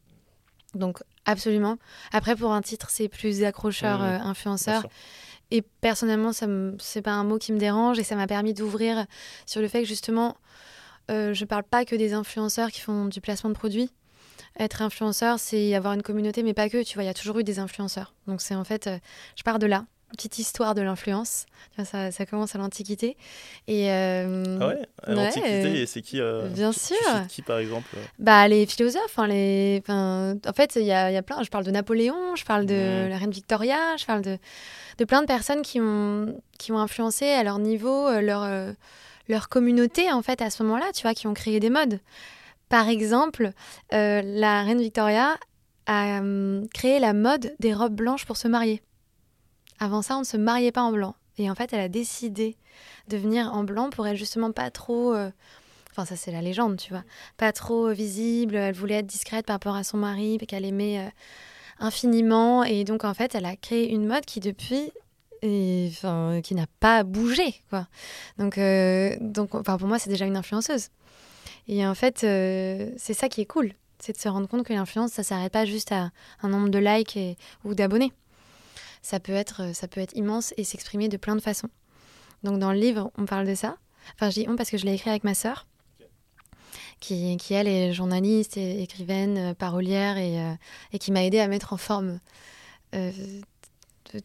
Donc, 0.74 1.00
absolument. 1.26 1.78
Après, 2.12 2.36
pour 2.36 2.52
un 2.54 2.62
titre, 2.62 2.90
c'est 2.90 3.10
plus 3.10 3.44
accrocheur 3.44 4.02
euh, 4.02 4.18
influenceur. 4.20 4.84
Et 5.52 5.62
personnellement, 5.62 6.34
ce 6.34 6.46
n'est 6.46 7.02
pas 7.02 7.12
un 7.12 7.24
mot 7.24 7.38
qui 7.38 7.52
me 7.52 7.60
dérange 7.60 8.00
et 8.00 8.04
ça 8.04 8.16
m'a 8.16 8.28
permis 8.28 8.54
d'ouvrir 8.54 9.06
sur 9.46 9.62
le 9.62 9.68
fait 9.68 9.82
que 9.82 9.88
justement, 9.88 10.38
euh, 11.10 11.34
je 11.34 11.44
ne 11.44 11.48
parle 11.48 11.64
pas 11.64 11.86
que 11.86 11.96
des 11.96 12.14
influenceurs 12.14 12.72
qui 12.72 12.80
font 12.80 13.06
du 13.06 13.22
placement 13.22 13.50
de 13.50 13.56
produits. 13.56 13.92
Être 14.60 14.82
influenceur, 14.82 15.40
c'est 15.40 15.76
avoir 15.76 15.94
une 15.94 16.04
communauté, 16.04 16.44
mais 16.44 16.54
pas 16.54 16.70
que. 16.70 16.84
Tu 16.84 16.96
vois, 16.96 17.04
il 17.04 17.08
y 17.08 17.10
a 17.10 17.14
toujours 17.14 17.40
eu 17.40 17.44
des 17.44 17.60
influenceurs. 17.60 18.14
Donc, 18.28 18.42
c'est 18.42 18.56
en 18.56 18.64
fait, 18.64 18.88
euh, 18.88 18.98
je 19.36 19.44
pars 19.44 19.60
de 19.60 19.66
là 19.66 19.86
petite 20.12 20.40
histoire 20.40 20.76
de 20.76 20.82
l'influence. 20.82 21.46
Ça, 21.84 22.12
ça, 22.12 22.26
commence 22.26 22.56
à 22.56 22.58
l'Antiquité. 22.58 23.18
Et 23.68 23.92
euh, 23.92 24.58
ah 24.62 24.68
ouais, 24.68 24.82
à 25.04 25.14
l'Antiquité, 25.14 25.86
c'est 25.86 26.02
qui 26.02 26.20
euh, 26.20 26.48
Bien 26.50 26.72
sûr. 26.72 26.98
Qui, 27.30 27.42
par 27.42 27.60
exemple 27.60 27.96
Bah 28.20 28.48
les 28.48 28.66
philosophes. 28.66 29.18
Hein, 29.18 29.28
les, 29.28 29.82
en 29.90 30.54
fait, 30.56 30.76
il 30.76 30.86
y 30.86 30.92
a, 30.92 31.12
y 31.12 31.18
a, 31.18 31.24
plein. 31.24 31.42
Je 31.44 31.50
parle 31.50 31.64
de 31.64 31.72
Napoléon, 31.72 32.36
je 32.36 32.46
parle 32.46 32.66
de 32.66 33.08
la 33.10 33.18
reine 33.18 33.32
Victoria, 33.32 33.78
je 33.98 34.06
parle 34.06 34.22
de, 34.22 34.38
de 34.98 35.06
plein 35.06 35.22
de 35.22 35.28
personnes 35.28 35.62
qui 35.62 35.80
ont, 35.80 36.40
qui 36.60 36.72
ont 36.72 36.80
influencé 36.80 37.30
à 37.30 37.44
leur 37.44 37.60
niveau, 37.60 38.08
euh, 38.08 38.22
leur, 38.22 38.48
leur 39.28 39.50
communauté 39.50 40.12
en 40.12 40.22
fait 40.22 40.42
à 40.42 40.50
ce 40.50 40.64
moment-là. 40.64 40.92
Tu 40.94 41.04
vois, 41.04 41.14
qui 41.14 41.28
ont 41.28 41.34
créé 41.34 41.60
des 41.60 41.70
modes. 41.70 42.00
Par 42.70 42.88
exemple, 42.88 43.52
la 43.92 44.64
reine 44.64 44.82
Victoria 44.82 45.38
a 45.88 46.20
hum, 46.20 46.68
créé 46.74 47.00
la 47.00 47.14
mode 47.14 47.54
des 47.60 47.74
robes 47.74 47.96
blanches 47.96 48.26
pour 48.26 48.38
se 48.38 48.48
marier. 48.48 48.82
Avant 49.82 50.04
ça, 50.04 50.16
on 50.16 50.20
ne 50.20 50.26
se 50.26 50.38
mariait 50.38 50.72
pas 50.72 50.84
en 50.84 50.92
blanc. 50.92 51.16
Et 51.40 51.50
en 51.50 51.56
fait, 51.56 51.74
elle 51.74 51.80
a 51.80 51.90
décidé 51.90 52.56
de 53.08 53.18
venir 53.18 53.52
en 53.52 53.64
blanc 53.64 53.90
pour 53.90 54.06
être 54.06 54.16
justement 54.16 54.52
pas 54.52 54.70
trop. 54.70 55.16
Euh, 55.16 55.32
enfin, 55.90 56.06
ça, 56.06 56.16
c'est 56.16 56.32
la 56.32 56.44
légende, 56.44 56.78
tu 56.78 56.92
vois. 56.92 57.04
Pas 57.38 57.52
trop 57.52 57.90
visible. 57.90 58.56
Elle 58.56 58.76
voulait 58.76 59.00
être 59.00 59.08
discrète 59.08 59.48
par 59.48 59.56
rapport 59.56 59.76
à 59.76 59.84
son 59.84 59.98
mari, 59.98 60.38
qu'elle 60.48 60.66
aimait 60.66 61.00
euh, 61.00 61.10
infiniment. 61.80 62.64
Et 62.64 62.84
donc, 62.84 63.04
en 63.04 63.16
fait, 63.16 63.34
elle 63.34 63.46
a 63.46 63.56
créé 63.56 63.92
une 63.92 64.06
mode 64.06 64.24
qui, 64.24 64.40
depuis. 64.40 64.92
enfin, 65.44 66.42
qui 66.44 66.54
n'a 66.54 66.68
pas 66.80 67.04
bougé, 67.04 67.56
quoi. 67.72 67.88
Donc, 68.38 68.60
euh, 68.60 69.16
donc 69.20 69.56
enfin, 69.56 69.80
pour 69.80 69.88
moi, 69.88 69.98
c'est 69.98 70.12
déjà 70.12 70.26
une 70.26 70.38
influenceuse. 70.38 70.90
Et 71.68 71.88
en 71.88 71.96
fait, 71.96 72.20
c'est 72.20 73.14
ça 73.16 73.30
qui 73.30 73.42
est 73.42 73.48
cool. 73.48 73.74
C'est 73.98 74.14
de 74.14 74.22
se 74.22 74.30
rendre 74.30 74.48
compte 74.48 74.64
que 74.64 74.74
l'influence, 74.74 75.12
ça 75.12 75.24
s'arrête 75.24 75.54
pas 75.54 75.66
juste 75.66 75.92
à 75.92 76.12
un 76.44 76.50
nombre 76.50 76.70
de 76.70 76.78
likes 76.78 77.18
ou 77.64 77.74
d'abonnés 77.74 78.14
ça 79.02 79.20
peut 79.20 79.34
être, 79.34 79.64
euh, 79.64 79.74
ça 79.74 79.88
peut 79.88 80.02
être 80.02 80.16
immense 80.16 80.54
et 80.58 80.64
s'exprimer 80.64 81.10
de 81.10 81.18
plein 81.18 81.36
de 81.36 81.42
façons. 81.42 81.70
Donc 82.44 82.60
dans 82.60 82.72
le 82.72 82.80
livre, 82.80 83.12
on 83.18 83.26
parle 83.26 83.48
de 83.48 83.56
ça. 83.56 83.78
Enfin, 84.16 84.30
je 84.30 84.42
dis 84.42 84.46
on 84.50 84.56
parce 84.56 84.70
que 84.70 84.78
je 84.78 84.86
l'ai 84.86 84.94
écrit 84.94 85.10
avec 85.10 85.24
ma 85.24 85.34
sœur, 85.34 85.68
qui, 87.00 87.38
elle 87.52 87.68
est 87.68 87.94
journaliste, 87.94 88.58
écrivaine, 88.58 89.38
euh, 89.38 89.54
parolière 89.54 90.18
et, 90.18 90.40
euh, 90.40 90.54
et 90.94 91.00
qui 91.00 91.12
m'a 91.12 91.24
aidé 91.24 91.40
à 91.40 91.48
mettre 91.48 91.74
en 91.74 91.78
forme 91.78 92.20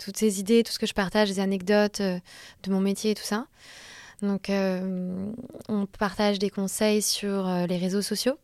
toutes 0.00 0.16
ces 0.16 0.40
idées, 0.40 0.64
tout 0.64 0.72
ce 0.72 0.80
que 0.80 0.86
je 0.86 0.94
partage, 0.94 1.28
des 1.28 1.38
anecdotes 1.38 2.02
de 2.02 2.70
mon 2.70 2.80
métier 2.80 3.12
et 3.12 3.14
tout 3.14 3.22
ça. 3.22 3.46
Donc, 4.22 4.50
on 4.50 5.86
partage 5.86 6.40
des 6.40 6.50
conseils 6.50 7.00
sur 7.00 7.46
les 7.68 7.76
réseaux 7.76 8.02
sociaux, 8.02 8.36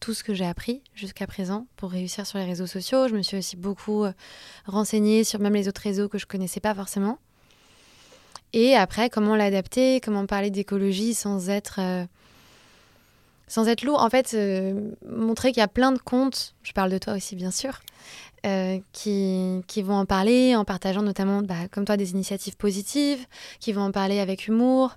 tout 0.00 0.14
ce 0.14 0.22
que 0.22 0.34
j'ai 0.34 0.46
appris 0.46 0.82
jusqu'à 0.94 1.26
présent 1.26 1.66
pour 1.76 1.90
réussir 1.90 2.26
sur 2.26 2.38
les 2.38 2.44
réseaux 2.44 2.66
sociaux. 2.66 3.08
Je 3.08 3.14
me 3.14 3.22
suis 3.22 3.36
aussi 3.36 3.56
beaucoup 3.56 4.04
renseignée 4.66 5.24
sur 5.24 5.40
même 5.40 5.54
les 5.54 5.68
autres 5.68 5.82
réseaux 5.82 6.08
que 6.08 6.18
je 6.18 6.26
connaissais 6.26 6.60
pas 6.60 6.74
forcément. 6.74 7.18
Et 8.52 8.74
après, 8.74 9.10
comment 9.10 9.36
l'adapter, 9.36 10.00
comment 10.00 10.26
parler 10.26 10.50
d'écologie 10.50 11.14
sans 11.14 11.50
être, 11.50 11.80
euh, 11.80 12.04
sans 13.46 13.68
être 13.68 13.82
lourd. 13.82 14.02
En 14.02 14.08
fait, 14.08 14.32
euh, 14.34 14.90
montrer 15.06 15.52
qu'il 15.52 15.60
y 15.60 15.64
a 15.64 15.68
plein 15.68 15.92
de 15.92 15.98
comptes, 15.98 16.54
je 16.62 16.72
parle 16.72 16.90
de 16.90 16.98
toi 16.98 17.14
aussi 17.14 17.36
bien 17.36 17.50
sûr, 17.50 17.80
euh, 18.46 18.78
qui, 18.92 19.60
qui, 19.66 19.82
vont 19.82 19.96
en 19.96 20.06
parler 20.06 20.56
en 20.56 20.64
partageant 20.64 21.02
notamment, 21.02 21.42
bah, 21.42 21.68
comme 21.70 21.84
toi, 21.84 21.96
des 21.96 22.12
initiatives 22.12 22.56
positives, 22.56 23.26
qui 23.60 23.72
vont 23.72 23.82
en 23.82 23.92
parler 23.92 24.18
avec 24.18 24.48
humour, 24.48 24.96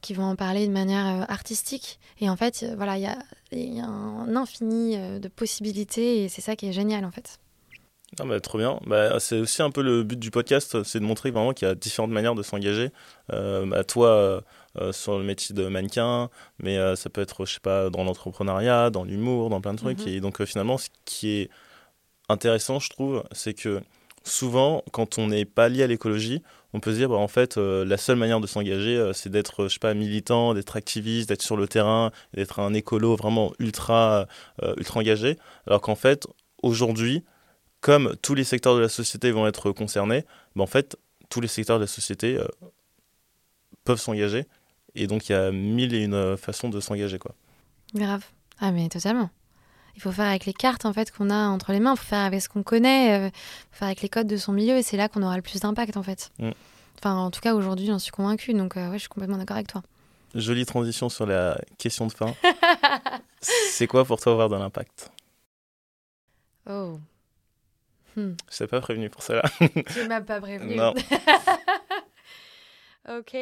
qui 0.00 0.14
vont 0.14 0.24
en 0.24 0.36
parler 0.36 0.66
de 0.66 0.72
manière 0.72 1.30
artistique. 1.30 1.98
Et 2.20 2.28
en 2.30 2.36
fait, 2.36 2.64
voilà, 2.76 2.96
il 2.96 3.02
y 3.02 3.06
a, 3.06 3.18
y 3.52 3.80
a, 3.80 3.86
un 3.86 4.34
infini 4.36 4.96
de 4.96 5.28
possibilités 5.28 6.24
et 6.24 6.28
c'est 6.28 6.40
ça 6.40 6.56
qui 6.56 6.66
est 6.66 6.72
génial 6.72 7.04
en 7.04 7.10
fait. 7.10 7.38
Ah 8.18 8.24
bah, 8.24 8.40
trop 8.40 8.58
bien. 8.58 8.80
Bah, 8.86 9.20
c'est 9.20 9.38
aussi 9.38 9.62
un 9.62 9.70
peu 9.70 9.82
le 9.82 10.02
but 10.02 10.18
du 10.18 10.30
podcast, 10.30 10.82
c'est 10.82 10.98
de 10.98 11.04
montrer 11.04 11.30
vraiment 11.30 11.52
qu'il 11.52 11.68
y 11.68 11.70
a 11.70 11.74
différentes 11.74 12.10
manières 12.10 12.34
de 12.34 12.42
s'engager. 12.42 12.90
Euh, 13.32 13.64
bah, 13.66 13.84
toi, 13.84 14.08
euh, 14.08 14.40
euh, 14.80 14.92
sur 14.92 15.16
le 15.16 15.24
métier 15.24 15.54
de 15.54 15.68
mannequin, 15.68 16.28
mais 16.58 16.76
ça 16.96 17.08
peut 17.08 17.20
être, 17.20 17.46
je 17.46 17.54
sais 17.54 17.60
pas, 17.60 17.88
dans 17.90 18.02
l'entrepreneuriat, 18.02 18.90
dans 18.90 19.04
l'humour, 19.04 19.48
dans 19.50 19.60
plein 19.60 19.74
de 19.74 19.78
trucs. 19.78 20.00
Mhm. 20.00 20.08
Et 20.08 20.20
donc 20.20 20.42
finalement, 20.44 20.76
ce 20.78 20.88
qui 21.04 21.30
est 21.30 21.50
intéressant, 22.28 22.80
je 22.80 22.90
trouve, 22.90 23.22
c'est 23.32 23.54
que 23.54 23.80
souvent, 24.24 24.82
quand 24.92 25.18
on 25.18 25.28
n'est 25.28 25.44
pas 25.44 25.68
lié 25.68 25.84
à 25.84 25.86
l'écologie, 25.86 26.42
on 26.72 26.80
peut 26.80 26.92
se 26.92 26.96
dire, 26.96 27.08
bah, 27.08 27.16
en 27.16 27.28
fait, 27.28 27.56
la 27.56 27.96
seule 27.96 28.16
manière 28.16 28.40
de 28.40 28.46
s'engager, 28.46 29.10
c'est 29.14 29.30
d'être, 29.30 29.64
je 29.64 29.74
sais 29.74 29.78
pas, 29.78 29.94
militant, 29.94 30.54
d'être 30.54 30.76
activiste, 30.76 31.28
d'être 31.28 31.42
sur 31.42 31.56
le 31.56 31.66
terrain, 31.66 32.12
d'être 32.34 32.60
un 32.60 32.74
écolo 32.74 33.16
vraiment 33.16 33.52
ultra, 33.58 34.26
ultra 34.76 35.00
engagé. 35.00 35.36
Alors 35.66 35.80
qu'en 35.80 35.96
fait, 35.96 36.26
aujourd'hui, 36.62 37.24
comme 37.80 38.14
tous 38.22 38.34
les 38.34 38.44
secteurs 38.44 38.74
de 38.74 38.80
la 38.80 38.88
société 38.88 39.30
vont 39.30 39.46
être 39.46 39.72
concernés, 39.72 40.24
ben 40.54 40.62
en 40.62 40.66
fait, 40.66 40.96
tous 41.28 41.40
les 41.40 41.48
secteurs 41.48 41.78
de 41.78 41.84
la 41.84 41.88
société 41.88 42.36
euh, 42.36 42.46
peuvent 43.84 44.00
s'engager. 44.00 44.46
Et 44.94 45.06
donc, 45.06 45.28
il 45.28 45.32
y 45.32 45.34
a 45.34 45.50
mille 45.50 45.94
et 45.94 46.04
une 46.04 46.14
euh, 46.14 46.36
façons 46.36 46.68
de 46.68 46.80
s'engager. 46.80 47.18
quoi. 47.18 47.34
Grave. 47.94 48.24
Ah, 48.58 48.72
mais 48.72 48.88
totalement. 48.88 49.30
Il 49.96 50.02
faut 50.02 50.12
faire 50.12 50.26
avec 50.26 50.46
les 50.46 50.52
cartes 50.52 50.84
en 50.86 50.92
fait 50.92 51.10
qu'on 51.10 51.30
a 51.30 51.48
entre 51.48 51.72
les 51.72 51.80
mains, 51.80 51.94
il 51.94 51.98
faut 51.98 52.06
faire 52.06 52.24
avec 52.24 52.40
ce 52.40 52.48
qu'on 52.48 52.62
connaît, 52.62 53.26
il 53.26 53.30
faut 53.70 53.78
faire 53.78 53.88
avec 53.88 54.02
les 54.02 54.08
codes 54.08 54.26
de 54.26 54.36
son 54.36 54.52
milieu 54.52 54.76
et 54.76 54.82
c'est 54.82 54.96
là 54.96 55.08
qu'on 55.08 55.22
aura 55.22 55.36
le 55.36 55.42
plus 55.42 55.60
d'impact 55.60 55.96
en 55.96 56.02
fait. 56.02 56.30
Mm. 56.38 56.50
Enfin, 56.98 57.16
en 57.16 57.30
tout 57.30 57.40
cas, 57.40 57.54
aujourd'hui, 57.54 57.86
j'en 57.86 57.98
suis 57.98 58.12
convaincue, 58.12 58.52
donc 58.52 58.76
euh, 58.76 58.88
ouais, 58.88 58.94
je 58.94 59.00
suis 59.00 59.08
complètement 59.08 59.38
d'accord 59.38 59.56
avec 59.56 59.68
toi. 59.68 59.82
Jolie 60.34 60.66
transition 60.66 61.08
sur 61.08 61.26
la 61.26 61.58
question 61.78 62.06
de 62.06 62.12
fin. 62.12 62.34
c'est 63.40 63.86
quoi 63.86 64.04
pour 64.04 64.20
toi 64.20 64.32
avoir 64.32 64.48
de 64.48 64.56
l'impact? 64.56 65.10
Oh, 66.68 66.98
Hmm. 68.16 68.32
Je 68.50 68.58
t'ai 68.58 68.66
pas 68.66 68.80
prévenu 68.80 69.08
pour 69.08 69.22
cela. 69.22 69.42
tu 69.92 70.08
m'as 70.08 70.20
pas 70.20 70.40
prévenu. 70.40 70.76
Non. 70.76 70.94
ok. 73.18 73.36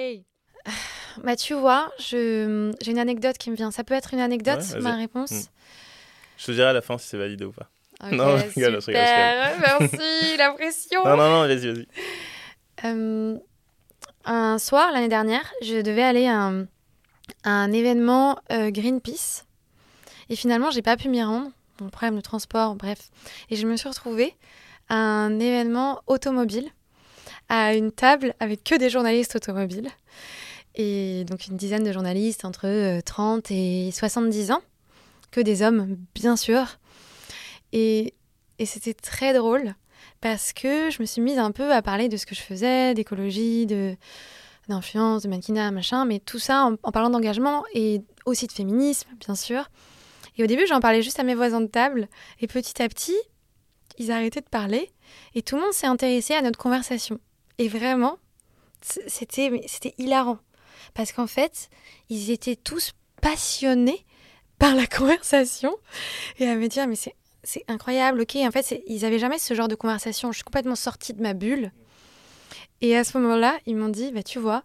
Bah, 1.24 1.36
tu 1.36 1.54
vois, 1.54 1.90
j'ai 1.98 2.44
une 2.44 2.98
anecdote 2.98 3.38
qui 3.38 3.50
me 3.50 3.56
vient. 3.56 3.70
Ça 3.70 3.84
peut 3.84 3.94
être 3.94 4.12
une 4.14 4.20
anecdote, 4.20 4.62
ma 4.80 4.96
réponse? 4.96 5.32
Hmm. 5.32 5.42
Je 6.38 6.46
te 6.46 6.52
dirai 6.52 6.68
à 6.68 6.72
la 6.72 6.80
fin 6.80 6.96
si 6.96 7.08
c'est 7.08 7.18
validé 7.18 7.44
ou 7.44 7.52
pas. 7.52 7.68
non, 8.10 8.38
super. 8.38 8.80
Je 8.80 8.90
Merci, 8.90 10.36
la 10.38 10.52
pression. 10.52 11.04
Non, 11.04 11.16
non, 11.16 11.30
non, 11.30 11.40
vas-y, 11.46 11.72
vas-y. 11.72 11.86
Euh, 12.84 13.36
un 14.24 14.58
soir, 14.58 14.92
l'année 14.92 15.08
dernière, 15.08 15.52
je 15.62 15.80
devais 15.82 16.02
aller 16.02 16.26
à 16.26 16.40
un, 16.40 16.66
un 17.44 17.72
événement 17.72 18.38
euh, 18.52 18.70
Greenpeace. 18.70 19.44
Et 20.30 20.36
finalement, 20.36 20.70
j'ai 20.70 20.82
pas 20.82 20.96
pu 20.96 21.08
m'y 21.08 21.22
rendre 21.22 21.50
mon 21.80 21.90
problème 21.90 22.16
de 22.16 22.20
transport, 22.20 22.74
bref. 22.74 23.10
Et 23.50 23.56
je 23.56 23.66
me 23.66 23.76
suis 23.76 23.88
retrouvée 23.88 24.34
à 24.88 24.96
un 24.96 25.38
événement 25.38 26.02
automobile, 26.06 26.68
à 27.48 27.74
une 27.74 27.92
table 27.92 28.34
avec 28.40 28.64
que 28.64 28.74
des 28.76 28.90
journalistes 28.90 29.36
automobiles. 29.36 29.88
Et 30.74 31.24
donc 31.24 31.46
une 31.48 31.56
dizaine 31.56 31.82
de 31.82 31.92
journalistes 31.92 32.44
entre 32.44 33.00
30 33.00 33.50
euh, 33.50 33.54
et 33.54 33.90
70 33.90 34.52
ans, 34.52 34.62
que 35.30 35.40
des 35.40 35.62
hommes, 35.62 35.96
bien 36.14 36.36
sûr. 36.36 36.78
Et, 37.72 38.14
et 38.58 38.66
c'était 38.66 38.94
très 38.94 39.32
drôle 39.34 39.74
parce 40.20 40.52
que 40.52 40.90
je 40.90 41.00
me 41.00 41.06
suis 41.06 41.20
mise 41.20 41.38
un 41.38 41.52
peu 41.52 41.72
à 41.72 41.82
parler 41.82 42.08
de 42.08 42.16
ce 42.16 42.26
que 42.26 42.34
je 42.34 42.40
faisais, 42.40 42.94
d'écologie, 42.94 43.66
de 43.66 43.96
d'influence, 44.68 45.22
de 45.22 45.28
mannequinat, 45.28 45.70
machin, 45.70 46.04
mais 46.04 46.18
tout 46.18 46.38
ça 46.38 46.66
en, 46.66 46.74
en 46.82 46.92
parlant 46.92 47.08
d'engagement 47.08 47.64
et 47.72 48.02
aussi 48.26 48.46
de 48.46 48.52
féminisme, 48.52 49.08
bien 49.18 49.34
sûr. 49.34 49.70
Et 50.36 50.44
au 50.44 50.46
début, 50.46 50.66
j'en 50.66 50.80
parlais 50.80 51.02
juste 51.02 51.18
à 51.18 51.24
mes 51.24 51.34
voisins 51.34 51.60
de 51.60 51.66
table. 51.66 52.08
Et 52.40 52.46
petit 52.46 52.80
à 52.82 52.88
petit, 52.88 53.16
ils 53.98 54.12
arrêtaient 54.12 54.40
de 54.40 54.48
parler. 54.48 54.90
Et 55.34 55.42
tout 55.42 55.56
le 55.56 55.62
monde 55.62 55.72
s'est 55.72 55.86
intéressé 55.86 56.34
à 56.34 56.42
notre 56.42 56.58
conversation. 56.58 57.18
Et 57.58 57.68
vraiment, 57.68 58.18
c'était, 58.82 59.62
c'était 59.66 59.94
hilarant. 59.98 60.38
Parce 60.94 61.12
qu'en 61.12 61.26
fait, 61.26 61.68
ils 62.08 62.30
étaient 62.30 62.56
tous 62.56 62.92
passionnés 63.20 64.04
par 64.58 64.74
la 64.74 64.86
conversation. 64.98 65.76
Et 66.38 66.48
à 66.48 66.54
me 66.54 66.66
dire, 66.68 66.86
mais 66.86 66.96
c'est, 66.96 67.14
c'est 67.42 67.64
incroyable, 67.68 68.20
ok. 68.22 68.36
En 68.36 68.50
fait, 68.50 68.82
ils 68.86 69.02
n'avaient 69.02 69.18
jamais 69.18 69.38
ce 69.38 69.54
genre 69.54 69.68
de 69.68 69.74
conversation. 69.74 70.32
Je 70.32 70.36
suis 70.38 70.44
complètement 70.44 70.76
sortie 70.76 71.14
de 71.14 71.22
ma 71.22 71.34
bulle. 71.34 71.72
Et 72.80 72.96
à 72.96 73.04
ce 73.04 73.18
moment-là, 73.18 73.58
ils 73.66 73.76
m'ont 73.76 73.88
dit, 73.88 74.12
bah, 74.12 74.22
tu 74.22 74.38
vois, 74.38 74.62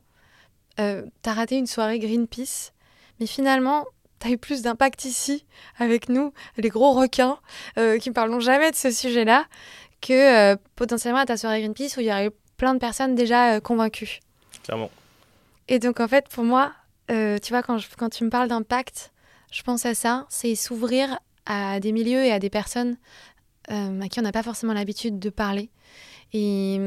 euh, 0.80 1.04
t'as 1.22 1.34
raté 1.34 1.58
une 1.58 1.68
soirée 1.68 2.00
Greenpeace. 2.00 2.72
Mais 3.20 3.26
finalement, 3.26 3.86
tu 4.24 4.32
eu 4.32 4.38
plus 4.38 4.62
d'impact 4.62 5.06
ici 5.06 5.46
avec 5.78 6.10
nous, 6.10 6.34
les 6.58 6.70
gros 6.70 6.94
requins 6.94 7.39
euh, 7.78 7.98
qui 7.98 8.10
ne 8.10 8.14
parlons 8.14 8.39
jamais 8.39 8.72
de 8.72 8.76
ce 8.76 8.91
sujet-là, 8.91 9.46
que 10.02 10.54
euh, 10.54 10.56
potentiellement 10.76 11.20
à 11.20 11.26
ta 11.26 11.38
soirée 11.38 11.62
Greenpeace 11.62 11.98
où 11.98 12.00
il 12.00 12.08
y 12.08 12.12
aurait 12.12 12.32
plein 12.58 12.74
de 12.74 12.80
personnes 12.80 13.16
déjà 13.16 13.56
euh, 13.56 13.60
convaincues. 13.60 14.20
Clairement. 14.64 14.89
Et 15.68 15.80
donc 15.80 16.00
en 16.00 16.08
fait, 16.08 16.28
pour 16.30 16.44
moi, 16.44 16.74
tu 17.08 17.50
vois, 17.50 17.62
quand, 17.62 17.78
quand 17.98 18.10
tu 18.10 18.24
me 18.24 18.30
parles 18.30 18.48
d'impact, 18.48 19.12
je 19.54 19.64
pense 19.64 19.86
à 19.86 19.93
ça, 19.93 20.26
c'est 20.30 20.56
s'ouvrir 20.56 21.20
à 21.45 21.80
des 21.80 21.91
milieux 21.91 22.24
et 22.24 22.32
à 22.32 22.39
des 22.39 22.49
personnes 22.49 22.97
à 23.70 24.10
qui 24.10 24.20
on 24.20 24.24
n'a 24.24 24.34
pas 24.34 24.43
forcément 24.43 24.74
l'habitude 24.74 25.20
de 25.20 25.30
parler. 25.30 25.70
Et, 26.34 26.80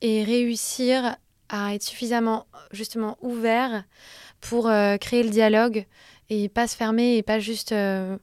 et 0.00 0.24
réussir 0.24 1.16
à 1.50 1.74
être 1.74 1.82
suffisamment 1.82 2.46
justement 2.70 3.18
ouvert 3.20 3.84
pour 4.40 4.70
créer 5.00 5.22
le 5.22 5.28
dialogue 5.28 5.86
et 6.30 6.48
pas 6.48 6.66
se 6.66 6.76
fermer 6.76 7.16
et 7.16 7.22
pas 7.22 7.38
juste, 7.38 7.72
euh, 7.72 8.16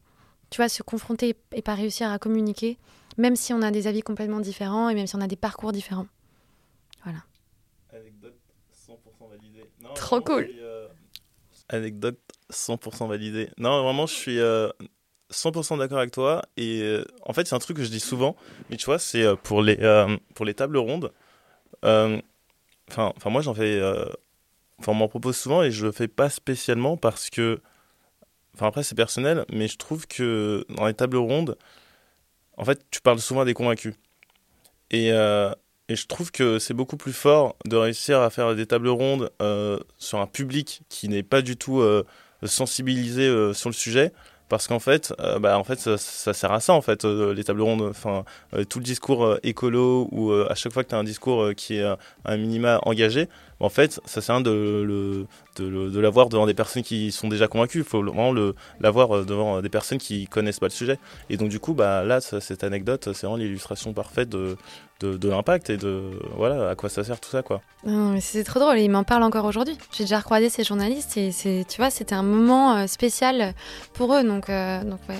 tu 0.50 0.58
vois, 0.58 0.70
se 0.70 0.84
confronter 0.84 1.36
et 1.54 1.62
pas 1.62 1.76
réussir 1.76 2.10
à 2.10 2.20
communiquer, 2.20 2.78
même 3.18 3.36
si 3.36 3.54
on 3.54 3.62
a 3.62 3.72
des 3.72 3.88
avis 3.88 4.02
complètement 4.02 4.40
différents 4.40 4.90
et 4.90 4.96
même 4.96 5.08
si 5.08 5.16
on 5.16 5.22
a 5.22 5.28
des 5.28 5.36
parcours 5.36 5.72
différents. 5.72 6.08
Voilà. 7.04 7.20
Anecdote 7.92 8.40
100% 8.74 9.30
validée. 9.30 9.70
Trop 9.96 10.22
cool. 10.22 10.50
Euh, 10.60 10.88
anecdote 11.70 12.20
100% 12.52 13.08
validée. 13.08 13.50
Non, 13.58 13.84
vraiment, 13.84 14.06
je 14.06 14.14
suis 14.14 14.38
100% 14.38 15.74
euh, 15.74 15.78
d'accord 15.78 16.00
avec 16.00 16.12
toi. 16.12 16.42
Et 16.58 16.98
en 17.26 17.34
fait, 17.34 17.48
c'est 17.48 17.56
un 17.56 17.60
truc 17.60 17.78
que 17.78 17.84
je 17.84 17.90
dis 17.90 18.00
souvent, 18.00 18.36
mais 18.70 18.78
tu 18.78 18.86
vois, 18.86 19.00
c'est 19.00 19.26
pour, 19.44 19.62
les 19.62 19.78
pour 20.36 20.46
les 20.46 20.54
tables 20.54 20.78
rondes. 20.78 21.12
Enfin, 21.84 22.22
moi, 23.26 23.42
j'en 23.42 23.54
fais. 23.54 23.82
Enfin, 24.80 24.94
on 24.94 24.96
m'en 24.96 25.08
propose 25.08 25.38
souvent 25.38 25.62
et 25.64 25.72
je 25.72 25.86
le 25.86 25.92
fais 25.92 26.08
pas 26.08 26.30
spécialement 26.30 26.98
parce 26.98 27.30
que 27.30 27.62
Enfin, 28.56 28.68
après, 28.68 28.84
c'est 28.84 28.96
personnel, 28.96 29.46
mais 29.52 29.68
je 29.68 29.78
trouve 29.78 30.08
que 30.08 30.66
dans 30.70 30.86
les 30.86 30.94
tables 30.94 31.18
rondes, 31.18 31.58
en 32.58 32.66
fait, 32.66 32.86
tu 32.92 33.02
parles 33.02 33.20
souvent 33.20 33.46
des 33.46 33.54
convaincus. 33.54 33.96
Et, 34.92 35.12
euh, 35.14 35.54
et 35.88 35.96
je 35.96 36.08
trouve 36.08 36.32
que 36.32 36.60
c'est 36.60 36.74
beaucoup 36.74 36.98
plus 36.98 37.14
fort 37.14 37.56
de 37.66 37.78
réussir 37.78 38.20
à 38.22 38.30
faire 38.30 38.56
des 38.56 38.66
tables 38.66 38.90
rondes 38.90 39.32
euh, 39.42 39.80
sur 39.98 40.20
un 40.20 40.28
public 40.28 40.82
qui 40.90 41.08
n'est 41.10 41.24
pas 41.24 41.42
du 41.42 41.56
tout 41.58 41.80
euh, 41.80 42.06
sensibilisé 42.44 43.54
sur 43.54 43.70
le 43.70 43.74
sujet. 43.74 44.12
Parce 44.50 44.68
qu'en 44.68 44.80
fait, 44.80 45.14
bah, 45.40 45.58
en 45.58 45.64
fait 45.64 45.80
ça, 45.80 46.34
sert 46.34 46.52
à 46.52 46.60
ça, 46.60 46.74
en 46.74 46.82
fait, 46.82 47.06
les 47.06 47.44
tables 47.46 47.62
rondes. 47.62 47.84
Enfin, 47.84 48.26
tout 48.68 48.80
le 48.80 48.84
discours 48.84 49.38
écolo, 49.44 50.10
ou 50.12 50.34
à 50.34 50.56
chaque 50.56 50.74
fois 50.74 50.84
que 50.84 50.90
tu 50.90 50.96
as 50.96 50.98
un 50.98 51.06
discours 51.06 51.52
qui 51.56 51.78
est 51.78 51.86
un 52.26 52.38
minima 52.38 52.82
engagé, 52.84 53.30
en 53.62 53.70
fait, 53.70 54.02
ça 54.06 54.22
sert 54.22 54.36
à 54.36 54.38
rien 54.40 54.44
de, 54.44 55.28
de, 55.58 56.00
l'avoir 56.00 56.30
devant 56.30 56.48
des 56.48 56.56
personnes 56.56 56.82
qui 56.82 57.12
sont 57.12 57.28
déjà 57.28 57.48
convaincues. 57.48 57.80
Il 57.80 57.84
faut 57.84 58.04
vraiment 58.04 58.34
l'avoir 58.80 59.18
euh, 59.18 59.24
devant 59.24 59.62
des 59.62 59.70
personnes 59.70 60.00
qui 60.00 60.28
connaissent 60.28 60.60
pas 60.60 60.66
le 60.66 60.72
sujet. 60.72 60.98
Et 61.30 61.38
donc, 61.38 61.50
du 61.50 61.60
coup, 61.60 61.74
bah, 61.74 62.04
là, 62.04 62.22
cette 62.22 62.64
anecdote, 62.64 63.10
c'est 63.14 63.28
vraiment 63.28 63.38
l'illustration 63.38 63.94
parfaite 63.94 64.30
de, 64.30 64.58
de, 65.06 65.30
l'impact 65.30 65.70
et 65.70 65.78
de 65.78 66.12
voilà 66.36 66.70
à 66.70 66.76
quoi 66.76 66.90
ça 66.90 67.04
sert 67.04 67.20
tout 67.20 67.30
ça 67.30 67.42
quoi. 67.42 67.62
C'est 68.20 68.44
trop 68.44 68.60
drôle, 68.60 68.80
il 68.80 68.90
m'en 68.90 69.04
parle 69.04 69.24
encore 69.24 69.46
aujourd'hui. 69.46 69.78
J'ai 69.92 70.04
déjà 70.04 70.20
recroisé 70.20 70.50
ces 70.50 70.64
journalistes 70.64 71.18
et 71.18 71.32
c'est 71.32 71.66
tu 71.68 71.78
vois 71.78 71.90
c'était 71.90 72.16
un 72.16 72.24
moment 72.24 72.76
euh, 72.76 72.88
spécial 72.88 73.54
pour 73.94 74.14
eux 74.14 74.24
donc 74.24 74.50
euh, 74.50 74.84
donc 74.84 75.00
ouais 75.10 75.20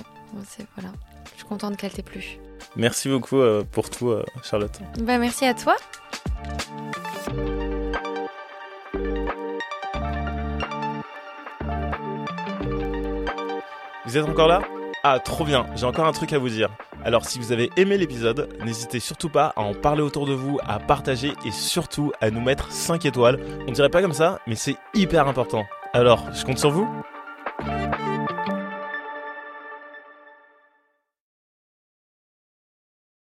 voilà 0.76 0.90
je 1.32 1.38
suis 1.38 1.46
contente 1.46 1.76
qu'elle 1.76 1.92
t'ait 1.92 2.02
plu. 2.02 2.38
Merci 2.76 3.08
beaucoup 3.08 3.38
euh, 3.38 3.64
pour 3.70 3.90
tout 3.90 4.14
Charlotte. 4.42 4.78
Bah 5.00 5.18
merci 5.18 5.44
à 5.44 5.54
toi. 5.54 5.76
Vous 14.04 14.18
êtes 14.18 14.28
encore 14.28 14.48
là? 14.48 14.60
Ah 15.04 15.18
trop 15.18 15.44
bien, 15.44 15.66
j'ai 15.74 15.84
encore 15.84 16.06
un 16.06 16.12
truc 16.12 16.32
à 16.32 16.38
vous 16.38 16.48
dire. 16.48 16.68
Alors 17.04 17.24
si 17.24 17.40
vous 17.40 17.50
avez 17.50 17.70
aimé 17.76 17.98
l'épisode, 17.98 18.48
n'hésitez 18.64 19.00
surtout 19.00 19.28
pas 19.28 19.52
à 19.56 19.62
en 19.62 19.74
parler 19.74 20.00
autour 20.00 20.26
de 20.26 20.32
vous, 20.32 20.60
à 20.64 20.78
partager 20.78 21.32
et 21.44 21.50
surtout 21.50 22.12
à 22.20 22.30
nous 22.30 22.40
mettre 22.40 22.70
5 22.70 23.04
étoiles. 23.04 23.40
On 23.66 23.72
dirait 23.72 23.88
pas 23.88 24.00
comme 24.00 24.12
ça, 24.12 24.38
mais 24.46 24.54
c'est 24.54 24.76
hyper 24.94 25.26
important. 25.26 25.64
Alors, 25.92 26.28
je 26.32 26.44
compte 26.44 26.58
sur 26.58 26.70
vous 26.70 26.88